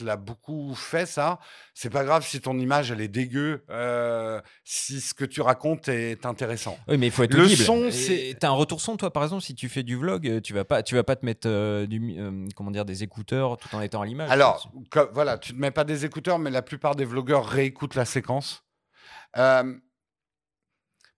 l'a 0.00 0.16
beaucoup 0.16 0.74
fait, 0.74 1.06
ça. 1.06 1.38
C'est 1.72 1.90
pas 1.90 2.04
grave 2.04 2.26
si 2.26 2.40
ton 2.40 2.58
image, 2.58 2.90
elle 2.90 3.00
est 3.00 3.08
dégueu, 3.08 3.64
euh, 3.70 4.40
si 4.64 5.00
ce 5.00 5.14
que 5.14 5.24
tu 5.24 5.40
racontes 5.40 5.88
est 5.88 6.26
intéressant. 6.26 6.76
Oui, 6.88 6.98
mais 6.98 7.06
il 7.06 7.12
faut 7.12 7.22
être 7.22 7.34
Le 7.34 7.44
audible. 7.44 7.62
son, 7.62 7.90
c'est- 7.90 8.36
T'as 8.40 8.48
un 8.48 8.52
retour 8.52 8.80
son, 8.80 8.96
toi, 8.96 9.12
par 9.12 9.22
exemple, 9.22 9.42
si 9.42 9.54
tu 9.54 9.68
fais 9.68 9.82
du 9.82 9.96
vlog, 9.96 10.26
euh, 10.26 10.40
tu 10.40 10.52
vas 10.52 10.64
pas, 10.64 10.82
tu 10.82 10.94
vas 10.96 11.04
pas 11.04 11.14
te 11.16 11.24
mettre 11.24 11.48
euh, 11.48 11.86
du, 11.86 12.00
mi- 12.00 12.48
comment 12.56 12.70
dire, 12.70 12.84
des 12.84 13.02
écouteurs 13.04 13.56
tout 13.56 13.68
en 13.74 13.80
étant 13.80 14.00
à 14.02 14.06
l'image. 14.06 14.30
Alors, 14.30 14.70
voilà, 15.12 15.38
tu 15.38 15.54
ne 15.54 15.58
mets 15.58 15.70
pas 15.70 15.84
des 15.84 16.04
écouteurs, 16.04 16.38
mais 16.38 16.50
la 16.50 16.62
plupart 16.62 16.96
des 16.96 17.04
vlogueurs 17.04 17.46
réécoutent 17.46 17.94
la 17.94 18.04
séquence. 18.04 18.64
Euh, 19.36 19.74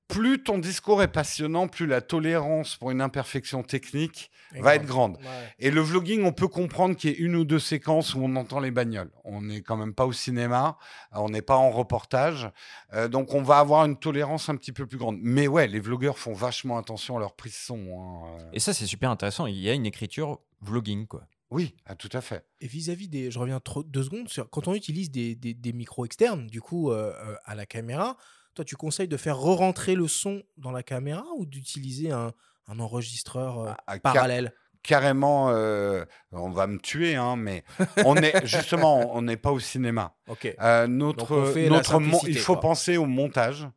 plus 0.08 0.42
ton 0.42 0.58
discours 0.58 1.02
est 1.02 1.08
passionnant, 1.08 1.68
plus 1.68 1.86
la 1.86 2.00
tolérance 2.02 2.76
pour 2.76 2.90
une 2.90 3.00
imperfection 3.00 3.62
technique 3.62 4.30
va 4.60 4.74
être 4.74 4.84
grande. 4.84 5.16
Ouais. 5.16 5.54
Et 5.58 5.70
le 5.70 5.80
vlogging, 5.80 6.24
on 6.24 6.32
peut 6.32 6.48
comprendre 6.48 6.94
qu'il 6.94 7.08
y 7.10 7.12
ait 7.14 7.16
une 7.16 7.34
ou 7.36 7.44
deux 7.46 7.58
séquences 7.58 8.14
où 8.14 8.20
on 8.22 8.36
entend 8.36 8.60
les 8.60 8.70
bagnoles. 8.70 9.10
On 9.24 9.40
n'est 9.40 9.62
quand 9.62 9.78
même 9.78 9.94
pas 9.94 10.04
au 10.04 10.12
cinéma, 10.12 10.76
on 11.12 11.30
n'est 11.30 11.40
pas 11.40 11.56
en 11.56 11.70
reportage, 11.70 12.50
euh, 12.92 13.08
donc 13.08 13.32
on 13.32 13.42
va 13.42 13.58
avoir 13.58 13.86
une 13.86 13.96
tolérance 13.98 14.50
un 14.50 14.56
petit 14.56 14.72
peu 14.72 14.86
plus 14.86 14.98
grande. 14.98 15.16
Mais 15.22 15.48
ouais, 15.48 15.66
les 15.66 15.80
vlogueurs 15.80 16.18
font 16.18 16.34
vachement 16.34 16.76
attention 16.76 17.16
à 17.16 17.20
leur 17.20 17.34
prise 17.34 17.54
son. 17.56 17.78
hein, 17.78 18.36
euh. 18.40 18.50
Et 18.52 18.60
ça, 18.60 18.74
c'est 18.74 18.86
super 18.86 19.10
intéressant. 19.10 19.46
Il 19.46 19.56
y 19.58 19.70
a 19.70 19.72
une 19.72 19.86
écriture 19.86 20.40
vlogging, 20.60 21.06
quoi. 21.06 21.22
Oui, 21.50 21.74
ah, 21.86 21.94
tout 21.94 22.08
à 22.12 22.20
fait. 22.22 22.44
Et 22.60 22.66
vis-à-vis 22.66 23.08
des. 23.08 23.30
Je 23.30 23.38
reviens 23.38 23.60
trop, 23.60 23.82
deux 23.82 24.02
secondes. 24.02 24.28
Sur, 24.28 24.48
quand 24.50 24.68
on 24.68 24.74
utilise 24.74 25.10
des, 25.10 25.34
des- 25.34 25.52
des 25.54 25.72
micros 25.72 26.04
externes, 26.06 26.46
du 26.46 26.60
coup, 26.62 26.90
euh, 26.90 27.12
euh, 27.26 27.34
à 27.44 27.54
la 27.54 27.66
caméra, 27.66 28.16
toi, 28.54 28.64
tu 28.64 28.76
conseilles 28.76 29.08
de 29.08 29.16
faire 29.16 29.38
re-rentrer 29.38 29.94
le 29.94 30.08
son 30.08 30.42
dans 30.56 30.70
la 30.72 30.82
caméra 30.82 31.24
ou 31.36 31.46
d'utiliser 31.46 32.10
un, 32.10 32.32
un 32.66 32.78
enregistreur 32.80 33.58
euh, 33.60 33.68
À- 33.70 33.76
à 33.86 33.98
car- 33.98 34.12
parallèle? 34.14 34.52
carrément, 34.82 35.50
euh, 35.50 36.04
on 36.32 36.50
va 36.50 36.66
me 36.66 36.78
tuer, 36.78 37.14
hein, 37.14 37.36
mais 37.36 37.64
on 38.04 38.16
est 38.16 38.44
justement, 38.46 39.14
on 39.16 39.22
n'est 39.22 39.36
pas 39.36 39.52
au 39.52 39.60
cinéma. 39.60 40.14
Euh, 40.60 40.86
notre, 40.86 41.36
notre 41.68 42.00
il 42.28 42.38
faut 42.38 42.54
quoi. 42.54 42.60
penser 42.62 42.96
au 42.96 43.06
montage. 43.06 43.68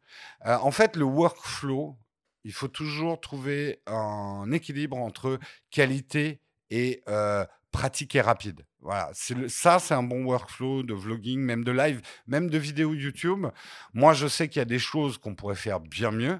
Euh, 0.45 0.57
en 0.57 0.71
fait, 0.71 0.95
le 0.95 1.05
workflow, 1.05 1.95
il 2.43 2.53
faut 2.53 2.67
toujours 2.67 3.19
trouver 3.21 3.81
un 3.87 4.51
équilibre 4.51 4.97
entre 4.97 5.39
qualité 5.71 6.41
et 6.69 7.03
pratique 7.71 8.15
et 8.15 8.21
rapide. 8.21 8.65
Voilà, 8.85 9.11
le- 9.31 9.49
ça, 9.49 9.79
c'est 9.79 9.95
un 9.95 10.03
bon 10.03 10.23
workflow 10.25 10.83
de 10.83 10.93
vlogging, 10.93 11.39
même 11.39 11.63
de 11.63 11.71
live, 11.71 12.01
même 12.27 12.49
de 12.51 12.57
vidéo 12.59 12.93
YouTube. 12.93 13.47
Moi, 13.93 14.13
je 14.13 14.27
sais 14.27 14.47
qu'il 14.47 14.59
y 14.59 14.61
a 14.61 14.65
des 14.65 14.77
choses 14.79 15.17
qu'on 15.17 15.33
pourrait 15.33 15.55
faire 15.55 15.79
bien 15.79 16.11
mieux. 16.11 16.39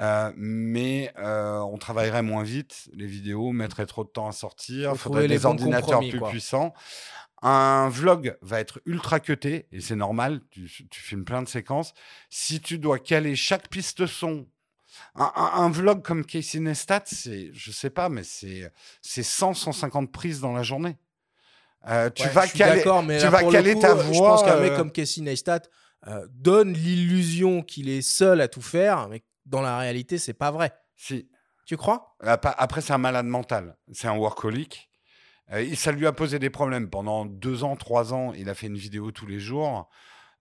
euh, 0.00 0.32
mais 0.36 1.12
euh, 1.18 1.58
on 1.58 1.76
travaillerait 1.76 2.22
moins 2.22 2.44
vite, 2.44 2.88
les 2.92 3.06
vidéos 3.08 3.50
mettraient 3.50 3.86
trop 3.86 4.04
de 4.04 4.08
temps 4.08 4.28
à 4.28 4.32
sortir, 4.32 4.92
il 4.92 4.98
faudrait 4.98 5.22
des 5.28 5.34
ordinateurs 5.64 5.98
plus 6.10 6.20
quoi. 6.20 6.30
puissants. 6.30 6.72
Un 7.42 7.88
vlog 7.88 8.36
va 8.40 8.60
être 8.60 8.80
ultra 8.86 9.18
cuté, 9.18 9.66
et 9.72 9.80
c'est 9.80 9.96
normal, 9.96 10.40
tu, 10.50 10.68
tu 10.88 11.00
filmes 11.02 11.24
plein 11.24 11.42
de 11.42 11.48
séquences. 11.48 11.94
Si 12.30 12.60
tu 12.60 12.78
dois 12.78 13.00
caler 13.00 13.34
chaque 13.34 13.68
piste 13.68 14.06
son 14.06 14.46
Un, 15.16 15.32
un- 15.36 15.62
un 15.64 15.70
vlog 15.70 16.02
comme 16.02 16.24
Casey 16.24 16.60
Neistat, 16.60 17.02
c'est, 17.06 17.50
je 17.52 17.70
sais 17.72 17.90
pas, 17.90 18.08
mais 18.08 18.22
c'est, 18.24 18.72
c'est 19.02 19.22
100, 19.24 19.54
150 19.54 20.10
prises 20.12 20.40
dans 20.40 20.52
la 20.52 20.62
journée. 20.62 20.96
Euh, 21.86 22.10
tu 22.10 22.24
Ouais, 22.24 22.28
vas 22.30 22.46
caler, 22.46 22.84
mais 23.06 23.18
tu 23.18 23.24
là, 23.24 23.30
vas 23.30 23.40
pour 23.40 23.52
caler 23.52 23.74
coup, 23.74 23.80
ta 23.80 23.90
euh, 23.90 23.94
voix. 23.94 24.12
Je 24.12 24.18
pense 24.18 24.42
qu'un 24.42 24.60
mec 24.60 24.72
euh, 24.72 24.76
comme 24.76 24.90
Casey 24.90 25.22
Neistat 25.22 25.60
euh, 26.06 26.26
donne 26.30 26.72
l'illusion 26.72 27.62
qu'il 27.62 27.88
est 27.88 28.02
seul 28.02 28.40
à 28.40 28.48
tout 28.48 28.62
faire, 28.62 29.08
mais 29.08 29.22
dans 29.46 29.60
la 29.60 29.78
réalité, 29.78 30.18
c'est 30.18 30.34
pas 30.34 30.50
vrai. 30.50 30.72
Si. 30.96 31.28
Tu 31.66 31.76
crois? 31.76 32.16
Après, 32.20 32.80
c'est 32.80 32.94
un 32.94 32.98
malade 32.98 33.26
mental. 33.26 33.76
C'est 33.92 34.08
un 34.08 34.16
workaholic. 34.16 34.88
Euh, 35.52 35.74
ça 35.74 35.92
lui 35.92 36.06
a 36.06 36.12
posé 36.12 36.38
des 36.38 36.50
problèmes. 36.50 36.88
Pendant 36.88 37.26
deux 37.26 37.62
ans, 37.62 37.76
trois 37.76 38.14
ans, 38.14 38.32
il 38.32 38.48
a 38.48 38.54
fait 38.54 38.68
une 38.68 38.76
vidéo 38.76 39.10
tous 39.10 39.26
les 39.26 39.38
jours. 39.38 39.88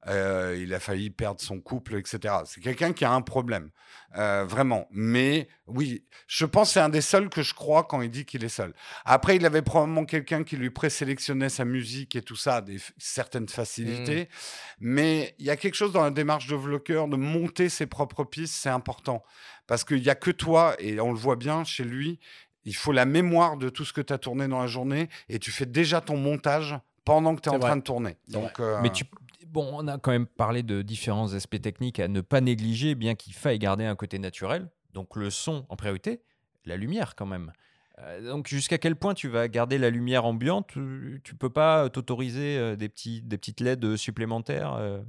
Euh, 0.08 0.58
il 0.60 0.74
a 0.74 0.80
failli 0.80 1.10
perdre 1.10 1.42
son 1.42 1.60
couple, 1.60 1.96
etc. 1.96 2.36
C'est 2.46 2.62
quelqu'un 2.62 2.94
qui 2.94 3.04
a 3.06 3.12
un 3.12 3.22
problème. 3.22 3.72
Euh, 4.18 4.46
vraiment. 4.48 4.88
Mais 4.92 5.50
oui, 5.68 6.06
je 6.28 6.46
pense 6.46 6.70
que 6.70 6.74
c'est 6.76 6.80
un 6.80 6.90
des 6.90 7.02
seuls 7.02 7.30
que 7.30 7.44
je 7.44 7.54
crois 7.54 7.84
quand 7.84 8.02
il 8.02 8.10
dit 8.10 8.26
qu'il 8.26 8.44
est 8.44 8.50
seul. 8.50 8.74
Après, 9.06 9.36
il 9.36 9.46
avait 9.46 9.62
probablement 9.62 10.06
quelqu'un 10.06 10.44
qui 10.44 10.56
lui 10.56 10.70
présélectionnait 10.70 11.50
sa 11.50 11.66
musique 11.66 12.16
et 12.16 12.22
tout 12.22 12.36
ça, 12.36 12.62
des 12.62 12.78
certaines 12.98 13.50
facilités. 13.50 14.30
Mais 14.80 15.36
il 15.40 15.46
y 15.46 15.50
a 15.50 15.58
quelque 15.58 15.76
chose 15.76 15.92
dans 15.92 16.04
la 16.04 16.12
démarche 16.12 16.48
de 16.48 16.56
vlogueur, 16.56 17.08
de 17.08 17.18
monter 17.18 17.68
ses 17.68 17.86
propres 17.86 18.24
pistes, 18.24 18.54
c'est 18.54 18.70
important. 18.70 19.24
Parce 19.68 19.84
qu'il 19.84 20.02
n'y 20.02 20.10
a 20.10 20.16
que 20.16 20.32
toi, 20.32 20.76
et 20.80 21.00
on 21.02 21.12
le 21.12 21.20
voit 21.20 21.36
bien 21.36 21.66
chez 21.66 21.84
lui, 21.84 22.20
il 22.64 22.76
faut 22.76 22.92
la 22.94 23.06
mémoire 23.06 23.58
de 23.58 23.70
tout 23.70 23.86
ce 23.86 23.94
que 23.94 24.02
tu 24.02 24.14
as 24.14 24.18
tourné 24.18 24.48
dans 24.48 24.60
la 24.60 24.68
journée 24.68 25.10
et 25.30 25.40
tu 25.40 25.52
fais 25.52 25.66
déjà 25.66 26.02
ton 26.02 26.18
montage 26.18 26.78
pendant 27.06 27.36
que 27.36 27.42
tu 27.42 27.50
es 27.50 27.52
en 27.54 27.60
vrai. 27.60 27.70
train 27.70 27.78
de 27.78 27.82
tourner. 27.82 28.18
Donc, 28.28 28.60
euh, 28.60 28.80
Mais 28.82 28.90
tu... 28.90 29.06
Bon, 29.58 29.72
on 29.74 29.88
a 29.88 29.98
quand 29.98 30.12
même 30.12 30.28
parlé 30.28 30.62
de 30.62 30.84
différents 30.84 31.34
aspects 31.34 31.60
techniques 31.60 32.00
à 32.00 32.08
ne 32.08 32.22
pas 32.22 32.42
négliger, 32.42 32.94
bien 32.94 33.16
qu'il 33.16 33.34
faille 33.34 33.58
garder 33.58 33.86
un 33.86 33.96
côté 33.96 34.20
naturel. 34.20 34.70
Donc 34.94 35.16
le 35.16 35.32
son 35.32 35.66
en 35.70 35.76
priorité, 35.76 36.22
la 36.64 36.78
lumière 36.78 37.16
quand 37.16 37.26
même. 37.26 37.52
Euh, 37.98 38.22
donc 38.22 38.50
jusqu'à 38.50 38.78
quel 38.78 38.96
point 38.96 39.16
tu 39.16 39.30
vas 39.30 39.48
garder 39.48 39.80
la 39.80 39.90
lumière 39.90 40.26
ambiante? 40.26 40.68
Tu 41.24 41.36
peux 41.36 41.50
pas 41.50 41.90
t'autoriser 41.90 42.56
euh, 42.56 42.76
des, 42.76 42.88
petits, 42.88 43.24
des 43.24 43.40
petites 43.40 43.60
LED 43.60 43.96
supplémentaires 43.96 44.76
euh? 44.76 45.02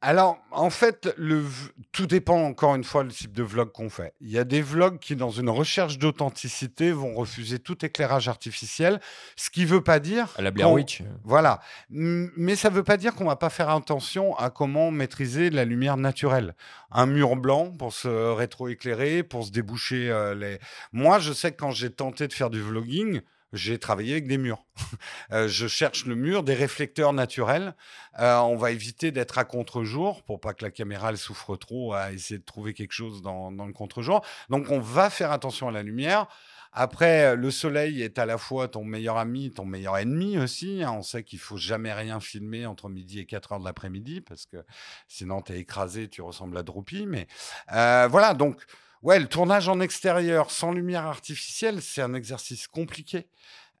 Alors, 0.00 0.38
en 0.52 0.70
fait, 0.70 1.12
le, 1.16 1.44
tout 1.90 2.06
dépend 2.06 2.40
encore 2.44 2.76
une 2.76 2.84
fois 2.84 3.02
du 3.02 3.12
type 3.12 3.32
de 3.32 3.42
vlog 3.42 3.72
qu'on 3.72 3.90
fait. 3.90 4.14
Il 4.20 4.30
y 4.30 4.38
a 4.38 4.44
des 4.44 4.62
vlogs 4.62 5.00
qui, 5.00 5.16
dans 5.16 5.30
une 5.30 5.50
recherche 5.50 5.98
d'authenticité, 5.98 6.92
vont 6.92 7.14
refuser 7.14 7.58
tout 7.58 7.84
éclairage 7.84 8.28
artificiel, 8.28 9.00
ce 9.34 9.50
qui 9.50 9.64
veut 9.64 9.82
pas 9.82 9.98
dire... 9.98 10.28
À 10.38 10.42
la 10.42 10.52
Blair 10.52 10.70
Witch. 10.70 11.02
Voilà. 11.24 11.60
Mais 11.90 12.54
ça 12.54 12.70
ne 12.70 12.76
veut 12.76 12.84
pas 12.84 12.96
dire 12.96 13.12
qu'on 13.16 13.24
va 13.24 13.34
pas 13.34 13.50
faire 13.50 13.70
attention 13.70 14.36
à 14.36 14.50
comment 14.50 14.92
maîtriser 14.92 15.50
la 15.50 15.64
lumière 15.64 15.96
naturelle. 15.96 16.54
Un 16.92 17.06
mur 17.06 17.34
blanc 17.34 17.72
pour 17.72 17.92
se 17.92 18.08
rétroéclairer, 18.08 19.24
pour 19.24 19.46
se 19.46 19.50
déboucher 19.50 20.10
euh, 20.10 20.32
les... 20.36 20.60
Moi, 20.92 21.18
je 21.18 21.32
sais 21.32 21.50
que 21.50 21.56
quand 21.56 21.72
j'ai 21.72 21.90
tenté 21.90 22.28
de 22.28 22.32
faire 22.32 22.50
du 22.50 22.60
vlogging, 22.60 23.20
j'ai 23.52 23.78
travaillé 23.78 24.12
avec 24.12 24.26
des 24.26 24.38
murs. 24.38 24.64
Euh, 25.30 25.46
je 25.46 25.66
cherche 25.66 26.06
le 26.06 26.14
mur, 26.14 26.42
des 26.42 26.54
réflecteurs 26.54 27.12
naturels. 27.12 27.74
Euh, 28.18 28.38
on 28.38 28.56
va 28.56 28.70
éviter 28.70 29.12
d'être 29.12 29.36
à 29.36 29.44
contre-jour 29.44 30.22
pour 30.22 30.40
pas 30.40 30.54
que 30.54 30.64
la 30.64 30.70
caméra 30.70 31.14
souffre 31.16 31.56
trop 31.56 31.92
à 31.92 32.12
essayer 32.12 32.38
de 32.38 32.44
trouver 32.44 32.72
quelque 32.72 32.92
chose 32.92 33.20
dans, 33.20 33.50
le 33.50 33.72
contre-jour. 33.74 34.24
Donc 34.48 34.70
on 34.70 34.80
va 34.80 35.10
faire 35.10 35.30
attention 35.30 35.68
à 35.68 35.72
la 35.72 35.82
lumière. 35.82 36.26
Après, 36.72 37.36
le 37.36 37.50
soleil 37.50 38.02
est 38.02 38.18
à 38.18 38.24
la 38.24 38.38
fois 38.38 38.68
ton 38.68 38.84
meilleur 38.84 39.18
ami, 39.18 39.50
ton 39.50 39.66
meilleur 39.66 39.98
ennemi 39.98 40.38
aussi. 40.38 40.82
hein. 40.82 40.92
On 40.92 41.02
sait 41.02 41.22
qu'il 41.22 41.38
faut 41.38 41.58
jamais 41.58 41.92
rien 41.92 42.20
filmer 42.20 42.64
entre 42.64 42.88
midi 42.88 43.20
et 43.20 43.26
4 43.26 43.52
heures 43.52 43.60
de 43.60 43.64
l'après-midi 43.64 44.22
parce 44.22 44.46
que 44.46 44.64
sinon 45.08 45.42
tu 45.42 45.52
es 45.52 45.58
écrasé, 45.58 46.08
tu 46.08 46.22
ressembles 46.22 46.56
à 46.56 46.62
Droopy. 46.62 47.04
Mais 47.06 47.26
euh, 47.72 48.08
voilà, 48.10 48.32
donc 48.32 48.64
ouais, 49.02 49.18
le 49.18 49.26
tournage 49.26 49.68
en 49.68 49.80
extérieur 49.80 50.50
sans 50.50 50.72
lumière 50.72 51.06
artificielle, 51.06 51.82
c'est 51.82 52.02
un 52.02 52.14
exercice 52.14 52.66
compliqué. 52.66 53.28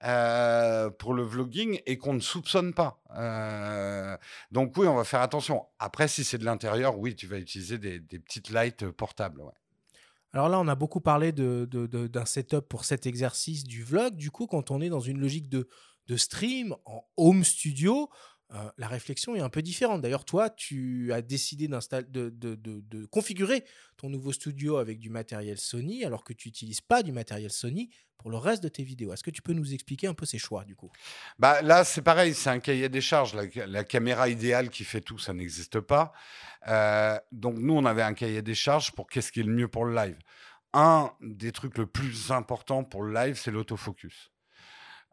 euh, 0.04 0.90
pour 0.90 1.12
le 1.12 1.22
vlogging 1.22 1.80
et 1.86 1.98
qu'on 1.98 2.14
ne 2.14 2.20
soupçonne 2.20 2.72
pas. 2.72 3.02
Euh, 3.16 4.16
donc 4.52 4.76
oui, 4.76 4.86
on 4.86 4.94
va 4.94 5.04
faire 5.04 5.20
attention. 5.20 5.66
Après, 5.78 6.08
si 6.08 6.24
c'est 6.24 6.38
de 6.38 6.44
l'intérieur, 6.44 6.98
oui, 6.98 7.16
tu 7.16 7.26
vas 7.26 7.38
utiliser 7.38 7.78
des, 7.78 8.00
petites 8.00 8.50
lights 8.50 8.88
portables. 8.90 9.42
Alors 10.32 10.48
là, 10.48 10.60
on 10.60 10.68
a 10.68 10.74
beaucoup 10.74 11.00
parlé 11.00 11.32
d'un 11.32 12.24
setup 12.26 12.68
pour 12.68 12.84
cet 12.84 13.06
exercice 13.06 13.64
du 13.64 13.82
vlog. 13.82 14.14
Du 14.14 14.30
coup, 14.30 14.46
quand 14.46 14.70
on 14.70 14.80
est 14.80 14.88
dans 14.88 15.00
une 15.00 15.18
logique 15.18 15.48
de 15.48 15.66
stream 16.16 16.76
en 16.84 17.02
home 17.16 17.42
studio, 17.42 18.08
euh, 18.54 18.70
la 18.78 18.88
réflexion 18.88 19.36
est 19.36 19.40
un 19.40 19.50
peu 19.50 19.60
différente. 19.60 20.00
D'ailleurs, 20.00 20.24
toi, 20.24 20.48
tu 20.48 21.12
as 21.12 21.20
décidé 21.20 21.68
de, 21.68 23.06
configurer 23.06 23.64
ton 23.98 24.08
nouveau 24.08 24.32
studio 24.32 24.78
avec 24.78 24.98
du 24.98 25.10
matériel 25.10 25.58
Sony, 25.58 26.04
alors 26.04 26.24
que 26.24 26.32
tu 26.32 26.48
n'utilises 26.48 26.80
pas 26.80 27.02
du 27.02 27.12
matériel 27.12 27.50
Sony 27.50 27.90
pour 28.16 28.30
le 28.30 28.38
reste 28.38 28.62
de 28.62 28.68
tes 28.68 28.82
vidéos. 28.82 29.12
Est-ce 29.12 29.22
que 29.22 29.30
tu 29.30 29.42
peux 29.42 29.52
nous 29.52 29.74
expliquer 29.74 30.06
un 30.06 30.14
peu 30.14 30.24
ces 30.24 30.38
choix, 30.38 30.64
du 30.64 30.74
coup? 30.74 30.90
Bah, 31.38 31.60
là, 31.60 31.84
c'est 31.84 32.02
pareil, 32.02 32.34
c'est 32.34 32.50
un 32.50 32.58
cahier 32.58 32.88
des 32.88 33.02
charges. 33.02 33.34
La, 33.34 33.66
la 33.66 33.84
caméra 33.84 34.28
idéale 34.28 34.70
qui 34.70 34.84
fait 34.84 35.02
tout, 35.02 35.18
ça 35.18 35.34
n'existe 35.34 35.80
pas. 35.80 36.12
Euh, 36.68 37.18
donc, 37.32 37.58
nous, 37.58 37.74
on 37.74 37.84
avait 37.84 38.02
un 38.02 38.14
cahier 38.14 38.40
des 38.40 38.54
charges 38.54 38.92
pour 38.92 39.08
qu'est-ce 39.08 39.30
qui 39.30 39.40
est 39.40 39.44
le 39.44 39.52
mieux 39.52 39.68
pour 39.68 39.84
le 39.84 39.94
live. 39.94 40.18
Un 40.72 41.12
des 41.20 41.52
trucs 41.52 41.76
le 41.76 41.86
plus 41.86 42.30
important 42.30 42.82
pour 42.82 43.02
le 43.02 43.12
live, 43.12 43.38
c'est 43.38 43.50
l'autofocus. 43.50 44.30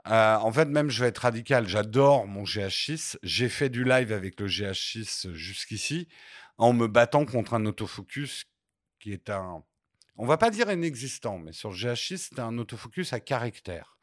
Euh, 0.08 0.36
en 0.36 0.52
fait, 0.52 0.66
même, 0.66 0.90
je 0.90 1.02
vais 1.02 1.10
être 1.10 1.20
radical. 1.20 1.68
J'adore 1.68 2.28
mon 2.28 2.44
GH6. 2.44 3.18
J'ai 3.24 3.50
fait 3.50 3.70
du 3.70 3.84
live 3.84 4.12
avec 4.12 4.40
le 4.40 4.48
GH6 4.48 5.34
jusqu'ici 5.34 6.08
en 6.58 6.74
me 6.74 6.88
battant 6.88 7.26
contre 7.26 7.54
un 7.54 7.66
autofocus 7.66 8.46
qui 9.00 9.12
est 9.12 9.30
un. 9.30 9.64
On 10.18 10.26
va 10.26 10.38
pas 10.38 10.50
dire 10.50 10.72
inexistant, 10.72 11.38
mais 11.40 11.52
sur 11.52 11.72
le 11.72 11.76
GH6, 11.76 12.30
c'est 12.30 12.40
un 12.40 12.58
autofocus 12.58 13.12
à 13.14 13.20
caractère 13.20 13.96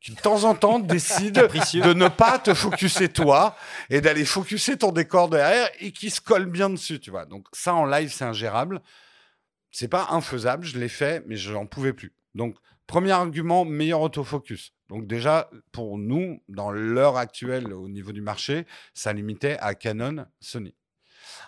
qui 0.00 0.12
de 0.12 0.20
temps 0.20 0.44
en 0.44 0.54
temps 0.54 0.78
décide 0.80 1.34
de 1.34 1.92
ne 1.92 2.08
pas 2.08 2.38
te 2.38 2.54
focuser 2.54 3.08
toi 3.08 3.56
et 3.90 4.00
d'aller 4.00 4.24
focuser 4.24 4.76
ton 4.76 4.92
décor 4.92 5.28
derrière 5.28 5.68
et 5.78 5.92
qui 5.92 6.10
se 6.10 6.20
colle 6.20 6.46
bien 6.46 6.70
dessus, 6.70 6.98
tu 6.98 7.10
vois. 7.10 7.26
Donc 7.26 7.46
ça 7.52 7.74
en 7.74 7.84
live, 7.84 8.10
c'est 8.12 8.24
ingérable. 8.24 8.80
C'est 9.70 9.88
pas 9.88 10.08
infaisable, 10.10 10.64
je 10.64 10.78
l'ai 10.78 10.88
fait, 10.88 11.22
mais 11.26 11.36
je 11.36 11.52
n'en 11.52 11.66
pouvais 11.66 11.92
plus. 11.92 12.12
Donc 12.34 12.56
premier 12.90 13.12
argument, 13.12 13.64
meilleur 13.64 14.00
autofocus. 14.00 14.72
Donc 14.88 15.06
déjà, 15.06 15.48
pour 15.70 15.96
nous, 15.96 16.42
dans 16.48 16.72
l'heure 16.72 17.16
actuelle 17.16 17.72
au 17.72 17.88
niveau 17.88 18.10
du 18.12 18.20
marché, 18.20 18.66
ça 18.94 19.12
limitait 19.12 19.56
à 19.60 19.74
Canon, 19.76 20.26
Sony. 20.40 20.74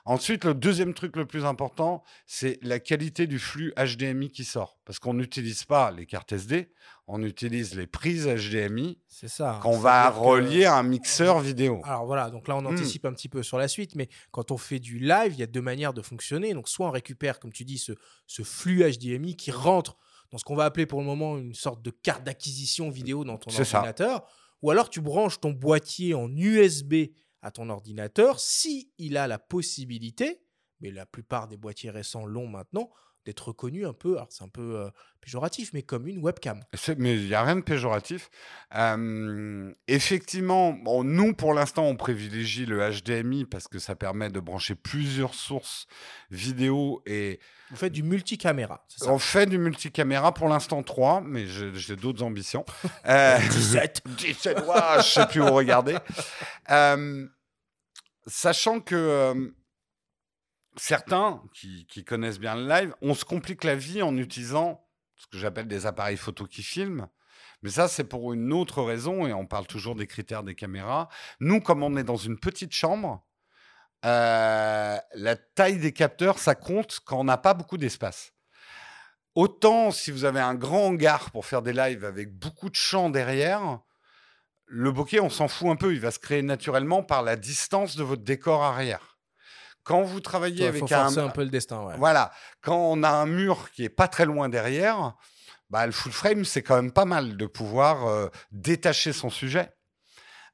Ensuite, 0.04 0.44
le 0.44 0.54
deuxième 0.54 0.94
truc 0.94 1.16
le 1.16 1.26
plus 1.26 1.44
important, 1.44 2.02
c'est 2.26 2.58
la 2.62 2.78
qualité 2.78 3.26
du 3.26 3.38
flux 3.40 3.72
HDMI 3.76 4.30
qui 4.30 4.44
sort. 4.44 4.78
Parce 4.84 4.98
qu'on 5.00 5.14
n'utilise 5.14 5.64
pas 5.64 5.90
les 5.90 6.06
cartes 6.06 6.32
SD, 6.32 6.70
on 7.08 7.22
utilise 7.22 7.74
les 7.74 7.86
prises 7.88 8.26
HDMI 8.28 8.98
ça. 9.08 9.58
qu'on 9.62 9.78
va 9.78 10.10
que- 10.12 10.18
relier 10.18 10.64
à 10.64 10.76
un 10.76 10.82
mixeur 10.84 11.40
vidéo. 11.40 11.80
Alors 11.84 12.06
voilà, 12.06 12.30
donc 12.30 12.46
là 12.48 12.56
on 12.56 12.62
Hmm. 12.62 12.66
anticipe 12.74 13.04
un 13.04 13.12
petit 13.12 13.28
peu 13.28 13.42
sur 13.42 13.58
la 13.58 13.66
suite, 13.68 13.96
mais 13.96 14.08
quand 14.30 14.50
on 14.52 14.56
fait 14.56 14.78
du 14.78 14.98
live, 14.98 15.32
il 15.32 15.38
y 15.38 15.42
a 15.42 15.46
deux 15.48 15.62
manières 15.62 15.92
de 15.92 16.02
fonctionner. 16.02 16.54
Donc 16.54 16.68
soit 16.68 16.86
on 16.86 16.90
récupère, 16.92 17.40
comme 17.40 17.52
tu 17.52 17.64
dis, 17.64 17.78
ce, 17.78 17.92
ce 18.28 18.42
flux 18.44 18.82
HDMI 18.84 19.36
qui 19.36 19.50
rentre 19.50 19.98
dans 20.32 20.38
ce 20.38 20.44
qu'on 20.44 20.56
va 20.56 20.64
appeler 20.64 20.86
pour 20.86 21.00
le 21.00 21.06
moment 21.06 21.38
une 21.38 21.54
sorte 21.54 21.82
de 21.82 21.90
carte 21.90 22.24
d'acquisition 22.24 22.90
vidéo 22.90 23.24
dans 23.24 23.36
ton 23.36 23.50
ça. 23.50 23.78
ordinateur, 23.78 24.26
ou 24.62 24.70
alors 24.70 24.88
tu 24.88 25.00
branches 25.00 25.38
ton 25.38 25.52
boîtier 25.52 26.14
en 26.14 26.34
USB 26.34 26.94
à 27.42 27.50
ton 27.50 27.68
ordinateur 27.68 28.40
si 28.40 28.92
il 28.98 29.16
a 29.16 29.26
la 29.26 29.38
possibilité, 29.38 30.42
mais 30.80 30.90
la 30.90 31.06
plupart 31.06 31.48
des 31.48 31.58
boîtiers 31.58 31.90
récents 31.90 32.24
l'ont 32.24 32.48
maintenant, 32.48 32.90
d'être 33.24 33.48
reconnu 33.48 33.86
un 33.86 33.92
peu, 33.92 34.16
alors 34.16 34.28
c'est 34.30 34.44
un 34.44 34.48
peu 34.48 34.76
euh, 34.76 34.90
péjoratif, 35.20 35.70
mais 35.72 35.82
comme 35.82 36.06
une 36.08 36.18
webcam. 36.18 36.60
Mais 36.98 37.14
il 37.14 37.26
n'y 37.26 37.34
a 37.34 37.42
rien 37.42 37.56
de 37.56 37.60
péjoratif. 37.60 38.30
Euh, 38.74 39.72
effectivement, 39.86 40.72
bon, 40.72 41.04
nous, 41.04 41.32
pour 41.32 41.54
l'instant, 41.54 41.84
on 41.84 41.96
privilégie 41.96 42.66
le 42.66 42.90
HDMI 42.90 43.44
parce 43.44 43.68
que 43.68 43.78
ça 43.78 43.94
permet 43.94 44.28
de 44.28 44.40
brancher 44.40 44.74
plusieurs 44.74 45.34
sources 45.34 45.86
vidéo 46.30 47.02
et 47.06 47.38
Vous 47.70 47.76
faites 47.76 47.92
du 47.92 48.02
multicaméra, 48.02 48.84
c'est 48.88 49.04
ça? 49.04 49.12
On 49.12 49.18
fait 49.18 49.46
du 49.46 49.58
multicaméra 49.58 50.34
pour 50.34 50.48
l'instant 50.48 50.82
3, 50.82 51.20
mais 51.20 51.46
j'ai 51.46 51.96
d'autres 51.96 52.22
ambitions. 52.22 52.64
Euh, 53.06 53.38
17. 53.50 54.02
17, 54.06 54.60
ouah, 54.66 55.00
je 55.00 55.08
sais 55.08 55.26
plus 55.26 55.40
où 55.40 55.52
regarder. 55.52 55.96
Euh, 56.70 57.26
sachant 58.26 58.80
que 58.80 58.94
euh, 58.94 59.50
certains 60.76 61.42
qui, 61.54 62.04
connaissent 62.04 62.38
bien 62.38 62.56
le 62.56 62.66
live, 62.66 62.94
on 63.02 63.14
se 63.14 63.24
complique 63.24 63.64
la 63.64 63.74
vie 63.74 64.02
en 64.02 64.16
utilisant 64.16 64.86
ce 65.16 65.26
que 65.26 65.38
j'appelle 65.38 65.68
des 65.68 65.86
appareils 65.86 66.16
photo 66.16 66.46
qui 66.46 66.62
filment. 66.62 67.08
Mais 67.62 67.70
ça, 67.70 67.88
c'est 67.88 68.04
pour 68.04 68.32
une 68.32 68.52
autre 68.52 68.82
raison, 68.82 69.26
et 69.26 69.32
on 69.32 69.46
parle 69.46 69.66
toujours 69.66 69.94
des 69.94 70.06
critères 70.06 70.42
des 70.42 70.54
caméras. 70.54 71.08
Nous, 71.38 71.60
comme 71.60 71.82
on 71.82 71.96
est 71.96 72.04
dans 72.04 72.16
une 72.16 72.38
petite 72.38 72.72
chambre, 72.72 73.24
euh, 74.04 74.98
la 75.14 75.36
taille 75.36 75.78
des 75.78 75.92
capteurs, 75.92 76.38
ça 76.38 76.56
compte 76.56 77.00
quand 77.04 77.20
on 77.20 77.24
n'a 77.24 77.38
pas 77.38 77.54
beaucoup 77.54 77.78
d'espace. 77.78 78.32
Autant 79.34 79.92
si 79.92 80.10
vous 80.10 80.24
avez 80.24 80.40
un 80.40 80.54
grand 80.54 80.88
hangar 80.88 81.30
pour 81.30 81.46
faire 81.46 81.62
des 81.62 81.72
lives 81.72 82.04
avec 82.04 82.36
beaucoup 82.36 82.68
de 82.68 82.74
champs 82.74 83.10
derrière, 83.10 83.80
le 84.66 84.90
bokeh, 84.90 85.20
on 85.20 85.30
s'en 85.30 85.48
fout 85.48 85.68
un 85.68 85.76
peu. 85.76 85.94
Il 85.94 86.00
va 86.00 86.10
se 86.10 86.18
créer 86.18 86.42
naturellement 86.42 87.02
par 87.02 87.22
la 87.22 87.36
distance 87.36 87.96
de 87.96 88.02
votre 88.02 88.22
décor 88.22 88.62
arrière. 88.62 89.11
Quand 89.84 90.02
vous 90.02 90.20
travaillez 90.20 90.64
Il 90.64 90.68
avec 90.68 90.80
faut 90.80 90.94
un, 90.94 91.04
forcer 91.04 91.18
un 91.20 91.28
peu 91.28 91.42
le 91.42 91.50
destin, 91.50 91.82
ouais. 91.84 91.94
voilà, 91.98 92.30
quand 92.60 92.76
on 92.76 93.02
a 93.02 93.10
un 93.10 93.26
mur 93.26 93.70
qui 93.72 93.84
est 93.84 93.88
pas 93.88 94.08
très 94.08 94.24
loin 94.26 94.48
derrière, 94.48 95.14
bah, 95.70 95.86
le 95.86 95.92
full 95.92 96.12
frame, 96.12 96.44
c'est 96.44 96.62
quand 96.62 96.76
même 96.76 96.92
pas 96.92 97.04
mal 97.04 97.36
de 97.36 97.46
pouvoir 97.46 98.06
euh, 98.06 98.28
détacher 98.52 99.12
son 99.12 99.30
sujet. 99.30 99.70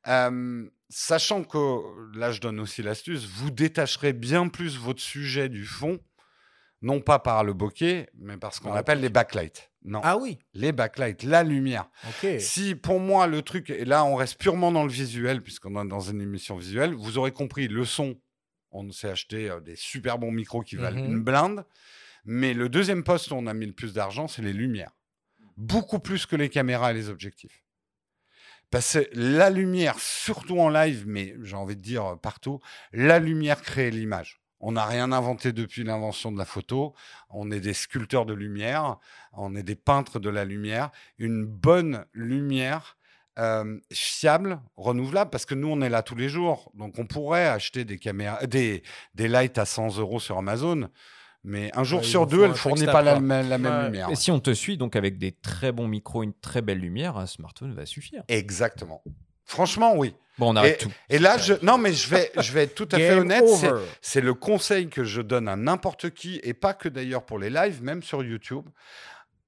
Euh, 0.06 0.64
sachant 0.88 1.44
que, 1.44 2.16
là 2.16 2.30
je 2.32 2.40
donne 2.40 2.60
aussi 2.60 2.82
l'astuce, 2.82 3.26
vous 3.26 3.50
détacherez 3.50 4.12
bien 4.12 4.48
plus 4.48 4.78
votre 4.78 5.00
sujet 5.02 5.48
du 5.48 5.64
fond, 5.66 5.98
non 6.80 7.00
pas 7.00 7.18
par 7.18 7.44
le 7.44 7.52
bokeh, 7.52 8.08
mais 8.18 8.36
par 8.36 8.54
ce 8.54 8.60
qu'on 8.60 8.72
Ah, 8.72 8.78
appelle 8.78 9.00
les 9.00 9.08
backlights. 9.10 9.70
Non, 9.84 10.00
Ah 10.04 10.16
oui, 10.16 10.38
les 10.54 10.72
backlights, 10.72 11.22
la 11.24 11.42
lumière. 11.42 11.88
Si 12.38 12.74
pour 12.74 13.00
moi 13.00 13.26
le 13.26 13.42
truc, 13.42 13.70
et 13.70 13.84
là 13.84 14.04
on 14.04 14.14
reste 14.14 14.38
purement 14.38 14.72
dans 14.72 14.84
le 14.84 14.90
visuel, 14.90 15.42
puisqu'on 15.42 15.80
est 15.82 15.88
dans 15.88 16.00
une 16.00 16.20
émission 16.20 16.56
visuelle, 16.56 16.94
vous 16.94 17.18
aurez 17.18 17.32
compris, 17.32 17.68
le 17.68 17.84
son, 17.84 18.16
on 18.70 18.90
s'est 18.90 19.10
acheté 19.10 19.50
euh, 19.50 19.60
des 19.60 19.76
super 19.76 20.18
bons 20.18 20.30
micros 20.32 20.62
qui 20.62 20.76
valent 20.76 21.00
Mhm. 21.00 21.06
une 21.10 21.22
blinde, 21.22 21.64
mais 22.24 22.54
le 22.54 22.68
deuxième 22.68 23.04
poste 23.04 23.30
où 23.30 23.34
on 23.34 23.46
a 23.46 23.54
mis 23.54 23.66
le 23.66 23.72
plus 23.72 23.92
d'argent, 23.94 24.28
c'est 24.28 24.42
les 24.42 24.52
lumières. 24.52 24.92
Beaucoup 25.56 25.98
plus 25.98 26.26
que 26.26 26.36
les 26.36 26.48
caméras 26.48 26.90
et 26.92 26.94
les 26.94 27.08
objectifs. 27.08 27.62
Parce 28.70 28.98
que 28.98 29.08
la 29.14 29.48
lumière, 29.50 29.98
surtout 29.98 30.58
en 30.60 30.68
live, 30.68 31.04
mais 31.06 31.34
j'ai 31.42 31.56
envie 31.56 31.76
de 31.76 31.80
dire 31.82 32.04
euh, 32.04 32.16
partout, 32.16 32.60
la 32.92 33.18
lumière 33.18 33.62
crée 33.62 33.90
l'image. 33.90 34.40
On 34.60 34.72
n'a 34.72 34.84
rien 34.84 35.12
inventé 35.12 35.52
depuis 35.52 35.84
l'invention 35.84 36.32
de 36.32 36.38
la 36.38 36.44
photo. 36.44 36.92
On 37.30 37.50
est 37.52 37.60
des 37.60 37.72
sculpteurs 37.74 38.26
de 38.26 38.34
lumière, 38.34 38.98
on 39.32 39.54
est 39.54 39.62
des 39.62 39.76
peintres 39.76 40.18
de 40.18 40.28
la 40.28 40.44
lumière. 40.44 40.90
Une 41.18 41.46
bonne 41.46 42.04
lumière 42.12 42.97
euh, 43.38 43.78
fiable, 43.92 44.60
renouvelable, 44.76 45.30
parce 45.30 45.46
que 45.46 45.54
nous, 45.54 45.68
on 45.68 45.80
est 45.80 45.88
là 45.88 46.02
tous 46.02 46.16
les 46.16 46.28
jours. 46.28 46.70
Donc, 46.74 46.98
on 46.98 47.06
pourrait 47.06 47.46
acheter 47.46 47.84
des 47.84 47.98
caméras, 47.98 48.46
des, 48.46 48.82
des 49.14 49.28
lights 49.28 49.58
à 49.58 49.64
100 49.64 49.98
euros 49.98 50.20
sur 50.20 50.38
Amazon. 50.38 50.88
Mais 51.44 51.70
un 51.74 51.84
jour 51.84 52.00
Ouais, 52.00 52.04
sur 52.06 52.26
deux, 52.26 52.44
elle 52.44 52.50
un 52.50 52.54
fournit 52.54 52.84
pas 52.84 53.00
la, 53.00 53.20
même- 53.20 53.48
la 53.48 53.58
même 53.58 53.72
Ouais. 53.72 53.84
lumière. 53.84 54.10
Et 54.10 54.16
si 54.16 54.30
on 54.32 54.40
te 54.40 54.52
suit 54.52 54.76
donc 54.76 54.96
avec 54.96 55.18
des 55.18 55.30
très 55.32 55.70
bons 55.70 55.86
micros, 55.86 56.22
une 56.24 56.34
très 56.34 56.62
belle 56.62 56.78
lumière, 56.80 57.16
un 57.16 57.26
smartphone 57.26 57.74
va 57.74 57.86
suffire. 57.86 58.22
Exactement. 58.28 59.02
Franchement, 59.44 59.94
oui. 59.96 60.14
Bon, 60.36 60.50
on 60.52 60.56
Et, 60.56 60.58
arrête 60.58 60.78
tout. 60.80 60.92
et 61.08 61.18
là, 61.18 61.38
je, 61.38 61.54
non, 61.62 61.78
mais 61.78 61.92
je 61.92 62.08
vais, 62.08 62.30
je 62.38 62.52
vais 62.52 62.64
être 62.64 62.74
tout 62.74 62.88
à 62.92 62.96
fait 62.98 63.12
honnête. 63.14 63.44
C'est 64.02 64.20
le 64.20 64.34
conseil 64.34 64.88
que 64.88 65.04
je 65.04 65.20
donne 65.22 65.48
à 65.48 65.56
n'importe 65.56 66.10
qui, 66.10 66.40
et 66.42 66.54
pas 66.54 66.74
que 66.74 66.88
d'ailleurs 66.88 67.24
pour 67.24 67.38
les 67.38 67.50
lives, 67.50 67.82
même 67.82 68.02
sur 68.02 68.22
YouTube. 68.22 68.66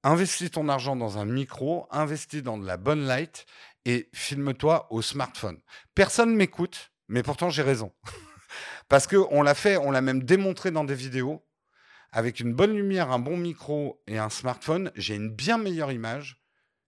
Investis 0.02 0.50
ton 0.50 0.68
argent 0.70 0.96
dans 0.96 1.18
un 1.18 1.26
micro, 1.26 1.86
investis 1.90 2.42
dans 2.42 2.56
de 2.56 2.66
la 2.66 2.78
bonne 2.78 3.06
light 3.06 3.44
et 3.84 4.08
filme-toi 4.12 4.86
au 4.90 5.02
smartphone. 5.02 5.58
Personne 5.94 6.34
m'écoute, 6.34 6.92
mais 7.08 7.22
pourtant 7.22 7.50
j'ai 7.50 7.62
raison. 7.62 7.92
Parce 8.88 9.06
qu'on 9.06 9.42
l'a 9.42 9.54
fait, 9.54 9.76
on 9.76 9.90
l'a 9.90 10.00
même 10.00 10.22
démontré 10.24 10.70
dans 10.70 10.84
des 10.84 10.94
vidéos. 10.94 11.46
Avec 12.12 12.40
une 12.40 12.52
bonne 12.52 12.74
lumière, 12.74 13.12
un 13.12 13.20
bon 13.20 13.36
micro 13.36 14.02
et 14.08 14.18
un 14.18 14.30
smartphone, 14.30 14.90
j'ai 14.96 15.14
une 15.14 15.30
bien 15.30 15.58
meilleure 15.58 15.92
image 15.92 16.42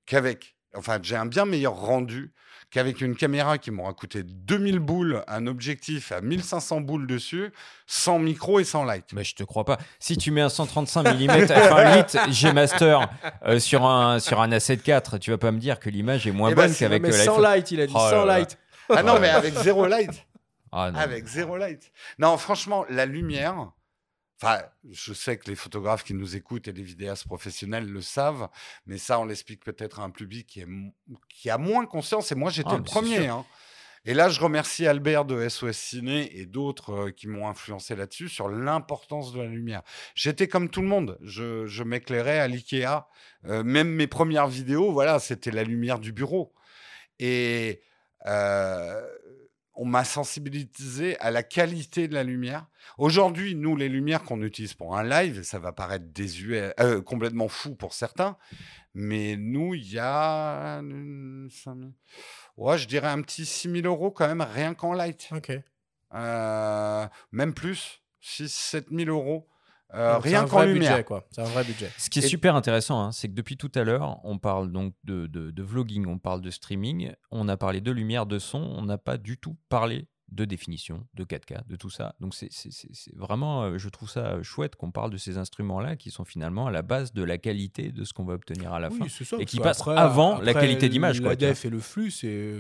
qu'avec. 0.07 0.57
Enfin, 0.74 0.99
j'ai 1.01 1.16
un 1.16 1.26
bien 1.26 1.45
meilleur 1.45 1.74
rendu 1.74 2.32
qu'avec 2.72 3.00
une 3.00 3.14
caméra 3.14 3.58
qui 3.58 3.70
m'aura 3.70 3.92
coûté 3.92 4.22
2000 4.24 4.80
boules, 4.80 5.22
un 5.28 5.46
objectif 5.46 6.10
à 6.10 6.20
1500 6.20 6.80
boules 6.80 7.06
dessus, 7.06 7.52
sans 7.86 8.18
micro 8.18 8.58
et 8.58 8.64
sans 8.64 8.82
light. 8.84 9.04
Mais 9.12 9.22
je 9.24 9.34
te 9.36 9.44
crois 9.44 9.64
pas. 9.64 9.78
Si 10.00 10.16
tu 10.16 10.30
mets 10.32 10.40
un 10.40 10.48
135 10.48 11.02
mm 11.04 11.30
f1.8 11.44 12.30
G 12.32 12.52
Master 12.52 13.08
euh, 13.46 13.58
sur 13.60 13.84
un 13.86 14.18
sur 14.18 14.40
un 14.40 14.48
A7 14.48 14.80
IV, 14.88 15.18
tu 15.20 15.30
vas 15.30 15.38
pas 15.38 15.52
me 15.52 15.58
dire 15.58 15.78
que 15.78 15.90
l'image 15.90 16.26
est 16.26 16.32
moins 16.32 16.50
Eh 16.50 16.54
ben, 16.54 16.62
bonne 16.62 16.72
c'est- 16.72 16.80
qu'avec 16.86 17.02
mais 17.02 17.12
sans 17.12 17.38
light, 17.38 17.70
il 17.70 17.80
a 17.80 17.86
dit 17.86 17.92
Oh 17.94 17.98
sans 18.10 18.24
là. 18.24 18.38
light. 18.38 18.58
Ah 18.88 19.02
non, 19.02 19.18
mais 19.20 19.28
avec 19.28 19.54
zéro 19.54 19.86
light. 19.86 20.26
Ah 20.72 20.90
non. 20.90 20.98
Avec 20.98 21.26
zéro 21.26 21.56
light. 21.58 21.92
Non, 22.18 22.36
franchement, 22.38 22.84
la 22.88 23.04
lumière. 23.06 23.70
Enfin, 24.43 24.62
je 24.90 25.12
sais 25.12 25.36
que 25.38 25.49
les 25.49 25.55
photographes 25.55 26.03
qui 26.03 26.14
nous 26.14 26.34
écoutent 26.34 26.66
et 26.66 26.72
les 26.72 26.82
vidéastes 26.82 27.26
professionnels 27.26 27.86
le 27.86 28.01
savent, 28.01 28.49
mais 28.86 28.99
ça, 28.99 29.20
on 29.20 29.24
l'explique 29.24 29.62
peut-être 29.62 30.01
à 30.01 30.03
un 30.03 30.11
public 30.11 30.47
qui, 30.49 30.61
est, 30.61 30.66
mo- 30.66 30.93
qui 31.28 31.49
a 31.49 31.59
moins 31.59 31.86
conscience. 31.86 32.32
Et 32.32 32.34
moi, 32.34 32.51
j'étais 32.51 32.70
Ah, 32.72 32.76
le 32.76 32.82
premier. 32.82 33.28
hein. 33.28 33.45
Et 34.05 34.14
là, 34.14 34.28
je 34.28 34.40
remercie 34.40 34.84
Albert 34.88 35.26
de 35.26 35.49
SOS 35.49 35.76
Ciné 35.76 36.36
et 36.36 36.45
d'autres 36.45 36.93
euh, 36.93 37.11
qui 37.12 37.28
m'ont 37.28 37.47
influencé 37.49 37.95
là-dessus 37.95 38.28
sur 38.28 38.49
l'importance 38.49 39.32
de 39.32 39.38
la 39.40 39.47
lumière. 39.47 39.82
J'étais 40.16 40.49
comme 40.49 40.70
tout 40.70 40.82
le 40.82 40.88
monde. 40.88 41.18
Je, 41.22 41.68
je 41.68 41.84
m'éclairais 41.84 42.40
à 42.40 42.49
l'IKEA. 42.49 43.07
Euh, 43.45 43.62
même 43.62 43.90
mes 43.90 44.09
premières 44.09 44.49
vidéos, 44.49 44.90
voilà, 44.90 45.20
c'était 45.20 45.53
la 45.53 45.62
lumière 45.62 46.01
du 46.01 46.11
bureau. 46.12 46.53
Et 47.20 47.80
euh, 48.26 49.07
on 49.74 49.84
m'a 49.84 50.04
sensibilisé 50.04 51.18
à 51.18 51.30
la 51.30 51.42
qualité 51.42 52.08
de 52.08 52.14
la 52.14 52.24
lumière. 52.24 52.66
Aujourd'hui, 52.98 53.54
nous, 53.54 53.76
les 53.76 53.88
lumières 53.88 54.22
qu'on 54.22 54.42
utilise 54.42 54.74
pour 54.74 54.96
un 54.96 55.02
live, 55.02 55.42
ça 55.42 55.58
va 55.58 55.72
paraître 55.72 56.06
désuet, 56.12 56.74
euh, 56.80 57.00
complètement 57.00 57.48
fou 57.48 57.74
pour 57.74 57.94
certains, 57.94 58.36
mais 58.94 59.36
nous, 59.36 59.74
il 59.74 59.90
y 59.90 59.98
a, 59.98 60.82
ouais, 62.56 62.78
je 62.78 62.86
dirais 62.86 63.08
un 63.08 63.22
petit 63.22 63.46
6000 63.46 63.86
euros 63.86 64.10
quand 64.10 64.28
même, 64.28 64.42
rien 64.42 64.74
qu'en 64.74 64.92
light. 64.92 65.28
Ok. 65.32 65.52
Euh, 66.14 67.06
même 67.30 67.54
plus, 67.54 68.02
6-7 68.22 68.94
000 68.94 69.10
euros, 69.10 69.48
euh, 69.95 70.18
rien 70.18 70.43
qu'en 70.43 70.57
vrai 70.59 70.66
lumière. 70.72 70.93
budget, 70.93 71.05
quoi. 71.05 71.26
C'est 71.30 71.40
un 71.43 71.45
vrai 71.45 71.64
budget. 71.64 71.90
Ce 71.99 72.09
qui 72.11 72.18
est 72.20 72.24
Et- 72.24 72.28
super 72.28 72.57
intéressant, 72.57 73.01
hein, 73.03 73.12
c'est 73.12 73.28
que 73.28 73.34
depuis 73.34 73.57
tout 73.57 73.70
à 73.74 73.84
l'heure, 73.84 74.18
on 74.24 74.38
parle 74.38 74.72
donc 74.72 74.95
de, 75.05 75.26
de- 75.26 75.51
de 75.51 75.62
vlogging, 75.62 76.07
on 76.07 76.18
parle 76.18 76.40
de 76.40 76.51
streaming, 76.51 77.12
on 77.30 77.49
a 77.49 77.57
parlé 77.57 77.80
de 77.80 77.90
lumière, 77.90 78.26
de 78.26 78.38
son, 78.38 78.59
on 78.59 78.82
n'a 78.82 78.99
pas 78.99 79.16
du 79.18 79.38
tout 79.38 79.57
parlé 79.68 80.09
de 80.32 80.44
définition, 80.44 81.06
de 81.14 81.24
4K, 81.24 81.66
de 81.68 81.76
tout 81.76 81.90
ça. 81.90 82.14
Donc 82.20 82.34
c'est 82.34 82.48
vraiment, 83.14 83.64
euh, 83.64 83.78
je 83.78 83.88
trouve 83.88 84.08
ça 84.10 84.26
euh, 84.34 84.42
chouette 84.42 84.76
qu'on 84.76 84.90
parle 84.90 85.10
de 85.10 85.16
ces 85.16 85.38
instruments-là 85.38 85.96
qui 85.96 86.10
sont 86.10 86.24
finalement 86.24 86.66
à 86.66 86.70
la 86.70 86.82
base 86.82 87.12
de 87.12 87.22
la 87.22 87.38
qualité 87.38 87.92
de 87.92 88.04
ce 88.04 88.12
qu'on 88.12 88.24
va 88.24 88.34
obtenir 88.34 88.72
à 88.72 88.80
la 88.80 88.90
fin. 88.90 88.96
Oui, 89.04 89.10
c'est 89.10 89.24
ça. 89.24 89.36
et 89.38 89.44
qui 89.44 89.58
passent 89.60 89.80
après- 89.80 89.96
avant 89.96 90.40
la 90.40 90.54
qualité 90.54 90.88
d'image, 90.88 91.20
La 91.20 91.36
def 91.36 91.64
et 91.64 91.70
le 91.70 91.78
flux, 91.80 92.10
c'est. 92.10 92.56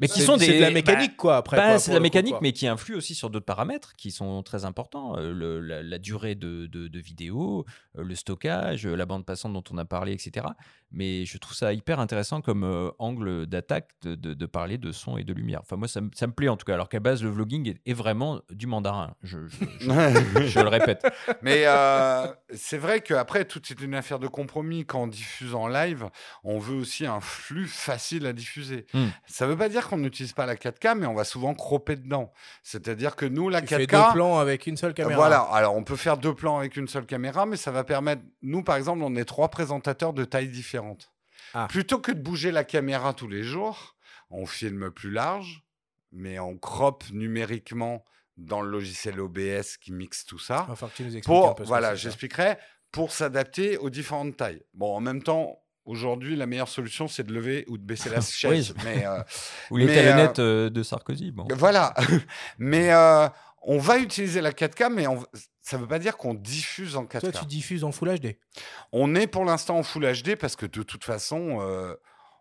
Mais 0.00 0.08
qui 0.08 0.20
sont 0.20 0.36
des 0.36 0.46
c'est 0.46 0.56
de 0.56 0.60
la 0.60 0.68
bah, 0.68 0.74
mécanique, 0.74 1.16
quoi. 1.16 1.36
Après, 1.36 1.56
Bah, 1.56 1.78
c'est 1.78 1.90
de 1.90 1.94
la 1.94 2.00
coup, 2.00 2.02
mécanique, 2.02 2.34
mais 2.42 2.52
qui 2.52 2.66
influe 2.66 2.94
aussi 2.96 3.14
sur 3.14 3.30
d'autres 3.30 3.46
paramètres 3.46 3.94
qui 3.96 4.10
sont 4.10 4.42
très 4.42 4.64
importants. 4.64 5.16
Euh, 5.16 5.32
le- 5.32 5.60
la, 5.60 5.82
la 5.82 5.98
durée 5.98 6.34
de, 6.34 6.66
de, 6.66 6.88
de 6.88 6.98
vidéo, 6.98 7.64
euh, 7.98 8.02
le 8.04 8.14
stockage, 8.14 8.86
euh, 8.86 8.94
la 8.96 9.06
bande 9.06 9.24
passante 9.24 9.52
dont 9.52 9.64
on 9.70 9.78
a 9.78 9.84
parlé, 9.84 10.12
etc. 10.12 10.46
Mais 10.90 11.24
je 11.24 11.38
trouve 11.38 11.54
ça 11.54 11.72
hyper 11.72 12.00
intéressant 12.00 12.40
comme 12.42 12.64
euh, 12.64 12.90
angle 12.98 13.46
d'attaque 13.46 13.90
de, 14.02 14.46
parler 14.46 14.76
de 14.78 14.92
son 14.92 15.16
et 15.16 15.24
de 15.24 15.32
lumière. 15.32 15.60
Enfin, 15.62 15.76
moi, 15.76 15.88
ça, 15.88 16.00
me- 16.00 16.10
ça 16.14 16.26
me 16.26 16.32
plaît 16.32 16.48
en 16.48 16.56
tout 16.56 16.64
cas. 16.66 16.74
Alors 16.74 16.88
qu'à 16.88 17.00
base, 17.00 17.11
le 17.20 17.28
vlogging 17.30 17.68
est, 17.68 17.80
est 17.84 17.92
vraiment 17.94 18.40
du 18.50 18.66
mandarin. 18.66 19.14
Je, 19.22 19.46
je- 19.48 19.56
je- 19.80 20.46
je 20.46 20.60
le 20.60 20.68
répète. 20.68 21.04
Mais 21.42 21.64
euh, 21.66 22.26
c'est 22.54 22.78
vrai 22.78 23.00
qu'après, 23.00 23.44
tout 23.44 23.60
est 23.70 23.80
une 23.80 23.94
affaire 23.94 24.18
de 24.18 24.28
compromis. 24.28 24.86
Quand 24.86 25.02
on 25.02 25.06
diffuse 25.06 25.54
en 25.54 25.66
live, 25.68 26.08
on 26.44 26.58
veut 26.58 26.76
aussi 26.76 27.04
un 27.06 27.20
flux 27.20 27.66
facile 27.66 28.26
à 28.26 28.32
diffuser. 28.32 28.86
Hmm. 28.94 29.08
Ça 29.26 29.46
ne 29.46 29.50
veut 29.50 29.56
pas 29.58 29.68
dire 29.68 29.88
qu'on 29.88 29.98
n'utilise 29.98 30.32
pas 30.32 30.46
la 30.46 30.54
4K, 30.56 30.96
mais 30.96 31.06
on 31.06 31.14
va 31.14 31.24
souvent 31.24 31.54
cropper 31.54 31.96
dedans. 31.96 32.32
C'est-à-dire 32.62 33.16
que 33.16 33.26
nous, 33.26 33.48
la 33.48 33.60
Tu 33.60 33.68
fais 33.74 33.84
4K. 33.86 34.06
deux 34.06 34.12
plans 34.14 34.38
avec 34.38 34.66
une 34.66 34.76
seule 34.76 34.94
caméra. 34.94 35.16
Voilà, 35.16 35.40
alors 35.40 35.74
on 35.76 35.84
peut 35.84 35.96
faire 35.96 36.16
deux 36.16 36.34
plans 36.34 36.58
avec 36.58 36.76
une 36.76 36.88
seule 36.88 37.06
caméra, 37.06 37.44
mais 37.46 37.56
ça 37.56 37.70
va 37.72 37.84
permettre, 37.84 38.22
nous 38.42 38.62
par 38.62 38.76
exemple, 38.76 39.02
on 39.02 39.16
est 39.16 39.24
trois 39.24 39.48
présentateurs 39.48 40.12
de 40.12 40.24
tailles 40.24 40.48
différentes. 40.48 41.10
Ah. 41.54 41.66
Plutôt 41.68 41.98
que 41.98 42.12
de 42.12 42.20
bouger 42.20 42.50
la 42.52 42.64
caméra 42.64 43.12
tous 43.12 43.28
les 43.28 43.42
jours, 43.42 43.96
on 44.30 44.46
filme 44.46 44.90
plus 44.90 45.10
large, 45.10 45.62
mais 46.12 46.38
on 46.38 46.56
crop 46.58 47.04
numériquement 47.10 48.04
dans 48.36 48.60
le 48.62 48.70
logiciel 48.70 49.20
OBS 49.20 49.76
qui 49.80 49.92
mixe 49.92 50.24
tout 50.24 50.38
ça. 50.38 50.66
Que 50.68 50.86
tu 50.96 51.02
nous 51.04 51.16
expliques 51.16 51.24
un 51.36 51.40
Pour, 51.40 51.54
peu 51.54 51.62
ce 51.62 51.66
que 51.66 51.68
voilà, 51.68 51.94
j'expliquerai, 51.94 52.56
pour 52.90 53.12
s'adapter 53.12 53.76
aux 53.78 53.90
différentes 53.90 54.36
tailles. 54.36 54.62
Bon, 54.74 54.94
en 54.96 55.00
même 55.00 55.22
temps, 55.22 55.58
aujourd'hui, 55.84 56.36
la 56.36 56.46
meilleure 56.46 56.68
solution, 56.68 57.08
c'est 57.08 57.24
de 57.24 57.32
lever 57.32 57.64
ou 57.68 57.76
de 57.78 57.82
baisser 57.84 58.08
la 58.10 58.20
chaise. 58.20 58.74
mais, 58.84 59.06
euh, 59.06 59.22
Ou 59.70 59.76
les 59.78 59.86
talonnettes 59.86 60.38
euh, 60.38 60.70
de 60.70 60.82
Sarkozy. 60.82 61.30
Bon. 61.32 61.46
voilà. 61.56 61.94
mais 62.58 62.92
euh, 62.92 63.28
on 63.62 63.78
va 63.78 63.98
utiliser 63.98 64.40
la 64.40 64.52
4K, 64.52 64.92
mais 64.92 65.06
on- 65.06 65.24
ça 65.64 65.76
ne 65.76 65.82
veut 65.82 65.88
pas 65.88 65.98
dire 66.00 66.16
qu'on 66.16 66.34
diffuse 66.34 66.96
en 66.96 67.04
4K. 67.04 67.20
Toi, 67.20 67.32
tu 67.32 67.44
diffuses 67.46 67.84
en 67.84 67.92
Full 67.92 68.18
HD. 68.18 68.36
On 68.92 69.14
est 69.14 69.26
pour 69.28 69.44
l'instant 69.44 69.78
en 69.78 69.82
Full 69.84 70.04
HD 70.22 70.34
parce 70.36 70.56
que 70.56 70.66
de 70.66 70.82
toute 70.82 71.04
façon, 71.04 71.58
euh, 71.60 71.94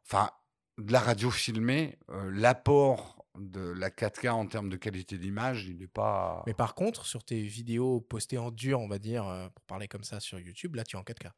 enfin, 0.06 0.32
de 0.80 0.92
la 0.92 1.00
radio 1.00 1.30
filmée, 1.30 2.00
euh, 2.10 2.32
l'apport 2.34 3.21
de 3.38 3.62
la 3.62 3.90
4K 3.90 4.30
en 4.30 4.46
termes 4.46 4.70
de 4.70 4.76
qualité 4.76 5.18
d'image, 5.18 5.66
il 5.66 5.78
n'est 5.78 5.88
pas. 5.88 6.44
Mais 6.48 6.54
par 6.54 6.76
contre, 6.76 7.06
sur 7.06 7.24
tes 7.24 7.42
vidéos 7.42 8.02
postées 8.02 8.38
en 8.38 8.52
dur, 8.52 8.80
on 8.80 8.88
va 8.88 9.00
dire, 9.00 9.28
euh, 9.28 9.48
pour 9.50 9.66
parler 9.66 9.88
comme 9.88 10.04
ça 10.04 10.20
sur 10.20 10.40
YouTube, 10.40 10.76
là, 10.76 10.84
tu 10.84 10.96
es 10.96 11.00
en 11.00 11.04
4K. 11.04 11.32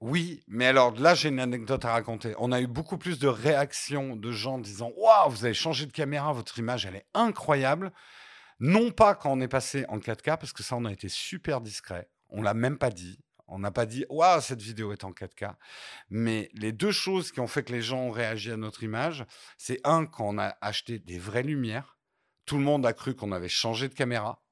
Oui, 0.00 0.42
mais 0.46 0.66
alors 0.66 0.98
là, 0.98 1.14
j'ai 1.14 1.28
une 1.28 1.40
anecdote 1.40 1.84
à 1.84 1.92
raconter. 1.92 2.34
On 2.38 2.52
a 2.52 2.60
eu 2.60 2.66
beaucoup 2.66 2.98
plus 2.98 3.18
de 3.18 3.28
réactions 3.28 4.16
de 4.16 4.32
gens 4.32 4.58
disant 4.58 4.92
Waouh, 4.96 5.30
vous 5.30 5.44
avez 5.44 5.54
changé 5.54 5.86
de 5.86 5.92
caméra, 5.92 6.32
votre 6.32 6.58
image, 6.58 6.86
elle 6.86 6.96
est 6.96 7.06
incroyable. 7.14 7.92
Non 8.60 8.90
pas 8.90 9.14
quand 9.14 9.32
on 9.32 9.40
est 9.40 9.48
passé 9.48 9.84
en 9.88 9.98
4K, 9.98 10.38
parce 10.38 10.52
que 10.52 10.62
ça, 10.62 10.76
on 10.76 10.84
a 10.84 10.92
été 10.92 11.08
super 11.08 11.60
discret. 11.60 12.08
On 12.30 12.42
l'a 12.42 12.54
même 12.54 12.78
pas 12.78 12.90
dit. 12.90 13.20
On 13.48 13.58
n'a 13.58 13.70
pas 13.70 13.86
dit 13.86 14.04
Waouh, 14.10 14.40
cette 14.40 14.60
vidéo 14.62 14.92
est 14.92 15.04
en 15.04 15.12
4K. 15.12 15.54
Mais 16.10 16.50
les 16.54 16.72
deux 16.72 16.92
choses 16.92 17.32
qui 17.32 17.40
ont 17.40 17.46
fait 17.46 17.62
que 17.62 17.72
les 17.72 17.82
gens 17.82 17.98
ont 18.00 18.10
réagi 18.10 18.50
à 18.52 18.56
notre 18.56 18.82
image, 18.82 19.24
c'est 19.56 19.80
un, 19.84 20.06
quand 20.06 20.28
on 20.28 20.38
a 20.38 20.56
acheté 20.60 20.98
des 20.98 21.18
vraies 21.18 21.42
lumières, 21.42 21.98
tout 22.44 22.56
le 22.58 22.62
monde 22.64 22.84
a 22.86 22.92
cru 22.92 23.14
qu'on 23.14 23.32
avait 23.32 23.48
changé 23.48 23.88
de 23.88 23.94
caméra. 23.94 24.42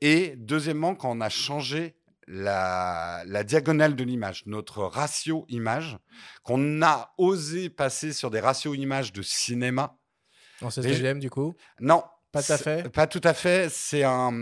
Et 0.00 0.34
deuxièmement, 0.36 0.94
quand 0.94 1.10
on 1.10 1.20
a 1.20 1.28
changé 1.28 1.96
la, 2.26 3.22
la 3.26 3.44
diagonale 3.44 3.94
de 3.96 4.04
l'image, 4.04 4.44
notre 4.46 4.82
ratio 4.82 5.46
image, 5.48 5.96
qu'on 6.42 6.82
a 6.82 7.14
osé 7.18 7.70
passer 7.70 8.12
sur 8.12 8.30
des 8.30 8.40
ratios 8.40 8.76
images 8.76 9.12
de 9.12 9.22
cinéma. 9.22 9.96
En 10.62 10.68
Et 10.68 10.72
16 10.72 10.96
je- 10.96 11.12
du 11.18 11.30
coup? 11.30 11.54
Non. 11.80 12.02
Pas 12.36 12.42
tout 12.42 12.52
à 12.52 12.58
fait 12.58 12.88
Pas 12.90 13.06
tout 13.06 13.20
à 13.24 13.34
fait. 13.34 13.68
C'est 13.70 14.04
un, 14.04 14.32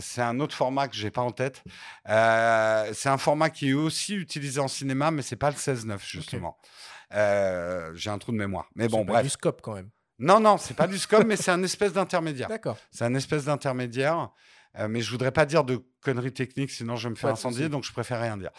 c'est 0.00 0.22
un 0.22 0.38
autre 0.40 0.54
format 0.54 0.88
que 0.88 0.94
j'ai 0.96 1.10
pas 1.10 1.22
en 1.22 1.30
tête. 1.32 1.62
Euh, 2.08 2.90
c'est 2.94 3.08
un 3.08 3.18
format 3.18 3.50
qui 3.50 3.70
est 3.70 3.74
aussi 3.74 4.14
utilisé 4.14 4.60
en 4.60 4.68
cinéma, 4.68 5.10
mais 5.10 5.22
c'est 5.22 5.36
pas 5.36 5.50
le 5.50 5.56
16-9 5.56 5.98
justement. 6.00 6.58
Euh, 7.14 7.90
j'ai 7.94 8.10
un 8.10 8.18
trou 8.18 8.32
de 8.32 8.36
mémoire. 8.36 8.68
Mais 8.74 8.88
bon, 8.88 9.04
bref. 9.04 9.22
du 9.22 9.30
scope 9.30 9.60
quand 9.62 9.74
même. 9.74 9.90
Non, 10.18 10.38
non, 10.38 10.58
c'est 10.58 10.74
pas 10.74 10.86
du 10.86 10.98
scope, 11.06 11.24
mais 11.26 11.36
c'est 11.36 11.50
un 11.50 11.62
espèce 11.62 11.92
d'intermédiaire. 11.92 12.48
D'accord. 12.48 12.76
C'est 12.90 13.04
un 13.04 13.14
espèce 13.14 13.46
d'intermédiaire. 13.46 14.28
euh, 14.78 14.86
mais 14.88 15.00
je 15.00 15.10
voudrais 15.10 15.32
pas 15.32 15.46
dire 15.46 15.64
de 15.64 15.82
conneries 16.02 16.32
techniques, 16.32 16.70
sinon 16.70 16.96
je 16.96 17.08
vais 17.08 17.10
me 17.10 17.16
faire 17.16 17.30
de 17.30 17.34
incendier, 17.34 17.68
donc 17.68 17.84
je 17.84 17.92
préfère 17.92 18.20
rien 18.20 18.36
dire. 18.36 18.50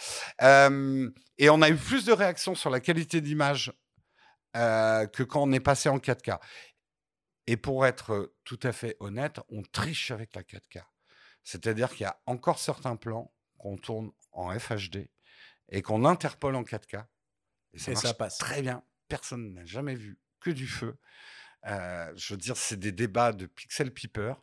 Euh, 0.41 1.09
et 1.37 1.49
on 1.49 1.61
a 1.61 1.69
eu 1.69 1.75
plus 1.75 2.03
de 2.05 2.11
réactions 2.11 2.55
sur 2.55 2.69
la 2.69 2.79
qualité 2.79 3.21
d'image 3.21 3.71
euh, 4.57 5.07
que 5.07 5.23
quand 5.23 5.41
on 5.43 5.51
est 5.53 5.61
passé 5.61 5.87
en 5.87 5.97
4K. 5.97 6.37
Et 7.47 7.57
pour 7.57 7.85
être 7.85 8.33
tout 8.43 8.59
à 8.63 8.71
fait 8.71 8.95
honnête, 8.99 9.39
on 9.49 9.61
triche 9.63 10.11
avec 10.11 10.35
la 10.35 10.43
4K. 10.43 10.83
C'est-à-dire 11.43 11.89
qu'il 11.89 12.01
y 12.01 12.05
a 12.05 12.19
encore 12.27 12.59
certains 12.59 12.95
plans 12.95 13.33
qu'on 13.57 13.77
tourne 13.77 14.11
en 14.31 14.57
FHD 14.57 15.07
et 15.69 15.81
qu'on 15.81 16.05
interpole 16.05 16.55
en 16.55 16.63
4K. 16.63 17.03
Et 17.73 17.79
ça, 17.79 17.91
Et 17.91 17.93
marche 17.95 18.05
ça 18.05 18.13
passe. 18.13 18.37
très 18.37 18.61
bien. 18.61 18.83
Personne 19.07 19.53
n'a 19.53 19.65
jamais 19.65 19.95
vu 19.95 20.19
que 20.39 20.51
du 20.51 20.67
feu. 20.67 20.97
Euh, 21.67 22.11
je 22.15 22.33
veux 22.33 22.37
dire, 22.37 22.57
c'est 22.57 22.79
des 22.79 22.91
débats 22.91 23.33
de 23.33 23.45
pixel 23.45 23.91
peeper. 23.93 24.35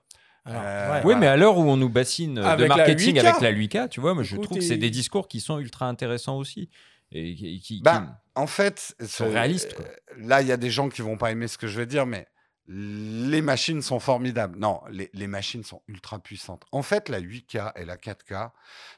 Alors, 0.44 0.62
Euh, 0.64 0.88
ouais. 0.90 0.96
Oui, 0.96 1.02
Voilà. 1.02 1.18
mais 1.18 1.26
à 1.26 1.36
l'heure 1.36 1.56
où 1.58 1.62
on 1.62 1.76
nous 1.76 1.88
bassine 1.88 2.38
euh, 2.38 2.42
de 2.42 2.46
Avec 2.46 2.68
la 2.68 2.76
marketing 2.76 3.16
8K. 3.16 3.26
avec 3.26 3.40
la 3.40 3.52
8K, 3.52 3.88
tu 3.88 4.00
vois, 4.00 4.14
moi 4.14 4.22
je 4.22 4.34
Écoute, 4.34 4.44
trouve 4.46 4.58
que 4.58 4.64
c'est 4.64 4.76
des 4.76 4.90
discours 4.90 5.28
qui 5.28 5.40
sont 5.40 5.58
ultra 5.58 5.86
intéressants 5.86 6.36
aussi. 6.38 6.70
Et 7.10 7.34
qui, 7.34 7.60
qui- 7.60 7.80
Bah, 7.82 8.22
en 8.34 8.46
fait, 8.46 8.94
sont 9.06 9.30
réalistes, 9.30 9.74
quoi. 9.74 9.84
Là, 10.16 10.42
il 10.42 10.48
y 10.48 10.52
a 10.52 10.56
des 10.56 10.70
gens 10.70 10.88
qui 10.88 11.00
vont 11.02 11.16
pas 11.16 11.30
aimer 11.32 11.48
ce 11.48 11.56
que 11.58 11.66
je 11.66 11.76
vais 11.78 11.86
dire, 11.86 12.04
mais 12.06 12.26
les 12.68 13.40
machines 13.40 13.80
sont 13.80 13.98
formidables. 13.98 14.58
Non, 14.58 14.82
les, 14.90 15.10
les 15.14 15.26
machines 15.26 15.64
sont 15.64 15.82
ultra 15.88 16.18
puissantes. 16.18 16.64
En 16.70 16.82
fait, 16.82 17.08
la 17.08 17.20
8K 17.20 17.72
et 17.76 17.84
la 17.86 17.96
4K 17.96 18.50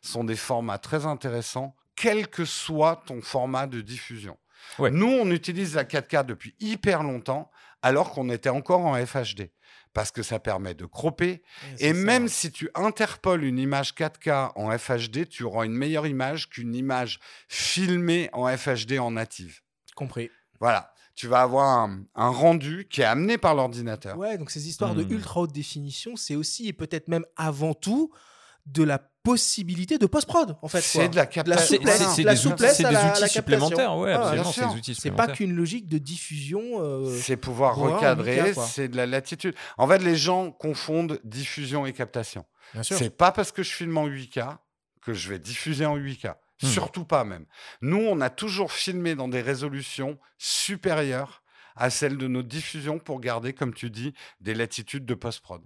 sont 0.03 0.25
des 0.25 0.37
formats 0.37 0.79
très 0.79 1.07
intéressants, 1.07 1.77
quel 1.95 2.29
que 2.29 2.45
soit 2.45 3.03
ton 3.07 3.23
format 3.23 3.67
de 3.69 3.81
diffusion. 3.81 4.37
Ouais. 4.79 4.91
Nous, 4.91 5.07
on 5.07 5.31
utilise 5.31 5.77
la 5.77 5.85
4K 5.85 6.27
depuis 6.27 6.55
hyper 6.59 7.03
longtemps, 7.03 7.51
alors 7.83 8.11
qu'on 8.11 8.29
était 8.29 8.49
encore 8.49 8.81
en 8.81 8.95
FHD. 9.07 9.51
Parce 9.93 10.11
que 10.13 10.23
ça 10.23 10.39
permet 10.39 10.75
de 10.75 10.85
cropper, 10.85 11.43
et 11.79 11.93
ça. 11.93 11.95
même 11.95 12.29
si 12.29 12.53
tu 12.53 12.71
interpoles 12.77 13.43
une 13.43 13.59
image 13.59 13.93
4K 13.95 14.53
en 14.55 14.77
FHD, 14.79 15.29
tu 15.29 15.43
auras 15.43 15.65
une 15.65 15.73
meilleure 15.73 16.07
image 16.07 16.49
qu'une 16.49 16.75
image 16.77 17.19
filmée 17.49 18.31
en 18.33 18.47
FHD 18.57 18.99
en 18.99 19.13
native. 19.13 19.61
Compris. 19.97 20.31
Voilà. 20.61 20.93
Tu 21.21 21.27
vas 21.29 21.43
avoir 21.43 21.69
un, 21.81 22.01
un 22.15 22.29
rendu 22.31 22.87
qui 22.89 23.03
est 23.03 23.05
amené 23.05 23.37
par 23.37 23.55
l'ordinateur. 23.55 24.17
Ouais, 24.17 24.39
donc 24.39 24.51
ces 24.51 24.69
histoires 24.69 24.95
de 24.95 25.05
Hmm. 25.05 25.11
ultra 25.13 25.41
haute 25.41 25.53
définition, 25.53 26.17
c'est 26.17 26.35
aussi 26.35 26.67
et 26.67 26.73
peut-être 26.73 27.09
même 27.09 27.27
avant 27.37 27.75
tout 27.75 28.11
de 28.65 28.83
la 28.83 28.99
possibilité 29.23 29.99
de 29.99 30.07
post-prod 30.07 30.57
en 30.63 30.69
fait. 30.69 30.81
C'est 30.81 31.11
de 31.11 31.17
la 31.17 31.27
captation. 31.27 31.67
c'est 31.67 31.77
souplesse, 31.77 31.99
c'est- 32.17 32.25
des, 32.25 32.31
outils- 32.31 32.37
souplesse 32.43 32.77
c'est 32.79 32.85
à 32.87 32.89
des 32.89 32.95
la- 32.95 33.07
à 33.07 33.11
outils 33.13 33.21
la 33.21 33.29
supplémentaires. 33.29 33.97
Ouais. 33.99 34.13
Ah, 34.15 34.21
absolument, 34.21 34.45
c'est 34.53 34.61
sûr. 34.61 34.71
des 34.73 34.79
outils 34.79 34.95
C'est 34.95 35.11
pas 35.11 35.29
qu'une 35.29 35.53
logique 35.55 35.89
de 35.89 35.99
diffusion. 35.99 36.63
euh, 36.79 37.15
C'est 37.21 37.37
pouvoir 37.37 37.77
recadrer, 37.77 38.37
8K, 38.41 38.55
quoi. 38.55 38.67
c'est 38.67 38.89
de 38.89 38.97
la 38.97 39.05
latitude. 39.07 39.55
En 39.77 39.87
fait, 39.87 39.99
les 39.99 40.17
gens 40.17 40.51
confondent 40.51 41.21
diffusion 41.25 41.85
et 41.85 41.93
captation. 41.93 42.47
C'est 42.83 43.15
pas 43.15 43.31
parce 43.31 43.53
que 43.53 43.63
je 43.63 43.71
filme 43.71 43.99
en 43.99 44.07
8K 44.07 44.57
que 45.03 45.13
je 45.13 45.29
vais 45.29 45.39
diffuser 45.39 45.85
en 45.85 45.97
8K. 45.97 46.35
Hmm. 46.63 46.67
Surtout 46.67 47.05
pas 47.05 47.25
même. 47.25 47.47
Nous, 47.81 47.97
on 47.99 48.21
a 48.21 48.31
toujours 48.31 48.73
filmé 48.73 49.15
dans 49.15 49.29
des 49.29 49.41
résolutions 49.41 50.19
supérieures 50.39 51.43
à 51.77 51.89
celles 51.91 52.19
de 52.19 52.27
nos 52.29 52.43
diffusions 52.43 52.99
pour 52.99 53.21
garder, 53.21 53.53
comme 53.55 53.73
tu 53.73 53.91
dis, 53.91 54.13
des 54.41 54.55
latitudes 54.55 55.07
de 55.07 55.15
post-prod. 55.15 55.63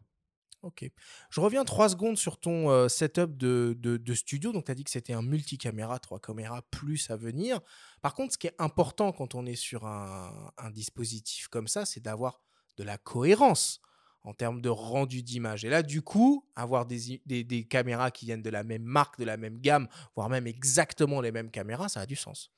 Ok. 0.62 0.88
Je 1.30 1.40
reviens 1.40 1.64
trois 1.64 1.90
secondes 1.90 2.16
sur 2.16 2.38
ton 2.40 2.70
euh, 2.70 2.88
setup 2.88 3.36
de, 3.36 3.76
de- 3.78 3.98
de 3.98 4.14
studio. 4.14 4.50
Donc, 4.52 4.64
tu 4.64 4.70
as 4.72 4.74
dit 4.74 4.84
que 4.84 4.90
c'était 4.90 5.12
un 5.12 5.20
multicaméra, 5.20 5.98
trois 5.98 6.20
caméras 6.20 6.62
plus 6.70 7.10
à 7.10 7.16
venir. 7.16 7.60
Par 8.00 8.14
contre, 8.14 8.32
ce 8.32 8.38
qui 8.38 8.46
est 8.46 8.54
important 8.58 9.12
quand 9.12 9.34
on 9.34 9.44
est 9.44 9.56
sur 9.56 9.84
un, 9.86 10.50
un 10.56 10.70
dispositif 10.70 11.48
comme 11.48 11.68
ça, 11.68 11.84
c'est 11.84 12.00
d'avoir 12.00 12.40
de 12.78 12.84
la 12.84 12.96
cohérence 12.96 13.80
en 14.24 14.32
termes 14.32 14.60
de 14.62 14.68
rendu 14.70 15.22
d'image. 15.22 15.64
Et 15.64 15.68
là, 15.68 15.82
du 15.82 16.00
coup, 16.02 16.44
avoir 16.56 16.86
des, 16.86 17.20
des, 17.26 17.44
des 17.44 17.64
caméras 17.64 18.10
qui 18.10 18.24
viennent 18.26 18.42
de 18.42 18.50
la 18.50 18.64
même 18.64 18.82
marque, 18.82 19.18
de 19.18 19.24
la 19.24 19.36
même 19.36 19.58
gamme, 19.60 19.86
voire 20.16 20.28
même 20.30 20.46
exactement 20.46 21.20
les 21.20 21.30
mêmes 21.30 21.50
caméras, 21.50 21.88
ça 21.88 22.00
a 22.00 22.06
du 22.06 22.16
sens. 22.16 22.50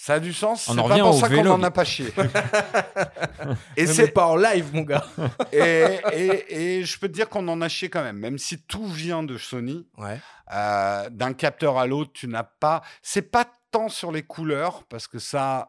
Ça 0.00 0.14
a 0.14 0.20
du 0.20 0.32
sens. 0.32 0.68
On 0.68 0.74
C'est 0.74 0.78
en 0.78 0.82
pas 0.84 0.88
revient 0.90 1.00
pour 1.00 1.16
au 1.16 1.20
ça 1.20 1.28
qu'on 1.28 1.34
vélo. 1.34 1.50
n'en 1.56 1.62
a 1.64 1.72
pas 1.72 1.84
chié. 1.84 2.06
et 3.76 3.82
Mais 3.82 3.86
c'est 3.86 4.08
pas 4.12 4.26
en 4.26 4.36
live, 4.36 4.70
mon 4.72 4.82
gars. 4.82 5.04
et, 5.52 5.98
et- 6.12 6.78
et 6.78 6.84
je 6.84 6.98
peux 6.98 7.08
te 7.08 7.12
dire 7.14 7.28
qu'on 7.28 7.46
en 7.48 7.60
a 7.60 7.68
chié 7.68 7.88
quand 7.88 8.02
même, 8.04 8.16
même 8.18 8.38
si 8.38 8.58
tout 8.62 8.86
vient 8.86 9.22
de 9.24 9.36
Sony. 9.38 9.86
Ouais. 9.96 10.20
euh, 10.54 11.10
d'un 11.10 11.32
capteur 11.34 11.78
à 11.78 11.86
l'autre, 11.86 12.12
tu 12.14 12.28
n'as 12.28 12.44
pas. 12.44 12.82
C'est 13.02 13.22
pas 13.30 13.44
tant 13.70 13.88
sur 13.88 14.12
les 14.12 14.22
couleurs, 14.22 14.84
parce 14.84 15.06
que 15.08 15.18
ça, 15.18 15.68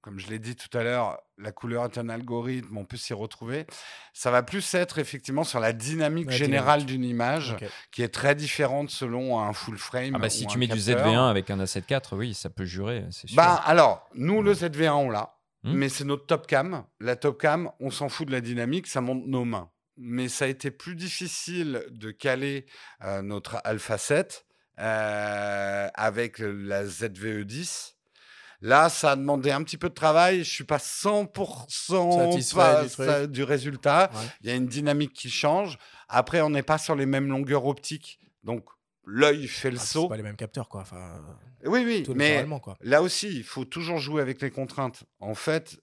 comme 0.00 0.18
je 0.18 0.28
l'ai 0.28 0.38
dit 0.38 0.56
tout 0.56 0.76
à 0.76 0.82
l'heure, 0.82 1.18
la 1.38 1.52
couleur 1.52 1.84
est 1.84 1.98
un 1.98 2.08
algorithme, 2.08 2.76
on 2.76 2.84
peut 2.84 2.96
s'y 2.96 3.12
retrouver. 3.14 3.66
Ça 4.12 4.30
va 4.30 4.42
plus 4.42 4.74
être 4.74 4.98
effectivement 4.98 5.44
sur 5.44 5.60
la 5.60 5.72
dynamique 5.72 6.30
La 6.30 6.36
générale 6.36 6.84
d'une 6.84 7.04
image, 7.04 7.56
qui 7.90 8.02
est 8.02 8.08
très 8.14 8.34
différente 8.34 8.90
selon 8.90 9.40
un 9.40 9.52
full 9.52 9.78
frame. 9.78 10.14
Ah 10.14 10.18
bah, 10.18 10.28
si 10.30 10.46
tu 10.46 10.58
mets 10.58 10.66
du 10.66 10.74
capteur. 10.82 11.06
ZV1 11.06 11.28
avec 11.30 11.50
un 11.50 11.58
A7 11.58 11.82
IV, 11.90 12.18
oui, 12.18 12.34
ça 12.34 12.50
peut 12.50 12.64
jurer, 12.64 13.04
c'est 13.10 13.28
sûr. 13.28 13.36
Bah 13.36 13.60
alors, 13.64 14.08
nous 14.14 14.42
le 14.42 14.54
ZV1 14.54 14.92
on 14.92 15.10
l'a, 15.10 15.34
Hmm. 15.64 15.74
mais 15.74 15.88
c'est 15.88 16.02
notre 16.04 16.26
top 16.26 16.48
cam. 16.48 16.84
La 16.98 17.14
top 17.14 17.40
cam, 17.40 17.70
on 17.78 17.90
s'en 17.90 18.08
fout 18.08 18.26
de 18.26 18.32
la 18.32 18.40
dynamique, 18.40 18.88
ça 18.88 19.00
monte 19.00 19.24
nos 19.26 19.44
mains. 19.44 19.70
Mais 19.96 20.28
ça 20.28 20.46
a 20.46 20.48
été 20.48 20.72
plus 20.72 20.96
difficile 20.96 21.84
de 21.90 22.10
caler 22.10 22.66
euh, 23.04 23.22
notre 23.22 23.60
Alpha 23.62 23.96
7 23.96 24.44
euh, 24.82 25.88
avec 25.94 26.38
la 26.40 26.84
ZVE10. 26.84 27.92
Là, 28.64 28.88
ça 28.88 29.12
a 29.12 29.16
demandé 29.16 29.50
un 29.50 29.62
petit 29.64 29.76
peu 29.76 29.88
de 29.88 29.94
travail. 29.94 30.44
Je 30.44 30.50
suis 30.50 30.64
pas 30.64 30.78
100% 30.78 32.32
Satisfait 32.32 32.56
pas- 32.56 32.82
du 32.84 32.88
ça- 32.88 33.26
du 33.26 33.42
résultat. 33.42 34.10
Ouais. 34.12 34.20
Il 34.42 34.48
y 34.48 34.52
a 34.52 34.54
une 34.56 34.66
dynamique 34.66 35.12
qui 35.12 35.30
change. 35.30 35.78
Après, 36.08 36.40
on 36.42 36.50
n'est 36.50 36.62
pas 36.62 36.78
sur 36.78 36.94
les 36.94 37.06
mêmes 37.06 37.28
longueurs 37.28 37.66
optiques. 37.66 38.20
Donc, 38.44 38.64
l'œil 39.04 39.48
fait 39.48 39.70
le 39.70 39.78
Ah, 39.80 39.84
saut. 39.84 40.02
c'est 40.02 40.08
pas 40.10 40.16
les 40.16 40.22
mêmes 40.22 40.36
capteurs, 40.36 40.68
quoi. 40.68 40.82
Enfin, 40.82 41.20
Oui, 41.64 41.82
oui, 41.84 42.04
mais 42.14 42.44
quoi. 42.60 42.76
Là 42.80 43.02
aussi, 43.02 43.28
il 43.28 43.44
faut 43.44 43.64
toujours 43.64 43.98
jouer 43.98 44.20
avec 44.22 44.40
les 44.40 44.50
contraintes. 44.50 45.04
En 45.20 45.34
fait, 45.34 45.80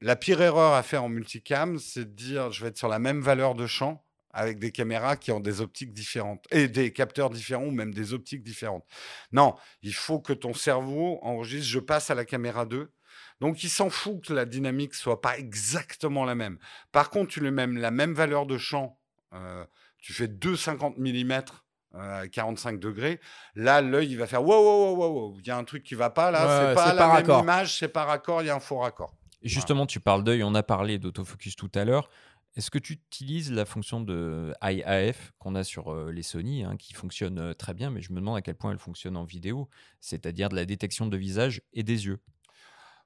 la 0.00 0.14
pire 0.16 0.40
erreur 0.42 0.74
à 0.74 0.82
faire 0.82 1.04
en 1.04 1.08
multicam, 1.08 1.78
c'est 1.78 2.04
de 2.04 2.14
dire 2.14 2.50
je 2.52 2.62
vais 2.62 2.68
être 2.68 2.78
sur 2.78 2.88
la 2.88 2.98
même 2.98 3.20
valeur 3.20 3.54
de 3.54 3.66
champ 3.66 4.04
avec 4.32 4.58
des 4.58 4.72
caméras 4.72 5.16
qui 5.16 5.30
ont 5.32 5.40
des 5.40 5.60
optiques 5.60 5.92
différentes 5.92 6.46
et 6.50 6.68
des 6.68 6.92
capteurs 6.92 7.30
différents 7.30 7.64
ou 7.64 7.70
même 7.70 7.92
des 7.92 8.12
optiques 8.14 8.42
différentes. 8.42 8.84
Non, 9.32 9.54
il 9.82 9.94
faut 9.94 10.20
que 10.20 10.32
ton 10.32 10.54
cerveau 10.54 11.18
enregistre 11.22 11.68
je 11.68 11.78
passe 11.78 12.10
à 12.10 12.14
la 12.14 12.24
caméra 12.24 12.64
2. 12.64 12.90
Donc 13.40 13.62
il 13.64 13.68
s'en 13.70 13.90
fout 13.90 14.24
que 14.24 14.32
la 14.32 14.44
dynamique 14.44 14.94
soit 14.94 15.20
pas 15.20 15.36
exactement 15.38 16.24
la 16.24 16.34
même. 16.34 16.58
Par 16.92 17.10
contre, 17.10 17.32
tu 17.32 17.40
lui 17.40 17.50
mets 17.50 17.66
la 17.66 17.90
même 17.90 18.14
valeur 18.14 18.46
de 18.46 18.56
champ, 18.56 18.98
euh, 19.34 19.64
tu 19.98 20.12
fais 20.12 20.28
2,50 20.28 20.94
mm 20.98 21.42
à 21.94 22.26
45 22.28 22.78
degrés, 22.80 23.20
là 23.54 23.82
l'œil 23.82 24.10
il 24.12 24.16
va 24.16 24.26
faire 24.26 24.42
wow 24.42 24.48
wow 24.48 24.96
wow 24.96 25.08
wow, 25.12 25.36
il 25.38 25.46
y 25.46 25.50
a 25.50 25.56
un 25.58 25.64
truc 25.64 25.82
qui 25.82 25.94
va 25.94 26.08
pas 26.08 26.30
là, 26.30 26.40
Ouais, 26.40 26.68
c'est 26.70 26.74
pas 26.74 26.94
la 26.94 26.94
pas 26.94 27.06
même 27.08 27.16
raccord. 27.16 27.42
image, 27.42 27.78
c'est 27.78 27.88
pas 27.88 28.04
raccord, 28.04 28.40
il 28.42 28.46
y 28.46 28.50
a 28.50 28.54
un 28.54 28.60
faux 28.60 28.78
raccord. 28.78 29.14
Et 29.42 29.48
justement, 29.48 29.86
tu 29.86 29.98
parles 30.00 30.22
d'œil, 30.24 30.42
on 30.44 30.54
a 30.54 30.62
parlé 30.62 30.98
d'autofocus 30.98 31.56
tout 31.56 31.70
à 31.74 31.84
l'heure. 31.84 32.08
Est-ce 32.54 32.70
que 32.70 32.78
tu 32.78 32.94
utilises 32.94 33.50
la 33.50 33.64
fonction 33.64 34.00
de 34.00 34.52
IAF 34.62 35.32
qu'on 35.38 35.54
a 35.54 35.64
sur 35.64 35.92
euh, 35.92 36.12
les 36.12 36.22
Sony, 36.22 36.64
hein, 36.64 36.76
qui 36.78 36.92
fonctionne 36.92 37.38
euh, 37.38 37.54
très 37.54 37.72
bien, 37.72 37.90
mais 37.90 38.02
je 38.02 38.12
me 38.12 38.16
demande 38.18 38.36
à 38.36 38.42
quel 38.42 38.56
point 38.56 38.72
elle 38.72 38.78
fonctionne 38.78 39.16
en 39.16 39.24
vidéo, 39.24 39.68
c'est-à-dire 40.00 40.50
de 40.50 40.56
la 40.56 40.66
détection 40.66 41.06
de 41.06 41.16
visage 41.16 41.62
et 41.72 41.82
des 41.82 42.06
yeux? 42.06 42.20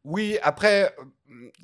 Oui, 0.02 0.38
après 0.42 0.94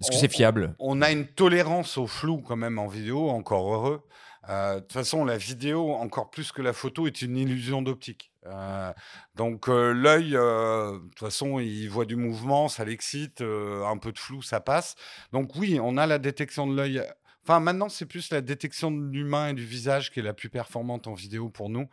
Est-ce 0.00 0.10
que 0.10 0.16
c'est 0.16 0.32
fiable? 0.32 0.74
on 0.78 1.02
a 1.02 1.10
une 1.12 1.26
tolérance 1.26 1.98
au 1.98 2.06
flou 2.06 2.38
quand 2.38 2.56
même 2.56 2.78
en 2.78 2.86
vidéo, 2.86 3.30
encore 3.30 3.72
heureux. 3.72 4.02
Euh, 4.48 4.76
De 4.76 4.80
toute 4.80 4.92
façon, 4.92 5.24
la 5.24 5.36
vidéo, 5.36 5.92
encore 5.92 6.30
plus 6.30 6.50
que 6.50 6.62
la 6.62 6.72
photo, 6.72 7.06
est 7.06 7.22
une 7.22 7.36
illusion 7.36 7.82
d'optique. 7.82 8.32
Euh, 8.46 8.92
donc 9.36 9.68
euh, 9.68 9.92
l'œil, 9.92 10.34
euh, 10.36 10.94
de 10.94 11.08
toute 11.10 11.18
façon, 11.20 11.60
il 11.60 11.86
voit 11.88 12.04
du 12.04 12.16
mouvement, 12.16 12.68
ça 12.68 12.84
l'excite, 12.84 13.40
un 13.40 13.96
peu 13.98 14.12
de 14.12 14.18
flou, 14.18 14.42
ça 14.42 14.60
passe. 14.60 14.96
Donc 15.32 15.54
oui, 15.56 15.78
on 15.80 15.96
a 15.96 16.06
la 16.06 16.18
détection 16.18 16.66
de 16.66 16.76
l'œil. 16.76 17.02
Enfin, 17.44 17.58
maintenant, 17.58 17.88
c'est 17.88 18.06
plus 18.06 18.30
la 18.30 18.40
détection 18.40 18.90
de 18.90 19.04
l'humain 19.10 19.48
et 19.48 19.54
du 19.54 19.64
visage 19.64 20.12
qui 20.12 20.20
est 20.20 20.22
la 20.22 20.32
plus 20.32 20.48
performante 20.48 21.08
en 21.08 21.14
vidéo 21.14 21.48
pour 21.48 21.70
nous, 21.70 21.88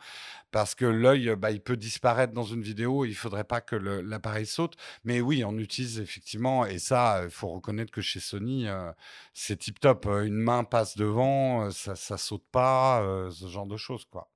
parce 0.51 0.75
que 0.75 0.85
l'œil, 0.85 1.35
bah, 1.35 1.51
il 1.51 1.61
peut 1.61 1.77
disparaître 1.77 2.33
dans 2.33 2.43
une 2.43 2.61
vidéo, 2.61 3.03
il 3.05 3.15
faudrait 3.15 3.43
pas 3.43 3.59
que 3.61 3.75
l'appareil 3.75 4.45
saute. 4.45 4.75
Mais 5.03 5.21
oui, 5.21 5.43
on 5.43 5.57
utilise 5.57 5.99
effectivement, 5.99 6.65
et 6.65 6.77
ça, 6.79 7.21
il 7.23 7.31
faut 7.31 7.49
reconnaître 7.49 7.91
que 7.91 8.01
chez 8.01 8.19
Sony, 8.19 8.67
euh, 8.67 8.91
c'est 9.33 9.57
tip 9.57 9.79
top. 9.79 10.05
Une 10.05 10.35
main 10.35 10.63
passe 10.63 10.95
devant, 10.97 11.65
euh, 11.65 11.71
ça, 11.71 11.95
ça 11.95 12.17
saute 12.17 12.45
pas, 12.51 13.01
euh, 13.01 13.31
ce 13.31 13.47
genre 13.47 13.67
de 13.67 13.77
choses, 13.77 14.05
quoi. 14.05 14.29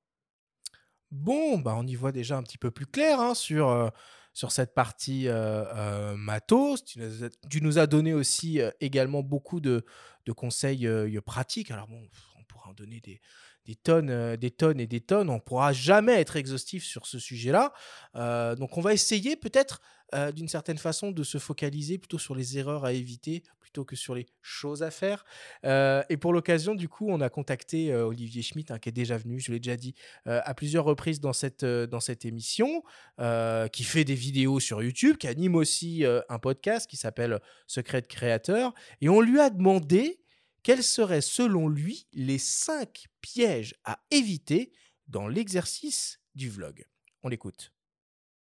Bon, 1.11 1.59
bah 1.59 1.75
on 1.77 1.85
y 1.85 1.93
voit 1.93 2.11
déjà 2.11 2.37
un 2.37 2.43
petit 2.43 2.57
peu 2.57 2.71
plus 2.71 2.87
clair 2.87 3.19
hein, 3.19 3.35
sur, 3.35 3.69
euh, 3.69 3.89
sur 4.33 4.51
cette 4.51 4.73
partie 4.73 5.27
euh, 5.27 5.63
euh, 5.75 6.15
matos. 6.17 6.83
Tu 6.83 7.61
nous, 7.61 7.77
as, 7.77 7.87
donné 7.87 8.13
aussi 8.13 8.59
euh, 8.59 8.71
également 8.81 9.21
beaucoup 9.21 9.61
de, 9.61 9.85
conseils 10.35 10.89
pratiques. 11.25 11.71
Alors 11.71 11.87
bon, 11.87 12.01
on 12.39 12.43
pourra 12.45 12.69
en 12.69 12.73
donner 12.73 13.01
des, 13.65 13.75
tonnes, 13.75 14.35
des 14.35 14.51
tonnes 14.51 14.79
et 14.79 14.87
des 14.87 15.01
tonnes. 15.01 15.29
On 15.29 15.35
ne 15.35 15.39
pourra 15.39 15.71
jamais 15.71 16.13
être 16.13 16.35
exhaustif 16.35 16.83
sur 16.83 17.05
ce 17.05 17.19
sujet-là. 17.19 17.73
Donc 18.55 18.77
on 18.77 18.81
va 18.81 18.93
essayer 18.93 19.35
peut-être 19.35 19.81
d'une 20.33 20.47
certaine 20.47 20.77
façon 20.77 21.11
de 21.11 21.23
se 21.23 21.37
focaliser 21.39 21.97
plutôt 21.97 22.19
sur 22.19 22.35
les 22.35 22.57
erreurs 22.57 22.85
à 22.85 22.93
éviter 22.93 23.43
plutôt 23.73 23.85
que 23.85 23.95
sur 23.95 24.13
les 24.13 24.27
choses 24.43 24.83
à 24.83 24.91
faire. 24.91 25.25
Euh, 25.65 26.03
et 26.07 26.17
pour 26.17 26.31
l'occasion, 26.31 26.75
du 26.75 26.87
coup, 26.87 27.07
on 27.09 27.21
a 27.21 27.29
contacté 27.29 27.91
euh, 27.91 28.05
Olivier 28.05 28.43
Schmitt, 28.43 28.69
hein, 28.69 28.77
qui 28.77 28.89
est 28.89 28.91
déjà 28.93 29.17
venu, 29.17 29.39
je 29.39 29.51
l'ai 29.51 29.59
déjà 29.59 29.75
dit, 29.75 29.95
euh, 30.27 30.41
à 30.45 30.53
plusieurs 30.53 30.85
reprises 30.85 31.19
dans 31.19 31.33
cette, 31.33 31.65
dans 31.65 31.99
cette 31.99 32.23
émission, 32.23 32.83
qui 33.71 33.83
fait 33.83 34.03
des 34.03 34.15
vidéos 34.15 34.59
sur 34.59 34.83
YouTube, 34.83 35.17
qui 35.17 35.27
anime 35.27 35.55
aussi 35.55 36.03
un 36.05 36.39
podcast 36.39 36.89
qui 36.89 36.97
s'appelle 36.97 37.39
Secret 37.67 38.01
de 38.01 38.07
Créateur. 38.07 38.73
Et 39.01 39.09
on 39.09 39.21
lui 39.21 39.39
a 39.39 39.49
demandé 39.49 40.21
quels 40.61 40.83
seraient, 40.83 41.21
selon 41.21 41.67
lui, 41.67 42.07
les 42.13 42.37
cinq 42.37 43.05
pièges 43.21 43.75
à 43.85 43.99
éviter 44.11 44.71
dans 45.07 45.27
l'exercice 45.27 46.19
du 46.35 46.49
vlog. 46.49 46.85
On 47.23 47.29
l'écoute. 47.29 47.71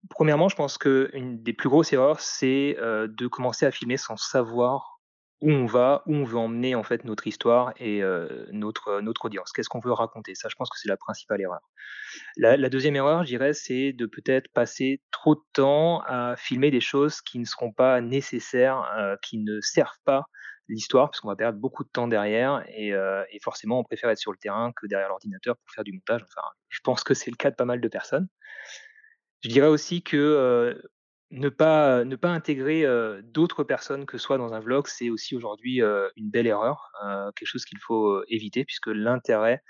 Premièrement, 0.09 0.49
je 0.49 0.55
pense 0.55 0.77
qu'une 0.77 1.41
des 1.43 1.53
plus 1.53 1.69
grosses 1.69 1.93
erreurs, 1.93 2.19
c'est 2.19 2.75
de 2.79 3.27
commencer 3.27 3.65
à 3.65 3.71
filmer 3.71 3.97
sans 3.97 4.17
savoir 4.17 4.92
où 5.43 5.51
on 5.51 5.65
va, 5.65 6.03
où 6.05 6.15
on 6.15 6.23
veut 6.23 6.37
emmener 6.37 6.73
en 6.73 6.83
fait 6.83 7.03
notre 7.03 7.27
histoire 7.27 7.73
et 7.75 8.01
euh, 8.01 8.47
notre, 8.53 9.01
notre 9.01 9.25
audience. 9.25 9.51
Qu'est-ce 9.51 9.67
qu'on 9.67 9.81
veut 9.81 9.91
raconter? 9.91 10.35
Ça, 10.35 10.47
je 10.47 10.55
pense 10.55 10.69
que 10.69 10.79
c'est 10.79 10.87
la 10.87 10.95
principale 10.95 11.41
erreur. 11.41 11.59
La, 12.37 12.69
deuxième 12.69 12.95
erreur, 12.95 13.23
je 13.23 13.27
dirais, 13.27 13.53
c'est 13.53 13.91
de 13.91 14.05
peut-être 14.05 14.47
passer 14.53 15.01
trop 15.11 15.35
de 15.35 15.41
temps 15.51 16.01
à 16.07 16.35
filmer 16.37 16.71
des 16.71 16.79
choses 16.79 17.19
qui 17.21 17.39
ne 17.39 17.45
seront 17.45 17.73
pas 17.73 17.99
nécessaires, 17.99 18.89
euh, 18.97 19.17
qui 19.21 19.37
ne 19.37 19.59
servent 19.59 19.99
pas 20.05 20.23
l'histoire, 20.69 21.09
parce 21.09 21.19
qu'on 21.19 21.27
va 21.27 21.35
perdre 21.35 21.59
beaucoup 21.59 21.83
de 21.83 21.89
temps 21.89 22.07
derrière, 22.07 22.63
et, 22.69 22.93
euh, 22.93 23.25
et 23.29 23.39
forcément, 23.41 23.79
on 23.79 23.83
préfère 23.83 24.09
être 24.09 24.17
sur 24.17 24.31
le 24.31 24.37
terrain 24.37 24.71
que 24.71 24.87
derrière 24.87 25.09
l'ordinateur 25.09 25.57
pour 25.57 25.73
faire 25.75 25.83
du 25.83 25.91
montage. 25.91 26.21
Enfin, 26.23 26.47
je 26.69 26.79
pense 26.85 27.03
que 27.03 27.13
c'est 27.13 27.31
le 27.31 27.35
cas 27.35 27.51
de 27.51 27.55
pas 27.55 27.65
mal 27.65 27.81
de 27.81 27.87
personnes. 27.89 28.29
Je 29.41 29.49
dirais 29.49 29.67
aussi 29.67 30.03
que 30.03 30.15
euh, 30.15 30.73
ne 31.33 31.49
pas 31.49 32.05
ne 32.05 32.15
pas 32.15 32.29
intégrer 32.29 32.85
euh, 32.85 33.21
d'autres 33.23 33.63
personnes 33.63 34.05
que 34.05 34.17
soi 34.17 34.37
dans 34.37 34.53
un 34.53 34.59
vlog, 34.59 34.87
c'est 34.87 35.09
aussi 35.09 35.35
aujourd'hui 35.35 35.81
euh, 35.81 36.07
une 36.15 36.29
belle 36.29 36.47
erreur, 36.47 36.91
euh, 37.03 37.31
quelque 37.35 37.47
chose 37.47 37.65
qu'il 37.65 37.79
faut 37.79 38.23
éviter 38.27 38.63
puisque 38.63 38.87
l'intérêt, 38.87 39.61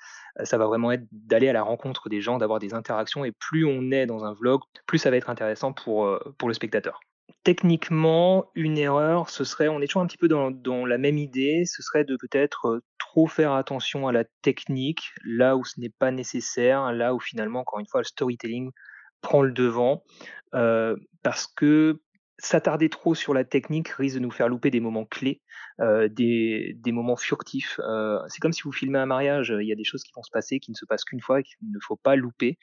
ça 0.44 0.58
va 0.58 0.68
vraiment 0.68 0.92
être 0.92 1.06
d'aller 1.12 1.48
à 1.48 1.54
la 1.54 1.64
rencontre 1.64 2.10
des 2.10 2.22
gens, 2.22 2.38
d'avoir 2.38 2.60
des 2.60 2.74
interactions 2.74 3.24
et 3.24 3.32
plus 3.32 3.66
on 3.66 3.92
est 3.92 4.06
dans 4.06 4.26
un 4.26 4.34
vlog, 4.34 4.62
plus 4.88 4.98
ça 4.98 5.10
va 5.10 5.18
être 5.18 5.30
intéressant 5.30 5.74
pour 5.74 6.20
pour 6.38 6.48
le 6.50 6.54
spectateur. 6.54 7.00
Techniquement, 7.44 8.52
une 8.56 8.78
erreur, 8.78 9.30
ce 9.30 9.44
serait, 9.44 9.68
on 9.68 9.82
est 9.82 9.88
toujours 9.88 10.02
un 10.02 10.08
petit 10.08 10.18
peu 10.18 10.28
dans, 10.28 10.52
dans 10.52 10.86
la 10.86 10.98
même 10.98 11.18
idée, 11.18 11.64
ce 11.66 11.82
serait 11.82 12.04
de 12.04 12.18
peut-être 12.18 12.82
trop 13.00 13.28
faire 13.28 13.54
attention 13.54 14.08
à 14.08 14.12
la 14.12 14.24
technique, 14.42 15.12
là 15.24 15.56
où 15.56 15.64
ce 15.64 15.80
n'est 15.80 15.90
pas 15.90 16.12
nécessaire, 16.12 16.92
là 16.94 17.14
où 17.14 17.20
finalement, 17.20 17.60
encore 17.60 17.80
une 17.80 17.88
fois, 17.88 18.02
le 18.02 18.06
storytelling 18.06 18.72
prend 19.24 19.42
le 19.42 19.52
devant, 19.52 20.04
parce 20.52 21.48
que 21.48 22.00
s'attarder 22.38 22.90
trop 22.90 23.16
sur 23.16 23.34
la 23.34 23.46
technique 23.46 23.88
risque 23.90 24.16
de 24.16 24.20
nous 24.20 24.32
faire 24.32 24.50
louper 24.50 24.70
des 24.70 24.82
moments 24.82 25.06
clés, 25.06 25.42
des, 25.80 26.76
moments 26.88 27.16
furtifs. 27.16 27.80
C'est 28.28 28.40
comme 28.40 28.54
si 28.54 28.62
vous 28.64 28.72
filmez 28.72 29.00
un 29.00 29.06
mariage, 29.08 29.54
il 29.60 29.68
y 29.68 29.72
a 29.72 29.76
des 29.76 29.84
choses 29.84 30.04
qui 30.04 30.12
vont 30.16 30.24
se 30.24 30.32
passer, 30.32 30.60
qui 30.60 30.72
ne 30.72 30.76
se 30.76 30.86
passent 30.86 31.06
qu'une 31.06 31.22
fois 31.22 31.40
et 31.40 31.44
qu'il 31.44 31.58
ne 31.72 31.80
faut 31.82 31.96
pas 31.96 32.16
louper. 32.16 32.60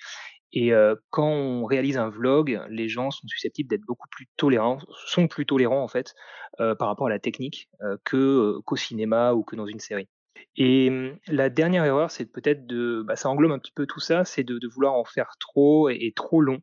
Et 0.53 0.73
quand 1.11 1.29
on 1.29 1.65
réalise 1.65 1.97
un 1.97 2.11
vlog, 2.11 2.61
les 2.69 2.89
gens 2.89 3.11
sont 3.11 3.27
susceptibles 3.27 3.69
d'être 3.69 3.87
beaucoup 3.87 4.09
plus 4.11 4.27
tolérants, 4.37 4.79
sont 5.07 5.29
plus 5.29 5.47
tolérants 5.47 5.83
en 5.83 5.89
fait 5.89 6.15
par 6.59 6.89
rapport 6.89 7.07
à 7.07 7.11
la 7.11 7.19
technique 7.19 7.71
que 8.05 8.61
qu'au 8.67 8.77
cinéma 8.77 9.33
ou 9.33 9.43
que 9.43 9.57
dans 9.57 9.67
une 9.67 9.81
série. 9.81 10.09
Et 10.57 10.89
hum, 10.91 11.17
la 11.29 11.51
dernière 11.51 11.85
erreur, 11.85 12.11
c'est 12.11 12.27
peut-être 12.27 12.67
de, 12.67 13.03
bah, 13.07 13.17
ça 13.17 13.29
englobe 13.29 13.53
un 13.53 13.59
petit 13.59 13.73
peu 13.73 13.87
tout 13.87 14.01
ça, 14.01 14.25
c'est 14.25 14.45
de, 14.45 14.59
vouloir 14.69 14.95
en 14.95 15.05
faire 15.05 15.33
trop 15.39 15.89
et, 15.89 16.13
trop 16.15 16.41
long. 16.41 16.61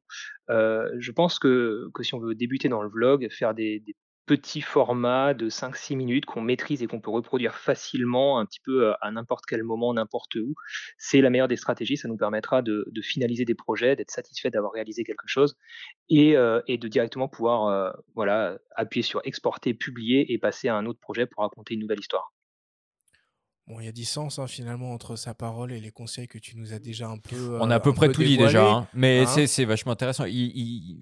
Je 0.50 1.12
pense 1.12 1.40
que, 1.40 1.90
que 1.94 2.04
si 2.04 2.14
on 2.16 2.20
veut 2.20 2.36
débuter 2.36 2.70
dans 2.70 2.82
le 2.82 2.90
vlog, 2.90 3.28
faire 3.32 3.54
des, 3.54 3.84
petits 4.28 4.62
formats 4.62 5.34
de 5.34 5.50
5-6 5.50 5.96
minutes 5.96 6.26
qu'on 6.26 6.42
maîtrise 6.42 6.84
et 6.84 6.88
qu'on 6.88 7.00
peut 7.00 7.10
reproduire 7.10 7.56
facilement 7.56 8.40
un 8.40 8.46
petit 8.46 8.60
peu 8.60 8.94
à, 9.02 9.10
n'importe 9.10 9.46
quel 9.48 9.64
moment, 9.64 9.94
n'importe 9.94 10.36
où, 10.36 10.54
c'est 10.98 11.22
la 11.22 11.30
meilleure 11.32 11.48
des 11.48 11.56
stratégies. 11.56 11.98
Ça 11.98 12.10
nous 12.10 12.18
permettra 12.18 12.62
de, 12.62 12.86
finaliser 13.02 13.46
des 13.46 13.56
projets, 13.56 13.96
d'être 13.96 14.12
satisfait 14.12 14.52
d'avoir 14.52 14.74
réalisé 14.74 15.04
quelque 15.04 15.28
chose 15.28 15.56
et, 16.10 16.34
de 16.34 16.88
directement 16.88 17.30
pouvoir 17.30 17.96
voilà, 18.14 18.60
appuyer 18.76 19.02
sur 19.02 19.22
exporter, 19.24 19.74
publier 19.74 20.32
et 20.32 20.38
passer 20.38 20.68
à 20.68 20.76
un 20.76 20.86
autre 20.86 21.00
projet 21.00 21.26
pour 21.26 21.44
raconter 21.44 21.74
une 21.74 21.80
nouvelle 21.80 22.00
histoire. 22.00 22.37
Bon, 23.68 23.80
il 23.82 23.86
y 23.86 23.90
a 23.90 23.92
distance 23.92 24.40
hein, 24.40 24.48
finalement 24.48 24.92
entre 24.94 25.16
sa 25.18 25.34
parole 25.34 25.74
et 25.74 25.80
les 25.82 25.92
conseils 25.92 26.28
que 26.28 26.38
tu 26.38 26.56
nous 26.58 26.74
as 26.74 26.80
déjà 26.80 27.10
un 27.10 27.18
peu. 27.18 27.58
On 27.60 27.70
a 27.70 27.76
à 27.76 27.78
euh, 27.78 27.80
peu 27.82 27.94
près 27.94 28.08
peu 28.08 28.14
tout 28.14 28.24
dit 28.24 28.38
déjà, 28.38 28.66
hein. 28.70 28.88
mais 28.94 29.26
hein. 29.28 29.46
c'est 29.48 29.66
vachement 29.66 29.92
intéressant. 29.92 30.26
Il, 30.26 30.34
il- 30.56 31.00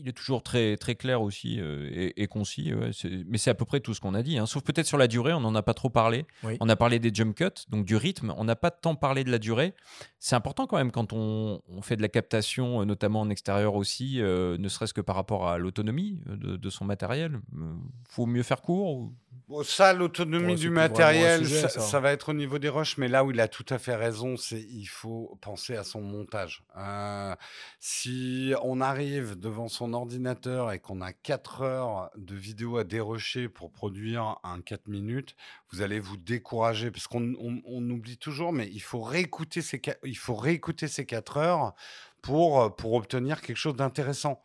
il 0.00 0.06
est 0.06 0.12
toujours 0.12 0.44
très, 0.44 0.76
très 0.76 0.94
clair 0.94 1.20
aussi 1.22 1.58
euh, 1.58 1.88
et, 1.92 2.22
et 2.22 2.28
concis, 2.28 2.72
ouais, 2.72 2.90
mais 3.26 3.36
c'est 3.36 3.50
à 3.50 3.54
peu 3.54 3.64
près 3.64 3.80
tout 3.80 3.94
ce 3.94 4.00
qu'on 4.00 4.14
a 4.14 4.22
dit. 4.22 4.38
Sauf 4.46 4.62
peut-être 4.62 4.86
sur 4.86 4.96
la 4.96 5.08
durée, 5.08 5.32
on 5.32 5.40
n'en 5.40 5.56
a 5.56 5.62
pas 5.64 5.74
trop 5.74 5.90
parlé. 5.90 6.24
Oui. 6.44 6.56
On 6.60 6.68
a 6.68 6.76
parlé 6.76 7.00
des 7.00 7.10
jump 7.12 7.34
cuts, 7.34 7.64
donc 7.68 7.84
du 7.84 7.96
rythme. 7.96 8.32
On 8.36 8.44
n'a 8.44 8.54
pas 8.54 8.70
tant 8.70 8.94
parlé 8.94 9.24
de 9.24 9.30
la 9.32 9.40
durée. 9.40 9.74
C'est 10.20 10.36
important 10.36 10.68
quand 10.68 10.76
même 10.76 10.92
quand 10.92 11.12
on, 11.12 11.60
on 11.66 11.82
fait 11.82 11.96
de 11.96 12.02
la 12.02 12.08
captation, 12.08 12.80
euh, 12.80 12.84
notamment 12.84 13.22
en 13.22 13.28
extérieur 13.28 13.74
aussi, 13.74 14.20
euh, 14.22 14.56
ne 14.56 14.68
serait-ce 14.68 14.94
que 14.94 15.00
par 15.00 15.16
rapport 15.16 15.48
à 15.48 15.58
l'autonomie 15.58 16.20
de, 16.28 16.54
de 16.56 16.70
son 16.70 16.84
matériel. 16.84 17.40
Euh, 17.56 17.74
faut 18.08 18.26
mieux 18.26 18.44
faire 18.44 18.62
court 18.62 18.94
ou- 18.98 19.14
Bon, 19.46 19.62
ça, 19.62 19.92
l'autonomie 19.92 20.54
du 20.56 20.70
matériel, 20.70 21.40
sujet, 21.46 21.60
ça, 21.62 21.68
ça. 21.68 21.80
ça 21.80 22.00
va 22.00 22.12
être 22.12 22.30
au 22.30 22.32
niveau 22.32 22.58
des 22.58 22.68
rushs, 22.68 22.96
mais 22.98 23.08
là 23.08 23.24
où 23.24 23.30
il 23.30 23.40
a 23.40 23.48
tout 23.48 23.64
à 23.68 23.78
fait 23.78 23.94
raison, 23.94 24.36
c'est 24.36 24.60
il 24.60 24.86
faut 24.86 25.38
penser 25.40 25.76
à 25.76 25.84
son 25.84 26.00
montage. 26.00 26.64
Euh, 26.76 27.34
si 27.78 28.52
on 28.62 28.80
arrive 28.80 29.38
devant 29.38 29.68
son 29.68 29.92
ordinateur 29.92 30.72
et 30.72 30.78
qu'on 30.80 31.00
a 31.00 31.12
4 31.12 31.62
heures 31.62 32.10
de 32.16 32.34
vidéo 32.34 32.78
à 32.78 32.84
dérocher 32.84 33.48
pour 33.48 33.70
produire 33.70 34.36
un 34.42 34.60
4 34.60 34.88
minutes, 34.88 35.34
vous 35.70 35.82
allez 35.82 36.00
vous 36.00 36.16
décourager 36.16 36.90
parce 36.90 37.06
qu'on 37.06 37.34
on- 37.38 37.62
on 37.64 37.90
oublie 37.90 38.16
toujours, 38.18 38.52
mais 38.52 38.68
il 38.72 38.80
faut 38.80 39.02
réécouter 39.02 39.62
ces, 39.62 39.80
il 40.04 40.16
faut 40.18 40.34
réécouter 40.36 40.88
ces 40.88 41.06
4 41.06 41.36
heures 41.36 41.74
pour, 42.22 42.74
pour 42.76 42.94
obtenir 42.94 43.40
quelque 43.40 43.56
chose 43.56 43.76
d'intéressant. 43.76 44.42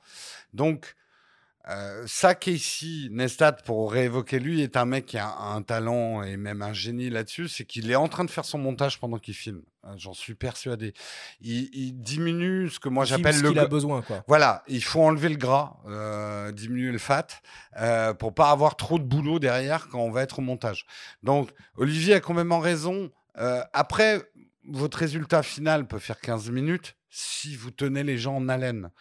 Donc, 0.54 0.96
euh, 1.70 2.04
ça, 2.08 2.36
Casey 2.36 3.08
Neistat, 3.10 3.54
pour 3.54 3.92
réévoquer 3.92 4.40
lui, 4.40 4.62
est 4.62 4.76
un 4.76 4.86
mec 4.86 5.06
qui 5.06 5.18
a 5.18 5.34
un, 5.34 5.62
talent 5.62 6.22
et 6.22 6.36
même 6.36 6.62
un 6.62 6.74
génie 6.74 7.10
là-dessus, 7.10 7.48
c'est 7.48 7.64
qu'il 7.64 7.90
est 7.90 7.96
en 7.96 8.10
train 8.10 8.26
de 8.26 8.32
faire 8.32 8.44
son 8.44 8.58
montage 8.58 9.00
pendant 9.00 9.18
qu'il 9.18 9.34
filme. 9.34 9.62
Euh, 9.86 9.94
J'en 9.98 10.14
suis 10.14 10.36
persuadé. 10.36 10.94
Il, 11.42 11.70
il 11.74 11.94
diminue 12.00 12.70
ce 12.70 12.80
que 12.80 12.90
moi 12.90 13.06
Il 13.06 13.10
j'appelle 13.10 13.40
le. 13.42 13.50
qu'il 13.50 13.60
a 13.60 13.68
besoin, 13.68 14.02
quoi. 14.02 14.24
Voilà, 14.28 14.64
il 14.68 14.84
faut 14.84 15.02
enlever 15.02 15.30
le 15.30 15.36
gras, 15.36 15.78
euh, 15.88 16.52
diminuer 16.52 16.92
le 16.92 16.98
fat, 16.98 17.28
euh, 17.78 18.14
pour 18.14 18.34
pas 18.34 18.52
avoir 18.52 18.76
trop 18.76 19.00
de 19.00 19.04
boulot 19.04 19.40
derrière 19.40 19.88
quand 19.88 20.00
on 20.00 20.12
va 20.12 20.22
être 20.22 20.40
au 20.40 20.42
montage. 20.42 20.86
Donc, 21.22 21.50
Olivier 21.76 22.16
a 22.16 22.20
complètement 22.20 22.60
raison. 22.60 23.12
Après, 23.36 24.22
votre 24.70 25.00
résultat 25.00 25.42
final 25.42 25.88
peut 25.88 25.98
faire 25.98 26.20
15 26.20 26.52
minutes 26.52 26.96
si 27.10 27.56
vous 27.56 27.72
tenez 27.72 28.04
les 28.04 28.18
gens 28.18 28.36
en 28.36 28.48
haleine. 28.48 28.92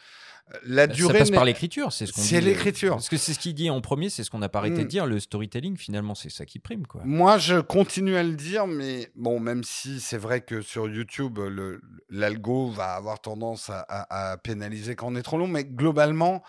Euh, 0.55 0.59
La 0.65 0.83
Ça 0.83 0.87
durée 0.89 1.19
passe 1.21 1.31
par 1.31 1.45
l'écriture, 1.45 1.93
c'est 1.93 2.07
ce 2.07 2.13
qu'on 2.13 2.21
C'est 2.21 2.41
dit, 2.41 2.47
euh, 2.47 2.51
l'écriture. 2.51 2.93
Parce 2.97 3.09
que 3.09 3.17
c'est 3.17 3.33
ce 3.35 3.39
qu'il 3.39 3.55
dit 3.55 3.71
en 3.71 3.81
premier, 3.81 4.11
c'est 4.11 4.25
ce 4.25 4.31
qu'on 4.31 4.39
n'a 4.39 4.49
pas 4.49 4.59
arrêté 4.61 4.81
Mm. 4.81 4.85
de 4.85 4.89
dire. 4.89 5.07
Le 5.07 5.21
storytelling, 5.21 5.77
finalement, 5.77 6.15
c'est 6.15 6.31
ça 6.31 6.45
qui 6.47 6.59
prime. 6.59 6.87
Quoi. 6.87 7.03
Moi, 7.05 7.39
je 7.39 7.61
continue 7.61 8.17
à 8.17 8.23
le 8.23 8.35
dire, 8.35 8.67
mais 8.67 9.11
bon, 9.15 9.41
même 9.41 9.65
si 9.65 10.01
c'est 10.01 10.19
vrai 10.19 10.41
que 10.41 10.61
sur 10.63 10.89
YouTube, 10.89 11.39
le- 11.39 11.81
l'algo 12.11 12.69
va 12.71 12.95
avoir 12.95 13.21
tendance 13.21 13.71
à, 13.71 13.81
à- 13.89 14.33
à 14.33 14.37
pénaliser 14.39 14.95
quand 14.97 15.07
on 15.13 15.17
est 15.17 15.23
trop 15.23 15.39
long, 15.39 15.49
mais 15.49 15.65
globalement, 15.65 16.43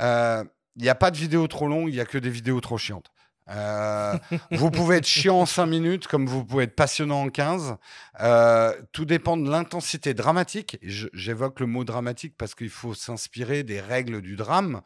euh, 0.00 0.44
il 0.76 0.82
n'y 0.82 0.88
a 0.88 0.94
pas 0.94 1.10
de 1.10 1.16
vidéo 1.16 1.46
trop 1.46 1.68
longue, 1.68 1.88
il 1.88 1.94
n'y 1.94 2.00
a 2.00 2.04
que 2.04 2.18
des 2.18 2.30
vidéos 2.30 2.60
trop 2.60 2.78
chiantes. 2.78 3.10
Euh, 3.48 4.18
vous 4.50 4.70
pouvez 4.70 4.96
être 4.96 5.06
chiant 5.06 5.40
en 5.40 5.46
5 5.46 5.66
minutes 5.66 6.06
comme 6.08 6.26
vous 6.26 6.44
pouvez 6.44 6.64
être 6.64 6.74
passionnant 6.74 7.22
en 7.22 7.28
15. 7.28 7.76
Euh, 8.20 8.74
tout 8.92 9.04
dépend 9.04 9.36
de 9.36 9.48
l'intensité 9.48 10.14
dramatique. 10.14 10.78
J'évoque 10.82 11.60
le 11.60 11.66
mot 11.66 11.84
dramatique 11.84 12.34
parce 12.36 12.54
qu'il 12.54 12.70
faut 12.70 12.94
s'inspirer 12.94 13.62
des 13.62 13.80
règles 13.80 14.20
du 14.20 14.36
drame. 14.36 14.80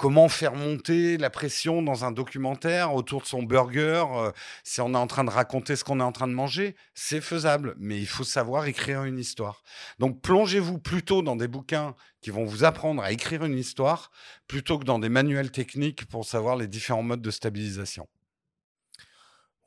Comment 0.00 0.30
faire 0.30 0.54
monter 0.54 1.18
la 1.18 1.28
pression 1.28 1.82
dans 1.82 2.06
un 2.06 2.10
documentaire 2.10 2.94
autour 2.94 3.20
de 3.20 3.26
son 3.26 3.42
burger 3.42 4.02
euh, 4.14 4.32
si 4.64 4.80
on 4.80 4.94
est 4.94 4.96
en 4.96 5.06
train 5.06 5.24
de 5.24 5.30
raconter 5.30 5.76
ce 5.76 5.84
qu'on 5.84 6.00
est 6.00 6.02
en 6.02 6.10
train 6.10 6.26
de 6.26 6.32
manger 6.32 6.74
C'est 6.94 7.20
faisable, 7.20 7.74
mais 7.76 7.98
il 7.98 8.06
faut 8.06 8.24
savoir 8.24 8.64
écrire 8.64 9.04
une 9.04 9.18
histoire. 9.18 9.62
Donc 9.98 10.22
plongez-vous 10.22 10.78
plutôt 10.78 11.20
dans 11.20 11.36
des 11.36 11.48
bouquins 11.48 11.94
qui 12.22 12.30
vont 12.30 12.46
vous 12.46 12.64
apprendre 12.64 13.02
à 13.02 13.12
écrire 13.12 13.44
une 13.44 13.58
histoire 13.58 14.10
plutôt 14.48 14.78
que 14.78 14.84
dans 14.84 14.98
des 14.98 15.10
manuels 15.10 15.50
techniques 15.50 16.06
pour 16.06 16.24
savoir 16.24 16.56
les 16.56 16.66
différents 16.66 17.02
modes 17.02 17.20
de 17.20 17.30
stabilisation. 17.30 18.08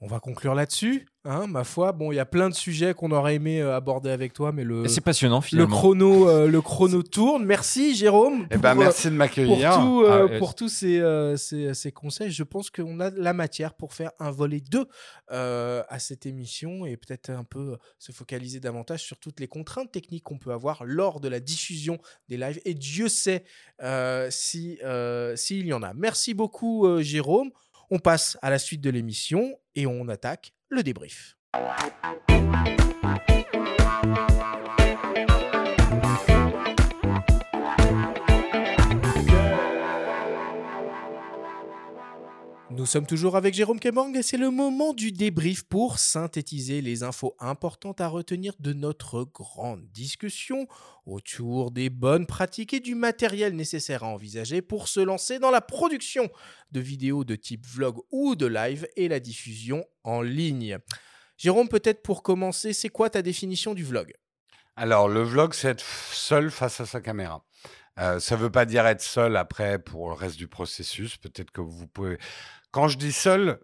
On 0.03 0.07
va 0.07 0.19
conclure 0.19 0.53
là-dessus. 0.53 1.05
Hein, 1.23 1.47
ma 1.47 1.63
foi, 1.63 1.93
bon, 1.93 2.11
il 2.11 2.15
y 2.15 2.19
a 2.19 2.25
plein 2.25 2.49
de 2.49 2.53
sujets 2.53 2.93
qu'on 2.93 3.11
aurait 3.11 3.35
aimé 3.35 3.61
euh, 3.61 3.73
aborder 3.73 4.09
avec 4.09 4.33
toi, 4.33 4.51
mais 4.51 4.65
le, 4.65 4.85
C'est 4.89 4.99
passionnant 4.99 5.41
le 5.53 5.65
chrono, 5.65 6.27
euh, 6.27 6.49
le 6.49 6.61
chrono 6.61 7.01
tourne. 7.01 7.45
Merci 7.45 7.95
Jérôme. 7.95 8.45
Eh 8.51 8.57
ben, 8.57 8.73
pour, 8.73 8.81
euh, 8.81 8.83
merci 8.83 9.03
de 9.03 9.09
pour, 9.11 9.17
m'accueillir. 9.19 9.79
tout, 9.79 10.01
euh, 10.03 10.09
Ah, 10.09 10.33
euh, 10.33 10.39
pour 10.39 10.55
tous 10.55 10.67
ces, 10.67 10.99
euh, 10.99 11.37
ces, 11.37 11.73
ces 11.73 11.93
conseils. 11.93 12.31
Je 12.31 12.43
pense 12.43 12.69
qu'on 12.69 12.99
a 12.99 13.11
la 13.11 13.31
matière 13.31 13.75
pour 13.75 13.93
faire 13.93 14.11
un 14.19 14.29
volet 14.29 14.59
2 14.59 14.85
euh, 15.31 15.83
à 15.87 15.99
cette 15.99 16.25
émission 16.25 16.85
et 16.85 16.97
peut-être 16.97 17.29
un 17.29 17.45
peu 17.45 17.77
se 17.97 18.11
focaliser 18.11 18.59
davantage 18.59 19.03
sur 19.03 19.17
toutes 19.17 19.39
les 19.39 19.47
contraintes 19.47 19.89
techniques 19.89 20.25
qu'on 20.25 20.37
peut 20.37 20.51
avoir 20.51 20.83
lors 20.83 21.21
de 21.21 21.29
la 21.29 21.39
diffusion 21.39 21.97
des 22.27 22.35
lives. 22.35 22.59
Et 22.65 22.73
Dieu 22.73 23.07
sait 23.07 23.45
euh, 23.81 24.27
si, 24.29 24.79
euh, 24.83 25.37
s'il 25.37 25.65
y 25.65 25.71
en 25.71 25.81
a. 25.81 25.93
Merci 25.93 26.33
beaucoup 26.33 26.85
euh, 26.85 27.01
Jérôme. 27.01 27.51
On 27.89 27.99
passe 27.99 28.37
à 28.41 28.49
la 28.49 28.59
suite 28.59 28.81
de 28.81 28.89
l'émission 28.89 29.57
et 29.75 29.85
on 29.85 30.07
attaque 30.07 30.53
le 30.69 30.83
débrief. 30.83 31.37
Nous 42.75 42.87
sommes 42.87 43.05
toujours 43.05 43.35
avec 43.35 43.53
Jérôme 43.53 43.79
Kemang 43.79 44.15
et 44.15 44.23
c'est 44.23 44.37
le 44.37 44.49
moment 44.49 44.93
du 44.93 45.11
débrief 45.11 45.61
pour 45.61 45.99
synthétiser 45.99 46.81
les 46.81 47.03
infos 47.03 47.35
importantes 47.39 48.01
à 48.01 48.07
retenir 48.07 48.55
de 48.59 48.73
notre 48.73 49.25
grande 49.25 49.85
discussion 49.91 50.67
autour 51.05 51.69
des 51.69 51.91
bonnes 51.91 52.25
pratiques 52.25 52.73
et 52.73 52.79
du 52.79 52.95
matériel 52.95 53.55
nécessaire 53.55 54.03
à 54.03 54.07
envisager 54.07 54.63
pour 54.63 54.87
se 54.87 54.99
lancer 54.99 55.37
dans 55.37 55.51
la 55.51 55.61
production 55.61 56.31
de 56.71 56.79
vidéos 56.79 57.23
de 57.23 57.35
type 57.35 57.63
vlog 57.63 57.99
ou 58.09 58.35
de 58.35 58.47
live 58.47 58.87
et 58.95 59.07
la 59.07 59.19
diffusion 59.19 59.85
en 60.03 60.23
ligne. 60.23 60.79
Jérôme, 61.37 61.69
peut-être 61.69 62.01
pour 62.01 62.23
commencer, 62.23 62.73
c'est 62.73 62.89
quoi 62.89 63.11
ta 63.11 63.21
définition 63.21 63.75
du 63.75 63.83
vlog? 63.83 64.15
Alors, 64.75 65.07
le 65.07 65.21
vlog, 65.21 65.53
c'est 65.53 65.69
être 65.69 65.85
seul 66.11 66.49
face 66.49 66.79
à 66.79 66.87
sa 66.87 67.01
caméra. 67.01 67.45
Euh, 67.99 68.19
ça 68.19 68.35
ne 68.35 68.41
veut 68.41 68.49
pas 68.49 68.65
dire 68.65 68.85
être 68.87 69.01
seul 69.01 69.37
après 69.37 69.79
pour 69.79 70.09
le 70.09 70.15
reste 70.15 70.37
du 70.37 70.47
processus. 70.47 71.17
Peut-être 71.17 71.51
que 71.51 71.61
vous 71.61 71.87
pouvez. 71.87 72.17
Quand 72.71 72.87
je 72.87 72.97
dis 72.97 73.11
seul, 73.11 73.59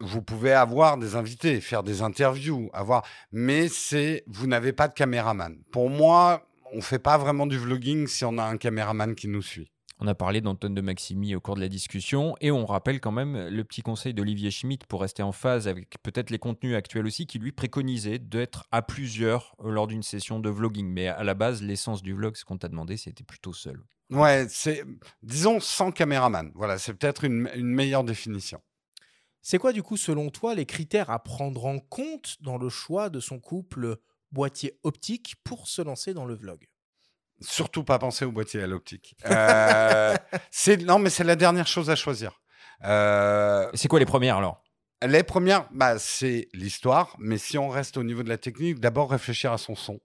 vous 0.00 0.22
pouvez 0.22 0.52
avoir 0.52 0.98
des 0.98 1.16
invités, 1.16 1.60
faire 1.60 1.82
des 1.82 2.02
interviews, 2.02 2.70
avoir. 2.72 3.04
Mais 3.32 3.68
c'est 3.68 4.24
vous 4.26 4.46
n'avez 4.46 4.72
pas 4.72 4.88
de 4.88 4.94
caméraman. 4.94 5.56
Pour 5.72 5.90
moi, 5.90 6.46
on 6.72 6.80
fait 6.80 6.98
pas 6.98 7.18
vraiment 7.18 7.46
du 7.46 7.58
vlogging 7.58 8.06
si 8.06 8.24
on 8.24 8.38
a 8.38 8.44
un 8.44 8.56
caméraman 8.56 9.14
qui 9.14 9.28
nous 9.28 9.42
suit. 9.42 9.70
On 9.98 10.08
a 10.08 10.14
parlé 10.14 10.40
d'Antoine 10.40 10.74
de 10.74 10.80
Maximi 10.80 11.36
au 11.36 11.40
cours 11.40 11.54
de 11.54 11.60
la 11.60 11.68
discussion 11.68 12.34
et 12.40 12.50
on 12.50 12.66
rappelle 12.66 13.00
quand 13.00 13.12
même 13.12 13.48
le 13.48 13.64
petit 13.64 13.82
conseil 13.82 14.12
d'Olivier 14.12 14.50
Schmitt 14.50 14.86
pour 14.86 15.00
rester 15.00 15.22
en 15.22 15.30
phase 15.30 15.68
avec 15.68 16.02
peut-être 16.02 16.30
les 16.30 16.38
contenus 16.38 16.74
actuels 16.74 17.06
aussi 17.06 17.26
qui 17.26 17.38
lui 17.38 17.52
préconisait 17.52 18.18
d'être 18.18 18.66
à 18.72 18.82
plusieurs 18.82 19.54
euh, 19.64 19.70
lors 19.70 19.86
d'une 19.86 20.02
session 20.02 20.40
de 20.40 20.50
vlogging. 20.50 20.88
Mais 20.88 21.06
à 21.06 21.22
la 21.22 21.34
base, 21.34 21.62
l'essence 21.62 22.02
du 22.02 22.12
vlog, 22.12 22.34
ce 22.36 22.44
qu'on 22.44 22.58
t'a 22.58 22.68
demandé, 22.68 22.96
c'était 22.96 23.22
plutôt 23.22 23.52
seul. 23.52 23.80
Ouais, 24.10 24.46
c'est 24.48 24.82
disons 25.22 25.60
sans 25.60 25.92
caméraman. 25.92 26.50
Voilà, 26.54 26.76
c'est 26.76 26.94
peut-être 26.94 27.24
une, 27.24 27.48
une 27.54 27.68
meilleure 27.68 28.04
définition. 28.04 28.60
C'est 29.42 29.58
quoi, 29.58 29.72
du 29.72 29.82
coup, 29.82 29.96
selon 29.96 30.30
toi, 30.30 30.54
les 30.54 30.66
critères 30.66 31.10
à 31.10 31.22
prendre 31.22 31.66
en 31.66 31.78
compte 31.78 32.36
dans 32.40 32.58
le 32.58 32.68
choix 32.68 33.10
de 33.10 33.20
son 33.20 33.38
couple 33.38 33.98
boîtier 34.32 34.78
optique 34.82 35.36
pour 35.44 35.68
se 35.68 35.82
lancer 35.82 36.14
dans 36.14 36.24
le 36.24 36.34
vlog? 36.34 36.66
Surtout 37.46 37.84
pas 37.84 37.98
penser 37.98 38.24
au 38.24 38.32
boîtier 38.32 38.62
à 38.62 38.66
l'optique. 38.66 39.16
Euh, 39.26 40.16
non, 40.82 40.98
mais 40.98 41.10
c'est 41.10 41.24
la 41.24 41.36
dernière 41.36 41.66
chose 41.66 41.90
à 41.90 41.96
choisir. 41.96 42.40
Euh, 42.84 43.68
C'est 43.74 43.88
quoi 43.88 43.98
les 43.98 44.06
premières 44.06 44.36
alors? 44.36 44.62
Les 45.06 45.22
premières, 45.22 45.68
bah, 45.72 45.98
c'est 45.98 46.48
l'histoire, 46.54 47.14
mais 47.18 47.36
si 47.36 47.58
on 47.58 47.68
reste 47.68 47.96
au 47.96 48.04
niveau 48.04 48.22
de 48.22 48.28
la 48.28 48.38
technique, 48.38 48.80
d'abord 48.80 49.10
réfléchir 49.10 49.52
à 49.52 49.58
son 49.58 49.74
son, 49.74 50.00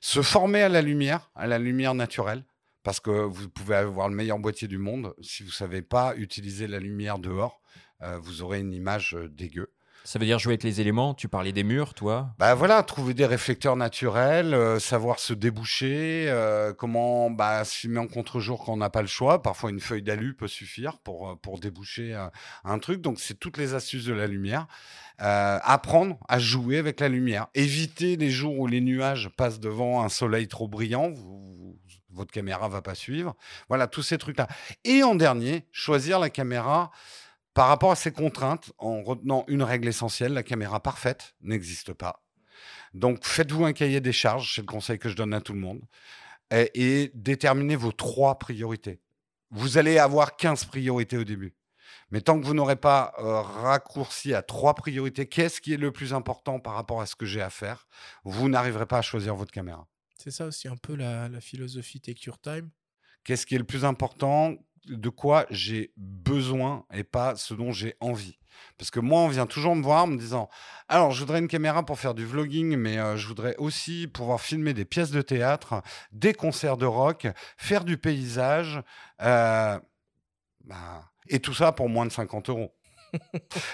se 0.00 0.22
former 0.22 0.62
à 0.62 0.68
la 0.68 0.80
lumière, 0.80 1.30
à 1.34 1.46
la 1.46 1.58
lumière 1.58 1.94
naturelle, 1.94 2.44
parce 2.82 3.00
que 3.00 3.10
vous 3.10 3.50
pouvez 3.50 3.76
avoir 3.76 4.08
le 4.08 4.14
meilleur 4.14 4.38
boîtier 4.38 4.66
du 4.66 4.78
monde, 4.78 5.14
si 5.20 5.42
vous 5.42 5.50
savez 5.50 5.82
pas 5.82 6.14
utiliser 6.16 6.66
la 6.66 6.78
lumière 6.78 7.18
dehors, 7.18 7.60
euh, 8.02 8.18
vous 8.18 8.40
aurez 8.40 8.60
une 8.60 8.72
image 8.72 9.14
dégueu. 9.28 9.70
Ça 10.10 10.18
veut 10.18 10.26
dire 10.26 10.40
jouer 10.40 10.54
avec 10.54 10.64
les 10.64 10.80
éléments. 10.80 11.14
Tu 11.14 11.28
parlais 11.28 11.52
des 11.52 11.62
murs, 11.62 11.94
toi. 11.94 12.34
Bah 12.36 12.56
voilà, 12.56 12.82
trouver 12.82 13.14
des 13.14 13.26
réflecteurs 13.26 13.76
naturels, 13.76 14.54
euh, 14.54 14.80
savoir 14.80 15.20
se 15.20 15.32
déboucher, 15.32 16.24
euh, 16.28 16.72
comment 16.72 17.30
bah, 17.30 17.64
se 17.64 17.76
filmer 17.76 18.00
en 18.00 18.08
contre-jour 18.08 18.64
quand 18.64 18.72
on 18.72 18.78
n'a 18.78 18.90
pas 18.90 19.02
le 19.02 19.06
choix. 19.06 19.40
Parfois, 19.40 19.70
une 19.70 19.78
feuille 19.78 20.02
d'alu 20.02 20.34
peut 20.34 20.48
suffire 20.48 20.98
pour, 20.98 21.30
euh, 21.30 21.36
pour 21.36 21.60
déboucher 21.60 22.12
euh, 22.12 22.26
un 22.64 22.80
truc. 22.80 23.02
Donc, 23.02 23.20
c'est 23.20 23.38
toutes 23.38 23.56
les 23.56 23.74
astuces 23.74 24.04
de 24.04 24.12
la 24.12 24.26
lumière. 24.26 24.66
Apprendre 25.20 26.18
à 26.28 26.40
jouer 26.40 26.78
avec 26.78 26.98
la 26.98 27.08
lumière. 27.08 27.46
Éviter 27.54 28.16
les 28.16 28.30
jours 28.30 28.58
où 28.58 28.66
les 28.66 28.80
nuages 28.80 29.30
passent 29.36 29.60
devant 29.60 30.02
un 30.02 30.08
soleil 30.08 30.48
trop 30.48 30.66
brillant. 30.66 31.12
votre 32.10 32.32
caméra 32.32 32.68
va 32.68 32.82
pas 32.82 32.96
suivre. 32.96 33.36
Voilà, 33.68 33.86
tous 33.86 34.02
ces 34.02 34.18
trucs-là. 34.18 34.48
Et 34.82 35.04
en 35.04 35.14
dernier, 35.14 35.68
choisir 35.70 36.18
la 36.18 36.30
caméra 36.30 36.90
par 37.54 37.68
rapport 37.68 37.90
à 37.90 37.96
ces 37.96 38.12
contraintes, 38.12 38.72
en 38.78 39.02
retenant 39.02 39.44
une 39.48 39.62
règle 39.62 39.88
essentielle, 39.88 40.32
la 40.32 40.42
caméra 40.42 40.80
parfaite 40.80 41.34
n'existe 41.40 41.92
pas. 41.92 42.22
Donc 42.94 43.24
faites-vous 43.24 43.64
un 43.64 43.72
cahier 43.72 44.00
des 44.00 44.12
charges, 44.12 44.54
c'est 44.54 44.60
le 44.60 44.66
conseil 44.66 44.98
que 44.98 45.08
je 45.08 45.16
donne 45.16 45.34
à 45.34 45.40
tout 45.40 45.52
le 45.52 45.60
monde, 45.60 45.82
et, 46.50 46.70
et 46.74 47.10
déterminez 47.14 47.76
vos 47.76 47.92
trois 47.92 48.38
priorités. 48.38 49.00
Vous 49.50 49.78
allez 49.78 49.98
avoir 49.98 50.36
15 50.36 50.66
priorités 50.66 51.16
au 51.16 51.24
début. 51.24 51.54
Mais 52.10 52.20
tant 52.20 52.40
que 52.40 52.44
vous 52.44 52.54
n'aurez 52.54 52.76
pas 52.76 53.12
euh, 53.18 53.40
raccourci 53.40 54.34
à 54.34 54.42
trois 54.42 54.74
priorités, 54.74 55.26
qu'est-ce 55.26 55.60
qui 55.60 55.72
est 55.72 55.76
le 55.76 55.92
plus 55.92 56.12
important 56.12 56.58
par 56.58 56.74
rapport 56.74 57.00
à 57.00 57.06
ce 57.06 57.14
que 57.14 57.26
j'ai 57.26 57.40
à 57.40 57.50
faire, 57.50 57.86
vous 58.24 58.48
n'arriverez 58.48 58.86
pas 58.86 58.98
à 58.98 59.02
choisir 59.02 59.34
votre 59.34 59.52
caméra. 59.52 59.86
C'est 60.16 60.30
ça 60.30 60.46
aussi 60.46 60.68
un 60.68 60.76
peu 60.76 60.94
la, 60.94 61.28
la 61.28 61.40
philosophie 61.40 62.00
Take 62.00 62.22
Your 62.26 62.40
Time. 62.40 62.70
Qu'est-ce 63.24 63.46
qui 63.46 63.54
est 63.54 63.58
le 63.58 63.64
plus 63.64 63.84
important 63.84 64.56
De 64.86 65.08
quoi 65.10 65.46
j'ai 65.50 65.92
besoin 65.96 66.84
et 66.92 67.04
pas 67.04 67.36
ce 67.36 67.54
dont 67.54 67.70
j'ai 67.72 67.94
envie. 68.00 68.38
Parce 68.78 68.90
que 68.90 69.00
moi, 69.00 69.20
on 69.20 69.28
vient 69.28 69.46
toujours 69.46 69.76
me 69.76 69.82
voir 69.82 70.04
en 70.04 70.06
me 70.06 70.16
disant 70.18 70.48
Alors, 70.88 71.12
je 71.12 71.20
voudrais 71.20 71.38
une 71.38 71.48
caméra 71.48 71.84
pour 71.84 71.98
faire 71.98 72.14
du 72.14 72.24
vlogging, 72.26 72.76
mais 72.76 72.98
euh, 72.98 73.16
je 73.16 73.26
voudrais 73.28 73.56
aussi 73.56 74.06
pouvoir 74.06 74.40
filmer 74.40 74.74
des 74.74 74.84
pièces 74.84 75.10
de 75.10 75.22
théâtre, 75.22 75.82
des 76.12 76.32
concerts 76.34 76.76
de 76.76 76.86
rock, 76.86 77.26
faire 77.56 77.84
du 77.84 77.96
paysage. 77.98 78.82
euh, 79.22 79.78
bah, 80.64 81.04
et 81.28 81.40
tout 81.40 81.54
ça 81.54 81.72
pour 81.72 81.88
moins 81.88 82.06
de 82.06 82.12
50 82.12 82.48
euros. 82.50 82.74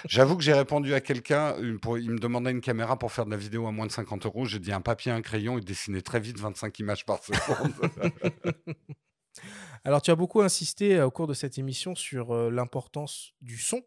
J'avoue 0.09 0.37
que 0.37 0.43
j'ai 0.43 0.53
répondu 0.55 0.93
à 0.95 1.01
quelqu'un, 1.01 1.55
pour- 1.83 1.99
il 1.99 2.11
me 2.11 2.19
demandait 2.19 2.51
une 2.51 2.61
caméra 2.61 2.99
pour 2.99 3.13
faire 3.13 3.27
de 3.27 3.31
la 3.31 3.37
vidéo 3.37 3.67
à 3.67 3.73
moins 3.73 3.87
de 3.87 3.93
50 3.93 4.27
euros. 4.27 4.45
J'ai 4.45 4.59
dit 4.59 4.73
un 4.73 4.81
papier, 4.81 5.13
un 5.13 5.23
crayon 5.23 5.59
et 5.59 5.61
dessiner 5.61 6.03
très 6.03 6.21
vite 6.21 6.39
25 6.39 6.79
images 6.81 7.05
par 7.07 7.23
seconde. 7.23 7.73
Alors, 9.85 10.03
tu 10.03 10.11
as 10.11 10.17
beaucoup 10.17 10.41
insisté 10.41 10.97
euh, 10.97 11.07
au 11.07 11.11
cours 11.11 11.27
de 11.27 11.35
cette 11.35 11.59
émission 11.59 11.95
sur 11.95 12.33
euh, 12.33 12.51
l'importance 12.51 13.33
du 13.41 13.59
son 13.59 13.83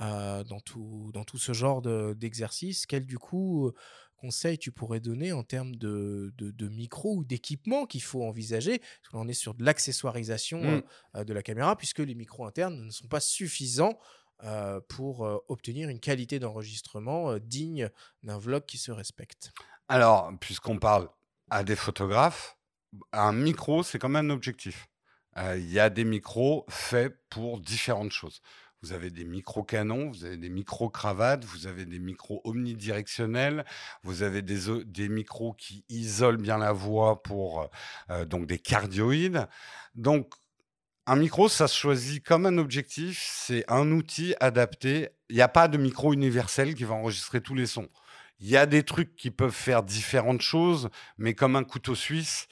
euh, 0.00 0.42
dans, 0.44 0.60
tout, 0.60 1.10
dans 1.12 1.24
tout 1.24 1.38
ce 1.38 1.52
genre 1.52 1.82
de- 1.82 2.14
d'exercice. 2.14 2.86
Quel, 2.86 3.06
du 3.06 3.18
coup, 3.18 3.70
conseil 4.16 4.56
tu 4.58 4.72
pourrais 4.72 5.00
donner 5.00 5.32
en 5.32 5.42
termes 5.42 5.76
de, 5.76 6.32
de, 6.38 6.50
de 6.50 6.68
micro 6.68 7.16
ou 7.16 7.24
d'équipement 7.24 7.84
qu'il 7.86 8.02
faut 8.02 8.24
envisager? 8.24 8.78
Parce 8.78 9.08
que 9.10 9.16
là, 9.16 9.22
on 9.22 9.28
est 9.28 9.34
sur 9.34 9.54
de 9.54 9.64
l'accessoirisation 9.64 10.62
Mm. 10.62 10.66
euh, 10.66 10.80
euh, 11.16 11.24
de 11.24 11.32
la 11.32 11.42
caméra, 11.42 11.76
puisque 11.76 11.98
les 11.98 12.14
micros 12.14 12.46
internes 12.46 12.86
ne 12.86 12.90
sont 12.90 13.06
pas 13.08 13.20
suffisants 13.20 13.98
euh, 14.42 14.80
pour 14.88 15.26
euh, 15.26 15.38
obtenir 15.48 15.88
une 15.90 16.00
qualité 16.00 16.38
d'enregistrement 16.38 17.32
euh, 17.32 17.38
digne 17.38 17.90
d'un 18.22 18.38
vlog 18.38 18.64
qui 18.64 18.78
se 18.78 18.90
respecte. 18.90 19.52
Alors, 19.88 20.32
puisqu'on 20.40 20.78
parle 20.78 21.08
à 21.50 21.62
des 21.62 21.76
photographes, 21.76 22.56
un 23.12 23.32
micro, 23.32 23.82
c'est 23.82 23.98
quand 23.98 24.08
même 24.08 24.30
un 24.30 24.34
objectif. 24.34 24.86
Euh, 25.36 25.56
Il 25.58 25.70
y 25.70 25.80
a 25.80 25.90
des 25.90 26.04
micros 26.04 26.64
faits 26.68 27.16
pour 27.30 27.60
différentes 27.60 28.12
choses. 28.12 28.40
Vous 28.82 28.92
avez 28.92 29.10
des 29.10 29.24
micro-canons, 29.24 30.10
vous 30.10 30.26
avez 30.26 30.36
des 30.36 30.50
micro-cravates, 30.50 31.44
vous 31.46 31.66
avez 31.66 31.86
des 31.86 31.98
micros 31.98 32.42
omnidirectionnels, 32.44 33.64
vous 34.02 34.22
avez 34.22 34.42
des, 34.42 34.84
des 34.84 35.08
micros 35.08 35.54
qui 35.54 35.86
isolent 35.88 36.40
bien 36.40 36.58
la 36.58 36.72
voix 36.72 37.22
pour 37.22 37.70
euh, 38.10 38.26
donc 38.26 38.46
des 38.46 38.58
cardioïdes. 38.58 39.48
Donc, 39.94 40.34
un 41.06 41.16
micro, 41.16 41.48
ça 41.48 41.66
se 41.66 41.78
choisit 41.78 42.22
comme 42.22 42.46
un 42.46 42.58
objectif, 42.58 43.26
c'est 43.26 43.64
un 43.68 43.90
outil 43.90 44.34
adapté. 44.40 45.08
Il 45.30 45.36
n'y 45.36 45.42
a 45.42 45.48
pas 45.48 45.68
de 45.68 45.78
micro 45.78 46.12
universel 46.12 46.74
qui 46.74 46.84
va 46.84 46.94
enregistrer 46.94 47.40
tous 47.40 47.54
les 47.54 47.66
sons. 47.66 47.88
Il 48.38 48.48
y 48.48 48.56
a 48.56 48.66
des 48.66 48.82
trucs 48.82 49.16
qui 49.16 49.30
peuvent 49.30 49.50
faire 49.50 49.82
différentes 49.82 50.42
choses, 50.42 50.90
mais 51.16 51.34
comme 51.34 51.56
un 51.56 51.64
couteau 51.64 51.94
suisse, 51.94 52.48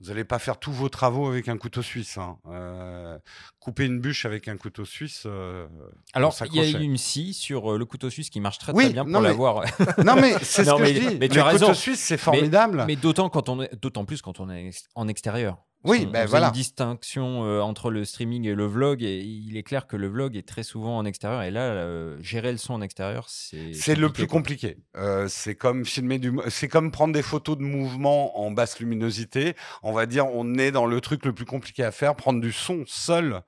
vous 0.00 0.08
n'allez 0.08 0.24
pas 0.24 0.38
faire 0.38 0.58
tous 0.58 0.72
vos 0.72 0.88
travaux 0.88 1.26
avec 1.26 1.48
un 1.48 1.56
couteau 1.56 1.80
suisse. 1.82 2.18
hein. 2.18 2.36
Euh, 2.48 3.18
couper 3.60 3.86
une 3.86 3.98
bûche 4.00 4.26
avec 4.26 4.46
un 4.48 4.56
couteau 4.56 4.84
suisse. 4.84 5.22
euh, 5.26 5.66
Alors, 6.12 6.34
il 6.52 6.54
y 6.54 6.60
a 6.76 6.78
une 6.78 6.98
scie 6.98 7.32
sur 7.32 7.72
euh, 7.72 7.78
le 7.78 7.84
couteau 7.86 8.10
suisse 8.10 8.28
qui 8.30 8.40
marche 8.40 8.58
très 8.58 8.72
Oui, 8.74 8.84
très 8.84 8.92
bien 8.92 9.04
pour 9.04 9.12
mais- 9.20 9.28
l'avoir. 9.28 9.64
Non, 10.04 10.16
mais 10.16 10.34
c'est 10.42 10.64
ce 10.64 10.70
que 10.70 10.82
mais- 10.82 10.94
je 10.94 11.08
dis. 11.08 11.16
mais 11.18 11.28
tu 11.28 11.36
le 11.36 11.40
as 11.40 11.44
raison. 11.44 11.66
couteau 11.68 11.74
suisse, 11.78 12.00
c'est 12.00 12.18
formidable. 12.18 12.84
Mais 12.86 12.96
d'autant 12.96 13.30
quand 13.30 13.48
on 13.48 13.62
est, 13.62 13.74
d'autant 13.80 14.04
plus 14.04 14.20
quand 14.22 14.38
on 14.40 14.50
est 14.50 14.70
en 14.94 15.08
extérieur. 15.08 15.58
Oui, 15.84 16.00
On- 16.04 16.08
on 16.08 16.10
ben 16.10 16.20
faisait 16.22 16.30
voilà. 16.30 16.46
une 16.48 16.52
distinction 16.52 17.44
euh, 17.44 17.60
entre 17.60 17.90
le 17.90 18.04
streaming 18.04 18.44
et 18.46 18.54
le 18.54 18.66
vlog, 18.66 19.02
et 19.04 19.18
il 19.20 19.56
est 19.56 19.62
clair 19.62 19.86
que 19.86 19.96
le 19.96 20.08
vlog 20.08 20.36
est 20.36 20.46
très 20.48 20.64
souvent 20.64 20.96
en 20.98 21.04
extérieur, 21.04 21.42
et 21.42 21.50
là, 21.52 21.60
euh, 21.60 22.16
gérer 22.20 22.50
le 22.50 22.58
son 22.58 22.74
en 22.74 22.80
extérieur, 22.82 23.26
c'est. 23.28 23.72
C'est 23.72 23.94
le 23.94 24.10
plus 24.12 24.26
compliqué. 24.26 24.78
Euh, 24.96 25.28
c'est 25.28 25.54
comme 25.54 25.84
filmer 25.84 26.18
du, 26.18 26.32
c'est 26.48 26.66
comme 26.68 26.90
prendre 26.90 27.14
des 27.14 27.22
photos 27.22 27.56
de 27.56 27.62
mouvement 27.62 28.40
en 28.40 28.50
basse 28.50 28.80
luminosité. 28.80 29.54
On 29.84 29.92
va 29.92 30.06
dire, 30.06 30.26
on 30.26 30.54
est 30.58 30.72
dans 30.72 30.86
le 30.86 31.00
truc 31.00 31.24
le 31.24 31.32
plus 31.32 31.44
compliqué 31.46 31.84
à 31.84 31.92
faire. 31.92 32.16
Prendre 32.16 32.40
du 32.40 32.50
son 32.52 32.82
seul 32.86 33.42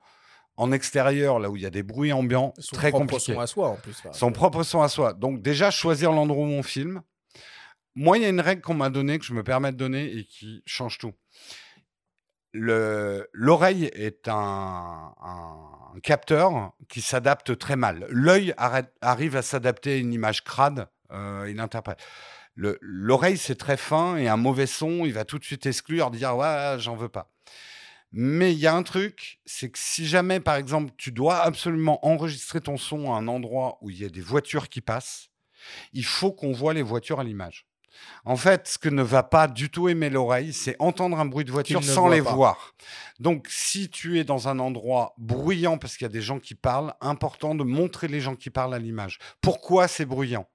en 0.55 0.71
extérieur, 0.71 1.39
là 1.39 1.49
où 1.49 1.55
il 1.57 1.63
y 1.63 1.65
a 1.65 1.69
des 1.69 1.83
bruits 1.83 2.13
ambiants, 2.13 2.53
Son 2.59 2.75
très 2.75 2.89
propre 2.91 3.05
compliqué. 3.07 3.33
son 3.33 3.39
à 3.39 3.47
soi 3.47 3.69
en 3.69 3.75
plus. 3.75 3.95
Son 4.13 4.31
propre 4.31 4.63
son 4.63 4.81
à 4.81 4.87
soi. 4.89 5.13
Donc 5.13 5.41
déjà, 5.41 5.71
choisir 5.71 6.11
l'endroit 6.11 6.45
où 6.45 6.49
on 6.49 6.63
filme. 6.63 7.01
Moi, 7.95 8.17
il 8.17 8.21
y 8.23 8.25
a 8.25 8.29
une 8.29 8.39
règle 8.41 8.61
qu'on 8.61 8.73
m'a 8.75 8.89
donnée, 8.89 9.19
que 9.19 9.25
je 9.25 9.33
me 9.33 9.43
permets 9.43 9.71
de 9.73 9.77
donner 9.77 10.05
et 10.05 10.25
qui 10.25 10.61
change 10.65 10.97
tout. 10.99 11.11
Le- 12.51 13.29
L'oreille 13.33 13.85
est 13.93 14.27
un, 14.27 15.13
capteur 16.03 16.73
qui 16.87 17.01
s'adapte 17.01 17.57
très 17.57 17.75
mal. 17.75 18.07
L'œil 18.09 18.53
arrive 18.57 19.35
à 19.35 19.41
s'adapter 19.41 19.93
à 19.93 19.97
une 19.97 20.13
image 20.13 20.43
crade, 20.43 20.87
euh, 21.11 21.47
il 21.49 21.59
interprète. 21.59 21.99
Le- 22.55 22.77
L'oreille, 22.81 23.37
c'est 23.37 23.55
très 23.55 23.77
fin 23.77 24.15
et 24.17 24.27
un 24.27 24.37
mauvais 24.37 24.67
son, 24.67 25.05
il 25.05 25.13
va 25.13 25.25
tout 25.25 25.39
de 25.39 25.43
suite 25.43 25.65
exclure, 25.65 26.11
dire 26.11 26.35
ouais, 26.37 26.75
j'en 26.79 26.95
veux 26.95 27.09
pas. 27.09 27.31
Mais 28.11 28.53
il 28.53 28.59
y 28.59 28.67
a 28.67 28.73
un 28.73 28.83
truc, 28.83 29.39
c'est 29.45 29.69
que 29.69 29.77
si 29.77 30.07
jamais, 30.07 30.39
par 30.39 30.55
exemple, 30.55 30.91
tu 30.97 31.11
dois 31.11 31.37
absolument 31.37 32.03
enregistrer 32.05 32.59
ton 32.59 32.77
son 32.77 33.13
à 33.13 33.17
un 33.17 33.27
endroit 33.27 33.77
où 33.81 33.89
il 33.91 33.99
y 33.99 34.05
a 34.05 34.09
des 34.09 34.21
voitures 34.21 34.69
qui 34.69 34.81
passent, 34.81 35.29
il 35.93 36.05
faut 36.05 36.31
qu'on 36.31 36.51
voit 36.51 36.73
les 36.73 36.81
voitures 36.81 37.19
à 37.19 37.23
l'image. 37.23 37.68
En 38.25 38.35
fait, 38.35 38.67
ce 38.67 38.77
que 38.77 38.89
ne 38.89 39.01
va 39.01 39.23
pas 39.23 39.47
du 39.47 39.69
tout 39.69 39.89
aimer 39.89 40.09
l'oreille, 40.09 40.53
c'est 40.53 40.75
entendre 40.79 41.19
un 41.19 41.25
bruit 41.25 41.45
de 41.45 41.51
voiture 41.51 41.83
sans 41.83 42.07
les 42.07 42.21
pas. 42.21 42.33
voir. 42.33 42.73
Donc, 43.19 43.47
si 43.49 43.89
tu 43.89 44.19
es 44.19 44.23
dans 44.23 44.47
un 44.47 44.59
endroit 44.59 45.13
bruyant 45.17 45.77
parce 45.77 45.97
qu'il 45.97 46.05
y 46.05 46.09
a 46.09 46.13
des 46.13 46.21
gens 46.21 46.39
qui 46.39 46.55
parlent, 46.55 46.93
important 47.01 47.55
de 47.55 47.63
montrer 47.63 48.07
les 48.07 48.21
gens 48.21 48.35
qui 48.35 48.49
parlent 48.49 48.73
à 48.73 48.79
l'image. 48.79 49.19
Pourquoi 49.41 49.87
c'est 49.87 50.05
bruyant? 50.05 50.47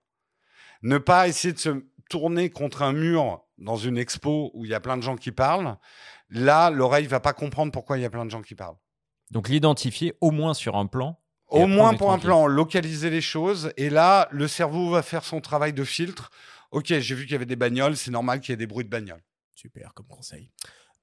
Ne 0.83 0.99
pas 0.99 1.29
essayer 1.29 1.55
de 1.55 1.59
se 1.59 1.85
tourner 2.11 2.51
contre 2.51 2.83
un 2.83 2.93
mur 2.93 3.41
dans 3.59 3.77
une 3.77 3.99
expo 3.99 4.51
où 4.55 4.65
il 4.65 4.71
y 4.71 4.75
a 4.75 4.81
plein 4.81 4.97
de 4.97 5.03
gens 5.03 5.17
qui 5.17 5.33
parlent. 5.33 5.77
Là, 6.31 6.71
l'oreille 6.71 7.07
va 7.07 7.21
pas 7.21 7.33
comprendre 7.33 7.73
pourquoi 7.73 7.99
il 7.99 8.03
y 8.03 8.05
a 8.05 8.11
plein 8.11 8.25
de 8.25 8.31
gens 8.31 8.43
qui 8.43 8.55
parlent. 8.55 8.77
Donc 9.31 9.49
l'identifier 9.49 10.15
au 10.21 10.31
moins 10.31 10.55
sur 10.55 10.77
un 10.77 10.87
plan. 10.87 11.19
Au 11.49 11.67
moins 11.67 11.95
pour 11.95 12.13
un 12.13 12.19
plan, 12.19 12.47
localiser 12.47 13.11
les 13.11 13.21
choses. 13.21 13.73
Et 13.77 13.89
là, 13.89 14.29
le 14.33 14.49
cerveau 14.49 14.91
va 14.91 15.03
faire 15.03 15.25
son 15.25 15.41
travail 15.41 15.73
de 15.73 15.85
filtre. 15.85 16.31
Ok, 16.75 16.87
j'ai 16.99 17.15
vu 17.15 17.23
qu'il 17.25 17.33
y 17.33 17.37
avait 17.37 17.47
des 17.47 17.57
bagnoles, 17.57 17.97
c'est 17.97 18.11
normal 18.11 18.41
qu'il 18.41 18.51
y 18.51 18.55
ait 18.55 18.57
des 18.57 18.67
bruits 18.67 18.85
de 18.85 18.91
bagnoles. 18.91 19.23
Super 19.55 19.95
comme 19.95 20.07
conseil. 20.07 20.51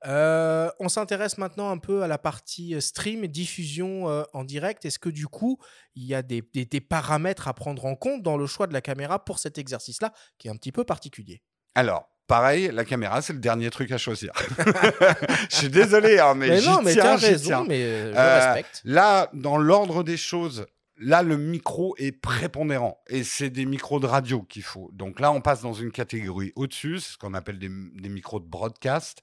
Euh, 0.06 0.70
on 0.80 0.90
s'intéresse 0.90 1.38
maintenant 1.38 1.70
un 1.70 1.78
peu 1.78 2.02
à 2.04 2.08
la 2.08 2.18
partie 2.18 2.74
euh, 2.76 2.80
stream, 2.82 3.28
diffusion 3.28 4.10
euh, 4.10 4.24
en 4.34 4.44
direct. 4.44 4.84
Est-ce 4.84 4.98
que 5.00 5.10
du 5.10 5.28
coup, 5.28 5.60
il 5.96 6.04
y 6.06 6.16
a 6.16 6.24
des, 6.24 6.42
des- 6.54 6.66
des 6.66 6.82
paramètres 6.82 7.48
à 7.48 7.54
prendre 7.54 7.86
en 7.86 7.96
compte 7.96 8.24
dans 8.24 8.36
le 8.36 8.48
choix 8.48 8.66
de 8.68 8.74
la 8.74 8.82
caméra 8.82 9.24
pour 9.24 9.38
cet 9.40 9.58
exercice-là, 9.60 10.12
qui 10.40 10.48
est 10.48 10.52
un 10.52 10.56
petit 10.58 10.72
peu 10.72 10.84
particulier? 10.84 11.44
Alors, 11.76 12.10
pareil, 12.26 12.72
la 12.74 12.84
caméra, 12.84 13.22
c'est 13.22 13.34
le 13.34 13.40
dernier 13.40 13.70
truc 13.70 13.92
à 13.92 13.98
choisir. 14.00 14.32
Je 15.50 15.56
suis 15.56 15.70
désolé, 15.70 16.18
hein, 16.20 16.34
mais, 16.34 16.50
Mais 16.50 16.60
j'y 16.62 16.68
non, 16.70 16.82
mais 16.82 16.94
tiens, 16.94 17.18
j'y 17.18 17.26
raison, 17.28 17.46
tiens. 17.48 17.66
mais 17.68 17.82
je 18.12 18.18
Euh, 18.18 18.46
respecte. 18.54 18.82
Là, 18.84 19.30
dans 19.34 19.58
l'ordre 19.58 20.04
des 20.04 20.18
choses, 20.18 20.66
là, 21.02 21.24
le 21.24 21.38
micro 21.38 21.96
est 21.98 22.12
prépondérant. 22.12 23.02
Et 23.08 23.24
c'est 23.24 23.50
des 23.50 23.66
micros 23.66 24.00
de 24.00 24.06
radio 24.06 24.44
qu'il 24.44 24.64
faut. 24.64 24.90
Donc 24.94 25.20
là, 25.20 25.32
on 25.32 25.42
passe 25.42 25.62
dans 25.62 25.74
une 25.74 25.92
catégorie 25.92 26.54
au-dessus, 26.56 27.00
c'est 27.00 27.14
ce 27.14 27.18
qu'on 27.18 27.34
appelle 27.34 27.60
des, 27.60 27.70
des 27.70 28.10
micros 28.10 28.40
de 28.40 28.46
broadcast. 28.46 29.22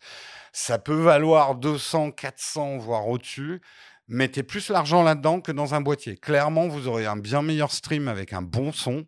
Ça 0.53 0.79
peut 0.79 1.01
valoir 1.01 1.55
200, 1.55 2.11
400, 2.11 2.79
voire 2.79 3.09
au-dessus. 3.09 3.63
Mettez 4.09 4.43
plus 4.43 4.71
l'argent 4.71 5.03
là-dedans 5.03 5.41
que 5.41 5.53
dans 5.53 5.75
un 5.75 5.81
boîtier. 5.81 6.17
Clairement, 6.17 6.67
vous 6.67 6.89
aurez 6.89 7.07
un 7.07 7.17
bien 7.17 7.43
meilleur 7.43 7.71
stream 7.71 8.09
avec 8.09 8.33
un 8.33 8.43
bon 8.43 8.73
son. 8.73 9.07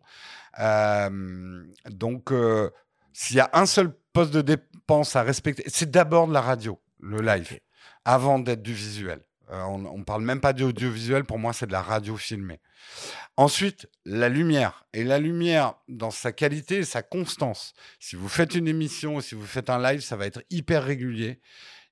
Euh, 0.59 1.63
donc, 1.89 2.31
euh, 2.31 2.69
s'il 3.11 3.37
y 3.37 3.39
a 3.39 3.49
un 3.53 3.65
seul 3.65 3.93
poste 4.13 4.33
de 4.33 4.41
dépense 4.41 5.15
à 5.15 5.23
respecter, 5.23 5.63
c'est 5.67 5.89
d'abord 5.89 6.27
de 6.27 6.33
la 6.33 6.41
radio, 6.41 6.79
le 6.99 7.21
live, 7.21 7.59
avant 8.05 8.39
d'être 8.39 8.61
du 8.61 8.73
visuel. 8.73 9.21
Euh, 9.51 9.61
on 9.63 9.97
ne 9.97 10.03
parle 10.03 10.23
même 10.23 10.39
pas 10.39 10.53
d'audiovisuel, 10.53 11.25
pour 11.25 11.37
moi, 11.39 11.51
c'est 11.53 11.67
de 11.67 11.71
la 11.71 11.81
radio 11.81 12.15
filmée. 12.15 12.59
Ensuite, 13.37 13.87
la 14.05 14.29
lumière. 14.29 14.85
Et 14.93 15.03
la 15.03 15.19
lumière, 15.19 15.75
dans 15.87 16.11
sa 16.11 16.31
qualité 16.31 16.77
et 16.77 16.85
sa 16.85 17.01
constance. 17.03 17.73
Si 17.99 18.15
vous 18.15 18.29
faites 18.29 18.55
une 18.55 18.67
émission, 18.67 19.19
si 19.21 19.35
vous 19.35 19.45
faites 19.45 19.69
un 19.69 19.81
live, 19.81 20.01
ça 20.01 20.15
va 20.15 20.25
être 20.25 20.41
hyper 20.49 20.83
régulier. 20.83 21.41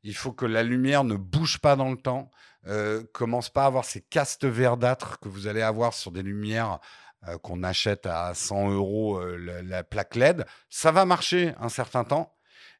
Il 0.03 0.15
faut 0.15 0.31
que 0.31 0.45
la 0.45 0.63
lumière 0.63 1.03
ne 1.03 1.15
bouge 1.15 1.59
pas 1.59 1.75
dans 1.75 1.89
le 1.91 1.97
temps, 1.97 2.31
euh, 2.67 3.03
commence 3.13 3.49
pas 3.49 3.63
à 3.63 3.67
avoir 3.67 3.85
ces 3.85 4.01
castes 4.01 4.45
verdâtres 4.45 5.19
que 5.19 5.27
vous 5.29 5.47
allez 5.47 5.61
avoir 5.61 5.93
sur 5.93 6.11
des 6.11 6.23
lumières 6.23 6.79
euh, 7.27 7.37
qu'on 7.37 7.63
achète 7.63 8.05
à 8.05 8.33
100 8.33 8.69
euros 8.71 9.17
euh, 9.19 9.37
la, 9.37 9.61
la 9.61 9.83
plaque 9.83 10.15
LED. 10.15 10.45
Ça 10.69 10.91
va 10.91 11.03
marcher 11.05 11.53
un 11.59 11.69
certain 11.69 12.05
temps. 12.05 12.33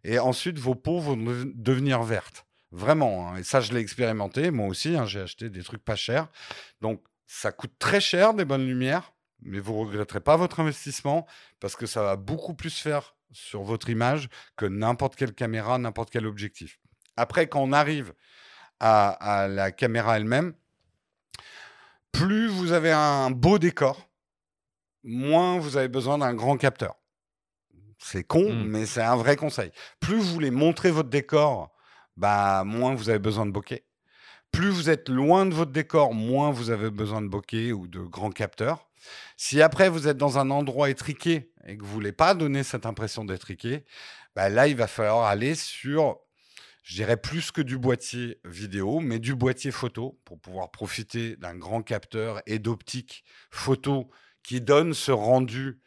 Et 0.05 0.19
ensuite, 0.19 0.57
vos 0.59 0.75
peaux 0.75 0.99
vont 1.01 1.17
dev- 1.17 1.51
devenir 1.55 2.03
vertes. 2.03 2.45
Vraiment. 2.71 3.29
hein. 3.29 3.37
Et 3.37 3.43
ça, 3.43 3.61
je 3.61 3.73
l'ai 3.73 3.79
expérimenté. 3.79 4.51
Moi 4.51 4.67
aussi, 4.67 4.95
hein, 4.95 5.05
j'ai 5.05 5.21
acheté 5.21 5.49
des 5.49 5.63
trucs 5.63 5.83
pas 5.83 5.95
chers. 5.95 6.27
Donc, 6.81 7.03
ça 7.27 7.51
coûte 7.51 7.73
très 7.79 8.01
cher 8.01 8.33
des 8.33 8.45
bonnes 8.45 8.65
lumières, 8.65 9.13
mais 9.41 9.59
vous 9.59 9.75
regretterez 9.79 10.19
pas 10.19 10.35
votre 10.37 10.59
investissement 10.59 11.27
parce 11.59 11.75
que 11.75 11.85
ça 11.85 12.01
va 12.03 12.15
beaucoup 12.15 12.53
plus 12.53 12.77
faire 12.79 13.15
sur 13.31 13.61
votre 13.63 13.89
image 13.89 14.29
que 14.55 14.65
n'importe 14.65 15.15
quelle 15.15 15.33
caméra, 15.33 15.77
n'importe 15.77 16.09
quel 16.09 16.25
objectif. 16.25 16.79
Après, 17.17 17.47
quand 17.47 17.61
on 17.61 17.71
arrive 17.73 18.13
à, 18.79 19.09
à 19.43 19.47
la 19.47 19.71
caméra 19.71 20.17
elle-même, 20.17 20.53
plus 22.11 22.47
vous 22.47 22.71
avez 22.71 22.91
un 22.91 23.29
beau 23.31 23.59
décor, 23.59 24.09
moins 25.03 25.59
vous 25.59 25.77
avez 25.77 25.87
besoin 25.87 26.17
d'un 26.17 26.33
grand 26.33 26.57
capteur. 26.57 26.95
C'est 27.99 28.23
con, 28.23 28.51
Mm. 28.53 28.63
mais 28.65 28.85
c'est 28.85 29.01
un 29.01 29.15
vrai 29.17 29.35
conseil. 29.35 29.71
Plus 29.99 30.15
vous 30.17 30.33
voulez 30.33 30.51
montrer 30.51 30.89
votre 30.89 31.09
décor, 31.09 31.71
bah, 32.19 32.63
moins 32.65 32.95
vous 32.95 33.09
avez 33.09 33.19
besoin 33.19 33.45
de 33.45 33.51
bokeh. 33.51 33.85
Plus 34.51 34.69
vous 34.69 34.89
êtes 34.89 35.07
loin 35.07 35.45
de 35.45 35.53
votre 35.53 35.71
décor, 35.71 36.13
moins 36.13 36.51
vous 36.51 36.69
avez 36.69 36.89
besoin 36.91 37.21
de 37.21 37.27
bokeh 37.27 37.71
ou 37.71 37.87
de 37.87 38.01
grands 38.01 38.31
capteurs. 38.31 38.89
Si 39.37 39.61
après 39.61 39.87
vous 39.89 40.09
êtes 40.09 40.17
dans 40.17 40.37
un 40.37 40.49
endroit 40.49 40.89
étriqué 40.89 41.53
et 41.65 41.77
que 41.77 41.83
vous 41.83 41.91
voulez 41.91 42.11
pas 42.11 42.33
donner 42.33 42.63
cette 42.63 42.85
impression 42.85 43.23
d'étriqué, 43.23 43.85
bah 44.35 44.49
là 44.49 44.67
il 44.67 44.75
va 44.75 44.87
falloir 44.87 45.27
aller 45.27 45.55
sur, 45.55 46.19
je 46.83 46.95
dirais 46.95 47.15
plus 47.15 47.51
que 47.51 47.61
du 47.61 47.77
boîtier 47.77 48.41
vidéo, 48.43 48.99
mais 48.99 49.19
du 49.19 49.33
boîtier 49.33 49.71
photo 49.71 50.19
pour 50.25 50.41
pouvoir 50.41 50.71
profiter 50.71 51.37
d'un 51.37 51.55
grand 51.55 51.83
capteur 51.83 52.41
et 52.45 52.59
d'optique 52.59 53.23
photo 53.49 54.09
qui 54.43 54.59
donne 54.59 54.93
ce 54.93 55.11
rendu. 55.11 55.79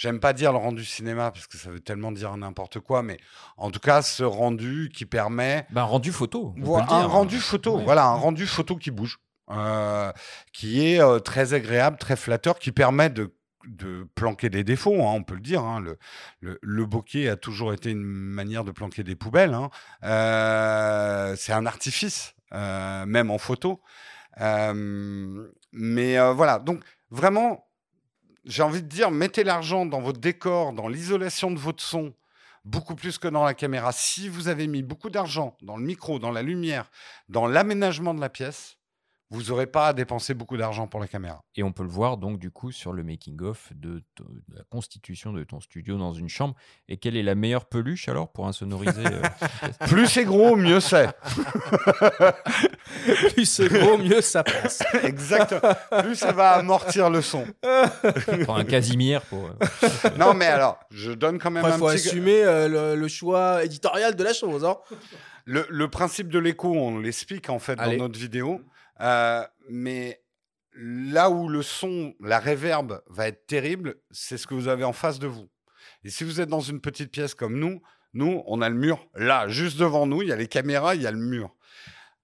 J'aime 0.00 0.20
pas 0.20 0.32
dire 0.32 0.52
le 0.52 0.58
rendu 0.58 0.84
cinéma 0.84 1.32
parce 1.32 1.48
que 1.48 1.58
ça 1.58 1.70
veut 1.70 1.80
tellement 1.80 2.12
dire 2.12 2.36
n'importe 2.36 2.78
quoi, 2.78 3.02
mais 3.02 3.16
en 3.56 3.72
tout 3.72 3.80
cas 3.80 4.00
ce 4.00 4.22
rendu 4.22 4.90
qui 4.94 5.06
permet 5.06 5.66
Ben, 5.70 5.82
rendu 5.82 6.12
photo. 6.12 6.52
on 6.56 6.60
peut 6.60 6.66
Voilà, 6.66 6.84
le 6.84 6.88
dire. 6.88 6.98
un 6.98 7.06
rendu 7.08 7.38
photo, 7.40 7.76
Ouais. 7.78 7.84
voilà, 7.84 8.04
un 8.06 8.14
rendu 8.14 8.46
photo 8.46 8.76
qui 8.76 8.92
bouge, 8.92 9.18
euh, 9.50 10.12
qui 10.52 10.86
est 10.86 11.00
euh, 11.00 11.18
très 11.18 11.52
agréable, 11.52 11.96
très 11.98 12.14
flatteur, 12.14 12.60
qui 12.60 12.70
permet 12.70 13.10
de, 13.10 13.34
de 13.66 14.06
planquer 14.14 14.50
des 14.50 14.62
défauts, 14.62 14.94
hein, 15.02 15.12
on 15.16 15.24
peut 15.24 15.34
le 15.34 15.40
dire. 15.40 15.64
hein. 15.64 15.80
le, 15.80 15.98
le, 16.42 16.60
le 16.62 16.86
bokeh 16.86 17.28
a 17.28 17.34
toujours 17.36 17.72
été 17.72 17.90
une 17.90 18.04
manière 18.04 18.62
de 18.62 18.70
planquer 18.70 19.02
des 19.02 19.16
poubelles. 19.16 19.52
hein. 19.54 19.68
Euh, 20.04 21.34
c'est 21.36 21.52
un 21.52 21.66
artifice, 21.66 22.34
même 22.52 23.32
en 23.32 23.38
photo. 23.38 23.80
Mais 25.72 26.18
voilà, 26.32 26.58
donc 26.60 26.82
vraiment, 27.10 27.67
j'ai 28.48 28.62
envie 28.62 28.82
de 28.82 28.88
dire, 28.88 29.10
mettez 29.10 29.44
l'argent 29.44 29.84
dans 29.84 30.00
votre 30.00 30.20
décor, 30.20 30.72
dans 30.72 30.88
l'isolation 30.88 31.50
de 31.50 31.58
votre 31.58 31.82
son, 31.82 32.14
beaucoup 32.64 32.94
plus 32.94 33.18
que 33.18 33.28
dans 33.28 33.44
la 33.44 33.52
caméra. 33.52 33.92
Si 33.92 34.28
vous 34.28 34.48
avez 34.48 34.66
mis 34.66 34.82
beaucoup 34.82 35.10
d'argent 35.10 35.54
dans 35.60 35.76
le 35.76 35.84
micro, 35.84 36.18
dans 36.18 36.30
la 36.30 36.40
lumière, 36.42 36.90
dans 37.28 37.46
l'aménagement 37.46 38.14
de 38.14 38.20
la 38.20 38.30
pièce, 38.30 38.77
vous 39.30 39.42
n'aurez 39.44 39.66
pas 39.66 39.88
à 39.88 39.92
dépenser 39.92 40.32
beaucoup 40.32 40.56
d'argent 40.56 40.86
pour 40.86 41.00
la 41.00 41.06
caméra. 41.06 41.44
Et 41.54 41.62
on 41.62 41.70
peut 41.72 41.82
le 41.82 41.90
voir 41.90 42.16
donc 42.16 42.38
du 42.38 42.50
coup 42.50 42.72
sur 42.72 42.94
le 42.94 43.02
making-of 43.02 43.70
de, 43.74 44.02
la 44.54 44.62
constitution 44.70 45.32
de 45.34 45.44
ton 45.44 45.60
studio 45.60 45.98
dans 45.98 46.14
une 46.14 46.30
chambre. 46.30 46.54
Et 46.88 46.96
quelle 46.96 47.14
est 47.16 47.22
la 47.22 47.34
meilleure 47.34 47.66
peluche 47.66 48.08
alors 48.08 48.32
pour 48.32 48.46
insonoriser 48.46 49.04
euh, 49.06 49.22
Plus 49.88 50.06
c'est 50.06 50.24
gros, 50.24 50.56
mieux 50.56 50.80
c'est. 50.80 51.08
Plus 53.34 53.44
c'est 53.44 53.68
gros, 53.68 53.98
mieux 53.98 54.20
ça 54.20 54.44
passe. 54.44 54.82
Exactement. 55.02 55.74
Plus 56.02 56.16
ça 56.16 56.32
va 56.32 56.52
amortir 56.52 57.10
le 57.10 57.22
son. 57.22 57.44
Pour 58.44 58.56
un 58.56 58.64
Casimir 58.64 59.22
pour. 59.22 59.46
euh, 59.46 60.10
Non, 60.18 60.34
mais 60.34 60.46
alors, 60.46 60.78
je 60.90 61.12
donne 61.12 61.38
quand 61.38 61.50
même 61.50 61.64
un 61.64 61.72
faut 61.72 61.86
petit... 61.88 62.08
assumer 62.08 62.42
euh, 62.44 62.68
le, 62.68 63.00
le 63.00 63.08
choix 63.08 63.64
éditorial 63.64 64.14
de 64.16 64.24
la 64.24 64.32
chose. 64.32 64.64
hein. 64.64 64.76
Le, 65.44 65.66
le 65.70 65.88
principe 65.88 66.28
de 66.28 66.38
l'écho, 66.38 66.72
on 66.74 66.98
l'explique 66.98 67.48
en 67.48 67.58
fait 67.58 67.78
Allez. 67.78 67.96
dans 67.96 68.04
notre 68.04 68.18
vidéo. 68.18 68.60
Euh, 69.00 69.44
mais 69.68 70.22
là 70.74 71.30
où 71.30 71.48
le 71.48 71.62
son, 71.62 72.14
la 72.20 72.38
réverb 72.38 73.02
va 73.08 73.28
être 73.28 73.46
terrible, 73.46 73.96
c'est 74.10 74.38
ce 74.38 74.46
que 74.46 74.54
vous 74.54 74.68
avez 74.68 74.84
en 74.84 74.92
face 74.92 75.18
de 75.18 75.26
vous. 75.26 75.48
Et 76.04 76.10
si 76.10 76.24
vous 76.24 76.40
êtes 76.40 76.48
dans 76.48 76.60
une 76.60 76.80
petite 76.80 77.10
pièce 77.10 77.34
comme 77.34 77.58
nous, 77.58 77.82
Nous, 78.14 78.42
on 78.46 78.62
a 78.62 78.68
le 78.68 78.74
mur 78.74 79.06
là, 79.14 79.48
juste 79.48 79.78
devant 79.78 80.06
nous. 80.06 80.22
Il 80.22 80.28
y 80.28 80.32
a 80.32 80.36
les 80.36 80.48
caméras, 80.48 80.94
il 80.94 81.02
y 81.02 81.06
a 81.06 81.10
le 81.12 81.18
mur. 81.18 81.54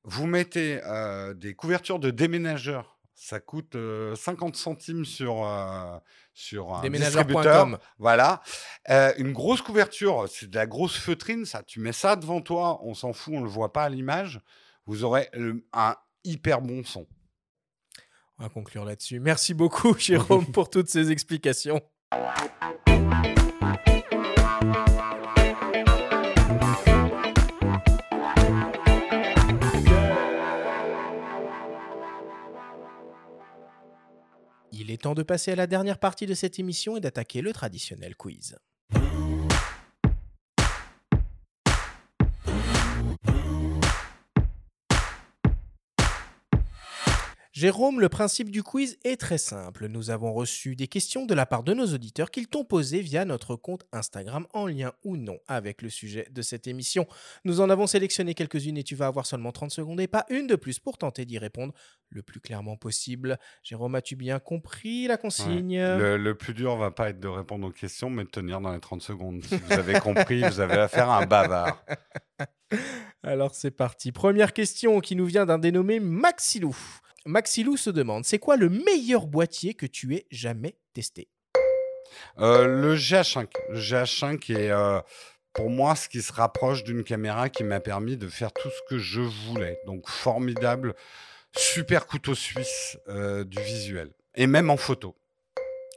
Vous 0.02 0.26
mettez 0.26 0.80
euh, 0.84 1.34
des 1.34 1.54
couvertures 1.54 1.98
de 1.98 2.10
déménageurs. 2.10 2.98
Ça 3.14 3.38
coûte 3.38 3.76
euh, 3.76 4.16
50 4.16 4.56
centimes 4.56 5.04
sur, 5.04 5.46
euh, 5.46 5.96
sur 6.32 6.74
un 6.74 6.88
distributeur. 6.88 7.78
Voilà. 7.98 8.42
Euh, 8.90 9.12
une 9.18 9.32
grosse 9.32 9.62
couverture, 9.62 10.26
c'est 10.28 10.50
de 10.50 10.56
la 10.56 10.66
grosse 10.66 10.96
feutrine, 10.96 11.44
ça. 11.44 11.62
Tu 11.62 11.80
mets 11.80 11.92
ça 11.92 12.16
devant 12.16 12.40
toi, 12.40 12.80
on 12.82 12.94
s'en 12.94 13.12
fout, 13.12 13.34
on 13.34 13.40
ne 13.40 13.44
le 13.44 13.50
voit 13.50 13.72
pas 13.72 13.84
à 13.84 13.88
l'image. 13.88 14.40
Vous 14.86 15.04
aurez 15.04 15.30
un 15.72 15.96
hyper 16.24 16.60
bon 16.60 16.82
son. 16.84 17.06
On 18.38 18.42
va 18.42 18.48
conclure 18.48 18.84
là-dessus. 18.84 19.20
Merci 19.20 19.54
beaucoup, 19.54 19.94
Jérôme, 19.98 20.46
pour 20.46 20.70
toutes 20.70 20.88
ces 20.88 21.10
explications. 21.10 21.80
Il 34.72 34.90
est 34.90 35.02
temps 35.02 35.14
de 35.14 35.22
passer 35.22 35.52
à 35.52 35.56
la 35.56 35.66
dernière 35.66 35.98
partie 35.98 36.26
de 36.26 36.34
cette 36.34 36.58
émission 36.58 36.96
et 36.96 37.00
d'attaquer 37.00 37.40
le 37.40 37.52
traditionnel 37.52 38.16
quiz. 38.16 38.56
Jérôme, 47.64 47.98
le 47.98 48.10
principe 48.10 48.50
du 48.50 48.62
quiz 48.62 48.98
est 49.04 49.18
très 49.18 49.38
simple. 49.38 49.88
Nous 49.88 50.10
avons 50.10 50.34
reçu 50.34 50.76
des 50.76 50.86
questions 50.86 51.24
de 51.24 51.32
la 51.32 51.46
part 51.46 51.62
de 51.62 51.72
nos 51.72 51.86
auditeurs 51.94 52.30
qu'ils 52.30 52.46
t'ont 52.46 52.62
posées 52.62 53.00
via 53.00 53.24
notre 53.24 53.56
compte 53.56 53.86
Instagram 53.90 54.46
en 54.52 54.66
lien 54.66 54.92
ou 55.02 55.16
non 55.16 55.38
avec 55.48 55.80
le 55.80 55.88
sujet 55.88 56.28
de 56.30 56.42
cette 56.42 56.66
émission. 56.66 57.06
Nous 57.46 57.62
en 57.62 57.70
avons 57.70 57.86
sélectionné 57.86 58.34
quelques-unes 58.34 58.76
et 58.76 58.82
tu 58.82 58.94
vas 58.94 59.06
avoir 59.06 59.24
seulement 59.24 59.50
30 59.50 59.70
secondes 59.70 59.98
et 59.98 60.06
pas 60.08 60.26
une 60.28 60.46
de 60.46 60.56
plus 60.56 60.78
pour 60.78 60.98
tenter 60.98 61.24
d'y 61.24 61.38
répondre 61.38 61.72
le 62.10 62.20
plus 62.22 62.38
clairement 62.38 62.76
possible. 62.76 63.38
Jérôme, 63.62 63.94
as-tu 63.94 64.14
bien 64.14 64.40
compris 64.40 65.06
la 65.06 65.14
Ouais. 65.14 65.20
consigne 65.22 65.80
Le, 65.80 66.18
le 66.18 66.34
plus 66.34 66.52
dur 66.52 66.76
va 66.76 66.90
pas 66.90 67.08
être 67.08 67.20
de 67.20 67.28
répondre 67.28 67.66
aux 67.66 67.72
questions, 67.72 68.10
mais 68.10 68.24
de 68.24 68.28
tenir 68.28 68.60
dans 68.60 68.74
les 68.74 68.80
30 68.80 69.00
secondes. 69.00 69.42
Si 69.42 69.56
vous 69.56 69.72
avez 69.72 69.98
compris, 70.00 70.42
vous 70.42 70.60
avez 70.60 70.74
affaire 70.76 71.08
à 71.08 71.22
un 71.22 71.24
bavard. 71.24 71.82
Alors 73.22 73.54
c'est 73.54 73.70
parti. 73.70 74.12
Première 74.12 74.52
question 74.52 75.00
qui 75.00 75.16
nous 75.16 75.24
vient 75.24 75.46
d'un 75.46 75.58
dénommé 75.58 75.98
Maxilou. 75.98 76.76
Maxilou 77.26 77.76
se 77.76 77.90
demande, 77.90 78.24
c'est 78.24 78.38
quoi 78.38 78.56
le 78.56 78.68
meilleur 78.68 79.26
boîtier 79.26 79.74
que 79.74 79.86
tu 79.86 80.14
aies 80.14 80.26
jamais 80.30 80.76
testé? 80.92 81.28
Euh, 82.38 82.66
le 82.66 82.94
GH5. 82.96 83.48
Le 83.70 83.78
GH5 83.80 84.52
est 84.52 84.70
euh, 84.70 85.00
pour 85.54 85.70
moi 85.70 85.96
ce 85.96 86.08
qui 86.08 86.20
se 86.22 86.32
rapproche 86.32 86.84
d'une 86.84 87.02
caméra 87.02 87.48
qui 87.48 87.64
m'a 87.64 87.80
permis 87.80 88.16
de 88.16 88.28
faire 88.28 88.52
tout 88.52 88.68
ce 88.68 88.80
que 88.94 88.98
je 88.98 89.20
voulais. 89.22 89.78
Donc 89.86 90.08
formidable, 90.08 90.94
super 91.56 92.06
couteau 92.06 92.34
suisse 92.34 92.98
euh, 93.08 93.42
du 93.44 93.60
visuel. 93.62 94.10
Et 94.34 94.46
même 94.46 94.68
en 94.70 94.76
photo. 94.76 95.16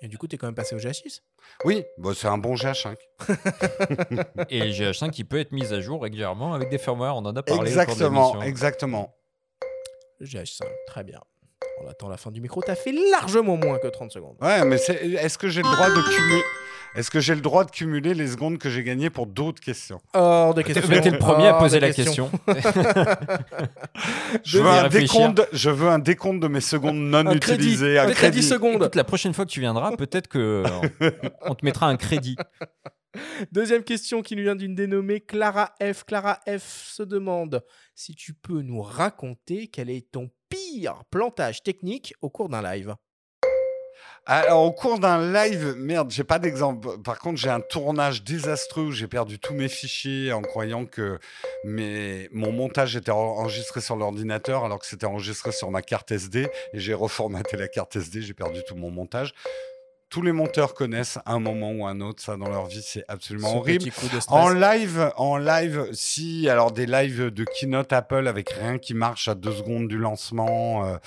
Et 0.02 0.08
du 0.08 0.18
coup, 0.18 0.28
tu 0.28 0.36
es 0.36 0.38
quand 0.38 0.46
même 0.48 0.56
passé 0.56 0.76
au 0.76 0.80
GH6 0.80 1.22
Oui, 1.66 1.84
bon, 1.98 2.14
c'est 2.14 2.28
un 2.28 2.38
bon 2.38 2.54
GH5. 2.56 2.96
Et 4.50 4.60
le 4.60 4.72
GH5 4.72 5.10
qui 5.10 5.24
peut 5.24 5.40
être 5.40 5.52
mis 5.52 5.74
à 5.74 5.82
jour 5.82 6.04
régulièrement 6.04 6.54
avec 6.54 6.70
des 6.70 6.78
firmware, 6.78 7.16
on 7.16 7.26
en 7.26 7.36
a 7.36 7.42
parlé. 7.44 7.54
au 7.54 7.56
cours 7.58 7.64
de 7.64 7.68
Exactement, 7.70 8.28
l'émission. 8.34 8.42
exactement. 8.44 9.16
GH5, 10.22 10.64
très 10.88 11.04
bien. 11.04 11.20
On 11.84 11.90
attend 11.90 12.10
la 12.10 12.18
fin 12.18 12.32
du 12.32 12.42
micro. 12.42 12.62
T'as 12.62 12.76
fait 12.76 12.94
largement 13.12 13.56
moins 13.58 13.78
que 13.80 13.88
30 13.88 14.12
secondes. 14.12 14.36
Ouais, 14.42 14.66
mais 14.66 14.78
est-ce 14.78 15.38
que 15.38 15.48
j'ai 15.48 15.62
le 15.62 15.72
droit 15.72 15.90
de 15.90 16.02
cumuler 16.16 16.44
Est-ce 16.96 17.12
que 17.12 17.20
j'ai 17.20 17.36
le 17.36 17.42
droit 17.42 17.66
de 17.66 17.72
cumuler 17.72 18.14
les 18.16 18.28
secondes 18.28 18.58
que 18.58 18.70
j'ai 18.70 18.84
gagnées 18.84 19.12
pour 19.12 19.28
d'autres 19.28 19.62
questions? 19.62 20.02
Hors 20.14 20.56
de 20.56 20.64
question. 20.64 20.88
T'es 21.02 21.12
le 21.12 21.20
premier 21.20 21.48
à 21.48 21.54
poser 21.54 21.80
la 21.80 21.92
question. 21.92 22.32
je 24.44 24.60
veux, 24.60 24.68
un 24.68 24.88
décompte, 24.88 25.48
je 25.52 25.70
veux 25.70 25.90
un 25.90 26.00
décompte 26.00 26.40
de 26.42 26.48
mes 26.48 26.62
secondes 26.62 26.98
non 26.98 27.20
Un 27.20 27.38
crédit. 27.38 27.66
utilisées. 27.66 28.00
Un 28.00 28.12
crédit 28.12 28.42
seconde. 28.44 28.78
Écoute, 28.78 28.96
la 28.96 29.04
prochaine 29.04 29.34
fois 29.34 29.46
que 29.46 29.52
tu 29.52 29.60
viendras, 29.60 29.96
peut-être 29.96 30.28
que 30.28 30.64
euh, 31.02 31.12
on 31.42 31.54
te 31.54 31.64
mettra 31.64 31.88
un 31.88 31.98
crédit. 31.98 32.38
Deuxième 33.52 33.84
question 33.84 34.22
qui 34.22 34.36
nous 34.36 34.44
vient 34.44 34.56
d'une 34.56 34.76
dénommée 34.76 35.22
Clara 35.22 35.74
F. 35.82 36.04
Clara 36.04 36.40
F 36.48 36.64
se 36.94 37.04
demande 37.04 37.64
si 37.96 38.16
tu 38.16 38.34
peux 38.34 38.62
nous 38.62 38.82
raconter 38.82 39.68
quel 39.68 39.90
est 39.90 40.12
ton 40.12 40.30
pire 40.50 41.04
plantage 41.10 41.64
technique 41.64 42.14
au 42.22 42.30
cours 42.30 42.50
d'un 42.50 42.62
live. 42.62 42.96
Alors, 44.30 44.64
au 44.64 44.74
cours 44.74 45.00
d'un 45.00 45.32
live, 45.32 45.74
merde, 45.78 46.12
j'ai 46.12 46.26
pas 46.26 46.38
d'exemple. 46.38 47.02
Par 47.02 47.18
contre, 47.18 47.40
j'ai 47.40 47.50
un 47.50 47.62
tournage 47.62 48.24
désastreux 48.24 48.84
où 48.84 48.92
j'ai 48.92 49.08
perdu 49.08 49.40
tous 49.40 49.54
mes 49.54 49.70
fichiers 49.70 50.34
en 50.34 50.42
croyant 50.42 50.86
que 50.86 51.18
mes... 51.64 52.28
mon 52.34 52.52
montage 52.52 52.98
était 52.98 53.12
en- 53.12 53.18
enregistré 53.18 53.80
sur 53.80 53.96
l'ordinateur 53.96 54.66
alors 54.66 54.80
que 54.80 54.86
c'était 54.86 55.06
enregistré 55.06 55.54
sur 55.54 55.72
ma 55.72 55.82
carte 55.82 56.12
SD 56.12 56.50
et 56.74 56.80
j'ai 56.80 56.94
reformaté 56.94 57.56
la 57.56 57.70
carte 57.70 57.96
SD, 57.96 58.22
j'ai 58.22 58.34
perdu 58.34 58.60
tout 58.68 58.76
mon 58.76 58.92
montage. 58.92 59.34
Tous 60.10 60.22
les 60.22 60.32
monteurs 60.32 60.74
connaissent 60.74 61.20
un 61.26 61.40
moment 61.40 61.72
ou 61.72 61.86
un 61.86 62.00
autre 62.00 62.24
ça 62.24 62.38
dans 62.38 62.48
leur 62.48 62.68
vie, 62.68 62.82
c'est 62.82 63.04
absolument 63.10 63.52
Ce 63.52 63.56
horrible. 63.58 63.92
En 64.30 64.50
live, 64.50 65.12
en 65.18 65.36
live, 65.38 65.90
si, 65.92 66.48
alors 66.48 66.72
des 66.72 66.86
lives 66.86 67.26
de 67.30 67.44
keynote 67.44 67.92
Apple 67.92 68.26
avec 68.28 68.50
rien 68.52 68.78
qui 68.78 68.94
marche 68.94 69.28
à 69.28 69.36
deux 69.36 69.52
secondes 69.52 69.90
du 69.90 69.98
lancement. 69.98 70.86
euh, 70.86 70.98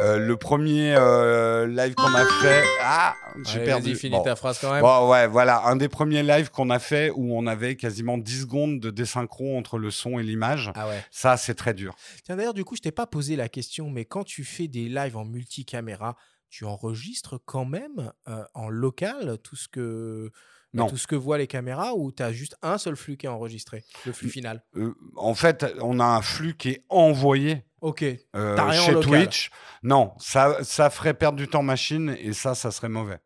euh, 0.00 0.18
le 0.18 0.36
premier 0.38 0.94
euh, 0.96 1.66
live 1.66 1.94
qu'on 1.96 2.14
a 2.14 2.24
fait, 2.24 2.62
ah, 2.82 3.14
j'ai 3.44 3.62
perdu. 3.62 3.94
Finis 3.94 4.16
Bon. 4.16 4.22
ta 4.22 4.36
phrase 4.36 4.58
quand 4.58 4.72
même. 4.72 4.80
Bon, 4.80 5.10
ouais, 5.10 5.26
voilà, 5.26 5.64
un 5.66 5.76
des 5.76 5.88
premiers 5.88 6.22
lives 6.22 6.50
qu'on 6.50 6.70
a 6.70 6.78
fait 6.78 7.10
où 7.10 7.36
on 7.36 7.46
avait 7.46 7.76
quasiment 7.76 8.16
10 8.16 8.40
secondes 8.42 8.80
de 8.80 8.90
désynchro 8.90 9.58
entre 9.58 9.76
le 9.78 9.90
son 9.90 10.18
et 10.18 10.22
l'image. 10.22 10.70
Ah 10.74 10.88
ouais. 10.88 11.04
Ça, 11.10 11.36
c'est 11.36 11.54
très 11.54 11.74
dur. 11.74 11.94
Tiens, 12.24 12.36
d'ailleurs, 12.36 12.54
du 12.54 12.64
coup, 12.64 12.74
je 12.74 12.80
t'ai 12.80 12.92
pas 12.92 13.06
posé 13.06 13.36
la 13.36 13.50
question, 13.50 13.90
mais 13.90 14.06
quand 14.06 14.24
tu 14.24 14.44
fais 14.44 14.66
des 14.66 14.88
lives 14.88 15.16
en 15.18 15.26
multicaméra, 15.26 16.16
tu 16.48 16.64
enregistres 16.64 17.40
quand 17.44 17.64
même 17.64 18.12
euh, 18.28 18.44
en 18.54 18.68
local 18.68 19.38
tout 19.42 19.56
ce 19.56 19.68
que 19.68 20.30
bah, 20.72 20.82
Non. 20.84 20.86
tout 20.88 20.96
ce 20.96 21.06
que 21.06 21.16
voient 21.16 21.38
les 21.38 21.46
caméras 21.46 21.94
ou 21.94 22.12
tu 22.12 22.22
as 22.22 22.32
juste 22.32 22.56
un 22.62 22.78
seul 22.78 22.96
flux 22.96 23.16
qui 23.16 23.26
est 23.26 23.30
enregistré, 23.30 23.84
le 24.04 24.12
flux 24.12 24.28
final? 24.28 24.64
Euh, 24.76 24.94
en 25.16 25.34
fait, 25.34 25.66
on 25.80 26.00
a 26.00 26.04
un 26.04 26.22
flux 26.22 26.56
qui 26.56 26.70
est 26.70 26.84
envoyé 26.88 27.64
Ok. 27.80 28.02
euh, 28.02 28.56
en 28.58 28.72
chez 28.72 28.92
local. 28.92 29.10
Twitch. 29.24 29.50
Non, 29.82 30.12
ça, 30.18 30.62
ça 30.64 30.90
ferait 30.90 31.14
perdre 31.14 31.38
du 31.38 31.48
temps 31.48 31.62
machine 31.62 32.16
et 32.18 32.32
ça, 32.32 32.54
ça 32.54 32.70
serait 32.70 32.88
mauvais. 32.88 33.18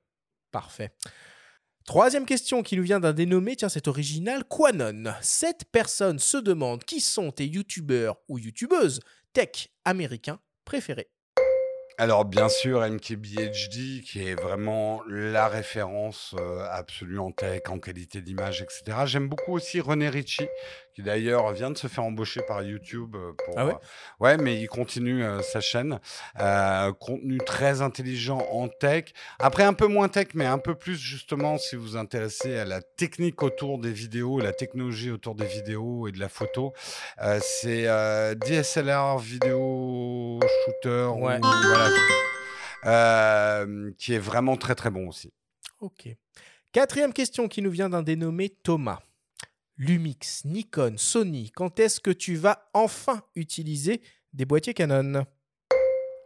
Parfait. 0.51 0.93
Troisième 1.87 2.27
question 2.27 2.63
qui 2.63 2.77
nous 2.77 2.83
vient 2.85 3.01
d'un 3.01 3.13
dénommé, 3.13 3.57
tiens, 3.57 3.69
c'est 3.69 3.89
original, 3.89 4.45
Quanon. 4.45 5.13
Cette 5.23 5.65
personne 5.73 6.19
se 6.19 6.37
demande 6.37 6.85
qui 6.85 7.01
sont 7.01 7.33
tes 7.33 7.47
youtubeurs 7.47 8.17
ou 8.29 8.39
youtubeuses 8.39 9.01
tech 9.33 9.69
américains 9.85 10.39
préférés. 10.65 11.11
Alors 12.03 12.25
bien 12.25 12.49
sûr, 12.49 12.81
MKBHD, 12.81 14.01
qui 14.03 14.27
est 14.27 14.35
vraiment 14.41 15.03
la 15.07 15.49
référence 15.49 16.35
euh, 16.41 16.67
absolue 16.71 17.19
en 17.19 17.31
tech, 17.31 17.61
en 17.69 17.79
qualité 17.79 18.23
d'image, 18.23 18.63
etc. 18.63 18.97
J'aime 19.05 19.29
beaucoup 19.29 19.53
aussi 19.53 19.81
René 19.81 20.09
Ritchie, 20.09 20.49
qui 20.95 21.03
d'ailleurs 21.03 21.53
vient 21.53 21.71
de 21.71 21.77
se 21.77 21.89
faire 21.89 22.05
embaucher 22.05 22.41
par 22.49 22.63
YouTube. 22.63 23.15
euh, 23.17 23.33
Pour, 23.45 23.55
Ah 23.59 23.67
ouais? 23.67 23.75
euh, 23.75 24.25
ouais, 24.25 24.37
mais 24.39 24.59
il 24.59 24.67
continue 24.67 25.23
euh, 25.23 25.43
sa 25.43 25.61
chaîne. 25.61 26.01
Contenu 27.01 27.37
très 27.45 27.83
intelligent 27.83 28.39
en 28.51 28.69
tech. 28.69 29.05
Après, 29.39 29.65
un 29.65 29.75
peu 29.75 29.87
moins 29.87 30.09
tech, 30.09 30.29
mais 30.33 30.47
un 30.47 30.59
peu 30.59 30.75
plus 30.75 30.97
justement 30.99 31.59
si 31.59 31.77
vous 31.77 31.83
vous 31.83 31.97
intéressez 31.99 32.57
à 32.59 32.65
la 32.65 32.81
technique 32.81 33.43
autour 33.43 33.79
des 33.79 33.93
vidéos, 33.93 34.41
la 34.41 34.55
technologie 34.55 35.11
autour 35.11 35.35
des 35.35 35.45
vidéos 35.47 36.09
et 36.09 36.13
de 36.13 36.19
la 36.19 36.31
photo. 36.31 36.73
C'est 37.41 37.85
DSLR 38.37 39.19
vidéo 39.19 40.41
shooter. 40.65 41.09
ou- 41.15 41.27
Ouais. 41.27 41.39
voilà, 41.41 41.90
euh, 42.87 43.91
qui 43.99 44.15
est 44.15 44.19
vraiment 44.19 44.57
très 44.57 44.75
très 44.75 44.91
bon 44.91 45.09
aussi. 45.09 45.33
Ok. 45.81 46.09
Quatrième 46.73 47.13
question 47.13 47.49
qui 47.49 47.63
nous 47.63 47.71
vient 47.71 47.91
d'un 47.91 48.03
dénommé 48.03 48.49
Thomas. 48.49 49.01
Lumix, 49.77 50.45
Nikon, 50.45 50.97
Sony, 50.99 51.51
quand 51.51 51.81
est-ce 51.81 52.01
que 52.01 52.11
tu 52.11 52.37
vas 52.37 52.69
enfin 52.75 53.23
utiliser 53.35 54.03
des 54.35 54.45
boîtiers 54.45 54.75
Canon? 54.75 55.25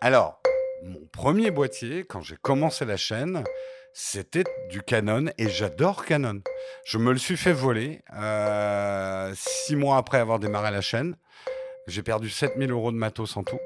Alors, 0.00 0.42
mon 0.82 1.06
premier 1.12 1.52
boîtier, 1.52 2.04
quand 2.04 2.20
j'ai 2.20 2.36
commencé 2.36 2.84
la 2.84 2.96
chaîne, 2.96 3.44
c'était 3.92 4.42
du 4.70 4.82
Canon 4.82 5.26
et 5.38 5.48
j'adore 5.48 6.04
Canon. 6.04 6.42
Je 6.84 6.98
me 6.98 7.12
le 7.12 7.18
suis 7.18 7.36
fait 7.36 7.52
voler 7.52 8.02
euh, 8.12 9.32
six 9.36 9.76
mois 9.76 9.98
après 9.98 10.18
avoir 10.18 10.40
démarré 10.40 10.72
la 10.72 10.80
chaîne. 10.80 11.16
J'ai 11.86 12.02
perdu 12.02 12.28
7000 12.28 12.72
euros 12.72 12.90
de 12.90 12.96
matos 12.96 13.36
en 13.36 13.44
tout. 13.44 13.60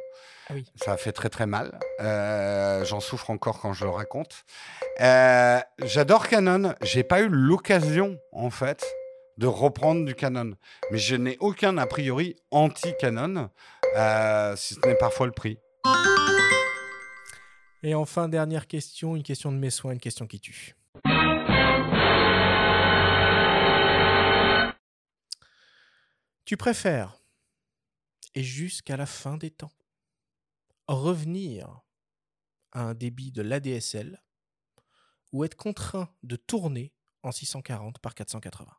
Ah 0.51 0.55
oui. 0.55 0.65
Ça 0.77 0.93
a 0.93 0.97
fait 0.97 1.13
très 1.13 1.29
très 1.29 1.47
mal. 1.47 1.79
Euh, 2.01 2.85
J'en 2.85 3.01
souffre 3.01 3.31
encore 3.31 3.61
quand 3.61 3.73
je 3.75 3.85
le 3.85 3.91
raconte. 3.91 4.45
Euh, 5.01 5.61
J'adore 5.85 6.27
Canon. 6.29 6.75
J'ai 6.83 7.05
pas 7.05 7.21
eu 7.21 7.29
l'occasion, 7.29 8.19
en 8.33 8.49
fait, 8.51 8.85
de 9.37 9.47
reprendre 9.47 10.05
du 10.07 10.15
Canon. 10.15 10.55
Mais 10.91 10.99
je 10.99 11.17
n'ai 11.17 11.37
aucun 11.41 11.77
a 11.77 11.87
priori 11.87 12.37
anti-Canon, 12.51 13.51
euh, 13.97 14.57
si 14.57 14.75
ce 14.75 14.81
n'est 14.87 14.95
parfois 14.95 15.27
le 15.27 15.33
prix. 15.33 15.59
Et 17.83 17.95
enfin, 17.95 18.29
dernière 18.29 18.67
question, 18.67 19.17
une 19.17 19.23
question 19.23 19.53
de 19.53 19.59
mes 19.59 19.71
soins, 19.71 19.93
une 19.93 20.01
question 20.01 20.27
qui 20.27 20.41
tue. 20.41 20.75
Tu 26.45 26.57
préfères, 26.57 27.19
et 28.35 28.43
jusqu'à 28.43 28.97
la 28.97 29.05
fin 29.07 29.37
des 29.37 29.51
temps, 29.51 29.71
revenir 30.95 31.83
à 32.73 32.83
un 32.83 32.95
débit 32.95 33.33
de 33.33 33.43
l'ADSL 33.43 34.23
ou 35.33 35.45
être 35.45 35.57
contraint 35.57 36.09
de 36.23 36.37
tourner 36.37 36.95
en 37.23 37.33
640 37.33 37.99
par 37.99 38.15
480 38.15 38.73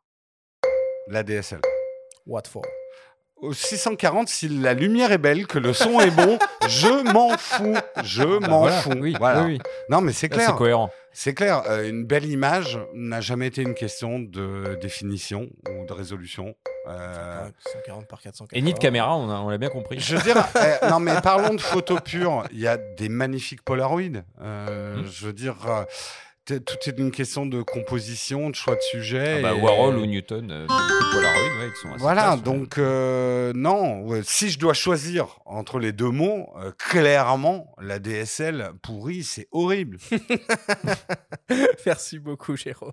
La 1.08 1.22
DSL. 1.22 1.60
What 2.26 2.44
for? 2.46 2.64
Au 3.42 3.52
640, 3.54 4.28
si 4.28 4.48
la 4.48 4.74
lumière 4.74 5.12
est 5.12 5.18
belle, 5.18 5.46
que 5.46 5.58
le 5.58 5.72
son 5.72 5.98
est 6.00 6.10
bon, 6.10 6.38
je 6.68 7.10
m'en 7.12 7.30
fous. 7.38 7.74
Je 8.04 8.22
Bah 8.38 8.48
m'en 8.48 8.58
voilà, 8.60 8.76
fous. 8.80 8.92
oui, 9.00 9.14
Voilà. 9.18 9.42
oui, 9.44 9.52
oui. 9.54 9.58
Non, 9.88 10.00
mais 10.02 10.12
c'est 10.12 10.28
clair. 10.28 10.48
C'est 10.50 10.56
cohérent. 10.56 10.90
C'est 11.12 11.34
clair, 11.34 11.62
euh, 11.68 11.88
une 11.88 12.04
belle 12.04 12.26
image 12.26 12.78
n'a 12.94 13.20
jamais 13.20 13.46
été 13.48 13.62
une 13.62 13.74
question 13.74 14.18
de 14.20 14.78
définition 14.80 15.48
ou 15.68 15.84
de 15.86 15.92
résolution. 15.92 16.54
Euh, 16.88 17.48
140 17.72 18.06
par 18.06 18.20
480. 18.20 18.56
Et 18.58 18.62
ni 18.62 18.72
de 18.74 18.78
caméra, 18.78 19.16
on, 19.16 19.28
a- 19.30 19.40
on 19.40 19.48
l'a 19.48 19.58
bien 19.58 19.70
compris. 19.70 19.98
je 19.98 20.16
veux 20.16 20.22
dire, 20.22 20.36
eh, 20.56 20.86
non 20.88 21.00
mais 21.00 21.20
parlons 21.22 21.54
de 21.54 21.60
photos 21.60 22.00
pures. 22.04 22.44
Il 22.52 22.60
y 22.60 22.68
a 22.68 22.76
des 22.76 23.08
magnifiques 23.08 23.62
Polaroid. 23.62 24.00
Euh, 24.42 24.96
Mm. 24.98 25.06
Je 25.10 25.26
veux 25.26 25.32
dire, 25.32 25.56
euh, 25.68 25.84
tout 26.46 26.76
est 26.86 26.98
une 26.98 27.10
question 27.12 27.46
de 27.46 27.62
composition, 27.62 28.50
de 28.50 28.54
choix 28.54 28.74
de 28.74 28.80
sujet. 28.80 29.36
Ah 29.38 29.42
bah, 29.42 29.52
et- 29.56 29.60
Warhol 29.60 29.96
ou 29.98 30.06
Newton, 30.06 30.50
euh, 30.50 30.66
beaucoup 30.66 30.80
de 30.82 31.12
Polaroid, 31.12 31.42
ouais, 31.64 31.70
qui 31.72 31.80
sont 31.80 31.88
assez 31.90 31.98
Voilà, 31.98 32.22
classe, 32.22 32.36
ouais. 32.38 32.42
donc 32.42 32.78
euh, 32.78 33.52
non, 33.54 34.00
ouais, 34.02 34.20
si 34.24 34.50
je 34.50 34.58
dois 34.58 34.74
choisir 34.74 35.38
entre 35.46 35.78
les 35.78 35.92
deux 35.92 36.10
mots, 36.10 36.48
euh, 36.58 36.72
clairement, 36.78 37.72
la 37.80 37.98
DSL 37.98 38.72
pourrie, 38.82 39.22
c'est 39.22 39.48
horrible. 39.52 39.98
Merci 41.86 42.18
beaucoup, 42.18 42.56
Jérôme. 42.56 42.92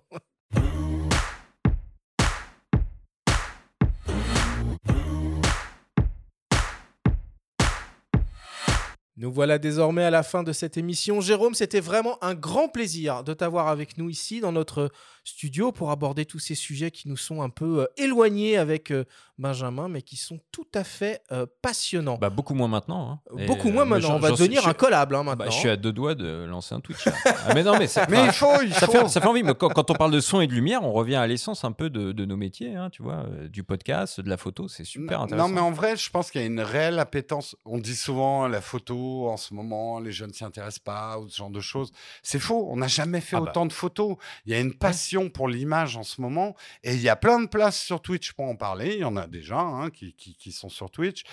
Nous 9.19 9.31
voilà 9.31 9.57
désormais 9.57 10.03
à 10.03 10.10
la 10.11 10.22
fin 10.23 10.44
de 10.44 10.53
cette 10.53 10.77
émission. 10.77 11.22
Jérôme, 11.22 11.56
c'était 11.56 11.80
vraiment 11.80 12.23
un 12.23 12.35
grand 12.35 12.68
plaisir 12.69 13.23
de 13.23 13.34
t'avoir 13.34 13.68
avec 13.68 13.98
nous 13.98 14.10
ici 14.10 14.41
dans 14.41 14.52
notre 14.52 14.91
studio 15.23 15.72
pour 15.72 15.89
aborder 15.91 16.26
tous 16.26 16.39
ces 16.39 16.53
sujets 16.56 16.91
qui 16.91 17.10
nous 17.10 17.18
sont 17.18 17.41
un 17.41 17.49
peu 17.49 17.81
euh, 17.81 17.85
éloignés 17.98 18.57
avec 18.57 18.91
euh, 18.91 19.03
Benjamin, 19.39 19.89
mais 19.89 20.02
qui 20.02 20.15
sont 20.18 20.39
tout 20.52 20.68
à 20.73 20.84
fait 20.84 21.22
euh, 21.31 21.45
passionnants. 21.61 22.18
Bah, 22.18 22.30
beaucoup 22.30 22.53
moins 22.53 22.68
maintenant. 22.68 23.11
hein. 23.35 23.45
Beaucoup 23.48 23.69
moins 23.69 23.85
moi, 23.85 23.98
maintenant. 23.99 24.15
On 24.15 24.19
va 24.19 24.30
suis- 24.30 24.38
devenir 24.38 24.61
je- 24.61 24.69
un 24.69 24.73
collable 24.73 25.15
hein, 25.15 25.23
bah, 25.26 25.35
maintenant. 25.35 25.52
je 25.52 25.57
suis 25.57 25.69
à 25.69 25.76
deux 25.76 25.91
doigts 25.91 26.15
de 26.15 26.45
lancer 26.45 26.76
un 26.76 26.80
Twitch. 26.80 27.07
Ah, 27.26 27.53
mais 27.53 27.64
non, 27.64 27.77
mais 27.77 27.88
ça, 27.88 28.06
Mais 28.10 28.23
il 28.26 28.31
faut, 28.31 28.61
il 28.64 28.73
ça 28.73 28.85
faut. 28.85 28.91
fait, 28.94 29.07
ça 29.10 29.19
fait 29.19 29.27
envie. 29.27 29.44
Mais 29.44 29.53
quand, 29.56 29.69
quand 29.69 29.89
on 29.91 29.95
parle 29.95 30.11
de 30.11 30.19
son 30.22 30.41
et 30.41 30.48
de 30.48 30.53
lumière, 30.53 30.84
on 30.84 30.91
revient 30.94 31.15
à 31.15 31.27
l'essence 31.27 31.64
un 31.65 31.72
peu 31.73 31.89
de, 31.89 32.11
de 32.14 32.26
nos 32.26 32.38
métiers, 32.38 32.76
hein, 32.76 32.89
tu 32.91 33.02
vois, 33.03 33.26
du 33.49 33.64
podcast, 33.64 34.22
de 34.22 34.30
la 34.30 34.38
photo. 34.38 34.68
C'est 34.68 34.85
super 34.85 35.18
non, 35.19 35.26
intéressant. 35.26 35.48
non, 35.49 35.53
mais 35.56 35.61
en 35.61 35.72
vrai, 35.72 35.98
je 35.98 36.10
pense 36.10 36.31
qu'il 36.31 36.39
y 36.39 36.44
a 36.44 36.48
une 36.48 36.61
réelle 36.61 36.99
appétence. 36.99 37.56
On 37.65 37.80
dit 37.80 37.95
souvent 37.95 38.48
la 38.48 38.61
photo 38.61 39.07
en 39.28 39.38
ce 39.38 39.54
moment, 39.54 40.00
les 40.00 40.12
jeunes 40.12 40.34
s'y 40.34 40.44
intéressent 40.44 40.80
pas 40.80 41.20
ou 41.20 41.28
ce 41.30 41.38
genre 41.38 41.50
de 41.50 41.60
choses. 41.62 41.92
C'est 42.24 42.40
faux. 42.40 42.68
On 42.70 42.78
n'a 42.78 42.88
jamais 42.88 43.22
fait 43.22 43.36
Ah 43.36 43.42
bah. 43.42 43.50
autant 43.50 43.66
de 43.66 43.74
photos. 43.74 44.16
Il 44.46 44.52
y 44.52 44.56
a 44.56 44.60
une 44.60 44.74
passion 44.74 45.30
pour 45.30 45.48
l'image 45.48 45.98
en 45.98 46.04
ce 46.04 46.22
moment 46.22 46.56
et 46.84 46.94
il 46.94 47.02
y 47.02 47.10
a 47.10 47.16
plein 47.16 47.40
de 47.42 47.48
places 47.48 47.80
sur 47.82 48.02
Twitch 48.02 48.34
pour 48.34 48.46
en 48.46 48.56
parler. 48.56 48.94
Il 48.94 49.00
y 49.00 49.04
en 49.06 49.18
a 49.18 49.28
déjà 49.28 49.60
hein, 49.60 49.90
qui, 49.90 50.14
qui- 50.14 50.36
qui 50.36 50.52
sont 50.52 50.70
sur 50.70 50.90
Twitch. 50.92 51.24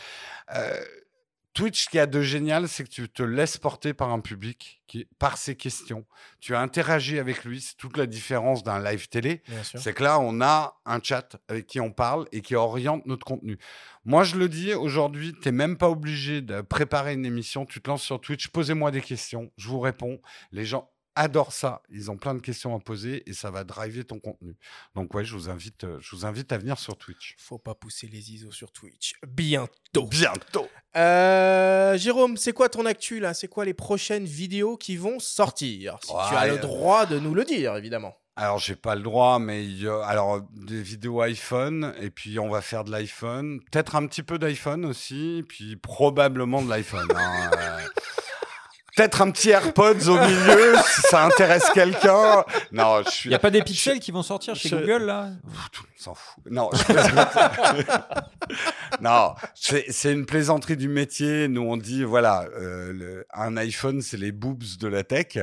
Euh, 0.55 0.81
Twitch, 1.55 1.85
ce 1.85 1.89
qu'il 1.89 1.99
y 1.99 2.01
a 2.01 2.07
de 2.07 2.21
génial, 2.21 2.69
c'est 2.69 2.83
que 2.83 2.89
tu 2.89 3.09
te 3.09 3.23
laisses 3.23 3.59
porter 3.59 3.95
par 3.95 4.11
un 4.11 4.19
public 4.19 4.83
qui, 4.89 5.07
par 5.21 5.39
ses 5.39 5.55
questions. 5.55 6.05
Tu 6.41 6.55
interagis 6.55 7.21
avec 7.21 7.45
lui. 7.45 7.61
C'est 7.61 7.77
toute 7.77 7.97
la 7.97 8.07
différence 8.07 8.65
d'un 8.65 8.83
live 8.83 9.09
télé. 9.09 9.43
C'est 9.63 9.95
que 9.95 10.03
là, 10.03 10.19
on 10.19 10.41
a 10.41 10.81
un 10.85 11.01
chat 11.01 11.37
avec 11.49 11.69
qui 11.69 11.81
on 11.81 11.93
parle 11.93 12.27
et 12.33 12.41
qui 12.41 12.57
oriente 12.57 13.07
notre 13.07 13.25
contenu. 13.25 13.57
Moi, 14.05 14.25
je 14.25 14.37
le 14.37 14.49
dis, 14.49 14.75
aujourd'hui, 14.75 15.33
tu 15.33 15.49
n'es 15.49 15.53
même 15.53 15.77
pas 15.77 15.89
obligé 15.89 16.43
de 16.43 16.61
préparer 16.61 17.15
une 17.15 17.25
émission. 17.25 17.65
Tu 17.65 17.81
te 17.81 17.89
lances 17.89 18.03
sur 18.03 18.21
Twitch, 18.21 18.49
posez-moi 18.49 18.91
des 18.91 19.01
questions, 19.01 19.53
je 19.57 19.69
vous 19.69 19.81
réponds. 19.81 20.21
Les 20.51 20.65
gens 20.65 20.91
adorent 21.17 21.53
ça. 21.53 21.83
Ils 21.91 22.11
ont 22.11 22.17
plein 22.17 22.35
de 22.35 22.41
questions 22.41 22.75
à 22.75 22.81
poser 22.81 23.29
et 23.29 23.33
ça 23.33 23.51
va 23.51 23.65
driver 23.65 24.05
ton 24.05 24.19
contenu. 24.19 24.57
Donc, 24.95 25.15
ouais, 25.15 25.25
je 25.25 25.35
vous 25.35 25.49
invite, 25.51 25.85
euh, 25.85 25.99
je 26.01 26.15
vous 26.17 26.27
invite 26.27 26.53
à 26.53 26.59
venir 26.59 26.79
sur 26.79 26.97
Twitch. 26.97 27.37
Faut 27.39 27.59
pas 27.59 27.75
pousser 27.75 28.07
les 28.09 28.33
ISO 28.33 28.51
sur 28.51 28.73
Twitch. 28.73 29.15
Bientôt. 29.27 30.07
Bientôt. 30.07 30.69
Euh, 30.97 31.97
Jérôme, 31.97 32.37
c'est 32.37 32.53
quoi 32.53 32.69
ton 32.69 32.87
actu 32.87 33.21
là? 33.21 33.35
C'est 33.35 33.49
quoi 33.49 33.65
les 33.65 33.75
prochaines 33.75 34.25
vidéos 34.25 34.77
qui 34.77 34.97
vont 34.97 35.19
sortir? 35.19 35.99
Si 36.03 36.13
tu 36.29 36.35
as 36.37 36.47
le 36.47 36.59
droit 36.59 37.07
de 37.07 37.19
nous 37.19 37.35
le 37.35 37.45
dire, 37.45 37.77
évidemment. 37.77 38.17
Alors, 38.37 38.59
j'ai 38.59 38.75
pas 38.75 38.97
le 38.97 39.03
droit, 39.03 39.39
mais 39.39 39.65
alors 40.07 40.41
des 40.55 40.83
vidéos 40.83 41.21
iPhone, 41.21 41.95
et 42.01 42.11
puis 42.11 42.41
on 42.41 42.49
va 42.49 42.63
faire 42.63 42.83
de 42.83 42.91
l'iPhone, 42.91 43.61
peut-être 43.71 43.95
un 43.95 44.07
petit 44.09 44.25
peu 44.25 44.41
d'iPhone 44.41 44.85
aussi, 44.87 45.45
puis 45.49 45.77
probablement 45.77 46.61
de 46.61 46.69
l'iPhone. 46.69 47.07
hein, 47.15 47.51
euh. 47.57 47.79
Peut-être 48.97 49.23
un 49.23 49.31
petit 49.31 49.51
AirPods 49.51 50.09
au 50.09 50.19
milieu, 50.19 50.75
si 50.87 51.01
ça 51.11 51.25
intéresse 51.25 51.69
quelqu'un. 51.75 52.45
Non, 52.73 53.03
je 53.05 53.11
suis. 53.11 53.29
Il 53.29 53.31
n'y 53.31 53.35
a 53.37 53.41
pas 53.41 53.51
des 53.51 53.63
pixels 53.63 53.99
qui 53.99 54.13
vont 54.13 54.23
sortir 54.23 54.55
chez 54.55 54.69
je- 54.69 54.77
Google, 54.77 55.05
là? 55.05 55.31
Pff, 55.49 55.71
Tout 55.73 55.83
s'en 56.05 56.15
fout. 56.15 56.43
Non, 56.51 56.71
non, 59.01 59.35
c'est 59.55 60.13
une 60.13 60.27
plaisanterie 60.27 60.77
du 60.77 60.89
métier. 60.89 61.49
Nous, 61.49 61.63
on 61.63 61.77
dit, 61.77 62.05
voilà, 62.05 62.47
euh, 62.59 62.93
le- 62.93 63.27
un 63.33 63.57
iPhone, 63.57 64.03
c'est 64.03 64.17
les 64.17 64.33
boobs 64.33 64.63
de 64.79 64.89
la 64.89 65.03
tech. 65.05 65.39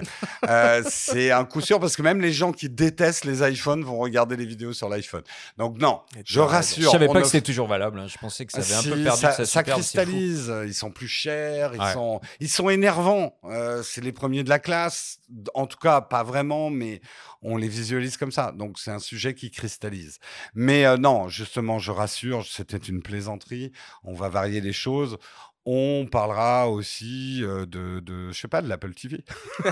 Euh, 0.47 0.83
c'est 0.89 1.31
un 1.31 1.45
coup 1.45 1.61
sûr 1.61 1.79
parce 1.79 1.95
que 1.95 2.01
même 2.01 2.21
les 2.21 2.31
gens 2.31 2.51
qui 2.51 2.69
détestent 2.69 3.25
les 3.25 3.47
iPhones 3.47 3.83
vont 3.83 3.97
regarder 3.97 4.35
les 4.35 4.45
vidéos 4.45 4.73
sur 4.73 4.89
l'iPhone. 4.89 5.23
Donc, 5.57 5.77
non, 5.79 6.01
je 6.25 6.39
rassure. 6.39 6.83
Je 6.85 6.89
savais 6.89 7.07
on 7.09 7.13
pas 7.13 7.21
que 7.21 7.27
c'était 7.27 7.41
toujours 7.41 7.67
valable. 7.67 7.99
hein. 7.99 8.07
Je 8.07 8.17
pensais 8.17 8.45
que 8.45 8.51
ça 8.53 8.59
avait 8.59 8.75
un 8.75 8.83
peu 8.95 9.03
perdu 9.03 9.19
ça, 9.21 9.31
sa 9.31 9.45
ça 9.45 9.59
superbe, 9.59 9.79
cristallise, 9.79 10.53
ils 10.65 10.73
sont 10.73 10.91
plus 10.91 11.07
chers, 11.07 11.73
ils, 11.75 11.81
Ouais. 11.81 11.93
sont, 11.93 12.21
ils 12.39 12.49
sont 12.49 12.69
énervants. 12.69 13.35
euh, 13.45 13.81
c'est 13.83 14.01
les 14.01 14.11
premiers 14.11 14.43
de 14.43 14.49
la 14.49 14.59
classe. 14.59 15.17
En 15.53 15.65
tout 15.65 15.77
cas, 15.79 16.01
pas 16.01 16.23
vraiment, 16.23 16.69
mais 16.69 17.01
on 17.41 17.57
les 17.57 17.67
visualise 17.67 18.17
comme 18.17 18.31
ça. 18.31 18.51
Donc, 18.51 18.79
c'est 18.79 18.91
un 18.91 18.99
sujet 18.99 19.33
qui 19.33 19.51
cristallise. 19.51 20.19
Mais 20.53 20.85
euh, 20.85 20.97
non, 20.97 21.27
justement, 21.27 21.79
je 21.79 21.91
rassure, 21.91 22.45
c'était 22.45 22.77
une 22.77 23.01
plaisanterie. 23.01 23.71
On 24.03 24.13
va 24.13 24.29
varier 24.29 24.61
les 24.61 24.73
choses. 24.73 25.17
On 25.65 26.07
parlera 26.11 26.69
aussi 26.69 27.43
euh, 27.43 27.65
de, 27.65 27.99
de, 27.99 28.31
je 28.31 28.39
sais 28.39 28.47
pas, 28.47 28.61
de 28.61 28.67
l'Apple 28.67 28.93
TV. 28.93 29.23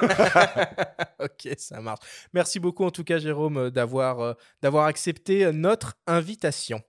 ok, 1.20 1.56
ça 1.58 1.82
marche. 1.82 2.02
Merci 2.34 2.60
beaucoup 2.60 2.86
en 2.86 2.92
tout 2.92 3.04
cas, 3.04 3.18
Jérôme, 3.18 3.58
euh, 3.58 3.70
d'avoir 3.72 4.36
d'avoir 4.62 4.86
accepté 4.86 5.52
notre 5.52 5.96
invitation. 6.06 6.82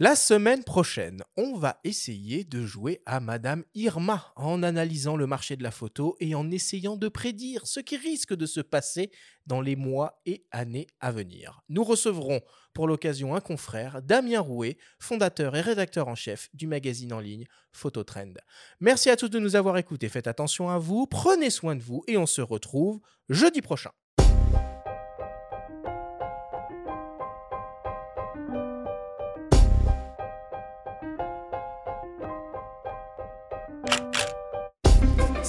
La 0.00 0.14
semaine 0.14 0.62
prochaine, 0.62 1.24
on 1.36 1.56
va 1.56 1.80
essayer 1.82 2.44
de 2.44 2.64
jouer 2.64 3.00
à 3.04 3.18
Madame 3.18 3.64
Irma 3.74 4.32
en 4.36 4.62
analysant 4.62 5.16
le 5.16 5.26
marché 5.26 5.56
de 5.56 5.64
la 5.64 5.72
photo 5.72 6.16
et 6.20 6.36
en 6.36 6.52
essayant 6.52 6.96
de 6.96 7.08
prédire 7.08 7.66
ce 7.66 7.80
qui 7.80 7.96
risque 7.96 8.32
de 8.32 8.46
se 8.46 8.60
passer 8.60 9.10
dans 9.46 9.60
les 9.60 9.74
mois 9.74 10.20
et 10.24 10.46
années 10.52 10.86
à 11.00 11.10
venir. 11.10 11.62
Nous 11.68 11.82
recevrons 11.82 12.40
pour 12.74 12.86
l'occasion 12.86 13.34
un 13.34 13.40
confrère, 13.40 14.00
Damien 14.00 14.38
Rouet, 14.38 14.78
fondateur 15.00 15.56
et 15.56 15.62
rédacteur 15.62 16.06
en 16.06 16.14
chef 16.14 16.48
du 16.54 16.68
magazine 16.68 17.12
en 17.12 17.18
ligne 17.18 17.46
Phototrend. 17.72 18.34
Merci 18.78 19.10
à 19.10 19.16
tous 19.16 19.30
de 19.30 19.40
nous 19.40 19.56
avoir 19.56 19.78
écoutés, 19.78 20.08
faites 20.08 20.28
attention 20.28 20.70
à 20.70 20.78
vous, 20.78 21.08
prenez 21.08 21.50
soin 21.50 21.74
de 21.74 21.82
vous 21.82 22.04
et 22.06 22.16
on 22.16 22.26
se 22.26 22.40
retrouve 22.40 23.00
jeudi 23.28 23.62
prochain. 23.62 23.90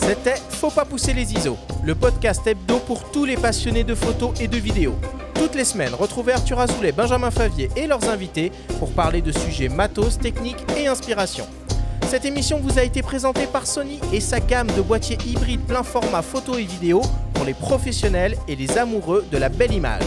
C'était 0.09 0.41
Faut 0.49 0.71
pas 0.71 0.85
pousser 0.85 1.13
les 1.13 1.33
ISO, 1.33 1.55
le 1.83 1.93
podcast 1.93 2.41
hebdo 2.47 2.79
pour 2.79 3.11
tous 3.11 3.25
les 3.25 3.37
passionnés 3.37 3.83
de 3.83 3.93
photos 3.93 4.31
et 4.41 4.47
de 4.47 4.57
vidéos. 4.57 4.95
Toutes 5.35 5.53
les 5.53 5.63
semaines, 5.63 5.93
retrouvez 5.93 6.33
Arthur 6.33 6.59
Azoulay, 6.59 6.91
Benjamin 6.91 7.29
Favier 7.29 7.69
et 7.75 7.85
leurs 7.85 8.09
invités 8.09 8.51
pour 8.79 8.91
parler 8.91 9.21
de 9.21 9.31
sujets 9.31 9.69
matos, 9.69 10.17
techniques 10.17 10.65
et 10.75 10.87
inspiration. 10.87 11.45
Cette 12.07 12.25
émission 12.25 12.59
vous 12.59 12.79
a 12.79 12.81
été 12.81 13.03
présentée 13.03 13.45
par 13.45 13.67
Sony 13.67 13.99
et 14.11 14.19
sa 14.19 14.39
gamme 14.39 14.71
de 14.75 14.81
boîtiers 14.81 15.19
hybrides 15.27 15.61
plein 15.61 15.83
format 15.83 16.23
photo 16.23 16.57
et 16.57 16.63
vidéo 16.63 17.03
pour 17.35 17.45
les 17.45 17.53
professionnels 17.53 18.35
et 18.47 18.55
les 18.55 18.79
amoureux 18.79 19.23
de 19.31 19.37
la 19.37 19.49
belle 19.49 19.73
image. 19.73 20.01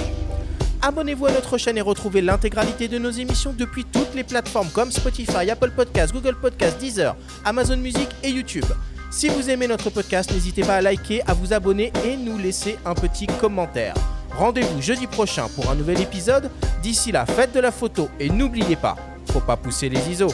Abonnez-vous 0.85 1.27
à 1.27 1.31
notre 1.31 1.59
chaîne 1.59 1.79
et 1.79 1.81
retrouvez 1.81 2.23
l'intégralité 2.23 2.89
de 2.89 2.99
nos 2.99 3.13
émissions 3.13 3.55
depuis 3.57 3.85
toutes 3.85 4.17
les 4.17 4.25
plateformes 4.25 4.71
comme 4.71 4.91
Spotify, 4.91 5.49
Apple 5.49 5.71
Podcasts, 5.71 6.13
Google 6.13 6.35
Podcasts, 6.41 6.81
Deezer, 6.81 7.15
Amazon 7.45 7.77
Music 7.77 8.09
et 8.25 8.31
YouTube. 8.31 8.67
Si 9.13 9.29
vous 9.29 9.51
aimez 9.51 9.69
notre 9.69 9.91
podcast, 9.91 10.33
n'hésitez 10.33 10.63
pas 10.63 10.77
à 10.77 10.81
liker, 10.81 11.21
à 11.27 11.35
vous 11.35 11.53
abonner 11.53 11.93
et 12.03 12.17
nous 12.17 12.39
laisser 12.39 12.79
un 12.87 12.95
petit 12.95 13.27
commentaire. 13.27 13.93
Rendez-vous 14.31 14.81
jeudi 14.81 15.07
prochain 15.07 15.49
pour 15.55 15.71
un 15.71 15.75
nouvel 15.75 16.01
épisode. 16.01 16.51
D'ici 16.83 17.13
là, 17.13 17.27
faites 17.27 17.53
de 17.55 17.61
la 17.61 17.73
photo 17.73 18.09
et 18.19 18.31
n'oubliez 18.31 18.75
pas, 18.75 18.97
faut 19.31 19.41
pas 19.41 19.59
pousser 19.59 19.91
les 19.91 20.01
ISO. 20.11 20.29